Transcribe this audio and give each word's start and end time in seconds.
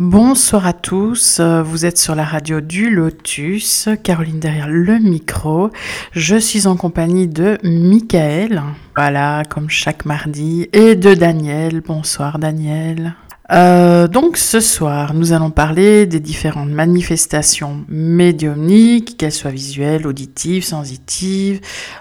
Bonsoir 0.00 0.66
à 0.66 0.72
tous, 0.72 1.40
euh, 1.40 1.62
vous 1.62 1.84
êtes 1.84 1.98
sur 1.98 2.14
la 2.14 2.24
radio 2.24 2.62
du 2.62 2.88
Lotus, 2.88 3.86
Caroline 4.02 4.40
derrière 4.40 4.66
le 4.66 4.98
micro. 4.98 5.68
Je 6.12 6.36
suis 6.36 6.66
en 6.66 6.74
compagnie 6.74 7.28
de 7.28 7.58
Michael, 7.62 8.62
voilà, 8.96 9.42
comme 9.50 9.68
chaque 9.68 10.06
mardi, 10.06 10.70
et 10.72 10.94
de 10.94 11.12
Daniel. 11.12 11.82
Bonsoir 11.82 12.38
Daniel. 12.38 13.14
Euh, 13.52 14.06
donc 14.06 14.38
ce 14.38 14.60
soir, 14.60 15.12
nous 15.12 15.32
allons 15.32 15.50
parler 15.50 16.06
des 16.06 16.20
différentes 16.20 16.70
manifestations 16.70 17.84
médiumniques, 17.88 19.18
qu'elles 19.18 19.32
soient 19.32 19.50
visuelles, 19.50 20.06
auditives, 20.06 20.64
sensitives, 20.64 21.60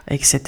etc. 0.09 0.41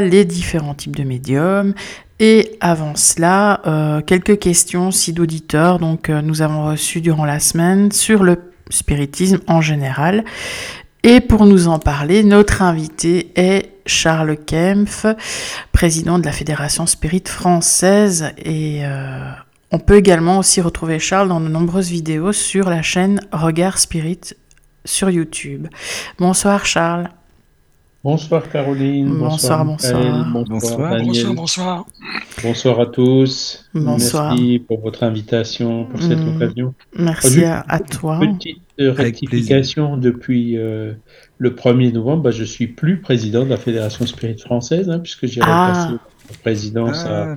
Les 0.00 0.24
différents 0.24 0.74
types 0.74 0.96
de 0.96 1.04
médiums, 1.04 1.74
et 2.18 2.56
avant 2.60 2.94
cela, 2.96 3.60
euh, 3.66 4.00
quelques 4.00 4.38
questions 4.38 4.88
aussi 4.88 5.12
d'auditeurs. 5.12 5.78
Donc, 5.78 6.08
euh, 6.08 6.22
nous 6.22 6.42
avons 6.42 6.66
reçu 6.66 7.00
durant 7.00 7.24
la 7.24 7.40
semaine 7.40 7.92
sur 7.92 8.24
le 8.24 8.52
spiritisme 8.70 9.40
en 9.46 9.60
général. 9.60 10.24
Et 11.02 11.20
pour 11.20 11.46
nous 11.46 11.68
en 11.68 11.78
parler, 11.78 12.24
notre 12.24 12.62
invité 12.62 13.32
est 13.36 13.70
Charles 13.84 14.36
Kempf, 14.36 15.06
président 15.72 16.18
de 16.18 16.24
la 16.24 16.32
Fédération 16.32 16.86
Spirit 16.86 17.24
française. 17.26 18.32
Et 18.38 18.80
euh, 18.84 19.30
on 19.70 19.78
peut 19.78 19.96
également 19.96 20.38
aussi 20.38 20.60
retrouver 20.60 20.98
Charles 20.98 21.28
dans 21.28 21.40
de 21.40 21.48
nombreuses 21.48 21.90
vidéos 21.90 22.32
sur 22.32 22.70
la 22.70 22.82
chaîne 22.82 23.20
Regard 23.30 23.78
Spirit 23.78 24.20
sur 24.84 25.10
YouTube. 25.10 25.68
Bonsoir 26.18 26.64
Charles. 26.64 27.08
Bonsoir 28.04 28.48
Caroline. 28.50 29.08
Bonsoir, 29.18 29.64
bonsoir. 29.64 30.00
bonsoir. 30.32 30.94
Bonsoir, 30.94 31.34
bonsoir, 31.34 31.84
bonsoir. 32.42 32.80
à 32.80 32.86
tous. 32.86 33.64
Bonsoir. 33.74 34.30
Merci 34.34 34.58
pour 34.60 34.80
votre 34.80 35.02
invitation, 35.02 35.86
pour 35.86 36.00
cette 36.00 36.18
Mm. 36.20 36.36
occasion. 36.36 36.74
Merci 36.96 37.44
à, 37.44 37.64
à 37.68 37.80
toi. 37.80 38.20
Petite 38.20 38.58
euh, 38.78 38.92
rectification 38.92 39.96
depuis 39.96 40.56
euh, 40.56 40.92
le 41.38 41.50
1er 41.50 41.92
novembre, 41.92 42.22
bah, 42.24 42.30
je 42.30 42.44
suis 42.44 42.68
plus 42.68 43.00
président 43.00 43.44
de 43.44 43.50
la 43.50 43.56
Fédération 43.56 44.06
Spirit 44.06 44.38
française, 44.38 44.88
hein, 44.88 45.00
puisque 45.00 45.26
j'ai 45.26 45.40
Ah. 45.42 45.68
repassé 45.88 45.92
la 46.30 46.36
présidence 46.42 47.04
Ah, 47.08 47.32
à, 47.32 47.36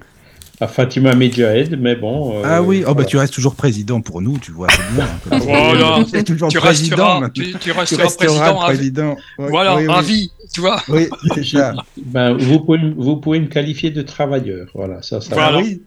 à 0.61 0.67
Fatima 0.67 1.15
Medjahed, 1.15 1.79
mais 1.79 1.95
bon. 1.95 2.39
euh, 2.39 2.41
ah 2.45 2.61
oui, 2.61 2.83
oh, 2.87 2.93
bah, 2.93 3.05
tu 3.05 3.17
restes 3.17 3.33
toujours 3.33 3.55
président 3.55 4.01
pour 4.01 4.21
nous, 4.21 4.37
tu 4.39 4.51
vois. 4.51 4.67
bien. 4.93 5.07
Voilà. 5.39 6.03
Tu 6.11 6.23
toujours 6.23 6.49
tu 6.49 6.57
président. 6.59 7.19
resteras, 7.21 7.29
tu, 7.29 7.51
tu 7.53 7.59
Tu 7.59 7.71
resteras 7.71 8.07
président. 8.17 8.55
président. 8.59 9.15
Voilà, 9.37 9.77
oui, 9.77 9.83
oui. 9.87 9.93
à 9.95 10.01
vie, 10.01 10.31
tu 10.53 10.59
vois. 10.61 10.81
Oui, 10.89 11.07
c'est 11.35 11.45
ça. 11.45 11.73
Ben, 12.03 12.33
vous, 12.37 12.59
pouvez, 12.59 12.79
vous 12.97 13.15
pouvez 13.17 13.39
me 13.39 13.47
qualifier 13.47 13.89
de 13.91 14.01
travailleur, 14.01 14.67
voilà, 14.75 15.01
ça, 15.01 15.21
ça 15.21 15.33
Voilà. 15.33 15.59
Ah 15.59 15.61
oui. 15.63 15.81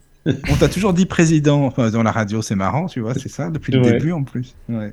On 0.51 0.55
t'a 0.57 0.69
toujours 0.69 0.93
dit 0.93 1.05
président 1.07 1.65
enfin, 1.65 1.91
dans 1.91 2.03
la 2.05 2.13
radio, 2.13 2.43
c'est 2.43 2.55
marrant, 2.55 2.87
tu 2.87 3.01
vois, 3.01 3.13
c'est 3.15 3.29
ça, 3.29 3.51
depuis 3.51 3.73
le 3.73 3.81
Ouais. 3.81 3.93
début 3.93 4.13
en 4.13 4.23
plus. 4.23 4.55
Ouais. 4.69 4.93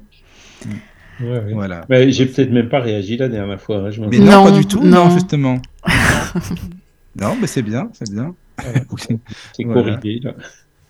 Ouais, 1.21 1.27
ouais. 1.27 1.53
voilà. 1.53 1.85
Mais 1.87 2.11
j'ai 2.11 2.25
peut-être 2.25 2.51
même 2.51 2.67
pas 2.69 2.79
réagi 2.79 3.15
la 3.17 3.27
dernière 3.29 3.61
fois. 3.61 3.77
hein, 3.77 3.91
je 3.91 4.01
Mais 4.01 4.17
non, 4.19 4.25
Non, 4.25 4.43
pas 4.45 4.51
du 4.51 4.65
tout, 4.65 4.81
non, 4.83 5.05
non. 5.05 5.11
justement. 5.11 5.61
non, 7.19 7.35
mais 7.39 7.47
c'est 7.47 7.61
bien, 7.61 7.89
c'est 7.93 8.09
bien. 8.11 8.33
C'est 9.53 9.63
Voilà. 9.63 9.81
corrigé. 9.97 10.19
Là. 10.23 10.33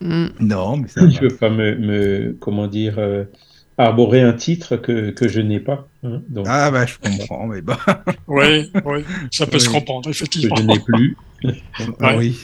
Mm. 0.01 0.27
non, 0.39 0.77
mais 0.77 0.87
ça. 0.87 1.01
Je 1.09 1.21
veux 1.21 1.35
pas 1.35 1.49
me, 1.49 1.75
me 1.75 2.37
comment 2.39 2.67
dire, 2.67 2.95
euh, 2.99 3.25
arborer 3.77 4.21
un 4.21 4.33
titre 4.33 4.77
que, 4.77 5.11
que 5.11 5.27
je 5.27 5.41
n'ai 5.41 5.59
pas. 5.59 5.87
hein, 6.03 6.21
donc, 6.29 6.45
Ah 6.49 6.69
bah 6.71 6.85
je 6.85 6.97
comprends, 6.97 7.47
mais 7.47 7.61
bon. 7.61 7.75
Oui, 8.27 8.71
oui, 8.85 9.03
ça 9.31 9.45
peut 9.45 9.57
Oui. 9.57 9.61
se 9.61 9.69
comprendre, 9.69 10.05
que 10.05 10.09
effectivement. 10.11 10.55
je 10.57 10.63
n'ai 10.63 10.79
plus. 10.79 11.17
Ah 12.01 12.15
oui. 12.17 12.37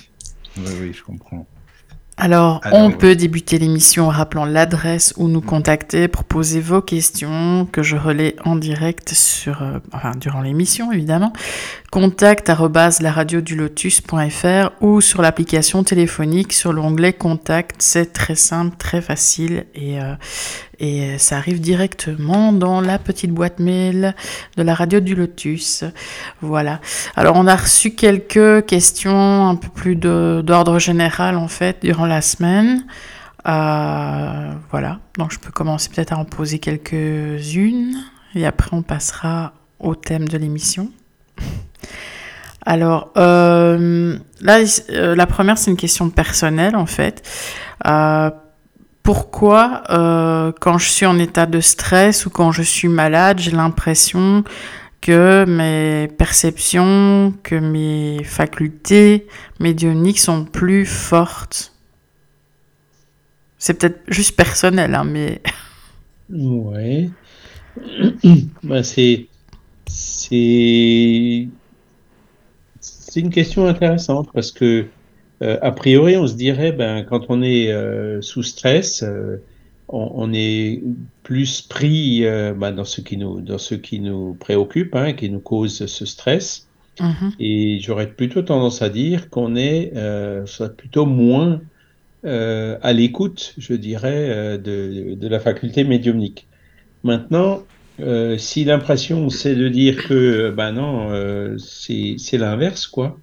oui, 0.57 0.63
oui, 0.81 0.93
je 0.93 1.03
comprends. 1.03 1.45
Alors, 2.17 2.61
Alors, 2.63 2.79
on 2.79 2.91
peut 2.91 3.13
débuter 3.13 3.59
l'émission 3.59 4.07
en 4.07 4.09
rappelant 4.09 4.45
l'adresse 4.45 5.13
où 5.17 5.27
nous 5.27 5.41
contacter 5.41 6.07
pour 6.07 6.23
poser 6.23 6.61
vos 6.61 6.81
questions 6.81 7.67
que 7.69 7.83
je 7.83 7.97
relais 7.97 8.37
en 8.45 8.55
direct 8.55 9.09
sur, 9.09 9.61
euh, 9.61 9.79
enfin, 9.91 10.11
durant 10.17 10.41
l'émission 10.41 10.93
évidemment. 10.93 11.33
Contact 11.91 12.47
laradiodulotus.fr 12.47 14.81
ou 14.81 15.01
sur 15.01 15.21
l'application 15.21 15.83
téléphonique 15.83 16.53
sur 16.53 16.71
l'onglet 16.71 17.11
Contact. 17.11 17.81
C'est 17.81 18.13
très 18.13 18.35
simple, 18.35 18.77
très 18.77 19.01
facile 19.01 19.65
et, 19.75 19.99
euh, 19.99 20.13
et 20.79 21.17
ça 21.17 21.37
arrive 21.37 21.59
directement 21.61 22.51
dans 22.51 22.81
la 22.81 22.99
petite 22.99 23.31
boîte 23.31 23.59
mail 23.59 24.15
de 24.57 24.63
la 24.63 24.73
radio 24.73 24.99
du 24.99 25.15
Lotus. 25.15 25.83
Voilà. 26.41 26.79
Alors, 27.15 27.35
on 27.37 27.47
a 27.47 27.55
reçu 27.55 27.95
quelques 27.95 28.65
questions 28.65 29.47
un 29.47 29.55
peu 29.55 29.69
plus 29.69 29.95
d'ordre 29.95 30.79
général, 30.79 31.37
en 31.37 31.47
fait, 31.47 31.77
durant 31.81 32.05
la 32.05 32.21
semaine. 32.21 32.85
Euh, 33.47 34.53
voilà. 34.71 34.99
Donc, 35.17 35.31
je 35.31 35.39
peux 35.39 35.51
commencer 35.51 35.89
peut-être 35.89 36.13
à 36.13 36.17
en 36.17 36.25
poser 36.25 36.59
quelques-unes. 36.59 37.95
Et 38.33 38.45
après, 38.45 38.69
on 38.73 38.81
passera 38.81 39.53
au 39.79 39.95
thème 39.95 40.27
de 40.27 40.37
l'émission. 40.37 40.89
Alors, 42.65 43.11
euh, 43.15 44.17
là, 44.41 44.59
euh, 44.89 45.15
la 45.15 45.27
première, 45.27 45.57
c'est 45.57 45.69
une 45.69 45.77
question 45.77 46.09
personnelle, 46.09 46.75
en 46.75 46.87
fait. 46.87 47.21
Euh, 47.85 48.31
pourquoi, 49.05 49.83
euh, 49.91 50.51
quand 50.59 50.79
je 50.79 50.89
suis 50.89 51.05
en 51.05 51.19
état 51.19 51.45
de 51.45 51.61
stress 51.61 52.25
ou 52.25 52.31
quand 52.31 52.51
je 52.51 52.63
suis 52.63 52.87
malade, 52.87 53.37
j'ai 53.39 53.51
l'impression 53.51 54.43
que 54.99 55.45
mes 55.47 56.07
perceptions, 56.07 57.31
que 57.43 57.53
mes 57.53 58.23
facultés 58.23 59.27
médiumniques 59.59 60.19
sont 60.19 60.43
plus 60.43 60.87
fortes. 60.87 61.71
C'est 63.59 63.75
peut-être 63.75 64.01
juste 64.07 64.35
personnel, 64.35 64.95
hein, 64.95 65.03
mais 65.03 65.39
Ouais. 66.29 67.11
C'est 68.83 69.27
c'est 69.87 71.47
c'est 72.79 73.19
une 73.19 73.29
question 73.29 73.67
intéressante 73.67 74.29
parce 74.33 74.51
que 74.51 74.87
euh, 75.41 75.57
a 75.61 75.71
priori 75.71 76.15
on 76.17 76.27
se 76.27 76.35
dirait 76.35 76.71
ben 76.71 77.03
quand 77.03 77.25
on 77.29 77.41
est 77.41 77.71
euh, 77.71 78.21
sous 78.21 78.43
stress 78.43 79.03
euh, 79.03 79.37
on, 79.89 80.11
on 80.15 80.33
est 80.33 80.81
plus 81.23 81.61
pris 81.61 82.21
ben, 82.23 82.71
dans 82.71 82.85
ce 82.85 83.01
qui 83.01 83.17
nous 83.17 83.41
dans 83.41 83.57
ce 83.57 83.75
qui 83.75 83.99
nous 83.99 84.35
préoccupe 84.35 84.95
hein, 84.95 85.13
qui 85.13 85.29
nous 85.29 85.39
cause 85.39 85.85
ce 85.85 86.05
stress 86.05 86.67
Mhm. 86.97 87.33
et 87.41 87.77
j'aurais 87.81 88.09
plutôt 88.09 88.41
tendance 88.41 88.81
à 88.81 88.87
dire 88.87 89.29
qu'on 89.29 89.57
est 89.57 89.91
soit 90.45 90.69
plutôt 90.69 91.05
moins 91.05 91.61
à 92.23 92.93
l'écoute, 92.93 93.53
je 93.57 93.73
dirais, 93.73 94.57
de, 94.57 95.13
de 95.15 95.27
la 95.27 95.41
faculté 95.41 95.83
médiumnique. 95.83 96.47
Maintenant, 97.03 97.63
si 98.37 98.63
l'impression 98.63 99.29
c'est 99.29 99.55
de 99.55 99.67
dire 99.67 100.07
que, 100.07 100.51
ben 100.51 100.71
non, 100.71 101.57
c'est 101.57 102.15
c'est 102.17 102.37
l'inverse, 102.37 102.87
quoi. 102.87 103.19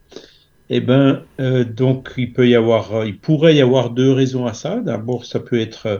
Eh 0.74 0.80
ben, 0.80 1.28
euh, 1.40 1.64
donc 1.64 2.12
il 2.16 2.32
peut 2.32 2.48
y 2.48 2.54
avoir, 2.54 2.94
euh, 2.94 3.06
il 3.06 3.20
pourrait 3.20 3.54
y 3.56 3.60
avoir 3.60 3.90
deux 3.90 4.10
raisons 4.10 4.46
à 4.46 4.54
ça. 4.54 4.80
D'abord, 4.80 5.26
ça 5.26 5.38
peut 5.40 5.60
être 5.60 5.86
euh, 5.86 5.98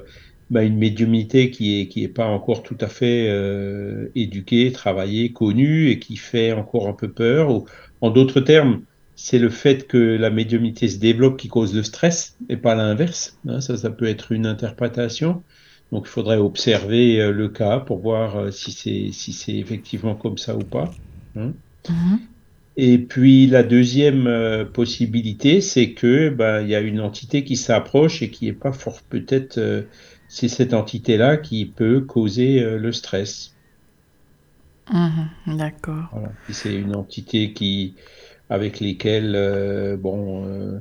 ben, 0.49 0.63
une 0.63 0.79
médiumnité 0.79 1.51
qui 1.51 1.81
est 1.81 1.89
qui 1.89 2.03
est 2.05 2.09
pas 2.09 2.25
encore 2.27 2.63
tout 2.63 2.79
à 2.81 2.89
fait 2.89 3.29
euh, 3.29 4.11
éduquée, 4.15 4.73
travaillée, 4.73 5.33
connue 5.33 5.91
et 5.91 5.99
qui 5.99 6.17
fait 6.17 6.53
encore 6.53 6.89
un 6.89 6.95
peu 6.95 7.13
peur. 7.13 7.51
Ou, 7.51 7.67
en 8.01 8.11
d'autres 8.11 8.41
termes, 8.41 8.85
c'est 9.15 9.39
le 9.39 9.51
fait 9.51 9.87
que 9.87 9.99
la 9.99 10.31
médiumnité 10.31 10.89
se 10.89 10.99
développe 10.99 11.39
qui 11.39 11.49
cause 11.49 11.75
le 11.75 11.83
stress 11.83 12.37
et 12.49 12.57
pas 12.57 12.75
l'inverse. 12.75 13.39
hein. 13.47 13.61
ça, 13.61 13.77
ça 13.77 13.91
peut 13.91 14.07
être 14.07 14.33
une 14.33 14.47
interprétation. 14.47 15.45
Donc, 15.91 16.05
il 16.07 16.11
faudrait 16.11 16.39
observer 16.39 17.31
le 17.31 17.49
cas 17.51 17.79
pour 17.81 18.01
voir 18.01 18.51
si 18.53 18.73
c'est 18.73 19.11
si 19.13 19.59
effectivement 19.61 20.17
comme 20.17 20.39
ça 20.39 20.57
ou 20.57 20.65
pas. 20.65 20.99
hein. 21.35 21.53
Mhm. 21.89 22.32
Et 22.77 22.99
puis 22.99 23.47
la 23.47 23.63
deuxième 23.63 24.27
euh, 24.27 24.65
possibilité, 24.65 25.61
c'est 25.61 25.93
que 25.93 26.31
ben 26.31 26.63
il 26.63 26.69
y 26.69 26.75
a 26.75 26.81
une 26.81 27.01
entité 27.01 27.45
qui 27.45 27.57
s'approche 27.57 28.23
et 28.23 28.31
qui 28.31 28.49
est 28.49 28.55
pas 28.55 28.73
fort 28.73 29.03
peut-être 29.03 29.59
euh, 29.59 29.83
c'est 30.29 30.49
cette 30.49 30.73
entité-là 30.73 31.37
qui 31.37 31.67
peut 31.67 32.01
causer 32.01 32.63
euh, 32.63 32.79
le 32.79 32.93
stress. 32.93 33.55
Mhm. 34.91 35.59
D'accord. 35.59 36.09
Voilà. 36.13 36.33
C'est 36.49 36.75
une 36.75 36.97
entité 36.97 37.53
qui 37.53 37.95
avec 38.49 38.81
lesquelles 38.81 39.35
euh, 39.37 39.97
bon 39.99 40.81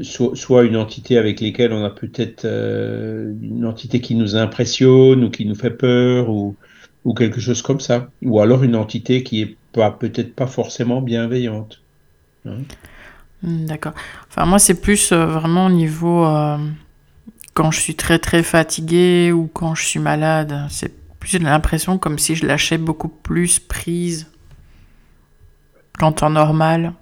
soit, 0.00 0.64
une 0.64 0.76
entité 0.76 1.18
avec 1.18 1.40
lesquelles 1.40 1.72
on 1.72 1.84
a 1.84 1.90
peut-être 1.90 2.44
une 2.44 3.64
entité 3.64 4.00
qui 4.00 4.14
nous 4.14 4.36
impressionne 4.36 5.24
ou 5.24 5.30
qui 5.30 5.46
nous 5.46 5.54
fait 5.54 5.70
peur 5.70 6.28
ou, 6.28 6.54
ou 7.04 7.14
quelque 7.14 7.40
chose 7.40 7.62
comme 7.62 7.80
ça. 7.80 8.10
Ou 8.22 8.40
alors 8.40 8.62
une 8.62 8.76
entité 8.76 9.22
qui 9.22 9.40
est 9.40 9.56
pas 9.76 9.92
peut-être 9.92 10.34
pas 10.34 10.48
forcément 10.48 11.02
bienveillante. 11.02 11.84
hein. 12.46 12.64
Hmm, 13.42 13.66
D'accord. 13.66 13.92
Enfin, 14.28 14.46
moi, 14.46 14.58
c'est 14.58 14.80
plus 14.80 15.12
euh, 15.12 15.26
vraiment 15.26 15.66
au 15.66 15.70
niveau 15.70 16.24
euh, 16.24 16.56
quand 17.54 17.70
je 17.70 17.80
suis 17.80 17.96
très 17.96 18.18
très 18.18 18.42
fatiguée 18.42 19.32
ou 19.32 19.48
quand 19.52 19.74
je 19.74 19.84
suis 19.86 20.00
malade. 20.00 20.66
C'est 20.70 20.94
plus 21.20 21.38
l'impression 21.40 21.98
comme 21.98 22.18
si 22.18 22.36
je 22.36 22.46
lâchais 22.46 22.78
beaucoup 22.78 23.08
plus 23.08 23.58
prise 23.60 24.28
qu'en 25.98 26.12
temps 26.12 26.30
normal. 26.30 26.94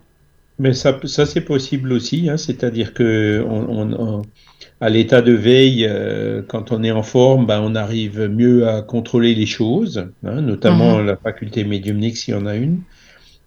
Mais 0.58 0.72
ça, 0.74 1.00
ça 1.04 1.26
c'est 1.26 1.40
possible 1.44 1.92
aussi, 1.92 2.28
hein, 2.30 2.36
c'est-à-dire 2.36 2.94
que 2.94 3.44
on, 3.46 3.68
on- 3.68 3.92
on- 4.20 4.22
à 4.80 4.90
l'état 4.90 5.22
de 5.22 5.32
veille, 5.32 5.86
euh, 5.88 6.42
quand 6.42 6.72
on 6.72 6.82
est 6.82 6.90
en 6.90 7.02
forme, 7.02 7.46
ben, 7.46 7.60
on 7.62 7.74
arrive 7.74 8.20
mieux 8.28 8.68
à 8.68 8.82
contrôler 8.82 9.34
les 9.34 9.46
choses, 9.46 10.10
hein, 10.24 10.40
notamment 10.42 11.00
la 11.00 11.16
faculté 11.16 11.64
médiumnique 11.64 12.16
s'il 12.16 12.34
y 12.34 12.36
en 12.36 12.46
a 12.46 12.56
une. 12.56 12.84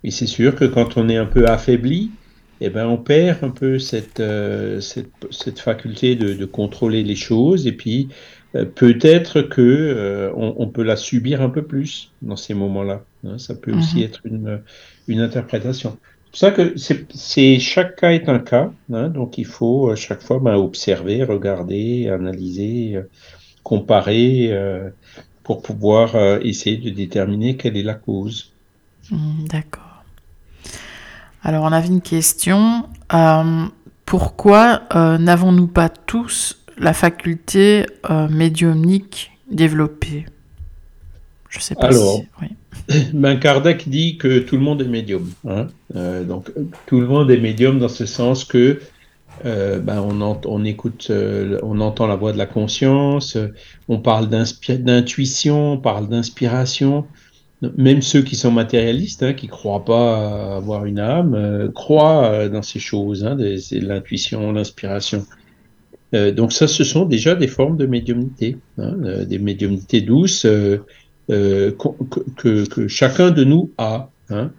Et 0.04 0.12
c'est 0.12 0.28
sûr 0.28 0.56
que 0.56 0.66
quand 0.66 0.98
on 0.98 1.10
est 1.10 1.18
un 1.18 1.26
peu 1.28 1.48
affaibli, 1.48 2.20
eh 2.60 2.70
ben, 2.70 2.88
on 2.88 2.98
perd 2.98 3.44
un 3.44 3.52
peu 3.52 3.80
cette, 3.80 4.20
euh, 4.20 4.80
cette, 4.82 5.14
cette 5.32 5.60
faculté 5.60 6.16
de, 6.16 6.34
de 6.34 6.46
contrôler 6.46 7.04
les 7.04 7.16
choses. 7.16 7.68
Et 7.68 7.74
puis, 7.74 8.10
euh, 8.56 8.66
peut-être 8.66 9.42
que 9.44 9.62
euh, 9.62 10.32
on, 10.36 10.56
on 10.58 10.70
peut 10.72 10.84
la 10.84 10.96
subir 10.96 11.42
un 11.42 11.50
peu 11.50 11.68
plus 11.68 12.14
dans 12.22 12.36
ces 12.38 12.54
moments-là. 12.54 13.06
hein. 13.26 13.38
ça 13.38 13.56
peut 13.56 13.74
aussi 13.74 14.00
Mhm. 14.00 14.04
être 14.04 14.22
une, 14.26 14.64
une 15.08 15.20
interprétation. 15.22 16.00
C'est 16.38 16.52
pour 16.52 16.58
ça 16.60 16.64
que 16.66 17.08
c'est, 17.16 17.58
chaque 17.58 17.96
cas 17.96 18.12
est 18.12 18.30
un 18.30 18.38
cas, 18.38 18.70
hein, 18.94 19.10
donc 19.10 19.40
il 19.40 19.46
faut 19.48 19.90
euh, 19.90 19.96
chaque 19.96 20.22
fois 20.22 20.38
ben, 20.40 20.54
observer, 20.54 21.24
regarder, 21.24 22.10
analyser, 22.10 22.96
euh, 22.96 23.10
comparer 23.64 24.50
euh, 24.52 24.92
pour 25.42 25.64
pouvoir 25.64 26.16
euh, 26.16 26.38
essayer 26.44 26.78
de 26.78 26.92
déterminer 26.92 27.58
quelle 27.58 27.76
est 27.76 27.82
la 27.82 27.96
cause. 27.96 28.54
Hmm, 29.10 29.46
D'accord. 29.50 30.04
Alors, 31.42 31.64
on 31.64 31.72
avait 31.72 31.88
une 31.88 32.02
question. 32.02 32.88
Euh, 33.16 33.66
pourquoi 34.06 34.84
n'avons-nous 34.94 35.68
pas 35.68 35.90
tous 35.90 36.64
la 36.78 36.94
faculté 36.94 37.88
médiumnique 38.30 39.32
développée? 39.50 40.28
Je 41.50 41.60
sais 41.62 41.74
pas 41.74 41.88
Alors, 41.88 42.18
si... 42.18 42.28
oui. 42.44 42.50
Ben, 43.14 43.38
Kardec 43.38 43.90
dit 43.90 44.18
que 44.18 44.40
tout 44.40 44.56
le 44.58 44.64
monde 44.64 44.82
est 44.82 44.88
médium. 44.88 45.30
hein. 45.48 45.68
Euh, 45.96 46.24
donc, 46.24 46.52
tout 46.86 47.00
le 47.00 47.08
monde 47.08 47.30
est 47.32 47.38
médium 47.38 47.80
dans 47.80 47.90
ce 47.90 48.06
sens 48.06 48.46
que 48.46 48.80
euh, 49.46 49.80
ben, 49.80 50.02
on, 50.02 50.66
écoute, 50.66 51.08
euh, 51.10 51.60
on 51.64 51.80
entend 51.80 52.08
la 52.08 52.16
voix 52.16 52.34
de 52.34 52.38
la 52.38 52.48
conscience, 52.48 53.38
on 53.88 54.00
parle 54.00 54.30
d'intuition, 54.30 55.74
on 55.74 55.78
parle 55.78 56.10
d'inspiration. 56.10 57.06
Même 57.76 58.04
ceux 58.04 58.22
qui 58.22 58.36
sont 58.36 58.52
matérialistes, 58.52 59.24
hein, 59.24 59.34
qui 59.34 59.48
croient 59.48 59.84
pas 59.84 60.58
avoir 60.58 60.86
une 60.86 61.00
âme, 61.00 61.72
croient 61.74 62.48
dans 62.50 62.62
ces 62.62 62.80
choses, 62.80 63.26
hein, 63.26 63.36
l'intuition, 63.72 64.52
l'inspiration. 64.52 65.26
Donc 66.14 66.54
ça, 66.54 66.68
ce 66.68 66.84
sont 66.84 67.06
déjà 67.06 67.34
des 67.34 67.48
formes 67.48 67.78
de 67.78 67.88
médiumnité, 67.88 68.58
hein, 68.78 68.94
des 69.26 69.40
médiumnités 69.40 70.02
douces 70.02 70.46
euh, 71.30 71.72
que, 72.38 72.88
chacun 72.88 73.32
de 73.32 73.44
nous 73.44 73.74
a. 73.78 74.12
hein. 74.30 74.52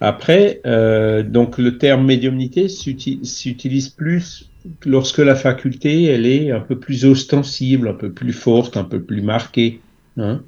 Après, 0.00 0.60
euh, 0.66 1.22
donc 1.22 1.58
le 1.58 1.78
terme 1.78 2.04
médiumnité 2.04 2.68
s'uti- 2.68 3.24
s'utilise 3.24 3.88
plus 3.88 4.50
lorsque 4.84 5.18
la 5.18 5.34
faculté, 5.34 6.04
elle 6.04 6.26
est 6.26 6.50
un 6.50 6.60
peu 6.60 6.78
plus 6.78 7.04
ostensible, 7.04 7.88
un 7.88 7.94
peu 7.94 8.12
plus 8.12 8.32
forte, 8.32 8.76
un 8.76 8.84
peu 8.84 9.02
plus 9.02 9.22
marquée. 9.22 9.80
hein. 10.18 10.44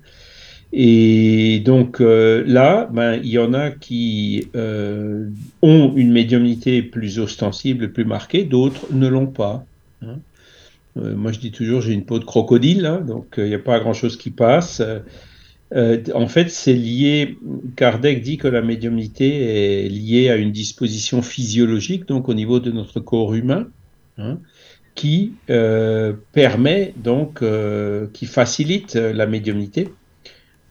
Et 0.72 1.62
donc 1.64 2.00
euh, 2.00 2.42
là, 2.46 2.88
ben, 2.92 3.20
il 3.22 3.30
y 3.30 3.38
en 3.38 3.54
a 3.54 3.70
qui 3.70 4.50
ont 4.54 5.92
une 5.96 6.12
médiumnité 6.12 6.82
plus 6.82 7.18
ostensible, 7.18 7.92
plus 7.92 8.04
marquée, 8.04 8.44
d'autres 8.44 8.92
ne 8.92 9.08
l'ont 9.08 9.28
pas. 9.28 9.64
hein. 10.02 10.18
Moi, 10.96 11.30
je 11.30 11.38
dis 11.40 11.52
toujours, 11.52 11.82
j'ai 11.82 11.92
une 11.92 12.06
peau 12.06 12.18
de 12.18 12.24
crocodile, 12.24 13.02
donc 13.06 13.34
il 13.36 13.44
n'y 13.44 13.54
a 13.54 13.58
pas 13.58 13.78
grand-chose 13.80 14.16
qui 14.16 14.30
passe. 14.30 14.80
Euh, 15.74 16.02
en 16.14 16.28
fait, 16.28 16.48
c'est 16.50 16.74
lié. 16.74 17.38
Kardec 17.76 18.22
dit 18.22 18.38
que 18.38 18.48
la 18.48 18.62
médiumnité 18.62 19.84
est 19.84 19.88
liée 19.88 20.28
à 20.28 20.36
une 20.36 20.52
disposition 20.52 21.22
physiologique, 21.22 22.06
donc 22.06 22.28
au 22.28 22.34
niveau 22.34 22.60
de 22.60 22.70
notre 22.70 23.00
corps 23.00 23.34
humain, 23.34 23.68
hein, 24.16 24.40
qui 24.94 25.40
euh, 25.50 26.14
permet 26.32 26.94
donc, 26.96 27.42
euh, 27.42 28.06
qui 28.12 28.26
facilite 28.26 28.94
la 28.94 29.26
médiumnité. 29.26 29.88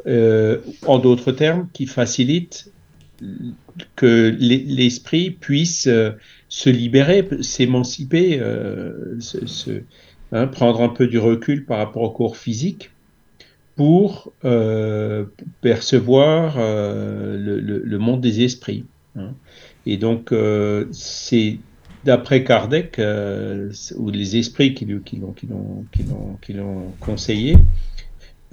En 0.07 0.99
d'autres 0.99 1.31
termes, 1.31 1.67
qui 1.73 1.87
facilite 1.87 2.71
que 3.95 4.35
l'e- 4.39 4.63
l'esprit 4.67 5.31
puisse 5.31 5.89
se 6.47 6.69
libérer, 6.69 7.27
s'émanciper, 7.41 8.39
hein, 10.31 10.47
prendre 10.47 10.81
un 10.81 10.89
peu 10.89 11.07
du 11.07 11.17
recul 11.17 11.65
par 11.65 11.79
rapport 11.79 12.03
au 12.03 12.11
corps 12.11 12.37
physique 12.37 12.94
pour 13.75 14.33
euh, 14.45 15.25
percevoir 15.61 16.55
euh, 16.59 17.37
le, 17.37 17.59
le- 17.59 17.83
le 17.83 17.97
monde 17.99 18.21
des 18.21 18.43
esprits. 18.43 18.89
hein. 19.15 19.35
Et 19.85 19.97
donc, 19.97 20.31
euh, 20.31 20.87
c'est 20.91 21.59
d'après 22.03 22.43
Kardec, 22.43 22.99
euh, 22.99 23.71
ou 23.97 24.09
les 24.11 24.37
esprits 24.37 24.73
qui, 24.73 24.85
qui 25.05 25.17
l'ont 26.53 26.97
conseillé, 26.99 27.55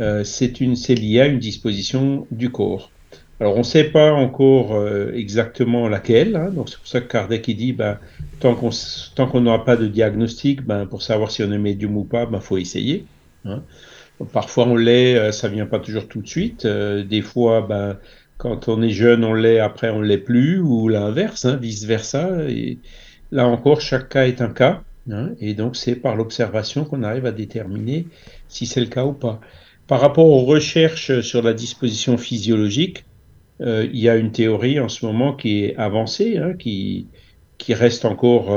euh, 0.01 0.25
c'est 0.25 0.61
une- 0.61 0.77
c'est 0.77 0.95
lié 0.95 1.21
à 1.21 1.27
une 1.27 1.39
disposition 1.39 2.27
du 2.31 2.51
corps. 2.51 2.93
Alors, 3.41 3.55
on 3.57 3.59
ne 3.59 3.63
sait 3.65 3.91
pas 3.91 4.13
encore 4.13 4.75
euh, 4.75 5.13
exactement 5.15 5.89
laquelle, 5.89 6.37
hein, 6.37 6.51
donc 6.53 6.69
c'est 6.71 6.79
pour 6.79 6.87
ça 6.87 7.01
que 7.01 7.09
Kardec 7.09 7.47
il 7.49 7.57
dit, 7.57 7.73
ben, 7.73 7.99
tant 8.39 8.55
qu'on 8.57 8.71
qu'on 9.27 9.41
n'aura 9.41 9.65
pas 9.65 9.77
de 9.77 9.87
diagnostic, 9.89 10.63
ben, 10.63 10.87
pour 10.87 11.03
savoir 11.03 11.31
si 11.31 11.43
on 11.43 11.53
est 11.53 11.59
médium 11.59 11.97
ou 11.97 12.05
pas, 12.05 12.29
il 12.33 12.41
faut 12.41 12.59
essayer. 12.59 13.11
hein. 13.45 13.65
Parfois 14.33 14.67
on 14.67 14.77
l'est, 14.77 15.17
euh, 15.17 15.33
ça 15.33 15.49
vient 15.49 15.67
pas 15.67 15.79
toujours 15.79 16.09
tout 16.09 16.21
de 16.21 16.29
suite. 16.29 16.65
Euh, 16.65 17.03
des 17.03 17.23
fois, 17.23 17.63
ben, 17.63 17.99
quand 18.39 18.69
on 18.69 18.83
est 18.83 18.91
jeune, 18.91 19.25
on 19.25 19.35
l'est, 19.35 19.59
après 19.59 19.91
on 19.91 20.01
l'est 20.01 20.19
plus, 20.19 20.61
ou 20.61 20.89
l'inverse, 20.89 21.45
hein, 21.45 21.57
vice 21.57 21.85
versa. 21.85 22.45
Et 22.49 22.79
là 23.31 23.47
encore, 23.47 23.81
chaque 23.81 24.11
cas 24.11 24.27
est 24.27 24.41
un 24.41 24.51
cas, 24.51 24.83
hein, 25.11 25.31
et 25.41 25.55
donc 25.55 25.77
c'est 25.77 25.97
par 25.97 26.17
l'observation 26.17 26.85
qu'on 26.85 27.03
arrive 27.03 27.27
à 27.27 27.33
déterminer 27.33 28.07
si 28.49 28.67
c'est 28.67 28.81
le 28.81 28.87
cas 28.87 29.05
ou 29.05 29.13
pas. 29.13 29.41
Par 29.87 30.01
rapport 30.01 30.27
aux 30.27 30.45
recherches 30.45 31.21
sur 31.21 31.43
la 31.43 31.55
disposition 31.55 32.17
physiologique, 32.17 33.05
euh, 33.61 33.87
il 33.93 34.01
y 34.01 34.09
a 34.09 34.17
une 34.17 34.33
théorie 34.33 34.81
en 34.81 34.89
ce 34.89 35.05
moment 35.05 35.35
qui 35.35 35.65
est 35.65 35.77
avancée, 35.77 36.39
hein, 36.39 36.55
qui, 36.59 37.09
qui 37.59 37.75
reste 37.75 38.05
encore 38.05 38.53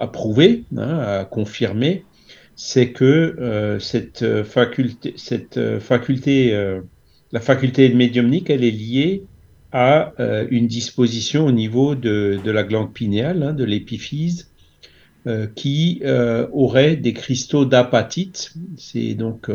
à, 0.00 0.06
prouver, 0.08 0.64
à 0.76 1.24
confirmer, 1.30 2.04
c'est 2.62 2.92
que 2.92 3.04
euh, 3.04 3.78
cette 3.78 4.22
euh, 4.22 4.44
faculté, 4.44 5.14
cette 5.16 5.56
euh, 5.56 5.80
faculté, 5.80 6.52
la 7.32 7.40
faculté 7.40 7.88
médiumnique, 7.94 8.50
elle 8.50 8.64
est 8.64 8.70
liée 8.70 9.28
à 9.72 10.12
une 10.50 10.66
disposition 10.66 11.46
au 11.46 11.52
niveau 11.52 11.94
de, 11.94 12.40
de 12.44 12.50
la 12.50 12.64
glande 12.64 12.92
pinéale, 12.92 13.42
hein, 13.44 13.52
de 13.52 13.64
l'épiphyse, 13.64 14.50
qui 15.54 16.02
aurait 16.52 16.96
des 16.96 17.12
cristaux 17.12 17.64
d'apatite. 17.66 18.52
C'est 18.76 19.14
donc 19.14 19.48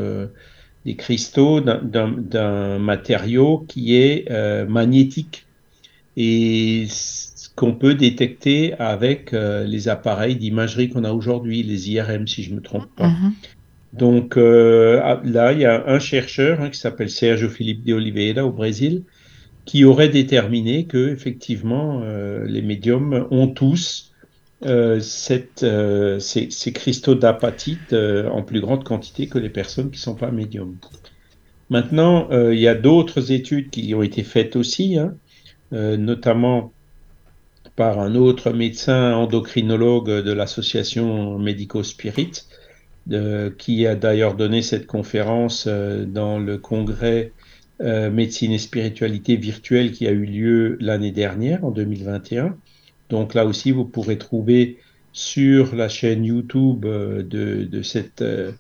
des 0.86 0.96
cristaux 0.96 1.60
d'un- 1.60 2.80
matériau 2.80 3.66
qui 3.68 3.96
est 3.96 4.30
magnétique 4.70 5.48
et 6.16 6.86
qu'on 7.56 7.74
peut 7.74 7.96
détecter 7.96 8.74
avec 8.80 9.34
euh, 9.34 9.64
les 9.64 9.88
appareils 9.88 10.36
d'imagerie 10.36 10.90
qu'on 10.90 11.04
a 11.04 11.12
aujourd'hui, 11.12 11.64
les 11.64 11.90
IRM 11.92 12.28
si 12.28 12.44
je 12.44 12.54
me 12.54 12.62
trompe 12.62 12.88
pas. 12.96 13.08
Mhm. 13.08 13.34
Donc 13.94 14.38
euh, 14.38 15.00
ah, 15.04 15.22
là, 15.24 15.54
il 15.54 15.60
y 15.60 15.66
a 15.66 15.88
un 15.88 16.00
chercheur 16.00 16.62
hein, 16.62 16.70
qui 16.70 16.78
s'appelle 16.78 17.10
Sergio 17.10 17.48
Felipe 17.48 17.84
de 17.86 17.94
Oliveira 17.94 18.46
au 18.46 18.52
Brésil 18.52 19.04
qui 19.64 19.84
aurait 19.84 20.10
déterminé 20.10 20.86
que 20.86 21.10
effectivement 21.10 22.02
euh, 22.04 22.46
les 22.46 22.62
médiums 22.62 23.26
ont 23.32 23.48
tous 23.48 24.12
cette, 25.00 25.66
ces, 26.20 26.50
ces 26.50 26.74
cristaux 26.74 27.14
d'apatite 27.14 27.94
en 27.94 28.42
plus 28.42 28.62
grande 28.62 28.84
quantité 28.84 29.28
que 29.28 29.38
les 29.38 29.50
personnes 29.50 29.92
qui 29.92 30.00
sont 30.00 30.16
pas 30.16 30.32
médiums. 30.32 30.78
Maintenant, 31.70 32.30
il 32.32 32.58
y 32.58 32.68
a 32.68 32.74
d'autres 32.74 33.32
études 33.32 33.70
qui 33.70 33.94
ont 33.94 34.02
été 34.02 34.24
faites 34.24 34.56
aussi, 34.56 34.98
hein, 34.98 35.14
notamment 35.72 36.74
par 37.76 38.00
un 38.00 38.16
autre 38.16 38.52
médecin 38.52 39.14
endocrinologue 39.16 40.10
de 40.24 40.32
l'association 40.32 41.40
Médico 41.40 41.84
Spirit, 41.84 42.32
de- 43.06 43.54
qui 43.58 43.86
a 43.88 43.96
d'ailleurs 43.96 44.36
donné 44.36 44.62
cette 44.62 44.88
conférence 44.88 45.66
euh, 45.68 46.06
dans 46.06 46.40
le 46.40 46.58
congrès 46.58 47.36
euh, 47.82 48.10
médecine 48.12 48.52
et 48.52 48.58
spiritualité 48.60 49.36
virtuelle 49.36 49.92
qui 49.92 50.08
a 50.08 50.12
eu 50.12 50.26
lieu 50.26 50.78
l'année 50.80 51.12
dernière, 51.12 51.64
en 51.66 51.72
2021. 51.72 52.58
Donc 53.10 53.34
là 53.34 53.46
aussi, 53.46 53.72
vous 53.72 53.86
pourrez 53.86 54.18
trouver 54.18 54.80
sur 55.12 55.76
la 55.76 55.90
chaîne 55.90 56.26
YouTube 56.26 56.86
euh, 56.86 57.24
de, 57.24 57.68
cette, 57.84 58.22
euh, 58.22 58.54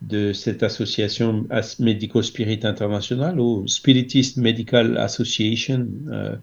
de 0.00 0.32
cette 0.32 0.62
association 0.62 1.46
As- 1.50 1.78
Medico-Spirit 1.80 2.60
International, 2.64 3.38
ou 3.40 3.66
Spiritist 3.68 4.36
Medical 4.38 4.96
Association, 4.98 5.86
euh, 6.10 6.36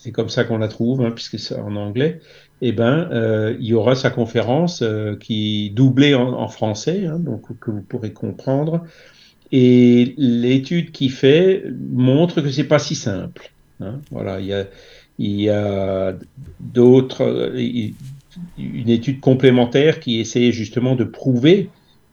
c'est 0.00 0.12
comme 0.12 0.28
ça 0.28 0.44
qu'on 0.44 0.58
la 0.58 0.68
trouve, 0.68 1.02
hein, 1.02 1.10
puisque 1.10 1.38
c'est 1.38 1.56
en 1.56 1.74
anglais, 1.74 2.20
eh 2.60 2.72
ben, 2.72 3.08
euh, 3.12 3.56
il 3.58 3.66
y 3.66 3.74
aura 3.74 3.94
sa 3.94 4.10
conférence 4.10 4.82
euh, 4.82 5.16
qui 5.16 5.70
doublée 5.70 6.14
en, 6.14 6.48
français, 6.48 7.06
hein, 7.06 7.18
donc 7.18 7.58
que 7.58 7.70
vous 7.70 7.82
pourrez 7.82 8.12
comprendre. 8.12 8.84
Et 9.50 10.14
l'étude 10.16 10.92
qu'il 10.92 11.10
fait 11.10 11.64
montre 11.90 12.40
que 12.40 12.50
c'est 12.50 12.64
pas 12.64 12.78
si 12.78 12.94
simple. 12.94 13.52
hein. 13.80 14.00
Voilà, 14.10 14.40
il 14.40 15.40
y 15.40 15.48
a, 15.50 16.14
d'autres, 16.60 17.22
euh, 17.22 17.90
une 18.58 18.88
étude 18.88 19.20
complémentaire 19.20 19.98
qui 19.98 20.20
essayait 20.20 20.52
justement 20.52 20.94
de 20.94 21.04
prouver 21.04 21.70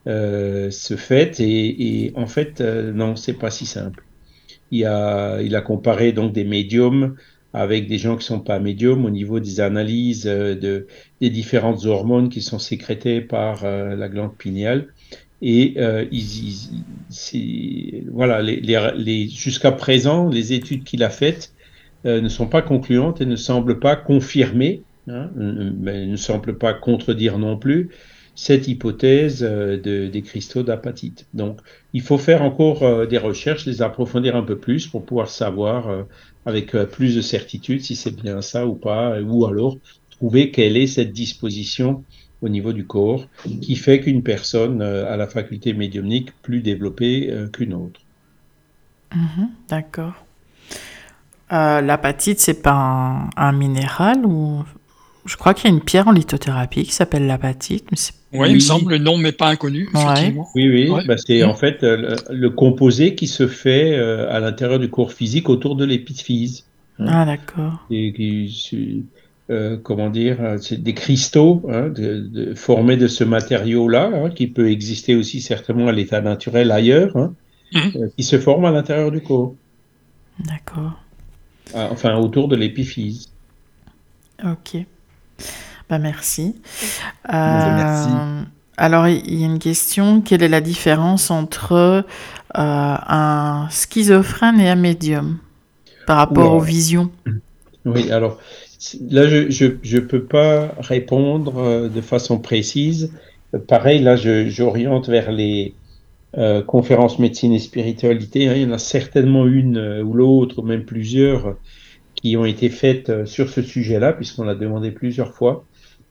euh, 0.08 0.72
ce 0.72 0.96
fait. 0.96 1.40
Et, 1.40 2.14
en 2.16 2.26
fait, 2.26 2.62
non, 2.62 3.16
c'est 3.16 3.34
pas 3.34 3.52
si 3.52 3.66
simple. 3.68 4.04
Il 4.72 4.86
a, 4.86 5.42
il 5.42 5.56
a 5.56 5.62
comparé 5.62 6.14
donc 6.14 6.34
des 6.34 6.44
médiums 6.44 7.16
avec 7.56 7.88
des 7.88 7.98
gens 7.98 8.18
qui 8.18 8.26
sont 8.26 8.42
pas 8.42 8.60
médiums 8.60 9.06
au 9.06 9.10
niveau 9.10 9.40
des 9.40 9.62
analyses 9.62 10.28
euh, 10.28 10.56
de, 10.56 10.88
des 11.22 11.30
différentes 11.30 11.86
hormones 11.86 12.28
qui 12.28 12.42
sont 12.42 12.60
sécrétées 12.60 13.22
par 13.22 13.64
euh, 13.64 13.96
la 13.96 14.10
glande 14.10 14.36
pinéale. 14.36 14.88
Et 15.42 15.76
euh, 15.78 16.06
ils, 16.12 16.70
voilà, 18.12 18.44
jusqu'à 19.28 19.72
présent, 19.72 20.28
les 20.28 20.52
études 20.52 20.84
qu'il 20.84 21.02
a 21.04 21.10
faites 21.10 21.54
ne 22.04 22.30
sont 22.30 22.46
pas 22.46 22.62
concluantes 22.62 23.22
et 23.22 23.26
ne 23.26 23.36
semblent 23.36 23.80
pas 23.80 23.96
confirmer, 23.96 24.84
hein, 25.08 25.32
mais 25.36 26.06
ne 26.06 26.16
semblent 26.18 26.58
pas 26.58 26.74
contredire 26.74 27.40
non 27.40 27.58
plus 27.58 27.90
cette 28.36 28.68
hypothèse 28.68 29.42
de, 29.42 30.08
des 30.08 30.22
cristaux 30.22 30.62
d'apatite. 30.62 31.26
Donc, 31.34 31.60
il 31.94 32.02
faut 32.02 32.20
faire 32.20 32.44
encore 32.44 33.08
des 33.08 33.18
recherches, 33.18 33.66
les 33.66 33.82
approfondir 33.82 34.36
un 34.36 34.44
peu 34.44 34.58
plus 34.58 34.86
pour 34.88 35.04
pouvoir 35.04 35.30
savoir 35.30 36.06
avec 36.46 36.76
euh, 36.76 36.86
plus 36.86 37.16
de 37.16 37.22
certitude 37.22 37.82
si 37.84 37.96
c'est 37.96 38.16
bien 38.16 38.42
ça 38.42 38.68
ou 38.68 38.76
pas, 38.76 39.22
ou 39.22 39.46
alors 39.46 39.78
trouver 40.10 40.52
quelle 40.52 40.78
est 40.78 40.88
cette 40.88 41.12
disposition 41.14 42.06
au 42.42 42.50
niveau 42.50 42.74
du 42.74 42.86
corps 42.88 43.28
qui 43.62 43.76
fait 43.76 44.00
qu'une 44.02 44.24
personne 44.24 44.82
euh, 44.82 45.12
a 45.12 45.18
la 45.18 45.28
faculté 45.28 45.74
médiumnique 45.74 46.32
plus 46.42 46.62
développée 46.62 47.30
euh, 47.32 47.48
qu'une 47.50 47.74
autre. 47.74 48.02
Mhm, 49.14 49.50
D'accord. 49.70 50.14
Euh, 51.52 51.82
L'apatite, 51.82 52.40
c'est 52.40 52.62
pas 52.62 52.74
un, 52.74 53.30
un 53.38 53.52
minéral 53.52 54.26
ou 54.26 54.64
je 55.26 55.38
crois 55.38 55.54
qu'il 55.54 55.70
y 55.70 55.74
a 55.74 55.76
une 55.76 55.84
pierre 55.84 56.08
en 56.08 56.12
lithothérapie 56.12 56.84
qui 56.84 56.92
s'appelle 56.94 57.28
l'apatite, 57.28 57.88
mais 57.92 57.98
c'est 57.98 58.16
Oui, 58.38 58.50
il 58.50 58.56
me 58.56 58.60
semble, 58.60 58.92
le 58.92 58.98
nom 58.98 59.18
m'est 59.18 59.32
pas 59.32 59.50
inconnu, 59.50 59.90
Ouais. 59.94 60.34
Oui, 60.56 60.70
oui, 60.70 60.90
Ouais. 60.90 61.06
bah, 61.06 61.16
c'est 61.18 61.44
en 61.44 61.56
fait 61.56 61.84
euh, 61.84 62.16
le, 62.30 62.36
le 62.36 62.50
composé 62.50 63.16
qui 63.16 63.28
se 63.28 63.48
fait 63.48 63.94
euh, 63.98 64.32
à 64.32 64.40
l'intérieur 64.40 64.80
du 64.80 64.90
corps 64.90 65.12
physique 65.14 65.50
autour 65.50 65.76
de 65.76 65.86
l'épiphyse. 65.86 66.66
Hein. 67.00 67.06
ah 67.10 67.26
d'accord. 67.26 67.86
Et 67.92 68.14
qui, 68.14 68.50
c'est, 68.70 69.54
euh, 69.54 69.78
comment 69.82 70.10
dire, 70.10 70.38
c'est 70.62 70.82
des 70.82 70.94
cristaux 70.94 71.62
hein, 71.70 71.90
de- 71.90 72.20
de- 72.22 72.54
formés 72.56 72.98
de 72.98 73.08
ce 73.08 73.24
matériau-là, 73.24 74.12
hein, 74.14 74.30
qui 74.30 74.48
peut 74.48 74.70
exister 74.72 75.16
aussi 75.16 75.42
certainement 75.42 75.88
à 75.88 75.92
l'état 75.92 76.22
naturel 76.22 76.72
ailleurs, 76.72 77.16
euh, 77.18 78.08
qui 78.16 78.24
se 78.24 78.40
forment 78.40 78.66
à 78.66 78.72
l'intérieur 78.72 79.12
du 79.12 79.22
corps, 79.22 79.54
D'accord. 80.40 80.94
Ah, 81.74 81.90
enfin 81.92 82.16
autour 82.18 82.48
de 82.48 82.56
l'épiphyse. 82.56 83.30
Ok. 84.44 84.78
Bah 85.90 86.00
merci. 86.00 86.56
Merci. 87.46 88.26
Euh, 88.26 88.42
Alors 88.78 89.08
il 89.08 89.36
y 89.40 89.44
a 89.44 89.48
une 89.48 89.60
question. 89.60 90.22
Quelle 90.22 90.44
est 90.44 90.50
la 90.50 90.62
différence 90.62 91.32
entre 91.32 91.74
euh, 91.74 92.04
un 92.56 93.68
schizophrène 93.72 94.60
et 94.60 94.70
un 94.70 94.76
médium 94.76 95.40
par 96.06 96.18
rapport 96.18 96.54
aux 96.54 96.62
visions? 96.62 97.12
Oui, 97.86 98.10
alors 98.12 98.40
là, 99.10 99.28
je 99.28 99.78
je 99.82 99.98
peux 100.00 100.26
pas 100.28 100.76
répondre 100.80 101.58
euh, 101.58 101.90
de 101.90 102.02
façon 102.02 102.40
précise. 102.40 103.14
Pareil, 103.68 104.02
là, 104.02 104.16
je- 104.16 104.48
j'oriente 104.50 105.08
vers 105.10 105.32
les 105.32 105.78
euh, 106.38 106.64
conférences 106.64 107.20
médecine 107.20 107.54
et 107.54 107.60
spiritualité. 107.60 108.50
hein. 108.50 108.56
Il 108.56 108.64
y 108.64 108.66
en 108.66 108.72
a 108.74 108.80
certainement 108.80 109.48
une 109.48 109.78
euh, 109.78 110.04
ou 110.04 110.14
l'autre, 110.14 110.60
ou 110.60 110.64
même 110.64 110.86
plusieurs, 110.86 111.58
qui 112.16 112.38
ont 112.38 112.46
été 112.46 112.70
faites 112.70 113.26
sur 113.26 113.50
ce 113.50 113.62
sujet-là, 113.64 114.14
puisqu'on 114.14 114.44
l'a 114.46 114.56
demandé 114.56 114.92
plusieurs 114.92 115.34
fois. 115.36 115.68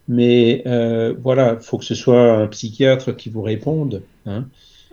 Mais 0.09 0.63
euh, 0.67 1.15
voilà, 1.23 1.57
il 1.61 1.65
faut 1.65 1.79
que 1.79 1.85
ce 1.85 1.95
soit 1.95 2.33
un 2.43 2.47
psychiatre 2.49 3.13
qui 3.17 3.31
vous 3.31 3.43
réponde. 3.43 4.07
hein. 4.27 4.49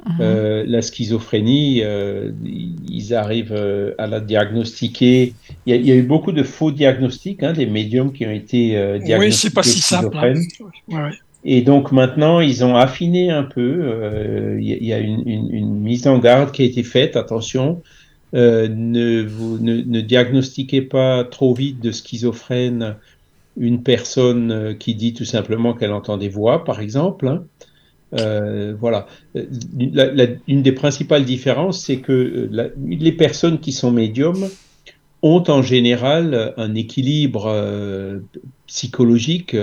Mhm. 0.05 0.21
Euh, 0.21 0.63
la 0.67 0.81
schizophrénie, 0.81 1.83
euh, 1.83 2.31
ils 2.43 3.13
arrivent 3.13 3.53
à 3.99 4.07
la 4.07 4.19
diagnostiquer. 4.19 5.35
Il 5.65 5.73
y, 5.73 5.73
a, 5.73 5.79
il 5.79 5.85
y 5.85 5.91
a 5.91 5.95
eu 5.95 6.03
beaucoup 6.03 6.31
de 6.31 6.43
faux 6.43 6.71
diagnostics, 6.71 7.43
hein, 7.43 7.53
des 7.53 7.67
médiums 7.67 8.11
qui 8.13 8.25
ont 8.25 8.31
été 8.31 8.77
euh, 8.77 8.97
Oui, 8.97 9.05
diagnostiqués 9.05 9.31
c'est 9.31 9.53
pas 9.53 9.63
si 9.63 9.79
simple. 9.81 10.17
hein. 10.17 10.33
Ouais. 10.87 11.11
Et 11.43 11.61
donc 11.61 11.91
maintenant, 11.91 12.39
ils 12.39 12.63
ont 12.63 12.75
affiné 12.75 13.31
un 13.31 13.43
peu. 13.43 14.57
Il 14.59 14.67
y 14.67 14.73
a, 14.73 14.77
il 14.77 14.85
y 14.85 14.93
a 14.93 14.99
une, 14.99 15.27
une- 15.27 15.53
une 15.53 15.79
mise 15.81 16.07
en 16.07 16.19
garde 16.19 16.51
qui 16.51 16.61
a 16.61 16.65
été 16.65 16.83
faite. 16.83 17.15
Attention, 17.15 17.81
ne, 18.33 19.23
vous, 19.23 19.57
ne, 19.59 19.81
ne 19.81 20.01
diagnostiquez 20.01 20.81
pas 20.83 21.23
trop 21.25 21.53
vite 21.53 21.79
de 21.81 21.91
schizophrène 21.91 22.97
une 23.57 23.83
personne 23.83 24.51
euh, 24.51 24.73
qui 24.73 24.95
dit 24.95 25.13
tout 25.13 25.25
simplement 25.25 25.73
qu'elle 25.73 25.91
entend 25.91 26.17
des 26.17 26.29
voix, 26.29 26.63
par 26.63 26.79
exemple. 26.79 27.27
hein. 27.27 27.43
Euh, 28.17 28.75
voilà. 28.79 29.07
Euh, 29.35 29.45
une 30.47 30.61
des 30.61 30.71
principales 30.71 31.25
différences, 31.25 31.83
c'est 31.83 31.97
que 31.97 32.49
les 32.77 33.11
personnes 33.13 33.59
qui 33.59 33.71
sont 33.71 33.91
médiums 33.91 34.49
ont 35.21 35.43
en 35.47 35.61
général 35.61 36.53
un 36.57 36.75
équilibre 36.75 38.19
psychologique 38.67 39.55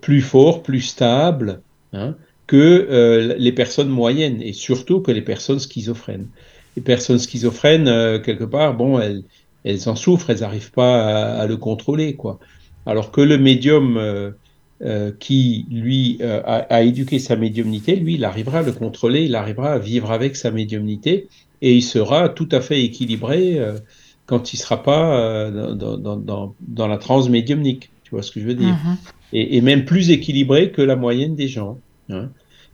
plus 0.00 0.20
fort, 0.20 0.62
plus 0.62 0.82
stable 0.82 1.62
hein, 1.92 2.14
que 2.46 3.34
les 3.38 3.52
personnes 3.52 3.88
moyennes 3.88 4.40
et 4.42 4.52
surtout 4.52 5.00
que 5.00 5.10
les 5.10 5.22
personnes 5.22 5.58
schizophrènes. 5.58 6.28
Les 6.76 6.82
personnes 6.82 7.18
schizophrènes, 7.18 7.86
quelque 8.22 8.44
part, 8.44 8.76
bon, 8.76 9.00
elles, 9.00 9.24
elles 9.64 9.88
en 9.88 9.96
souffrent, 9.96 10.30
elles 10.30 10.40
n'arrivent 10.40 10.70
pas 10.72 11.02
à, 11.02 11.40
à 11.40 11.46
le 11.46 11.56
contrôler, 11.56 12.14
quoi. 12.14 12.38
Alors 12.90 13.10
que 13.10 13.20
le 13.20 13.36
médium 13.38 13.96
euh, 13.98 14.30
euh, 14.82 15.12
qui, 15.24 15.66
lui, 15.70 16.18
euh, 16.20 16.40
a, 16.44 16.56
a 16.76 16.82
éduqué 16.82 17.18
sa 17.18 17.36
médiumnité, 17.36 17.96
lui, 17.96 18.14
il 18.14 18.24
arrivera 18.24 18.58
à 18.60 18.62
le 18.62 18.72
contrôler, 18.72 19.24
il 19.24 19.34
arrivera 19.42 19.72
à 19.72 19.78
vivre 19.78 20.10
avec 20.10 20.36
sa 20.36 20.50
médiumnité 20.50 21.28
et 21.60 21.74
il 21.74 21.82
sera 21.82 22.28
tout 22.28 22.48
à 22.50 22.60
fait 22.60 22.80
équilibré 22.82 23.58
euh, 23.58 23.74
quand 24.26 24.52
il 24.52 24.56
sera 24.56 24.82
pas 24.82 25.50
dans, 25.50 25.96
dans, 26.06 26.16
dans, 26.16 26.54
dans 26.60 26.88
la 26.88 26.98
transe 26.98 27.28
médiumnique. 27.28 27.90
Tu 28.04 28.10
vois 28.14 28.22
ce 28.22 28.30
que 28.32 28.40
je 28.40 28.46
veux 28.46 28.54
dire? 28.54 28.76
Mhm. 28.84 28.96
et, 29.32 29.56
et 29.56 29.60
même 29.60 29.84
plus 29.84 30.10
équilibré 30.10 30.70
que 30.72 30.82
la 30.82 30.96
moyenne 30.96 31.34
des 31.36 31.48
gens. 31.48 31.78
hein. 32.10 32.30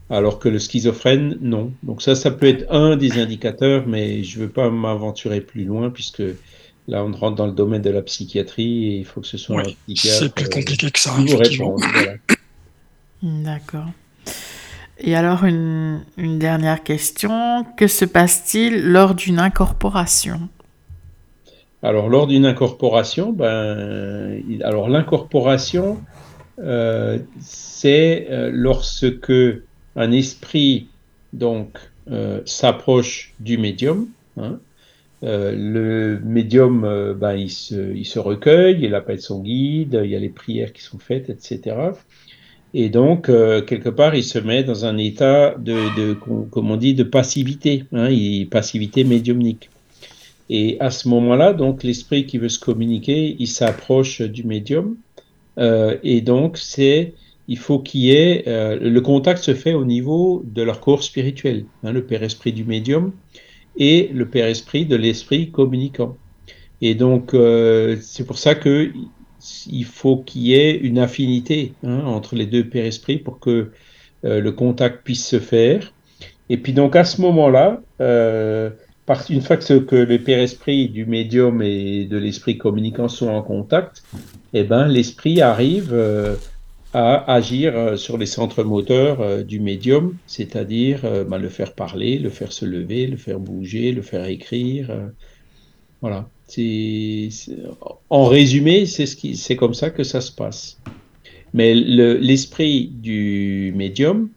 Alors 0.09 0.37
que 0.37 0.49
le 0.49 0.59
schizophrène, 0.59 1.37
non. 1.41 1.71
Donc 1.81 2.01
ça, 2.01 2.13
ça 2.13 2.29
peut 2.29 2.45
être 2.47 2.65
un 2.71 2.95
des 2.95 3.13
indicateurs, 3.19 3.83
mais 3.87 4.23
je 4.23 4.37
ne 4.37 4.43
veux 4.43 4.51
pas 4.51 4.69
m'aventurer 4.69 5.41
plus 5.41 5.65
loin 5.65 5.89
puisque 5.89 6.21
là, 6.87 7.03
on 7.03 7.11
rentre 7.11 7.35
dans 7.35 7.47
le 7.47 7.53
domaine 7.53 7.81
de 7.81 7.89
la 7.89 8.01
psychiatrie 8.01 8.85
et 8.93 8.97
il 8.97 9.05
faut 9.05 9.21
que 9.21 9.27
ce 9.27 9.37
soit 9.37 9.59
un 9.61 9.63
psychiatre 9.87 10.19
c'est 10.19 10.33
plus 10.33 10.45
euh, 10.45 10.49
compliqué 10.49 10.91
que 10.91 10.99
ça. 10.99 11.11
Voilà. 11.77 12.13
D'accord. 13.21 13.87
Et 14.99 15.15
alors 15.15 15.43
une, 15.43 16.01
une 16.17 16.39
dernière 16.39 16.83
question. 16.83 17.65
Que 17.77 17.87
se 17.87 18.05
passe-t-il 18.05 18.91
lors 18.91 19.15
d'une 19.15 19.39
incorporation? 19.39 20.47
Alors, 21.83 22.09
lors 22.09 22.25
d'une 22.25 22.45
incorporation, 22.45 23.31
ben, 23.31 24.41
alors 24.63 24.89
l'incorporation, 24.89 26.01
euh, 26.59 27.19
c'est 27.39 28.27
euh, 28.31 28.49
lorsque 28.51 29.31
un 29.95 30.11
esprit 30.11 30.87
donc 31.33 31.77
euh, 32.09 32.41
s'approche 32.45 33.33
du 33.39 33.57
médium. 33.57 34.07
hein. 34.41 34.59
Euh, 35.25 35.53
le 35.55 36.19
médium, 36.23 36.83
euh, 36.83 37.15
ben, 37.15 37.33
il 37.33 37.49
se, 37.49 37.95
il 37.95 38.19
recueille, 38.19 38.83
il 38.83 38.93
appelle 38.93 39.19
son 39.19 39.41
guide, 39.41 39.99
il 40.03 40.11
y 40.11 40.15
a 40.15 40.19
les 40.19 40.29
prières 40.29 40.71
qui 40.71 40.83
sont 40.83 40.99
faites, 40.99 41.29
etc. 41.31 41.77
Et 42.75 42.89
donc, 42.89 43.29
euh, 43.29 43.61
quelque 43.61 43.89
part, 43.89 44.13
il 44.15 44.23
se 44.23 44.37
met 44.37 44.63
dans 44.63 44.85
un 44.85 44.97
état 44.97 45.55
de, 45.57 45.77
de 45.97 46.13
com- 46.13 46.47
comme 46.51 46.69
on 46.69 46.77
dit, 46.77 46.93
de 46.93 47.03
passivité, 47.03 47.85
hein, 47.91 48.09
passivité 48.51 49.03
médiumnique. 49.03 49.69
Et 50.49 50.77
à 50.79 50.91
ce 50.91 51.07
moment-là, 51.07 51.53
donc, 51.53 51.83
l'esprit 51.83 52.27
qui 52.27 52.37
veut 52.37 52.49
se 52.49 52.59
communiquer, 52.59 53.35
il 53.39 53.47
s'approche 53.47 54.21
du 54.21 54.43
médium. 54.43 54.95
Et 55.57 56.21
donc, 56.21 56.57
c'est, 56.57 57.13
il 57.47 57.57
faut 57.57 57.79
qu'il 57.79 58.01
y 58.01 58.11
ait, 58.11 58.43
le 58.45 58.99
contact 58.99 59.41
se 59.41 59.55
fait 59.55 59.73
au 59.73 59.85
niveau 59.85 60.43
de 60.45 60.61
leur 60.61 60.81
corps 60.81 61.01
spirituel, 61.01 61.65
hein, 61.83 61.93
le 61.93 62.03
père-esprit 62.03 62.51
du 62.51 62.65
médium 62.65 63.13
et 63.77 64.09
le 64.13 64.27
père-esprit 64.27 64.85
de 64.85 64.95
l'esprit 64.95 65.51
communicant. 65.51 66.17
Et 66.81 66.95
donc, 66.95 67.33
euh, 67.33 67.97
c'est 68.01 68.25
pour 68.25 68.37
ça 68.37 68.55
que 68.55 68.91
il 69.67 69.85
faut 69.85 70.17
qu'il 70.17 70.43
y 70.43 70.53
ait 70.53 70.75
une 70.75 70.99
affinité 70.99 71.73
hein, 71.83 72.01
entre 72.05 72.35
les 72.35 72.45
deux 72.45 72.67
père-esprit 72.67 73.17
pour 73.17 73.39
que 73.39 73.71
euh, 74.23 74.41
le 74.41 74.51
contact 74.51 75.03
puisse 75.03 75.25
se 75.25 75.39
faire. 75.39 75.93
Et 76.49 76.57
puis 76.57 76.73
donc 76.73 76.95
à 76.95 77.03
ce 77.03 77.21
moment-là, 77.21 77.81
euh, 78.01 78.69
une 79.29 79.41
fois 79.41 79.57
que, 79.57 79.79
que 79.79 79.95
le 79.95 80.19
père-esprit 80.19 80.89
du 80.89 81.05
médium 81.05 81.61
et 81.61 82.05
de 82.05 82.17
l'esprit 82.17 82.57
communicant 82.57 83.07
sont 83.07 83.27
en 83.27 83.41
contact, 83.41 84.03
eh 84.53 84.63
ben, 84.63 84.87
l'esprit 84.87 85.41
arrive 85.41 85.91
euh, 85.93 86.35
à 86.95 87.29
agir 87.29 87.75
euh, 87.75 87.97
sur 87.97 88.17
les 88.17 88.25
centres 88.25 88.63
moteurs 88.63 89.19
euh, 89.19 89.43
du 89.43 89.59
médium, 89.59 90.15
c'est-à-dire 90.27 91.01
ben, 91.27 91.37
le 91.37 91.49
faire 91.49 91.73
parler, 91.73 92.17
le 92.17 92.29
faire 92.29 92.53
se 92.53 92.63
lever, 92.63 93.05
le 93.05 93.17
faire 93.17 93.37
bouger, 93.37 93.91
le 93.91 94.01
faire 94.01 94.25
écrire. 94.25 94.89
voilà. 96.01 96.29
En 98.09 98.25
résumé, 98.27 98.85
c'est 98.85 99.07
ce 99.07 99.53
comme 99.53 99.73
ça 99.73 99.89
que 99.89 100.03
ça 100.03 100.21
se 100.21 100.31
passe. 100.31 100.79
Mais 101.53 101.73
l'esprit 101.73 102.91
du 102.93 103.73
médium 103.75 104.29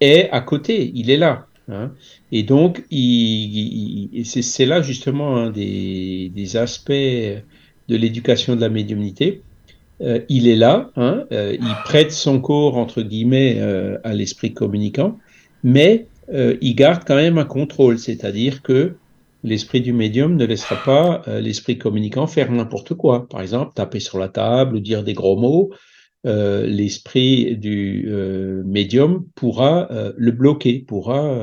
est 0.00 0.28
à 0.30 0.40
côté, 0.42 0.92
il 0.94 1.10
est 1.10 1.16
là. 1.16 1.46
Hein. 1.68 1.90
Et 2.30 2.44
donc, 2.44 2.84
c'est 2.88 4.66
là 4.66 4.80
justement 4.80 5.36
un 5.36 5.50
des, 5.50 6.30
des 6.32 6.56
aspects 6.56 6.92
de 6.92 7.96
l'éducation 7.96 8.54
de 8.54 8.60
la 8.60 8.68
médiumnité. 8.68 9.42
Euh, 10.02 10.20
il 10.28 10.46
est 10.46 10.56
là, 10.56 10.90
hein, 10.96 11.24
euh, 11.32 11.56
il 11.58 11.74
prête 11.84 12.12
son 12.12 12.40
corps, 12.40 12.76
entre 12.76 13.02
guillemets, 13.02 13.56
euh, 13.60 13.98
à 14.04 14.12
l'esprit 14.12 14.52
communicant, 14.52 15.18
mais 15.62 16.08
il 16.60 16.74
garde 16.74 17.04
quand 17.06 17.14
même 17.14 17.38
un 17.38 17.44
contrôle, 17.44 18.00
c'est-à-dire 18.00 18.62
que 18.62 18.96
l'esprit 19.44 19.80
du 19.80 19.92
médium 19.92 20.34
ne 20.34 20.44
laissera 20.44 20.74
pas 20.74 21.22
l'esprit 21.40 21.78
communicant 21.78 22.26
faire 22.26 22.50
n'importe 22.50 22.94
quoi. 22.94 23.28
Par 23.28 23.42
exemple, 23.42 23.74
taper 23.76 24.00
sur 24.00 24.18
la 24.18 24.28
table 24.28 24.74
ou 24.74 24.80
dire 24.80 25.04
des 25.04 25.12
gros 25.12 25.36
mots. 25.36 25.70
l'esprit 26.24 27.56
du 27.56 28.12
médium 28.64 29.24
pourra 29.36 29.88
le 30.16 30.32
bloquer, 30.32 30.80
pourra 30.80 31.38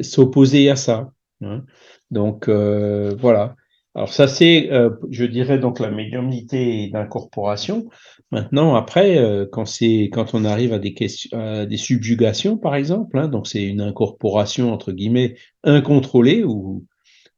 s'opposer 0.00 0.70
à 0.70 0.76
ça. 0.76 1.10
Hein. 1.44 1.64
Donc 2.12 2.48
voilà. 2.48 3.56
Alors 3.94 4.12
ça 4.12 4.26
c'est, 4.26 4.72
euh, 4.72 4.90
je 5.10 5.24
dirais 5.24 5.58
donc 5.58 5.78
la 5.78 5.90
médiumnité 5.90 6.88
d'incorporation. 6.88 7.90
Maintenant 8.30 8.74
après, 8.74 9.18
euh, 9.18 9.46
quand 9.50 9.66
c'est 9.66 10.08
quand 10.10 10.34
on 10.34 10.46
arrive 10.46 10.72
à 10.72 10.78
des 10.78 10.94
questions, 10.94 11.66
des 11.66 11.76
subjugations 11.76 12.56
par 12.56 12.74
exemple, 12.74 13.18
hein, 13.18 13.28
donc 13.28 13.46
c'est 13.46 13.64
une 13.64 13.82
incorporation 13.82 14.72
entre 14.72 14.92
guillemets 14.92 15.36
incontrôlée 15.62 16.42
où 16.42 16.86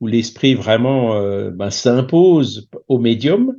où 0.00 0.06
l'esprit 0.06 0.54
vraiment 0.54 1.16
euh, 1.16 1.50
ben, 1.50 1.70
s'impose 1.70 2.68
au 2.88 2.98
médium. 2.98 3.56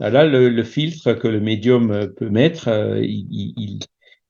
Ben 0.00 0.10
là, 0.10 0.26
le, 0.26 0.64
filtre 0.64 1.12
que 1.12 1.28
le 1.28 1.40
médium 1.40 2.12
peut 2.16 2.28
mettre, 2.28 2.68
il, 3.00 3.26
il, 3.30 3.78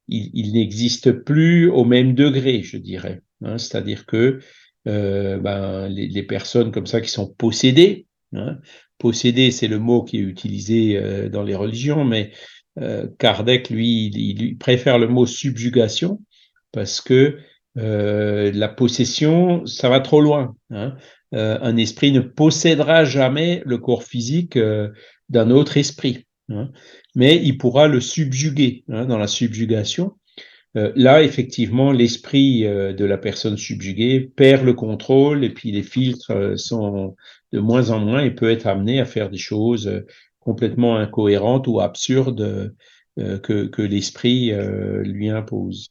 il, 0.08 0.30
il 0.34 0.52
n'existe 0.52 1.12
plus 1.12 1.70
au 1.70 1.84
même 1.84 2.14
degré, 2.14 2.62
je 2.62 2.76
dirais. 2.76 3.22
Hein, 3.42 3.58
C'est-à-dire 3.58 4.06
que 4.06 4.40
euh, 4.86 5.38
ben, 5.38 5.88
les, 5.88 6.22
personnes 6.22 6.70
comme 6.70 6.86
ça 6.86 7.00
qui 7.00 7.08
sont 7.08 7.26
possédées. 7.26 8.06
Hein. 8.34 8.58
C'est 9.12 9.68
le 9.68 9.78
mot 9.78 10.02
qui 10.02 10.18
est 10.18 10.22
utilisé 10.22 10.96
euh, 10.96 11.28
dans 11.28 11.42
les 11.42 11.54
religions, 11.54 12.04
mais 12.04 12.32
euh, 12.80 13.06
Kardec, 13.18 13.70
lui, 13.70 14.06
il, 14.06 14.56
préfère 14.56 14.98
le 14.98 15.08
mot 15.08 15.26
subjugation 15.26 16.20
parce 16.72 17.00
que 17.00 17.38
la 17.76 18.68
possession, 18.68 19.66
ça 19.66 19.88
va 19.88 20.00
trop 20.00 20.20
loin. 20.20 20.54
Hein. 20.70 20.94
un 21.32 21.76
esprit 21.76 22.12
ne 22.12 22.20
possédera 22.20 23.04
jamais 23.04 23.62
le 23.66 23.78
corps 23.78 24.04
physique 24.04 24.56
d'un 25.28 25.50
autre 25.50 25.76
esprit, 25.76 26.24
hein. 26.50 26.70
mais 27.16 27.36
il 27.42 27.58
pourra 27.58 27.88
le 27.88 28.00
subjuguer 28.00 28.84
dans 28.86 29.18
la 29.18 29.26
subjugation. 29.26 30.12
Euh, 30.76 30.92
là, 30.96 31.22
effectivement, 31.22 31.92
l'esprit 31.92 32.66
euh, 32.66 32.92
de 32.92 33.04
la 33.04 33.16
personne 33.16 33.56
subjuguée 33.56 34.20
perd 34.20 34.64
le 34.64 34.72
contrôle 34.72 35.44
et 35.44 35.50
puis 35.50 35.70
les 35.70 35.84
filtres 35.84 36.32
euh, 36.32 36.56
sont 36.56 37.14
de 37.52 37.60
moins 37.60 37.90
en 37.90 38.00
moins 38.00 38.22
et 38.22 38.32
peut 38.32 38.50
être 38.50 38.66
amené 38.66 39.00
à 39.00 39.04
faire 39.04 39.30
des 39.30 39.38
choses 39.38 40.02
complètement 40.40 40.96
incohérentes 40.96 41.68
ou 41.68 41.80
absurdes 41.80 42.74
que, 43.16 43.66
que 43.66 43.82
l'esprit 43.82 44.52
lui 45.04 45.30
impose. 45.30 45.88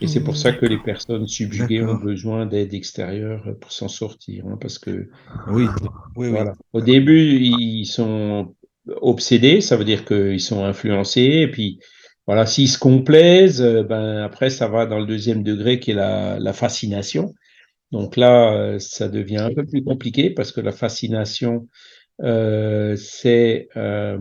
Et 0.00 0.08
c'est 0.08 0.24
pour 0.24 0.36
ça 0.36 0.52
que 0.52 0.64
les 0.64 0.78
personnes 0.78 1.28
subjuguées 1.28 1.82
ont 1.82 1.94
besoin 1.96 2.46
d'aide 2.46 2.72
extérieure 2.72 3.54
pour 3.60 3.70
s'en 3.70 3.86
sortir, 3.88 4.46
hein, 4.46 4.56
parce 4.60 4.78
que 4.78 5.10
oui, 5.48 5.66
oui, 6.16 6.30
voilà. 6.30 6.54
Au 6.72 6.80
début, 6.80 7.20
ils 7.20 7.84
sont 7.84 8.54
obsédés, 8.86 9.60
ça 9.60 9.76
veut 9.76 9.84
dire 9.84 10.06
qu'ils 10.06 10.40
sont 10.40 10.64
influencés, 10.64 11.42
et 11.42 11.50
puis 11.50 11.78
voilà, 12.26 12.46
s'ils 12.46 12.68
se 12.68 12.78
complaisent, 12.78 13.62
euh, 13.62 13.82
ben 13.82 14.18
après 14.18 14.50
ça 14.50 14.68
va 14.68 14.86
dans 14.86 15.00
le 15.00 15.06
deuxième 15.06 15.42
degré 15.42 15.80
qui 15.80 15.90
est 15.90 15.94
la, 15.94 16.52
fascination. 16.52 17.34
Donc 17.90 18.16
là, 18.16 18.54
euh, 18.54 18.78
ça 18.78 19.08
devient 19.08 19.38
un 19.38 19.52
peu 19.52 19.66
plus 19.66 19.84
compliqué 19.84 20.30
parce 20.30 20.52
que 20.52 20.60
la 20.60 20.72
fascination, 20.72 21.68
euh, 22.22 22.96
c'est 22.96 23.68
euh, 23.76 24.18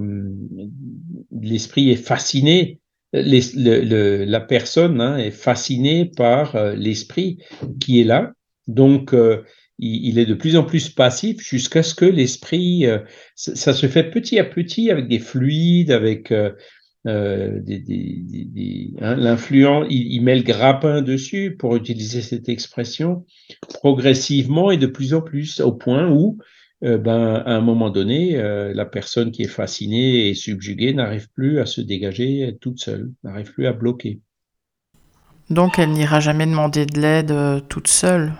l'esprit 1.31 1.89
est 1.91 1.95
fasciné, 1.95 2.79
la 3.13 4.39
personne 4.41 4.99
hein, 5.01 5.17
est 5.17 5.31
fascinée 5.31 6.05
par 6.05 6.75
l'esprit 6.75 7.37
qui 7.79 8.01
est 8.01 8.05
là. 8.05 8.31
Donc 8.67 9.13
il, 9.79 10.05
il, 10.05 10.19
est 10.19 10.25
de 10.25 10.33
plus 10.33 10.55
en 10.55 10.63
plus 10.63 10.89
passif 10.89 11.41
jusqu'à 11.41 11.83
ce 11.83 11.93
que 11.93 12.05
l'esprit, 12.05 12.85
ça, 13.35 13.55
ça, 13.55 13.73
se 13.73 13.87
fait 13.87 14.09
petit 14.09 14.39
à 14.39 14.45
petit 14.45 14.89
avec 14.91 15.09
des 15.09 15.19
fluides, 15.19 15.91
avec 15.91 16.31
euh, 17.07 17.59
des, 17.59 17.79
des, 17.79 18.45
des, 18.45 18.93
hein, 19.01 19.15
l'influent, 19.15 19.85
il, 19.89 20.13
il, 20.13 20.21
met 20.21 20.35
le 20.35 20.43
grappin 20.43 21.01
dessus 21.01 21.55
pour 21.57 21.75
utiliser 21.75 22.21
cette 22.21 22.47
expression 22.47 23.25
progressivement 23.69 24.71
et 24.71 24.77
de 24.77 24.87
plus 24.87 25.13
en 25.13 25.21
plus 25.21 25.59
au 25.61 25.71
point 25.71 26.09
où, 26.09 26.37
euh, 26.83 26.97
ben, 26.97 27.43
à 27.45 27.55
un 27.55 27.61
moment 27.61 27.89
donné, 27.89 28.37
euh, 28.37 28.73
la 28.73 28.85
personne 28.85 29.31
qui 29.31 29.43
est 29.43 29.47
fascinée 29.47 30.29
et 30.29 30.33
subjuguée 30.35 30.93
n'arrive 30.93 31.29
plus 31.31 31.59
à 31.59 31.65
se 31.65 31.81
dégager 31.81 32.57
toute 32.61 32.79
seule, 32.79 33.11
n'arrive 33.23 33.51
plus 33.51 33.67
à 33.67 33.73
bloquer. 33.73 34.19
Donc 35.51 35.79
elle 35.79 35.91
n'ira 35.91 36.21
jamais 36.21 36.45
demander 36.45 36.85
de 36.85 36.99
l'aide 36.99 37.31
euh, 37.31 37.59
toute 37.59 37.89
seule. 37.89 38.31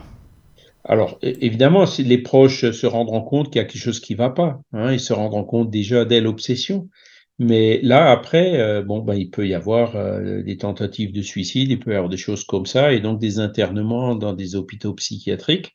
Alors, 0.86 1.20
évidemment, 1.22 1.86
si 1.86 2.04
les 2.04 2.18
proches 2.18 2.72
se 2.72 2.88
rendront 2.88 3.22
compte 3.22 3.52
qu'il 3.52 3.58
y 3.58 3.60
a 3.60 3.66
quelque 3.66 3.82
chose 3.82 4.00
qui 4.00 4.14
ne 4.14 4.18
va 4.18 4.30
pas, 4.32 4.62
hein, 4.74 4.92
ils 4.92 5.00
se 5.00 5.14
rendront 5.14 5.44
compte 5.44 5.70
déjà 5.70 6.06
dès 6.06 6.22
l'obsession. 6.22 6.90
Mais 7.44 7.80
là, 7.82 8.12
après, 8.12 8.60
euh, 8.62 8.84
bon, 8.84 9.00
ben, 9.00 9.16
il 9.16 9.32
peut 9.32 9.48
y 9.48 9.56
avoir 9.56 9.96
euh, 9.96 10.44
des 10.44 10.58
tentatives 10.58 11.12
de 11.12 11.24
suicide, 11.24 11.72
il 11.72 11.80
peut 11.80 11.92
y 11.92 11.96
avoir 11.96 12.08
des 12.10 12.16
choses 12.16 12.44
comme 12.44 12.68
ça, 12.68 12.94
et 12.94 13.00
donc 13.00 13.20
des 13.20 13.40
internements 13.40 14.14
dans 14.14 14.34
des 14.34 14.56
hôpitaux 14.56 14.94
psychiatriques. 14.94 15.74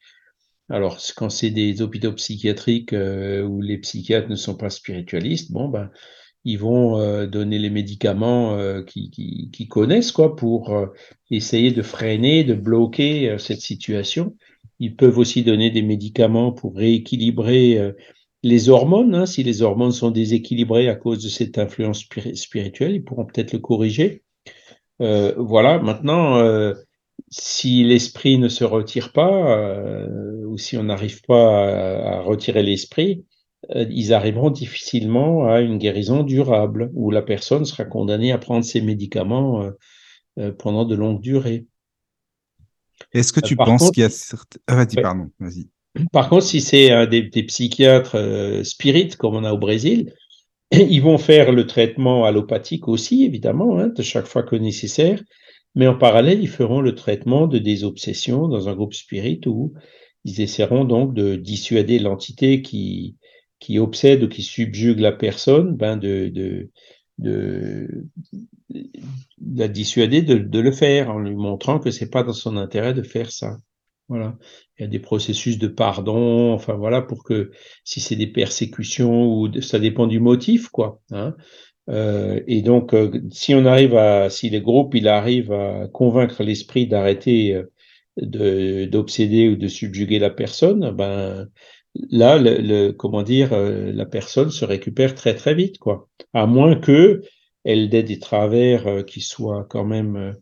Alors, 0.68 0.98
quand 1.16 1.28
c'est 1.28 1.50
des 1.50 1.82
hôpitaux 1.82 2.12
psychiatriques 2.12 2.92
euh, 2.92 3.42
où 3.42 3.60
les 3.62 3.78
psychiatres 3.78 4.28
ne 4.28 4.36
sont 4.36 4.56
pas 4.56 4.70
spiritualistes, 4.70 5.50
bon, 5.50 5.68
ben, 5.68 5.90
ils 6.44 6.58
vont 6.60 7.26
donner 7.26 7.58
les 7.58 7.70
médicaments 7.70 8.56
qu'ils 8.84 9.10
qui, 9.10 9.50
qui 9.52 9.66
connaissent, 9.66 10.12
quoi, 10.12 10.36
pour 10.36 10.72
essayer 11.28 11.72
de 11.72 11.82
freiner, 11.82 12.44
de 12.44 12.54
bloquer 12.54 13.36
cette 13.40 13.60
situation. 13.60 14.36
Ils 14.78 14.94
peuvent 14.94 15.18
aussi 15.18 15.42
donner 15.42 15.72
des 15.72 15.82
médicaments 15.82 16.52
pour 16.52 16.76
rééquilibrer 16.76 17.94
les 18.42 18.68
hormones, 18.68 19.14
hein, 19.14 19.26
si 19.26 19.42
les 19.42 19.62
hormones 19.62 19.92
sont 19.92 20.10
déséquilibrées 20.10 20.88
à 20.88 20.94
cause 20.94 21.22
de 21.22 21.28
cette 21.28 21.58
influence 21.58 22.06
spirituelle, 22.34 22.94
ils 22.94 23.04
pourront 23.04 23.24
peut-être 23.24 23.52
le 23.52 23.58
corriger. 23.58 24.22
Euh, 25.00 25.34
voilà, 25.36 25.78
maintenant, 25.78 26.38
euh, 26.38 26.74
si 27.28 27.84
l'esprit 27.84 28.38
ne 28.38 28.48
se 28.48 28.64
retire 28.64 29.12
pas, 29.12 29.58
euh, 29.58 30.44
ou 30.46 30.58
si 30.58 30.76
on 30.76 30.84
n'arrive 30.84 31.22
pas 31.22 31.68
à, 31.68 32.18
à 32.18 32.20
retirer 32.20 32.62
l'esprit, 32.62 33.24
ils 33.74 34.12
arriveront 34.12 34.50
difficilement 34.50 35.48
à 35.48 35.60
une 35.60 35.78
guérison 35.78 36.22
durable, 36.22 36.90
où 36.94 37.10
la 37.10 37.22
personne 37.22 37.64
sera 37.64 37.84
condamnée 37.84 38.30
à 38.30 38.38
prendre 38.38 38.64
ses 38.64 38.80
médicaments 38.80 39.68
pendant 40.58 40.84
de 40.84 40.94
longues 40.94 41.20
durées. 41.20 41.66
Est-ce 43.12 43.32
que 43.32 43.40
tu 43.40 43.56
penses 43.56 43.90
qu'il 43.90 44.02
y 44.02 44.06
a 44.06 44.10
certains... 44.10 44.60
Ah, 44.68 44.76
vas-y, 44.76 45.02
pardon, 45.02 45.30
vas-y. 45.40 45.68
Par 46.12 46.28
contre, 46.28 46.44
si 46.44 46.60
c'est 46.60 46.92
euh, 46.92 47.06
des, 47.06 47.42
psychiatres 47.44 48.16
euh, 48.16 48.64
spirites, 48.64 49.16
comme 49.16 49.34
on 49.34 49.44
a 49.44 49.52
au 49.52 49.58
Brésil, 49.58 50.12
ils 50.72 51.02
vont 51.02 51.18
faire 51.18 51.52
le 51.52 51.66
traitement 51.66 52.24
allopathique 52.24 52.88
aussi, 52.88 53.24
évidemment, 53.24 53.78
hein, 53.78 53.88
de 53.88 54.02
chaque 54.02 54.26
fois 54.26 54.42
que 54.42 54.56
nécessaire, 54.56 55.22
mais 55.74 55.86
en 55.86 55.96
parallèle, 55.96 56.40
ils 56.40 56.48
feront 56.48 56.80
le 56.80 56.94
traitement 56.94 57.46
de 57.46 57.58
des 57.58 57.84
obsessions 57.84 58.48
dans 58.48 58.68
un 58.68 58.74
groupe 58.74 58.94
spirit 58.94 59.40
où 59.46 59.74
ils 60.24 60.40
essaieront 60.40 60.84
donc 60.84 61.14
de 61.14 61.36
dissuader 61.36 61.98
l'entité 61.98 62.62
qui, 62.62 63.16
qui 63.60 63.78
obsède 63.78 64.24
ou 64.24 64.28
qui 64.28 64.42
subjugue 64.42 65.00
la 65.00 65.12
personne, 65.12 65.76
ben 65.76 65.96
de, 65.96 66.28
de, 66.28 66.70
de, 67.18 68.06
de 68.70 68.88
la 69.60 69.68
dissuader 69.68 70.22
de, 70.22 70.38
de, 70.38 70.58
le 70.58 70.72
faire 70.72 71.10
en 71.10 71.18
lui 71.18 71.34
montrant 71.34 71.78
que 71.78 71.90
c'est 71.90 72.10
pas 72.10 72.22
dans 72.22 72.32
son 72.32 72.56
intérêt 72.56 72.94
de 72.94 73.02
faire 73.02 73.30
ça. 73.30 73.58
Voilà. 74.08 74.36
Il 74.78 74.82
y 74.82 74.84
a 74.84 74.88
des 74.88 74.98
processus 75.00 75.58
de 75.58 75.66
pardon, 75.68 76.52
enfin 76.52 76.74
voilà, 76.74 77.02
pour 77.02 77.24
que 77.24 77.50
si 77.84 78.00
c'est 78.00 78.16
des 78.16 78.26
persécutions 78.28 79.26
ou 79.26 79.60
ça 79.60 79.78
dépend 79.78 80.06
du 80.06 80.20
motif, 80.20 80.68
quoi. 80.68 81.00
Hein. 81.10 81.34
Euh, 81.88 82.40
et 82.46 82.62
donc, 82.62 82.94
euh, 82.94 83.10
si 83.30 83.54
on 83.54 83.64
arrive 83.64 83.96
à, 83.96 84.30
si 84.30 84.50
les 84.50 84.60
groupes, 84.60 84.94
il 84.94 85.08
arrive 85.08 85.52
à 85.52 85.88
convaincre 85.92 86.42
l'esprit 86.42 86.86
d'arrêter 86.86 87.54
euh, 87.54 87.64
de 88.20 88.86
d'obséder 88.86 89.48
ou 89.48 89.56
de 89.56 89.68
subjuguer 89.68 90.18
la 90.18 90.30
personne, 90.30 90.90
ben 90.92 91.48
là, 92.10 92.38
le, 92.38 92.92
comment 92.92 93.22
dire, 93.22 93.50
la 93.52 94.06
personne 94.06 94.50
se 94.50 94.64
récupère 94.64 95.14
très 95.14 95.34
très 95.34 95.54
vite, 95.54 95.78
quoi. 95.78 96.08
À 96.32 96.46
moins 96.46 96.76
que 96.76 97.22
elle 97.64 97.94
ait 97.94 98.02
des 98.02 98.18
travers 98.18 99.04
qui 99.06 99.20
soient 99.20 99.66
quand 99.68 99.84
même 99.84 100.34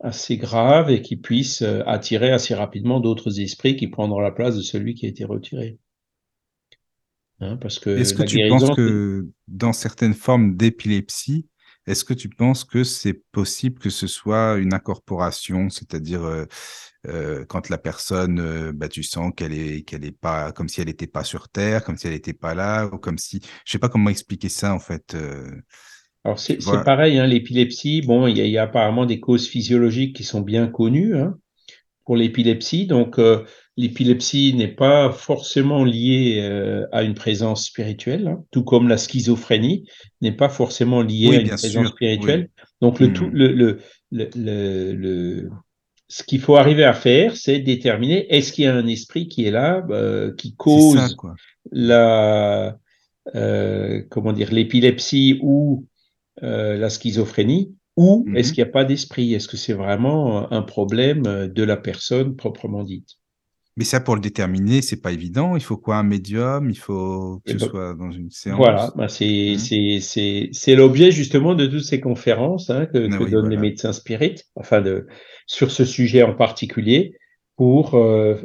assez 0.00 0.36
grave 0.36 0.90
et 0.90 1.02
qui 1.02 1.16
puisse 1.16 1.62
euh, 1.62 1.82
attirer 1.86 2.30
assez 2.30 2.54
rapidement 2.54 3.00
d'autres 3.00 3.40
esprits 3.40 3.76
qui 3.76 3.88
prendront 3.88 4.20
la 4.20 4.32
place 4.32 4.56
de 4.56 4.62
celui 4.62 4.94
qui 4.94 5.06
a 5.06 5.08
été 5.08 5.24
retiré. 5.24 5.78
Hein, 7.40 7.56
parce 7.56 7.78
que 7.78 7.90
est-ce 7.90 8.14
que 8.14 8.22
tu 8.22 8.38
penses 8.48 8.70
que 8.76 9.28
dans 9.48 9.72
certaines 9.72 10.14
formes 10.14 10.56
d'épilepsie, 10.56 11.48
est-ce 11.86 12.04
que 12.04 12.14
tu 12.14 12.28
penses 12.28 12.64
que 12.64 12.84
c'est 12.84 13.22
possible 13.32 13.78
que 13.78 13.90
ce 13.90 14.06
soit 14.06 14.56
une 14.56 14.72
incorporation, 14.72 15.68
c'est-à-dire 15.68 16.24
euh, 16.24 16.46
euh, 17.06 17.44
quand 17.46 17.68
la 17.68 17.76
personne, 17.76 18.72
bah, 18.72 18.88
tu 18.88 19.02
sens 19.02 19.32
qu'elle 19.36 19.52
est 19.52 19.82
qu'elle 19.82 20.04
est 20.04 20.18
pas 20.18 20.52
comme 20.52 20.68
si 20.68 20.80
elle 20.80 20.86
n'était 20.86 21.06
pas 21.06 21.24
sur 21.24 21.48
Terre, 21.48 21.84
comme 21.84 21.98
si 21.98 22.06
elle 22.06 22.14
n'était 22.14 22.32
pas 22.32 22.54
là, 22.54 22.86
ou 22.86 22.98
comme 22.98 23.18
si, 23.18 23.40
je 23.66 23.72
sais 23.72 23.78
pas 23.78 23.88
comment 23.88 24.10
expliquer 24.10 24.48
ça 24.48 24.72
en 24.72 24.78
fait. 24.78 25.14
Alors 26.24 26.38
c'est 26.38 26.58
pareil, 26.84 27.18
hein, 27.18 27.26
l'épilepsie, 27.26 28.00
bon, 28.00 28.26
il 28.26 28.38
y, 28.38 28.58
a 28.58 28.62
apparemment 28.62 29.04
des 29.04 29.20
causes 29.20 29.46
physiologiques 29.46 30.16
qui 30.16 30.24
sont 30.24 30.40
bien 30.40 30.68
connues 30.68 31.16
hein, 31.16 31.36
pour 32.06 32.16
l'épilepsie. 32.16 32.86
Donc 32.86 33.18
euh, 33.18 33.44
l'épilepsie 33.76 34.54
n'est 34.54 34.68
pas 34.68 35.12
forcément 35.12 35.84
liée 35.84 36.38
euh, 36.40 36.86
à 36.92 37.02
une 37.02 37.14
présence 37.14 37.66
spirituelle, 37.66 38.26
hein, 38.28 38.42
tout 38.52 38.64
comme 38.64 38.88
la 38.88 38.96
schizophrénie 38.96 39.86
n'est 40.22 40.32
pas 40.32 40.48
forcément 40.48 41.02
liée 41.02 41.36
à 41.36 41.40
une 41.40 41.48
présence 41.50 41.88
spirituelle. 41.88 42.48
Donc 42.80 43.00
le, 43.00 43.12
tout, 43.12 43.26
hmm. 43.26 43.34
le, 43.34 43.52
le, 43.52 43.78
le, 44.10 44.92
le 44.92 45.50
ce 46.08 46.22
qu'il 46.22 46.40
faut 46.40 46.56
arriver 46.56 46.84
à 46.84 46.92
faire, 46.92 47.36
c'est 47.36 47.58
déterminer 47.58 48.32
est-ce 48.34 48.52
qu'il 48.52 48.64
y 48.64 48.66
a 48.66 48.74
un 48.74 48.86
esprit 48.86 49.26
qui 49.28 49.46
est 49.46 49.50
là, 49.50 49.84
euh, 49.90 50.32
qui 50.36 50.54
cause 50.54 51.16
la 51.72 52.78
euh, 53.34 54.02
comment 54.10 54.32
dire 54.32 54.52
l'épilepsie 54.52 55.38
ou 55.42 55.86
euh, 56.42 56.76
la 56.76 56.90
schizophrénie 56.90 57.74
ou 57.96 58.24
est-ce 58.34 58.48
mhm. 58.48 58.54
qu'il 58.54 58.64
n'y 58.64 58.68
a 58.68 58.72
pas 58.72 58.84
d'esprit? 58.84 59.34
Est-ce 59.34 59.48
que 59.48 59.56
c'est 59.56 59.72
vraiment 59.72 60.50
un 60.52 60.62
problème 60.62 61.22
de 61.22 61.62
la 61.62 61.76
personne 61.76 62.34
proprement 62.34 62.82
dite? 62.82 63.18
Mais 63.76 63.84
ça, 63.84 64.00
pour 64.00 64.14
le 64.14 64.20
déterminer, 64.20 64.82
c'est 64.82 65.00
pas 65.00 65.10
évident. 65.10 65.56
Il 65.56 65.62
faut 65.62 65.76
quoi? 65.76 65.96
Un 65.96 66.04
médium? 66.04 66.70
Il 66.70 66.78
faut 66.78 67.40
que 67.44 67.52
ce 67.52 67.64
ben, 67.64 67.68
soit 67.70 67.94
dans 67.94 68.10
une 68.12 68.30
séance? 68.30 68.56
Voilà, 68.56 68.92
ben 68.96 69.08
c'est 69.08 69.56
mhm. 69.56 70.76
l'objet 70.76 71.10
justement 71.10 71.54
de 71.54 71.66
toutes 71.66 71.84
ces 71.84 72.00
conférences 72.00 72.70
hein, 72.70 72.86
que, 72.86 73.08
ah 73.12 73.30
donnent 73.30 73.50
les 73.50 73.56
médecins 73.56 73.92
spirites, 73.92 74.44
enfin 74.54 74.80
de, 74.80 75.06
sur 75.46 75.70
ce 75.70 75.84
sujet 75.84 76.22
en 76.22 76.34
particulier, 76.34 77.16
pour 77.56 77.94
euh, 77.94 78.36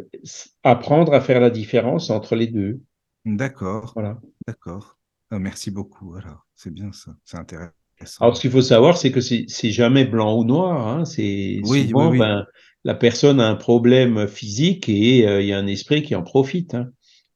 apprendre 0.63 1.13
à 1.13 1.21
faire 1.21 1.39
la 1.39 1.51
différence 1.51 2.09
entre 2.09 2.35
les 2.35 2.47
deux. 2.47 2.81
D'accord. 3.25 3.91
Voilà. 3.93 4.19
D'accord. 4.47 4.97
Ah, 5.29 5.37
merci 5.37 5.69
beaucoup. 5.69 6.15
Alors, 6.15 6.47
c'est 6.55 6.73
bien 6.73 6.91
ça. 6.91 7.15
C'est 7.23 7.37
intéressant. 7.37 7.73
Alors, 8.19 8.35
ce 8.35 8.41
qu'il 8.41 8.51
faut 8.51 8.61
savoir, 8.61 8.97
c'est 8.97 9.11
que 9.11 9.21
c'est 9.21 9.71
jamais 9.71 10.05
blanc 10.05 10.37
ou 10.37 10.43
noir. 10.43 10.87
Hein. 10.87 11.05
C'est 11.05 11.61
souvent, 11.63 12.11
Ben, 12.15 12.45
la 12.85 12.95
personne 12.95 13.39
a 13.39 13.47
un 13.47 13.55
problème 13.55 14.27
physique 14.27 14.87
et 14.87 15.27
euh, 15.27 15.41
il 15.41 15.47
y 15.47 15.53
a 15.53 15.57
un 15.57 15.67
esprit 15.67 16.01
qui 16.01 16.15
en 16.15 16.23
profite. 16.23 16.75
Hein. 16.75 16.89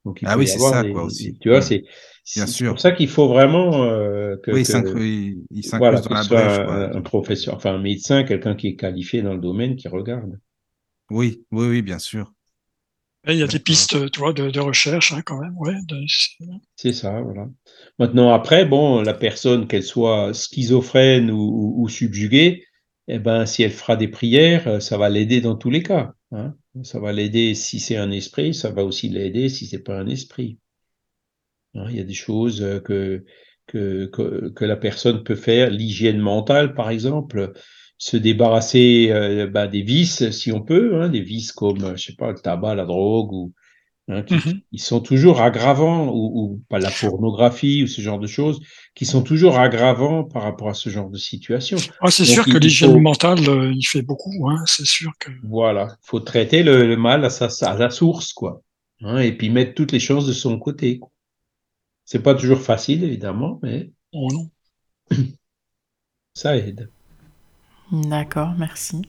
Donc, 0.05 0.21
il 0.21 0.27
ah 0.27 0.37
oui, 0.37 0.47
c'est 0.47 0.59
ça, 0.59 0.83
quoi, 0.83 1.03
aussi. 1.03 1.37
Tu 1.39 1.49
vois, 1.49 1.61
c'est 1.61 1.83
pour 2.65 2.79
ça 2.79 2.91
qu'il 2.91 3.09
faut 3.09 3.27
vraiment 3.27 3.83
euh, 3.83 4.37
que, 4.43 4.51
oui, 4.51 5.37
il, 5.51 5.63
voilà, 5.77 5.99
dans 5.99 6.13
la 6.13 6.23
brèche, 6.23 6.59
un, 6.59 6.95
un, 6.97 7.01
professeur, 7.01 7.55
enfin 7.55 7.75
un 7.75 7.81
médecin, 7.81 8.23
quelqu'un 8.23 8.55
qui 8.55 8.67
est 8.67 8.75
qualifié 8.75 9.21
dans 9.21 9.33
le 9.33 9.41
domaine, 9.41 9.75
qui 9.75 9.87
regarde. 9.87 10.39
Oui, 11.09 11.43
oui, 11.51 11.67
oui, 11.67 11.81
bien 11.81 11.99
sûr. 11.99 12.33
Il 13.27 13.37
y 13.37 13.43
a 13.43 13.47
des 13.47 13.59
pistes, 13.59 14.11
tu 14.11 14.19
vois, 14.19 14.33
de, 14.33 14.59
recherche 14.59 15.13
hein, 15.13 15.21
quand 15.25 15.39
même, 15.39 15.55
ouais. 15.57 15.75
C'est 16.75 16.91
ça, 16.91 17.21
voilà. 17.21 17.47
Maintenant, 17.97 18.33
après, 18.33 18.65
bon, 18.65 19.01
la 19.01 19.13
personne, 19.13 19.67
qu'elle 19.67 19.83
soit 19.83 20.33
schizophrène 20.33 21.31
ou, 21.31 21.87
subjuguée, 21.87 22.65
eh 23.07 23.19
ben, 23.19 23.45
si 23.45 23.63
elle 23.63 23.71
fera 23.71 23.95
des 23.95 24.07
prières, 24.07 24.67
euh, 24.67 24.79
ça 24.79 24.97
va 24.97 25.09
l'aider 25.09 25.41
dans 25.41 25.55
tous 25.55 25.69
les 25.69 25.83
cas. 25.83 26.13
Hein. 26.31 26.55
Ça 26.83 26.99
va 26.99 27.11
l'aider 27.11 27.53
si 27.53 27.79
c'est 27.79 27.97
un 27.97 28.11
esprit, 28.11 28.53
ça 28.53 28.71
va 28.71 28.85
aussi 28.85 29.09
l'aider 29.09 29.49
si 29.49 29.67
c'est 29.67 29.83
pas 29.83 29.99
un 29.99 30.07
esprit. 30.07 30.57
Hein, 31.75 31.87
il 31.89 31.97
y 31.97 31.99
a 31.99 32.05
des 32.05 32.13
choses 32.13 32.61
euh, 32.61 32.79
que, 32.79 33.25
que, 33.67 34.05
que, 34.05 34.49
que 34.49 34.65
la 34.65 34.77
personne 34.77 35.23
peut 35.23 35.35
faire, 35.35 35.69
l'hygiène 35.69 36.19
mentale, 36.19 36.73
par 36.75 36.89
exemple 36.89 37.53
se 37.97 38.17
débarrasser 38.17 39.07
euh, 39.11 39.47
bah, 39.47 39.67
des 39.67 39.81
vices, 39.81 40.29
si 40.31 40.51
on 40.51 40.61
peut, 40.61 41.01
hein, 41.01 41.09
des 41.09 41.21
vices 41.21 41.51
comme, 41.51 41.95
je 41.95 42.03
sais 42.03 42.15
pas, 42.15 42.31
le 42.31 42.39
tabac, 42.39 42.75
la 42.75 42.85
drogue, 42.85 43.31
ou 43.31 43.53
hein, 44.09 44.23
qui, 44.23 44.35
mhm. 44.35 44.61
ils 44.71 44.81
sont 44.81 44.99
toujours 44.99 45.41
aggravants, 45.41 46.11
ou, 46.13 46.61
pas 46.69 46.79
la 46.79 46.91
pornographie, 46.91 47.83
ou 47.83 47.87
ce 47.87 48.01
genre 48.01 48.19
de 48.19 48.27
choses, 48.27 48.59
qui 48.95 49.05
sont 49.05 49.21
toujours 49.21 49.57
aggravants 49.57 50.23
par 50.23 50.43
rapport 50.43 50.69
à 50.69 50.73
ce 50.73 50.89
genre 50.89 51.09
de 51.09 51.17
situation. 51.17 51.77
Ah, 52.01 52.11
c'est 52.11 52.25
sûr 52.25 52.45
que 52.45 52.57
l'hygiène 52.57 52.99
mentale, 52.99 53.47
euh, 53.47 53.71
il 53.73 53.83
fait 53.83 54.01
beaucoup, 54.01 54.49
hein, 54.49 54.61
c'est 54.65 54.85
sûr 54.85 55.11
que. 55.19 55.31
Voilà, 55.43 55.97
faut 56.01 56.19
traiter 56.19 56.63
le, 56.63 56.95
mal 56.97 57.23
à 57.23 57.29
sa, 57.29 57.47
à 57.67 57.77
la 57.77 57.89
source, 57.89 58.33
quoi, 58.33 58.61
hein, 59.01 59.19
et 59.19 59.31
puis 59.31 59.49
mettre 59.49 59.75
toutes 59.75 59.91
les 59.91 59.99
choses 59.99 60.27
de 60.27 60.33
son 60.33 60.59
côté. 60.59 60.99
C'est 62.05 62.21
pas 62.21 62.35
toujours 62.35 62.59
facile, 62.59 63.03
évidemment, 63.03 63.59
mais. 63.63 63.91
Oh 64.11 64.27
non. 64.31 64.49
Ça 66.33 66.57
aide. 66.57 66.89
D'accord, 67.93 68.53
merci. 68.57 69.03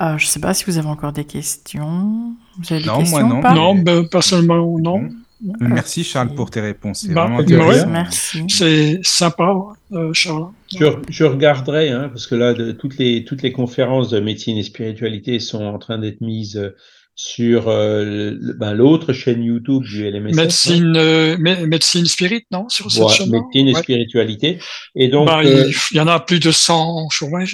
Euh, 0.00 0.18
je 0.18 0.24
ne 0.24 0.28
sais 0.28 0.40
pas 0.40 0.54
si 0.54 0.64
vous 0.64 0.76
avez 0.76 0.88
encore 0.88 1.12
des 1.12 1.24
questions. 1.24 2.34
Vous 2.58 2.72
avez 2.72 2.84
non, 2.84 2.96
des 2.96 3.02
questions 3.02 3.26
moi 3.26 3.34
non. 3.36 3.40
Pas 3.40 3.54
non, 3.54 3.74
ben, 3.76 4.08
personnellement, 4.08 4.78
non. 4.80 4.98
Mmh. 5.40 5.52
Merci 5.60 6.02
Charles 6.02 6.34
pour 6.34 6.50
tes 6.50 6.60
réponses. 6.60 7.04
C'est 7.06 7.14
bah, 7.14 7.26
vraiment 7.26 7.86
Merci. 7.86 8.44
C'est 8.48 8.98
sympa, 9.04 9.54
euh, 9.92 10.12
Charles. 10.12 10.48
Je, 10.76 10.86
je 11.08 11.24
regarderai, 11.24 11.90
hein, 11.90 12.08
parce 12.08 12.26
que 12.26 12.34
là, 12.34 12.54
de, 12.54 12.72
toutes, 12.72 12.98
les, 12.98 13.24
toutes 13.24 13.42
les 13.42 13.52
conférences 13.52 14.10
de 14.10 14.18
médecine 14.18 14.56
et 14.56 14.64
spiritualité 14.64 15.38
sont 15.38 15.64
en 15.64 15.78
train 15.78 15.98
d'être 15.98 16.20
mises 16.20 16.74
sur 17.16 17.68
euh, 17.68 18.32
ben, 18.58 18.72
l'autre 18.72 19.12
chaîne 19.12 19.42
YouTube 19.42 19.84
du 19.84 20.10
LMS. 20.10 20.34
Médecine, 20.34 20.96
euh, 20.96 21.36
médecine 21.38 22.06
spirit, 22.06 22.44
non 22.50 22.68
Sur 22.68 22.90
cette 22.90 23.08
chaîne 23.08 23.30
Médecine 23.30 23.68
et 23.68 23.74
spiritualité. 23.74 24.58
Et 24.96 25.08
donc, 25.08 25.26
bah, 25.26 25.42
euh, 25.44 25.70
il 25.92 25.96
y 25.96 26.00
en 26.00 26.08
a 26.08 26.18
plus 26.18 26.40
de 26.40 26.50
100, 26.50 27.08
je 27.12 27.24
crois, 27.24 27.44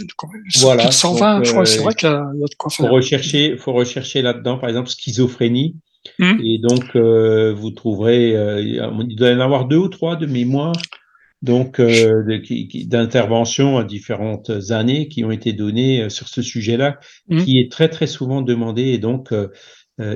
voilà, 0.61 0.83
plus 0.83 0.88
de 0.88 0.94
120, 0.94 1.44
je 1.44 1.51
crois. 1.53 1.66
C'est 1.66 1.81
vrai 1.81 1.94
qu'il 1.94 2.09
y, 2.09 2.12
a 2.12 2.23
de 2.23 2.55
quoi 2.57 2.70
faire. 2.70 2.87
Faut 2.87 2.92
rechercher, 2.92 3.57
faut 3.59 3.73
rechercher 3.73 4.23
là-dedans, 4.23 4.59
par 4.59 4.68
exemple, 4.70 4.88
schizophrénie. 4.88 5.77
Hmm. 6.18 6.38
Et 6.42 6.59
donc, 6.59 6.96
vous 6.96 7.70
trouverez, 7.70 8.31
il 8.62 9.16
doit 9.16 9.29
y 9.29 9.35
en 9.35 9.40
avoir 9.40 9.66
deux 9.66 9.77
ou 9.77 9.88
trois 9.88 10.16
de 10.16 10.27
mémoire 10.27 10.73
donc 11.42 11.81
euh, 11.81 12.22
d'interventions 12.87 13.79
à 13.79 13.85
différentes 13.85 14.50
années 14.70 15.09
qui 15.09 15.24
ont 15.24 15.31
été 15.31 15.53
données 15.53 16.03
euh, 16.03 16.09
sur 16.09 16.29
ce 16.29 16.42
sujet-là, 16.42 16.98
mmh. 17.29 17.44
qui 17.44 17.59
est 17.59 17.72
très 17.72 17.88
très 17.88 18.07
souvent 18.07 18.42
demandé 18.42 18.83
et 18.88 18.98
donc 18.98 19.33
euh, 19.33 19.48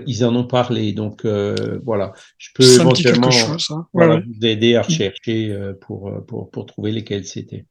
ils 0.06 0.24
en 0.24 0.36
ont 0.36 0.46
parlé. 0.46 0.92
Donc 0.92 1.24
euh, 1.24 1.78
voilà, 1.84 2.12
je 2.36 2.50
peux 2.54 2.64
éventuellement 2.64 3.30
hein. 3.70 3.86
voilà, 3.94 4.20
vous 4.20 4.46
aider 4.46 4.76
à 4.76 4.80
mmh. 4.80 4.84
rechercher 4.84 5.56
pour, 5.80 6.12
pour, 6.26 6.50
pour 6.50 6.66
trouver 6.66 6.92
lesquels 6.92 7.24
c'était. 7.24 7.64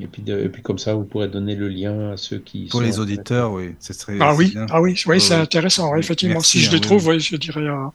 Et 0.00 0.06
puis, 0.06 0.22
de, 0.22 0.38
et 0.38 0.48
puis 0.48 0.62
comme 0.62 0.78
ça, 0.78 0.94
vous 0.94 1.02
pourrez 1.02 1.26
donner 1.26 1.56
le 1.56 1.68
lien 1.68 2.12
à 2.12 2.16
ceux 2.16 2.38
qui. 2.38 2.66
Pour 2.66 2.82
les 2.82 3.00
auditeurs, 3.00 3.52
oui, 3.52 3.74
ce 3.80 3.92
serait. 3.92 4.16
Ah 4.20 4.32
oui, 4.32 4.54
ah 4.70 4.80
oui, 4.80 5.02
oui, 5.06 5.20
c'est 5.20 5.34
intéressant. 5.34 5.96
effectivement, 5.96 6.40
si 6.40 6.60
je 6.60 6.70
les 6.70 6.80
trouve, 6.80 7.08
oui, 7.08 7.18
je 7.18 7.34
dirais 7.34 7.66
à, 7.66 7.90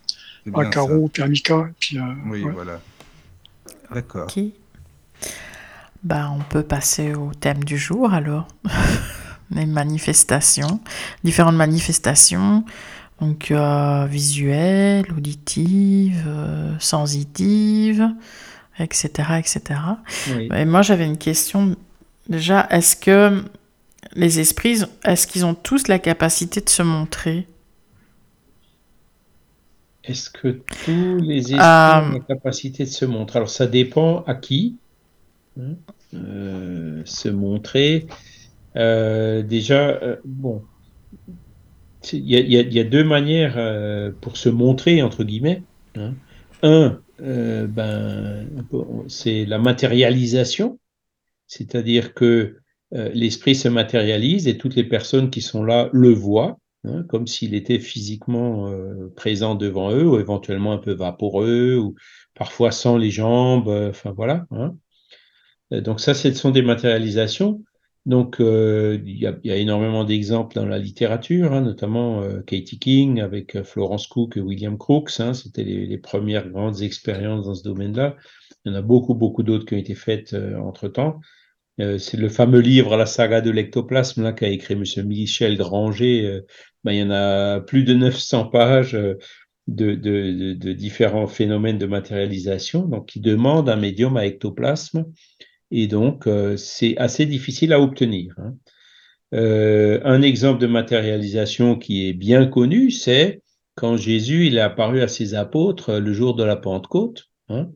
à 0.54 0.66
Caro, 0.66 1.08
puis 1.08 1.24
à 1.24 1.28
Mika, 1.28 1.70
puis. 1.80 1.98
oui, 2.30 2.44
voilà. 2.52 2.82
D'accord. 3.94 4.28
Bah, 6.04 6.30
on 6.36 6.40
peut 6.40 6.64
passer 6.64 7.14
au 7.14 7.32
thème 7.34 7.64
du 7.64 7.78
jour 7.78 8.14
alors. 8.14 8.48
Les 9.52 9.66
manifestations, 9.66 10.80
différentes 11.24 11.56
manifestations, 11.56 12.66
donc 13.22 13.52
euh, 13.52 14.08
visuelles, 14.10 15.06
auditives, 15.16 16.24
euh, 16.26 16.74
sensitives, 16.80 18.10
etc. 18.80 19.10
etc. 19.38 19.80
Et 20.54 20.66
moi 20.66 20.82
j'avais 20.82 21.06
une 21.06 21.18
question. 21.18 21.76
Déjà, 22.28 22.68
est-ce 22.72 22.96
que 22.96 23.44
les 24.16 24.40
esprits, 24.40 24.82
est-ce 25.04 25.28
qu'ils 25.28 25.46
ont 25.46 25.54
tous 25.54 25.88
la 25.88 26.00
capacité 26.00 26.62
de 26.62 26.70
se 26.70 26.82
montrer? 26.82 27.48
Est-ce 30.04 30.30
que 30.30 30.62
tous 30.86 31.18
les 31.18 31.54
esprits 31.54 31.60
ont 31.60 32.12
la 32.12 32.20
capacité 32.28 32.84
de 32.84 32.90
se 32.90 33.06
montrer? 33.06 33.38
Alors 33.38 33.50
ça 33.50 33.68
dépend 33.68 34.24
à 34.24 34.36
qui. 34.36 34.78
Hein, 35.60 35.76
euh, 36.14 37.02
se 37.06 37.30
montrer. 37.30 38.08
Euh, 38.76 39.44
déjà, 39.44 39.90
euh, 39.90 40.16
bon, 40.26 40.64
il 42.12 42.28
y, 42.28 42.80
a 42.80 42.84
deux 42.84 43.04
manières 43.04 43.56
euh, 43.58 44.12
pour 44.20 44.38
se 44.38 44.50
montrer, 44.50 45.02
entre 45.02 45.24
guillemets. 45.24 45.64
Hein. 45.96 46.14
Un, 46.64 47.00
euh, 47.22 47.68
ben, 47.68 48.48
c'est 49.08 49.46
la 49.46 49.60
matérialisation, 49.60 50.80
c'est-à-dire 51.48 52.14
que 52.14 52.58
euh, 52.94 53.10
l'esprit 53.14 53.56
se 53.56 53.70
matérialise 53.70 54.48
et 54.48 54.58
toutes 54.58 54.76
les 54.76 54.84
personnes 54.84 55.30
qui 55.30 55.42
sont 55.42 55.64
là 55.64 55.90
le 55.94 56.10
voient, 56.10 56.58
hein, 56.86 57.04
comme 57.10 57.28
s'il 57.28 57.54
était 57.56 57.80
physiquement 57.80 58.72
présent 59.16 59.56
devant 59.56 59.92
eux, 59.92 60.08
ou 60.08 60.20
éventuellement 60.20 60.74
un 60.74 60.78
peu 60.78 60.94
vaporeux, 60.94 61.76
ou 61.78 61.96
parfois 62.34 62.72
sans 62.72 62.98
les 62.98 63.12
jambes, 63.12 63.68
enfin 63.68 64.12
voilà. 64.12 64.46
Hein. 64.52 64.76
Donc 65.72 66.00
ça, 66.00 66.14
ce 66.14 66.34
sont 66.34 66.52
des 66.52 66.62
matérialisations. 66.62 67.64
Donc, 68.06 68.42
euh, 68.42 69.00
il 69.06 69.18
y, 69.18 69.28
a, 69.28 69.56
énormément 69.56 70.04
d'exemples 70.04 70.56
dans 70.56 70.66
la 70.66 70.78
littérature, 70.78 71.54
hein, 71.54 71.62
notamment 71.62 72.22
euh, 72.22 72.42
Katie 72.42 72.78
King 72.78 73.22
avec 73.22 73.56
euh, 73.56 73.64
Florence 73.64 74.08
Cook 74.08 74.36
et 74.36 74.42
William 74.42 74.78
Crookes. 74.78 75.12
C'était 75.34 75.64
les, 75.64 75.98
premières 75.98 76.50
grandes 76.50 76.82
expériences 76.82 77.46
dans 77.46 77.56
ce 77.56 77.64
domaine-là. 77.64 78.18
Il 78.66 78.74
y 78.74 78.76
en 78.76 78.78
a 78.78 78.82
beaucoup, 78.82 79.14
beaucoup 79.16 79.42
d'autres 79.44 79.66
qui 79.66 79.76
ont 79.76 79.78
été 79.78 79.96
faites 79.96 80.34
entre-temps. 80.34 81.20
C'est 81.78 82.18
le 82.18 82.30
fameux 82.30 82.60
livre 82.60 82.96
La 82.98 83.06
saga 83.06 83.42
de 83.42 83.50
l'ectoplasme 83.50 84.34
qu'a 84.36 84.48
écrit 84.48 84.76
M. 84.76 84.84
Michel 85.06 85.58
Granger. 85.58 86.42
Ben, 86.84 86.92
il 86.92 87.00
y 87.00 87.04
en 87.04 87.12
a 87.12 87.62
plus 87.62 87.84
de 87.84 87.94
900 87.94 88.46
pages 88.46 88.98
de, 89.68 89.96
de, 89.96 90.74
différents 90.74 91.28
phénomènes 91.28 91.78
de 91.78 91.86
matérialisation, 91.86 92.86
donc 92.86 93.08
qui 93.08 93.20
demandent 93.20 93.70
un 93.70 93.78
médium 93.78 94.18
à 94.18 94.26
ectoplasme 94.26 95.06
et 95.72 95.88
donc 95.88 96.28
euh, 96.28 96.56
c'est 96.56 96.96
assez 96.98 97.26
difficile 97.26 97.74
à 97.74 97.82
obtenir. 97.82 98.36
Hein. 98.38 98.56
Euh, 99.34 100.00
un 100.04 100.22
exemple 100.22 100.62
de 100.62 100.68
matérialisation 100.68 101.76
qui 101.76 102.08
est 102.08 102.14
bien 102.14 102.46
connu, 102.46 102.92
c'est 102.92 103.42
quand 103.76 103.98
Jésus 103.98 104.46
il 104.46 104.58
est 104.58 104.62
apparu 104.62 105.02
à 105.02 105.08
ses 105.08 105.34
apôtres 105.34 105.94
le 105.94 106.14
jour 106.14 106.36
de 106.36 106.44
la 106.44 106.56
Pentecôte, 106.56 107.32
hein, 107.50 107.72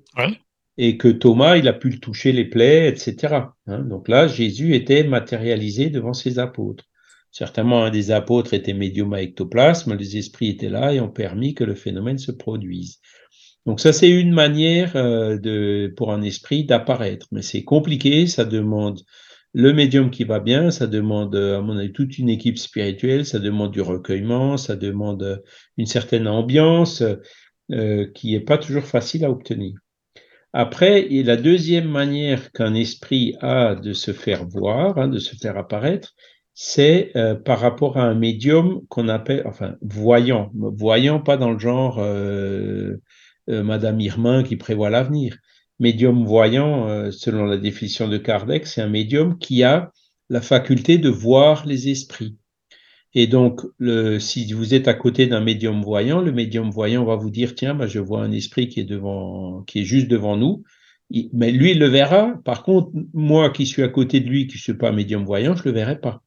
et 0.78 0.98
que 0.98 1.08
Thomas 1.08 1.58
il 1.58 1.68
a 1.68 1.74
pu 1.74 1.90
le 1.90 1.98
toucher 1.98 2.32
les 2.32 2.46
plaies, 2.46 2.88
etc. 2.88 3.50
Hein. 3.66 3.80
Donc 3.80 4.08
là, 4.08 4.28
Jésus 4.28 4.76
était 4.76 5.04
matérialisé 5.04 5.90
devant 5.90 6.14
ses 6.14 6.38
apôtres. 6.38 6.87
Certainement, 7.38 7.84
un 7.84 7.92
des 7.92 8.10
apôtres 8.10 8.56
était 8.56 8.74
médium 8.74 9.14
à 9.14 9.22
ectoplasme, 9.22 9.96
les 9.96 10.18
esprits 10.18 10.50
étaient 10.50 10.70
là 10.70 10.92
et 10.92 11.00
ont 11.00 11.12
permis 11.12 11.54
que 11.54 11.64
le 11.64 11.76
phénomène 11.76 12.18
se 12.18 12.32
produise. 12.32 13.00
Donc 13.68 13.80
ça, 13.80 13.94
c'est 13.94 14.10
une 14.10 14.34
manière 14.34 14.96
euh, 14.96 15.88
pour 15.96 16.12
un 16.12 16.24
esprit 16.24 16.66
d'apparaître, 16.66 17.28
mais 17.32 17.44
c'est 17.44 17.64
compliqué, 17.64 18.26
ça 18.26 18.44
demande 18.44 19.02
le 19.54 19.72
médium 19.72 20.10
qui 20.10 20.24
va 20.24 20.40
bien, 20.40 20.72
ça 20.72 20.88
demande, 20.88 21.36
à 21.36 21.62
mon 21.62 21.78
avis, 21.78 21.94
toute 21.94 22.18
une 22.18 22.30
équipe 22.30 22.58
spirituelle, 22.58 23.24
ça 23.24 23.38
demande 23.38 23.72
du 23.72 23.82
recueillement, 23.82 24.58
ça 24.58 24.76
demande 24.76 25.22
euh, 25.22 25.38
une 25.78 25.86
certaine 25.86 26.28
ambiance 26.28 27.04
euh, 27.72 28.08
qui 28.16 28.32
n'est 28.32 28.40
pas 28.40 28.58
toujours 28.58 28.86
facile 28.86 29.24
à 29.24 29.30
obtenir. 29.30 29.76
Après, 30.54 31.08
la 31.08 31.38
deuxième 31.38 31.88
manière 31.88 32.52
qu'un 32.52 32.74
esprit 32.74 33.36
a 33.42 33.76
de 33.76 33.94
se 33.94 34.12
faire 34.12 34.48
voir, 34.48 34.98
hein, 34.98 35.08
de 35.08 35.20
se 35.20 35.36
faire 35.36 35.56
apparaître, 35.56 36.16
c'est 36.60 37.12
euh, 37.16 37.36
par 37.36 37.60
rapport 37.60 37.98
à 37.98 38.04
un 38.04 38.16
médium 38.16 38.82
qu'on 38.90 39.10
appelle, 39.10 39.44
enfin, 39.46 39.76
voyant, 39.82 40.52
voyant 40.56 41.20
pas 41.20 41.38
dans 41.38 41.52
le 41.52 41.60
genre 41.60 42.00
euh, 42.00 42.96
euh, 43.48 43.62
Madame 43.62 44.02
Irmin 44.02 44.42
qui 44.42 44.56
prévoit 44.56 44.90
l'avenir. 44.90 45.38
Médium 45.80 46.26
voyant, 46.26 47.12
selon 47.12 47.46
la 47.46 47.58
définition 47.58 48.08
de 48.08 48.18
Kardec, 48.18 48.66
c'est 48.66 48.82
un 48.82 48.90
médium 48.90 49.38
qui 49.38 49.64
a 49.64 49.92
la 50.32 50.42
faculté 50.42 50.98
de 50.98 51.10
voir 51.10 51.68
les 51.68 51.90
esprits. 51.90 52.38
Et 53.14 53.28
donc, 53.28 53.62
si 54.20 54.52
vous 54.52 54.74
êtes 54.74 54.88
à 54.88 54.96
côté 54.96 55.28
d'un 55.28 55.42
médium 55.42 55.84
voyant, 55.84 56.22
le 56.22 56.32
médium 56.32 56.72
voyant 56.72 57.06
va 57.06 57.16
vous 57.16 57.30
dire 57.30 57.54
tiens, 57.54 57.76
bah, 57.76 57.86
je 57.86 58.00
vois 58.00 58.24
un 58.24 58.32
esprit 58.32 58.68
qui 58.68 58.80
est 58.80 58.86
devant, 58.86 59.62
qui 59.68 59.82
est 59.82 59.86
juste 59.86 60.08
devant 60.08 60.36
nous. 60.36 60.64
mais 61.34 61.52
lui, 61.52 61.72
il 61.72 61.80
le 61.80 61.88
verra. 61.88 62.34
Par 62.44 62.64
contre, 62.64 62.90
moi 63.14 63.52
qui 63.52 63.68
suis 63.68 63.84
à 63.84 63.90
côté 63.90 64.20
de 64.22 64.28
lui, 64.28 64.48
qui 64.48 64.58
ne 64.58 64.62
suis 64.62 64.74
pas 64.74 64.92
médium 64.92 65.24
voyant, 65.24 65.56
je 65.56 65.64
le 65.66 65.72
verrai 65.72 66.00
pas. 66.02 66.24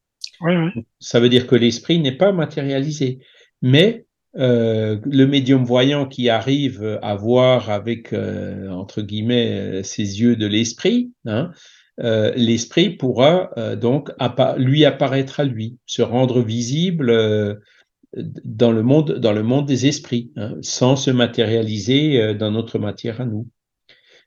Ça 0.99 1.19
veut 1.19 1.29
dire 1.29 1.47
que 1.47 1.55
l'esprit 1.55 1.99
n'est 1.99 2.17
pas 2.17 2.31
matérialisé. 2.31 3.19
Mais 3.61 4.05
euh, 4.37 4.97
le 5.05 5.27
médium 5.27 5.65
voyant 5.65 6.05
qui 6.07 6.29
arrive 6.29 6.99
à 7.01 7.15
voir 7.15 7.69
avec, 7.69 8.13
euh, 8.13 8.69
entre 8.69 9.01
guillemets, 9.01 9.51
euh, 9.51 9.83
ses 9.83 10.21
yeux 10.21 10.35
de 10.35 10.47
l'esprit, 10.47 11.11
hein, 11.25 11.51
l'esprit 11.97 12.91
pourra 12.91 13.51
donc 13.79 14.09
lui 14.57 14.85
apparaître 14.85 15.39
à 15.39 15.43
lui, 15.43 15.77
se 15.85 16.01
rendre 16.01 16.41
visible 16.41 17.61
dans 18.17 18.71
le 18.71 18.81
monde, 18.81 19.19
dans 19.19 19.33
le 19.33 19.43
monde 19.43 19.67
des 19.67 19.85
esprits, 19.85 20.31
hein, 20.35 20.55
sans 20.61 20.95
se 20.95 21.11
matérialiser 21.11 22.33
dans 22.33 22.49
notre 22.49 22.79
matière 22.79 23.21
à 23.21 23.25
nous. 23.25 23.47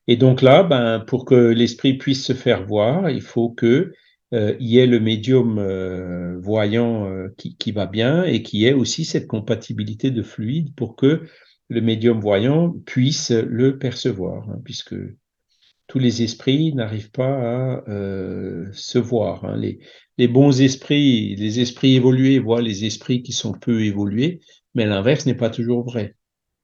Et 0.07 0.16
donc 0.16 0.40
là, 0.40 0.62
ben, 0.62 1.00
pour 1.00 1.24
que 1.24 1.35
l'esprit 1.35 1.94
puisse 1.94 2.24
se 2.24 2.35
faire 2.35 2.64
voir, 2.64 3.11
il 3.11 3.22
faut 3.22 3.50
que 3.50 3.92
euh, 4.35 4.57
y 4.59 4.79
ait 4.79 4.87
le 4.87 4.99
médium 4.99 5.59
euh, 5.59 6.40
voyant 6.40 7.09
euh, 7.09 7.29
qui, 7.38 7.70
va 7.70 7.87
bien 7.87 8.25
et 8.25 8.42
qui 8.42 8.66
ait 8.66 8.73
aussi 8.73 9.05
cette 9.05 9.29
compatibilité 9.29 10.11
de 10.11 10.25
fluide 10.25 10.75
pour 10.75 10.97
que 10.97 11.23
le 11.68 11.81
médium 11.81 12.18
voyant 12.18 12.75
puisse 12.85 13.31
le 13.31 13.79
percevoir, 13.79 14.49
hein, 14.51 14.61
puisque 14.64 14.97
tous 15.87 16.01
les 16.01 16.23
esprits 16.23 16.75
n'arrivent 16.75 17.12
pas 17.12 17.77
à 17.77 18.73
se 18.73 18.99
voir. 18.99 19.44
Hein. 19.44 19.57
Les, 20.18 20.29
bons 20.29 20.61
esprits, 20.61 21.37
les 21.37 21.61
esprits 21.61 21.94
évolués 21.94 22.40
voient 22.40 22.62
les 22.62 22.85
esprits 22.87 23.23
qui 23.23 23.33
sont 23.33 23.53
peu 23.53 23.85
évolués, 23.85 24.40
mais 24.75 24.87
l'inverse 24.87 25.27
n'est 25.27 25.37
pas 25.37 25.51
toujours 25.51 25.85
vrai. 25.85 26.16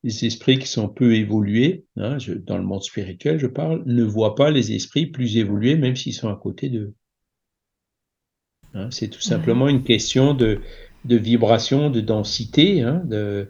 Les 0.02 0.24
esprits 0.24 0.58
qui 0.58 0.66
sont 0.66 0.88
peu 0.88 1.14
évolués, 1.14 1.84
hein, 1.96 2.18
dans 2.46 2.58
le 2.58 2.64
monde 2.64 2.82
spirituel, 2.82 3.38
je 3.38 3.46
parle, 3.46 3.84
ne 3.86 4.02
voient 4.02 4.34
pas 4.34 4.50
les 4.50 4.72
esprits 4.72 5.06
plus 5.06 5.36
évolués, 5.36 5.76
même 5.76 5.96
s'ils 5.96 6.14
sont 6.14 6.30
à 6.30 6.36
côté 6.36 6.68
d'eux. 6.68 6.94
Hein. 8.74 8.88
c'est 8.90 9.08
tout 9.08 9.20
simplement 9.20 9.68
une 9.68 9.82
question 9.82 10.34
de, 10.34 10.60
de 11.04 11.16
vibration, 11.16 11.90
de 11.90 12.00
densité, 12.00 12.82
hein, 12.82 13.02
de 13.04 13.48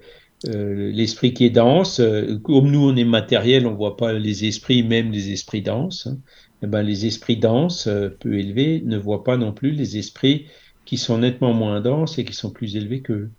euh, 0.48 0.90
l'esprit 0.92 1.34
qui 1.34 1.44
est 1.44 1.50
dense. 1.50 2.00
Euh, 2.00 2.38
comme 2.38 2.70
nous, 2.70 2.88
on 2.88 2.96
est 2.96 3.04
matériel, 3.04 3.66
on 3.66 3.74
voit 3.74 3.96
pas 3.96 4.12
les 4.12 4.46
esprits, 4.46 4.82
même 4.82 5.10
les 5.10 5.32
esprits 5.32 5.62
denses. 5.62 6.06
Hein. 6.06 6.18
Eh 6.62 6.66
ben, 6.66 6.82
les 6.82 7.06
esprits 7.06 7.36
denses, 7.36 7.86
euh, 7.86 8.08
peu 8.08 8.38
élevés, 8.38 8.82
ne 8.84 8.98
voient 8.98 9.24
pas 9.24 9.36
non 9.36 9.52
plus 9.52 9.72
les 9.72 9.96
esprits 9.96 10.46
qui 10.84 10.96
sont 10.98 11.18
nettement 11.18 11.52
moins 11.52 11.80
denses 11.80 12.18
et 12.18 12.24
qui 12.24 12.34
sont 12.34 12.50
plus 12.50 12.76
élevés 12.76 13.00
qu'eux. 13.00 13.30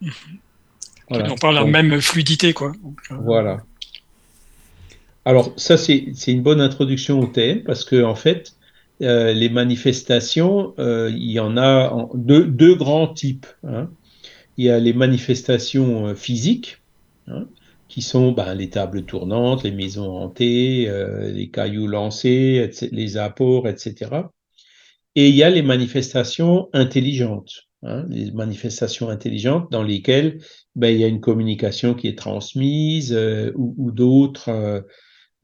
Mmh. 0.00 0.08
Voilà. 1.12 1.32
On 1.32 1.34
parle 1.34 1.56
la 1.56 1.64
même 1.64 2.00
fluidité, 2.00 2.52
quoi. 2.52 2.70
voilà. 3.10 3.64
Alors, 5.24 5.52
ça, 5.56 5.76
c'est 5.76 6.12
une 6.28 6.42
bonne 6.42 6.60
introduction 6.60 7.18
au 7.18 7.26
thème 7.26 7.64
parce 7.64 7.84
que, 7.84 8.04
en 8.04 8.14
fait, 8.14 8.54
euh, 9.02 9.32
les 9.32 9.48
manifestations, 9.48 10.74
euh, 10.78 11.10
il 11.10 11.30
y 11.30 11.40
en 11.40 11.56
a 11.56 12.08
deux, 12.14 12.74
grands 12.74 13.08
types. 13.08 13.46
Hein. 13.64 13.90
Il 14.58 14.66
y 14.66 14.70
a 14.70 14.78
les 14.78 14.92
manifestations 14.92 16.08
euh, 16.08 16.14
physiques, 16.14 16.82
hein, 17.26 17.48
qui 17.88 18.02
sont 18.02 18.32
ben, 18.32 18.54
les 18.54 18.68
tables 18.68 19.04
tournantes, 19.04 19.62
les 19.62 19.72
maisons 19.72 20.18
hantées, 20.18 20.88
les 21.32 21.48
cailloux 21.48 21.88
lancés, 21.88 22.70
les 22.92 23.16
apports, 23.16 23.66
etc. 23.66 24.10
Et 25.16 25.28
il 25.28 25.34
y 25.34 25.42
a 25.42 25.50
les 25.50 25.62
manifestations 25.62 26.68
intelligentes, 26.72 27.68
hein, 27.82 28.06
les 28.08 28.30
manifestations 28.30 29.08
intelligentes 29.08 29.72
dans 29.72 29.82
lesquelles 29.82 30.38
ben, 30.76 30.94
il 30.94 31.00
y 31.00 31.04
a 31.04 31.08
une 31.08 31.20
communication 31.20 31.94
qui 31.94 32.06
est 32.06 32.16
transmise 32.16 33.12
ou 33.56 33.90
d'autres 33.90 34.84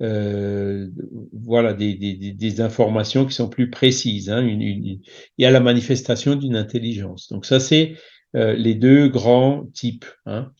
euh, 0.03 0.89
voilà 1.33 1.73
des, 1.73 1.95
des, 1.95 2.15
des, 2.15 2.61
informations 2.61 3.25
qui 3.25 3.35
sont 3.35 3.49
plus 3.49 3.71
précises. 3.71 4.31
Hein, 4.31 4.43
une, 4.43 4.63
il 4.63 5.01
y 5.39 5.45
a 5.45 5.51
la 5.51 5.61
manifestation 5.61 6.35
d'une 6.35 6.57
intelligence. 6.57 7.29
Donc 7.29 7.47
ça, 7.47 7.61
c'est 7.61 7.95
euh, 8.35 8.55
les 8.55 8.75
deux 8.75 9.09
grands 9.09 9.67
types. 9.73 10.05
Hein. 10.27 10.53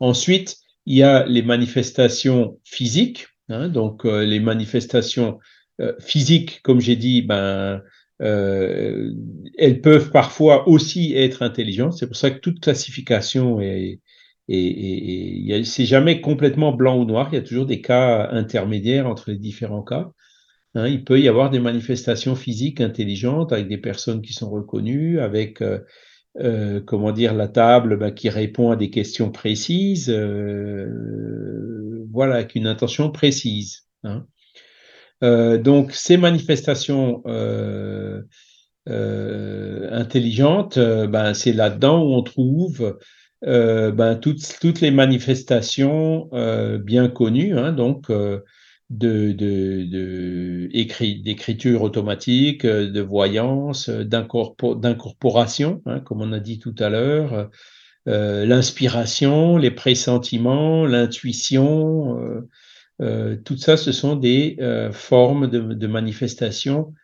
Ensuite, 0.00 0.58
il 0.84 0.96
y 0.96 1.02
a 1.02 1.24
les 1.26 1.42
manifestations 1.42 2.58
physiques. 2.64 3.28
Hein, 3.48 3.68
donc 3.68 4.04
euh, 4.04 4.24
les 4.24 4.40
manifestations 4.40 5.38
euh, 5.80 5.94
physiques, 6.00 6.60
comme 6.62 6.80
j'ai 6.80 6.96
dit, 6.96 7.22
ben 7.22 7.82
elles 8.20 9.80
peuvent 9.82 10.12
parfois 10.12 10.68
aussi 10.68 11.12
être 11.12 11.42
intelligentes. 11.42 11.94
C'est 11.94 12.06
pour 12.06 12.14
ça 12.14 12.30
que 12.30 12.38
toute 12.38 12.60
classification 12.60 13.60
est, 13.60 13.98
et, 14.48 15.56
et, 15.56 15.64
c'est 15.64 15.84
jamais 15.84 16.20
complètement 16.20 16.72
blanc 16.72 16.98
ou 16.98 17.04
noir, 17.04 17.28
il 17.32 17.36
y 17.36 17.38
a 17.38 17.42
toujours 17.42 17.66
des 17.66 17.80
cas 17.80 18.28
intermédiaires 18.30 19.06
entre 19.06 19.30
les 19.30 19.38
différents 19.38 19.82
cas. 19.82 20.12
Hein, 20.74 20.86
il 20.88 21.04
peut 21.04 21.20
y 21.20 21.28
avoir 21.28 21.50
des 21.50 21.60
manifestations 21.60 22.34
physiques 22.34 22.80
intelligentes 22.80 23.52
avec 23.52 23.68
des 23.68 23.78
personnes 23.78 24.22
qui 24.22 24.32
sont 24.32 24.50
reconnues, 24.50 25.20
avec 25.20 25.60
euh, 25.60 25.80
euh, 26.40 26.80
comment 26.80 27.12
dire 27.12 27.34
la 27.34 27.48
table 27.48 27.98
bah, 27.98 28.10
qui 28.10 28.30
répond 28.30 28.70
à 28.70 28.76
des 28.76 28.88
questions 28.90 29.30
précises, 29.30 30.08
euh, 30.08 32.06
voilà, 32.10 32.36
avec 32.36 32.54
une 32.54 32.66
intention 32.66 33.10
précise. 33.10 33.82
Hein. 34.04 34.26
Donc 35.20 35.92
ces 35.92 36.16
manifestations 36.16 37.22
intelligente, 38.86 40.78
ben, 40.78 41.32
c'est 41.32 41.52
là-dedans 41.52 42.02
où 42.02 42.14
on 42.14 42.22
trouve 42.22 42.98
ben, 43.42 44.16
toutes, 44.20 44.58
toutes 44.60 44.80
les 44.80 44.90
manifestations 44.90 46.30
bien 46.82 47.08
connues, 47.08 47.58
hein, 47.58 47.72
donc 47.72 48.10
de, 48.90 49.32
d'écriture 51.22 51.82
automatique, 51.82 52.66
de 52.66 53.00
voyance, 53.00 53.88
d'incorporation, 53.88 55.82
hein, 55.86 56.00
comme 56.00 56.20
on 56.22 56.32
a 56.32 56.40
dit 56.40 56.58
tout 56.58 56.74
à 56.78 56.88
l'heure, 56.88 57.50
euh, 58.08 58.44
l'inspiration, 58.46 59.56
les 59.56 59.70
pressentiments, 59.70 60.84
l'intuition, 60.86 62.20
euh, 62.20 62.48
euh, 63.00 63.36
tout 63.44 63.56
ça, 63.56 63.76
ce 63.76 63.92
sont 63.92 64.16
des 64.16 64.56
formes 64.92 65.48
de, 65.48 65.86
manifestation 65.86 66.94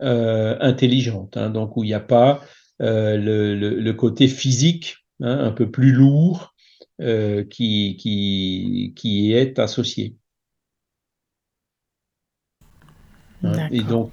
intelligentes, 0.00 1.36
hein, 1.36 1.50
donc 1.50 1.76
où 1.76 1.84
il 1.84 1.88
n'y 1.88 1.94
a 1.94 2.00
pas 2.00 2.40
le, 2.78 3.90
côté 3.92 4.28
physique 4.28 4.96
hein, 5.20 5.38
un 5.38 5.52
peu 5.52 5.70
plus 5.70 5.92
lourd 5.92 6.54
qui, 6.98 7.96
qui, 7.96 8.92
qui 8.96 9.32
est 9.32 9.58
associé. 9.58 10.16
Hein, 13.44 13.68
et 13.70 13.82
donc, 13.82 14.12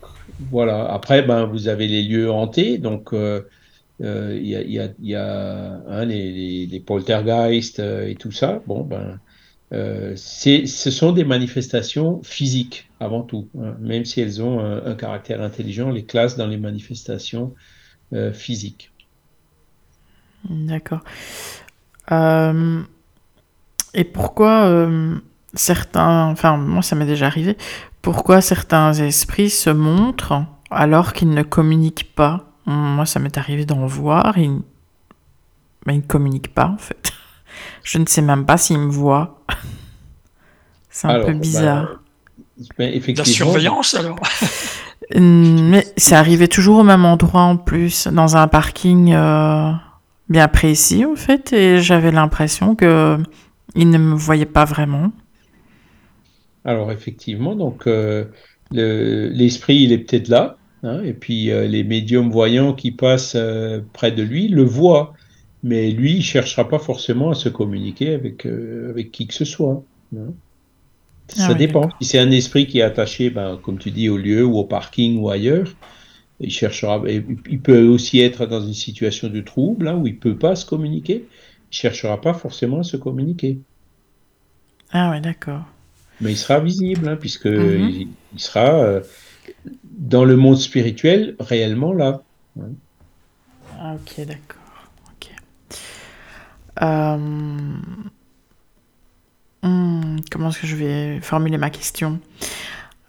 voilà. 0.51 0.91
Après, 0.91 1.23
ben, 1.23 1.45
vous 1.45 1.67
avez 1.67 1.87
les 1.87 2.03
lieux 2.03 2.31
hantés. 2.31 2.77
Donc, 2.77 3.13
euh, 3.13 3.41
euh, 4.01 4.37
il 4.39 4.47
y 4.47 4.55
a, 4.55 4.61
y 4.61 4.79
a, 4.79 4.89
y 4.99 5.15
a 5.15 5.81
hein, 5.87 6.05
les, 6.05 6.65
les, 6.65 6.79
poltergeists 6.79 7.79
euh, 7.79 8.07
et 8.07 8.15
tout 8.15 8.31
ça. 8.31 8.61
Bon, 8.67 8.81
ben, 8.81 9.19
ce 9.71 10.91
sont 10.91 11.11
des 11.11 11.23
manifestations 11.23 12.21
physiques 12.23 12.89
avant 12.99 13.23
tout, 13.23 13.49
hein, 13.59 13.75
même 13.79 14.05
si 14.05 14.21
elles 14.21 14.41
ont 14.41 14.59
un, 14.59 14.95
caractère 14.95 15.41
intelligent, 15.41 15.89
les 15.91 16.05
classes 16.05 16.37
dans 16.37 16.47
les 16.47 16.57
manifestations 16.57 17.53
physiques. 18.31 18.91
D'accord. 20.49 21.01
et 23.93 24.03
pourquoi 24.03 24.87
certains, 25.53 26.27
enfin 26.27 26.57
moi 26.57 26.81
ça 26.81 26.95
m'est 26.95 27.05
déjà 27.05 27.27
arrivé, 27.27 27.57
pourquoi 28.05 28.39
certains 28.39 28.93
esprits 28.93 29.49
se 29.49 29.71
montrent 29.71 30.43
alors 30.69 31.13
qu'ils 31.13 31.31
ne 31.31 31.41
communiquent 31.41 32.13
pas? 32.13 32.51
Moi, 32.67 33.07
ça 33.07 33.19
m'est 33.19 33.35
arrivé 33.39 33.65
d'en 33.65 33.87
voir, 33.87 34.37
ils... 34.37 34.61
mais 35.87 35.95
ils 35.95 36.01
ne 36.01 36.07
communiquent 36.07 36.53
pas 36.53 36.67
en 36.67 36.77
fait. 36.77 37.11
Je 37.83 37.97
ne 37.97 38.05
sais 38.05 38.21
même 38.21 38.45
pas 38.45 38.57
s'ils 38.57 38.77
me 38.77 38.91
voient. 38.91 39.43
C'est 40.91 41.07
un 41.07 41.19
peu 41.19 41.31
ben, 41.31 41.39
bizarre. 41.39 41.87
La 42.77 43.25
surveillance 43.25 43.95
alors 43.95 44.19
Mais 45.15 45.85
c'est 45.97 46.15
arrivé 46.15 46.47
toujours 46.47 46.77
au 46.77 46.83
même 46.83 47.05
endroit 47.05 47.41
en 47.41 47.57
plus, 47.57 48.07
dans 48.07 48.37
un 48.37 48.47
parking 48.47 49.13
euh, 49.13 49.71
bien 50.29 50.47
précis 50.47 51.05
en 51.05 51.15
fait, 51.15 51.53
et 51.53 51.79
j'avais 51.81 52.11
l'impression 52.11 52.75
que 52.75 53.17
ils 53.75 53.89
ne 53.89 53.97
me 53.97 54.15
voyaient 54.15 54.45
pas 54.45 54.65
vraiment. 54.65 55.11
Alors 56.63 56.91
effectivement, 56.91 57.55
donc 57.55 57.87
euh, 57.87 58.25
l'esprit, 58.71 59.77
il 59.77 59.91
est 59.91 59.99
peut-être 59.99 60.27
là, 60.27 60.57
hein, 60.83 61.01
et 61.03 61.13
puis 61.13 61.51
euh, 61.51 61.67
les 61.67 61.83
médiums 61.83 62.31
voyants 62.31 62.73
qui 62.73 62.91
passent 62.91 63.35
euh, 63.35 63.81
près 63.93 64.11
de 64.11 64.23
lui 64.23 64.47
le 64.47 64.63
voient, 64.63 65.13
mais 65.63 65.91
lui, 65.91 66.17
il 66.17 66.23
cherchera 66.23 66.67
pas 66.67 66.79
forcément 66.79 67.31
à 67.31 67.35
se 67.35 67.49
communiquer 67.49 68.13
avec, 68.13 68.45
avec 68.45 69.11
qui 69.11 69.27
que 69.27 69.33
ce 69.33 69.45
soit. 69.45 69.83
Hein. 70.15 70.31
Ça 71.27 71.47
ah 71.49 71.53
dépend. 71.55 71.89
Si 71.99 72.09
c'est 72.09 72.19
un 72.19 72.29
esprit 72.29 72.67
qui 72.67 72.79
est 72.79 72.83
attaché, 72.83 73.31
ben, 73.31 73.59
comme 73.61 73.79
tu 73.79 73.89
dis, 73.89 74.09
au 74.09 74.17
lieu 74.17 74.45
ou 74.45 74.57
au 74.57 74.63
parking 74.63 75.17
ou 75.19 75.29
ailleurs, 75.29 75.73
il 76.39 76.51
cherchera. 76.51 77.01
Il 77.07 77.59
peut 77.61 77.85
aussi 77.87 78.19
être 78.19 78.45
dans 78.45 78.61
une 78.61 78.73
situation 78.73 79.29
de 79.29 79.41
trouble 79.41 79.87
hein, 79.87 79.95
où 79.95 80.07
il 80.07 80.17
peut 80.17 80.37
pas 80.37 80.55
se 80.55 80.65
communiquer. 80.65 81.25
Il 81.71 81.75
cherchera 81.75 82.19
pas 82.19 82.33
forcément 82.33 82.79
à 82.79 82.83
se 82.83 82.97
communiquer. 82.97 83.59
Ah 84.91 85.11
ouais, 85.11 85.21
d'accord. 85.21 85.63
Mais 86.21 86.31
il 86.31 86.37
sera 86.37 86.59
visible, 86.59 87.07
hein, 87.07 87.17
puisque 87.17 87.47
mhm. 87.47 88.07
il, 88.33 88.39
sera 88.39 88.73
euh, 88.73 89.01
dans 89.83 90.23
le 90.23 90.35
monde 90.35 90.57
spirituel 90.57 91.35
réellement 91.39 91.93
là. 91.93 92.23
Ah, 93.77 93.95
ok, 93.95 94.25
d'accord. 94.25 94.61
Euh, 96.81 97.17
hmm, 99.63 100.17
comment 100.29 100.49
est-ce 100.49 100.61
que 100.61 100.67
je 100.67 100.75
vais 100.75 101.19
formuler 101.21 101.57
ma 101.57 101.69
question? 101.69 102.19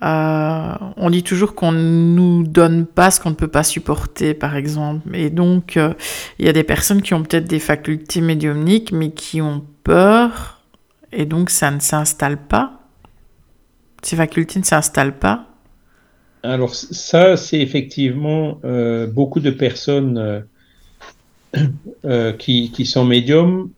Euh, 0.02 0.74
on 0.96 1.11
dit 1.11 1.22
toujours 1.22 1.54
qu'on 1.54 1.72
ne 1.72 2.14
nous 2.14 2.44
donne 2.44 2.87
pas 2.87 3.11
ce 3.11 3.20
qu'on 3.20 3.30
ne 3.30 3.35
peut 3.35 3.48
pas 3.48 3.62
supporter, 3.62 4.35
par 4.35 4.56
exemple. 4.56 5.14
Et 5.14 5.30
donc, 5.30 5.78
il 6.38 6.46
y 6.46 6.48
a 6.48 6.52
des 6.52 6.64
personnes 6.64 7.02
qui 7.02 7.14
ont 7.14 7.22
peut-être 7.22 7.46
des 7.46 7.61
facultés 7.61 8.20
médiumniques, 8.20 8.92
mais 8.92 9.11
qui 9.11 9.40
ont 9.40 9.64
peur, 9.85 10.61
et 11.12 11.24
donc 11.24 11.50
ça 11.50 11.70
ne 11.70 11.80
s'installe 11.80 12.37
pas 12.37 12.76
ces 14.06 14.16
facultés 14.16 14.61
ne 14.61 14.64
s'installent 14.64 15.18
pas 15.18 15.48
Alors 16.42 16.74
ça, 16.74 17.37
c'est 17.37 17.61
effectivement 17.61 18.61
euh, 18.64 19.06
beaucoup 19.06 19.40
de 19.40 19.50
personnes 19.50 20.18
euh, 20.18 20.40
euh, 22.04 22.32
qui, 22.32 22.87
sont 22.87 23.04
médiums 23.04 23.70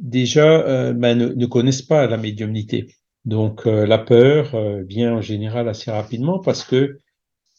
déjà 0.00 0.92
ben, 0.92 1.18
ne, 1.18 1.46
connaissent 1.46 1.82
pas 1.82 2.06
la 2.06 2.16
médiumnité. 2.16 2.88
Donc 3.28 3.66
la 3.66 3.98
peur 3.98 4.56
vient 4.86 5.16
en 5.16 5.20
général 5.20 5.68
assez 5.68 5.90
rapidement 5.90 6.38
parce 6.38 6.64
que 6.64 6.96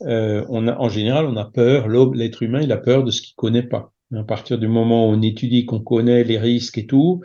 on 0.02 0.68
a, 0.68 0.76
en 0.76 0.90
général 0.90 1.28
on 1.28 1.38
a 1.38 1.46
peur, 1.46 1.88
l'être 1.88 2.42
humain 2.42 2.62
il 2.62 2.72
a 2.72 2.78
peur 2.78 3.04
de 3.04 3.12
ce 3.12 3.22
qu'il 3.22 3.36
connaît 3.36 3.62
pas. 3.62 3.94
À 4.16 4.24
partir 4.24 4.58
du 4.58 4.68
moment 4.68 5.08
où 5.08 5.14
on 5.14 5.22
étudie, 5.22 5.68
qu'on 5.68 5.82
connaît 5.82 6.24
les 6.24 6.40
risques 6.40 6.80
et 6.80 6.88
tout, 6.88 7.22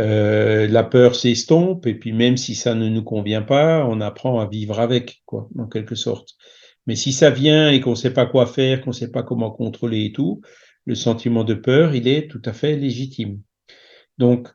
euh, 0.00 0.66
la 0.66 0.82
peur 0.82 1.14
s'estompe 1.14 1.86
et 1.86 1.94
puis 1.94 2.12
même 2.12 2.36
si 2.36 2.56
ça 2.56 2.74
ne 2.74 2.88
nous 2.88 3.04
convient 3.04 3.42
pas, 3.42 3.86
on 3.86 4.00
apprend 4.00 4.40
à 4.40 4.48
vivre 4.48 4.80
avec, 4.80 5.22
quoi, 5.24 5.48
en 5.56 5.66
quelque 5.66 5.94
sorte. 5.94 6.30
Mais 6.86 6.96
si 6.96 7.12
ça 7.12 7.30
vient 7.30 7.70
et 7.70 7.80
qu'on 7.80 7.90
ne 7.90 7.94
sait 7.94 8.12
pas 8.12 8.26
quoi 8.26 8.46
faire, 8.46 8.80
qu'on 8.80 8.90
ne 8.90 8.94
sait 8.94 9.12
pas 9.12 9.22
comment 9.22 9.52
contrôler 9.52 10.06
et 10.06 10.12
tout, 10.12 10.40
le 10.84 10.96
sentiment 10.96 11.44
de 11.44 11.54
peur, 11.54 11.94
il 11.94 12.08
est 12.08 12.28
tout 12.28 12.42
à 12.44 12.52
fait 12.52 12.76
légitime. 12.76 13.40
Donc 14.18 14.48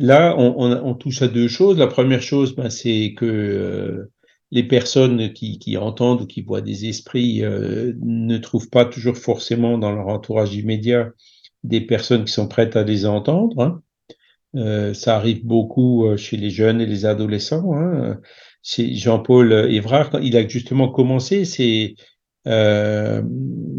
là, 0.00 0.34
on, 0.38 0.94
touche 0.94 1.22
à 1.22 1.28
deux 1.28 1.46
choses. 1.46 1.78
La 1.78 1.86
première 1.86 2.22
chose, 2.22 2.56
ben, 2.56 2.70
c'est 2.70 3.14
que 3.16 3.26
euh, 3.26 4.10
les 4.50 4.64
personnes 4.64 5.32
qui, 5.32 5.76
entendent 5.76 6.22
ou 6.22 6.26
qui 6.26 6.40
voient 6.40 6.62
des 6.62 6.86
esprits 6.86 7.44
euh, 7.44 7.92
ne 8.02 8.38
trouvent 8.38 8.70
pas 8.70 8.86
toujours 8.86 9.16
forcément 9.16 9.78
dans 9.78 9.92
leur 9.92 10.08
entourage 10.08 10.54
immédiat 10.54 11.10
des 11.62 11.82
personnes 11.82 12.24
qui 12.24 12.32
sont 12.32 12.48
prêtes 12.48 12.76
à 12.76 12.82
les 12.82 13.04
entendre. 13.04 13.60
Hein. 13.60 13.82
Euh, 14.56 14.94
ça 14.94 15.16
arrive 15.16 15.44
beaucoup 15.44 16.16
chez 16.16 16.38
les 16.38 16.50
jeunes 16.50 16.80
et 16.80 16.86
les 16.86 17.04
adolescents. 17.04 17.74
Hein. 17.74 18.18
Jean-Paul 18.62 19.52
Évrard, 19.70 20.10
il 20.22 20.36
a 20.36 20.48
justement 20.48 20.88
commencé 20.88 21.44
ses 21.44 21.94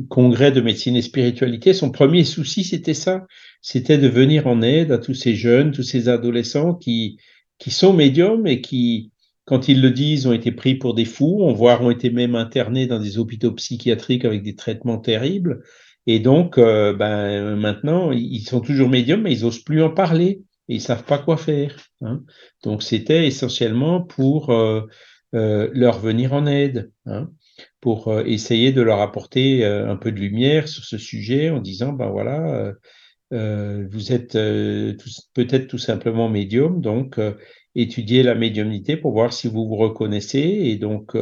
congrès 0.10 0.52
de 0.52 0.62
médecine 0.62 0.96
et 0.96 1.02
spiritualité. 1.02 1.74
Son 1.74 1.90
premier 1.90 2.24
souci, 2.24 2.64
c'était 2.64 2.94
ça, 2.94 3.26
c'était 3.62 3.98
de 3.98 4.08
venir 4.08 4.48
en 4.48 4.62
aide 4.62 4.92
à 4.92 4.98
tous 4.98 5.14
ces 5.14 5.36
jeunes, 5.36 5.72
tous 5.72 5.84
ces 5.84 6.10
adolescents 6.10 6.74
qui 6.74 7.18
qui 7.62 7.70
sont 7.70 7.94
médiums 7.94 8.48
et 8.48 8.60
qui, 8.60 9.12
quand 9.46 9.68
ils 9.68 9.82
le 9.82 9.92
disent, 9.92 10.26
ont 10.26 10.34
été 10.34 10.52
pris 10.52 10.74
pour 10.74 10.96
des 10.96 11.06
fous, 11.06 11.42
on 11.42 11.54
voit, 11.54 11.80
ont 11.80 11.92
été 11.92 12.10
même 12.10 12.34
internés 12.34 12.88
dans 12.88 13.00
des 13.00 13.20
hôpitaux 13.20 13.52
psychiatriques 13.52 14.26
avec 14.26 14.42
des 14.42 14.56
traitements 14.56 14.98
terribles. 14.98 15.62
Et 16.08 16.20
donc, 16.20 16.58
euh, 16.58 16.94
ben, 16.94 17.56
maintenant, 17.56 18.12
ils 18.12 18.42
sont 18.42 18.62
toujours 18.62 18.90
médiums, 18.90 19.22
mais 19.22 19.34
ils 19.34 19.46
osent 19.46 19.64
plus 19.64 19.84
en 19.84 19.92
parler 19.92 20.42
et 20.70 20.76
ils 20.76 20.82
savent 20.82 21.04
pas 21.04 21.20
quoi 21.20 21.38
faire. 21.38 21.78
Hein. 22.02 22.24
Donc 22.64 22.82
c'était 22.82 23.28
essentiellement 23.28 24.02
pour 24.02 24.50
euh, 24.50 24.82
euh, 25.36 25.70
leur 25.74 26.00
venir 26.00 26.34
en 26.34 26.48
aide, 26.48 26.92
hein, 27.06 27.30
pour 27.80 28.12
essayer 28.26 28.72
de 28.72 28.82
leur 28.82 29.02
apporter 29.02 29.64
un 29.64 29.98
peu 29.98 30.12
de 30.12 30.20
lumière 30.20 30.68
sur 30.68 30.84
ce 30.84 30.98
sujet 30.98 31.52
en 31.52 31.60
disant 31.60 31.94
ben 31.94 32.10
voilà, 32.10 32.74
vous 33.32 34.12
êtes 34.12 34.34
peut-être 34.34 35.68
tout 35.68 35.78
simplement 35.78 36.30
médium, 36.30 36.82
donc 36.82 37.20
étudiez 37.76 38.24
la 38.24 38.36
médiumnité 38.36 38.98
pour 38.98 39.14
voir 39.14 39.32
si 39.32 39.48
vous 39.48 39.68
vous 39.68 39.78
reconnaissez 39.78 40.40
et 40.40 40.76
donc 40.76 41.16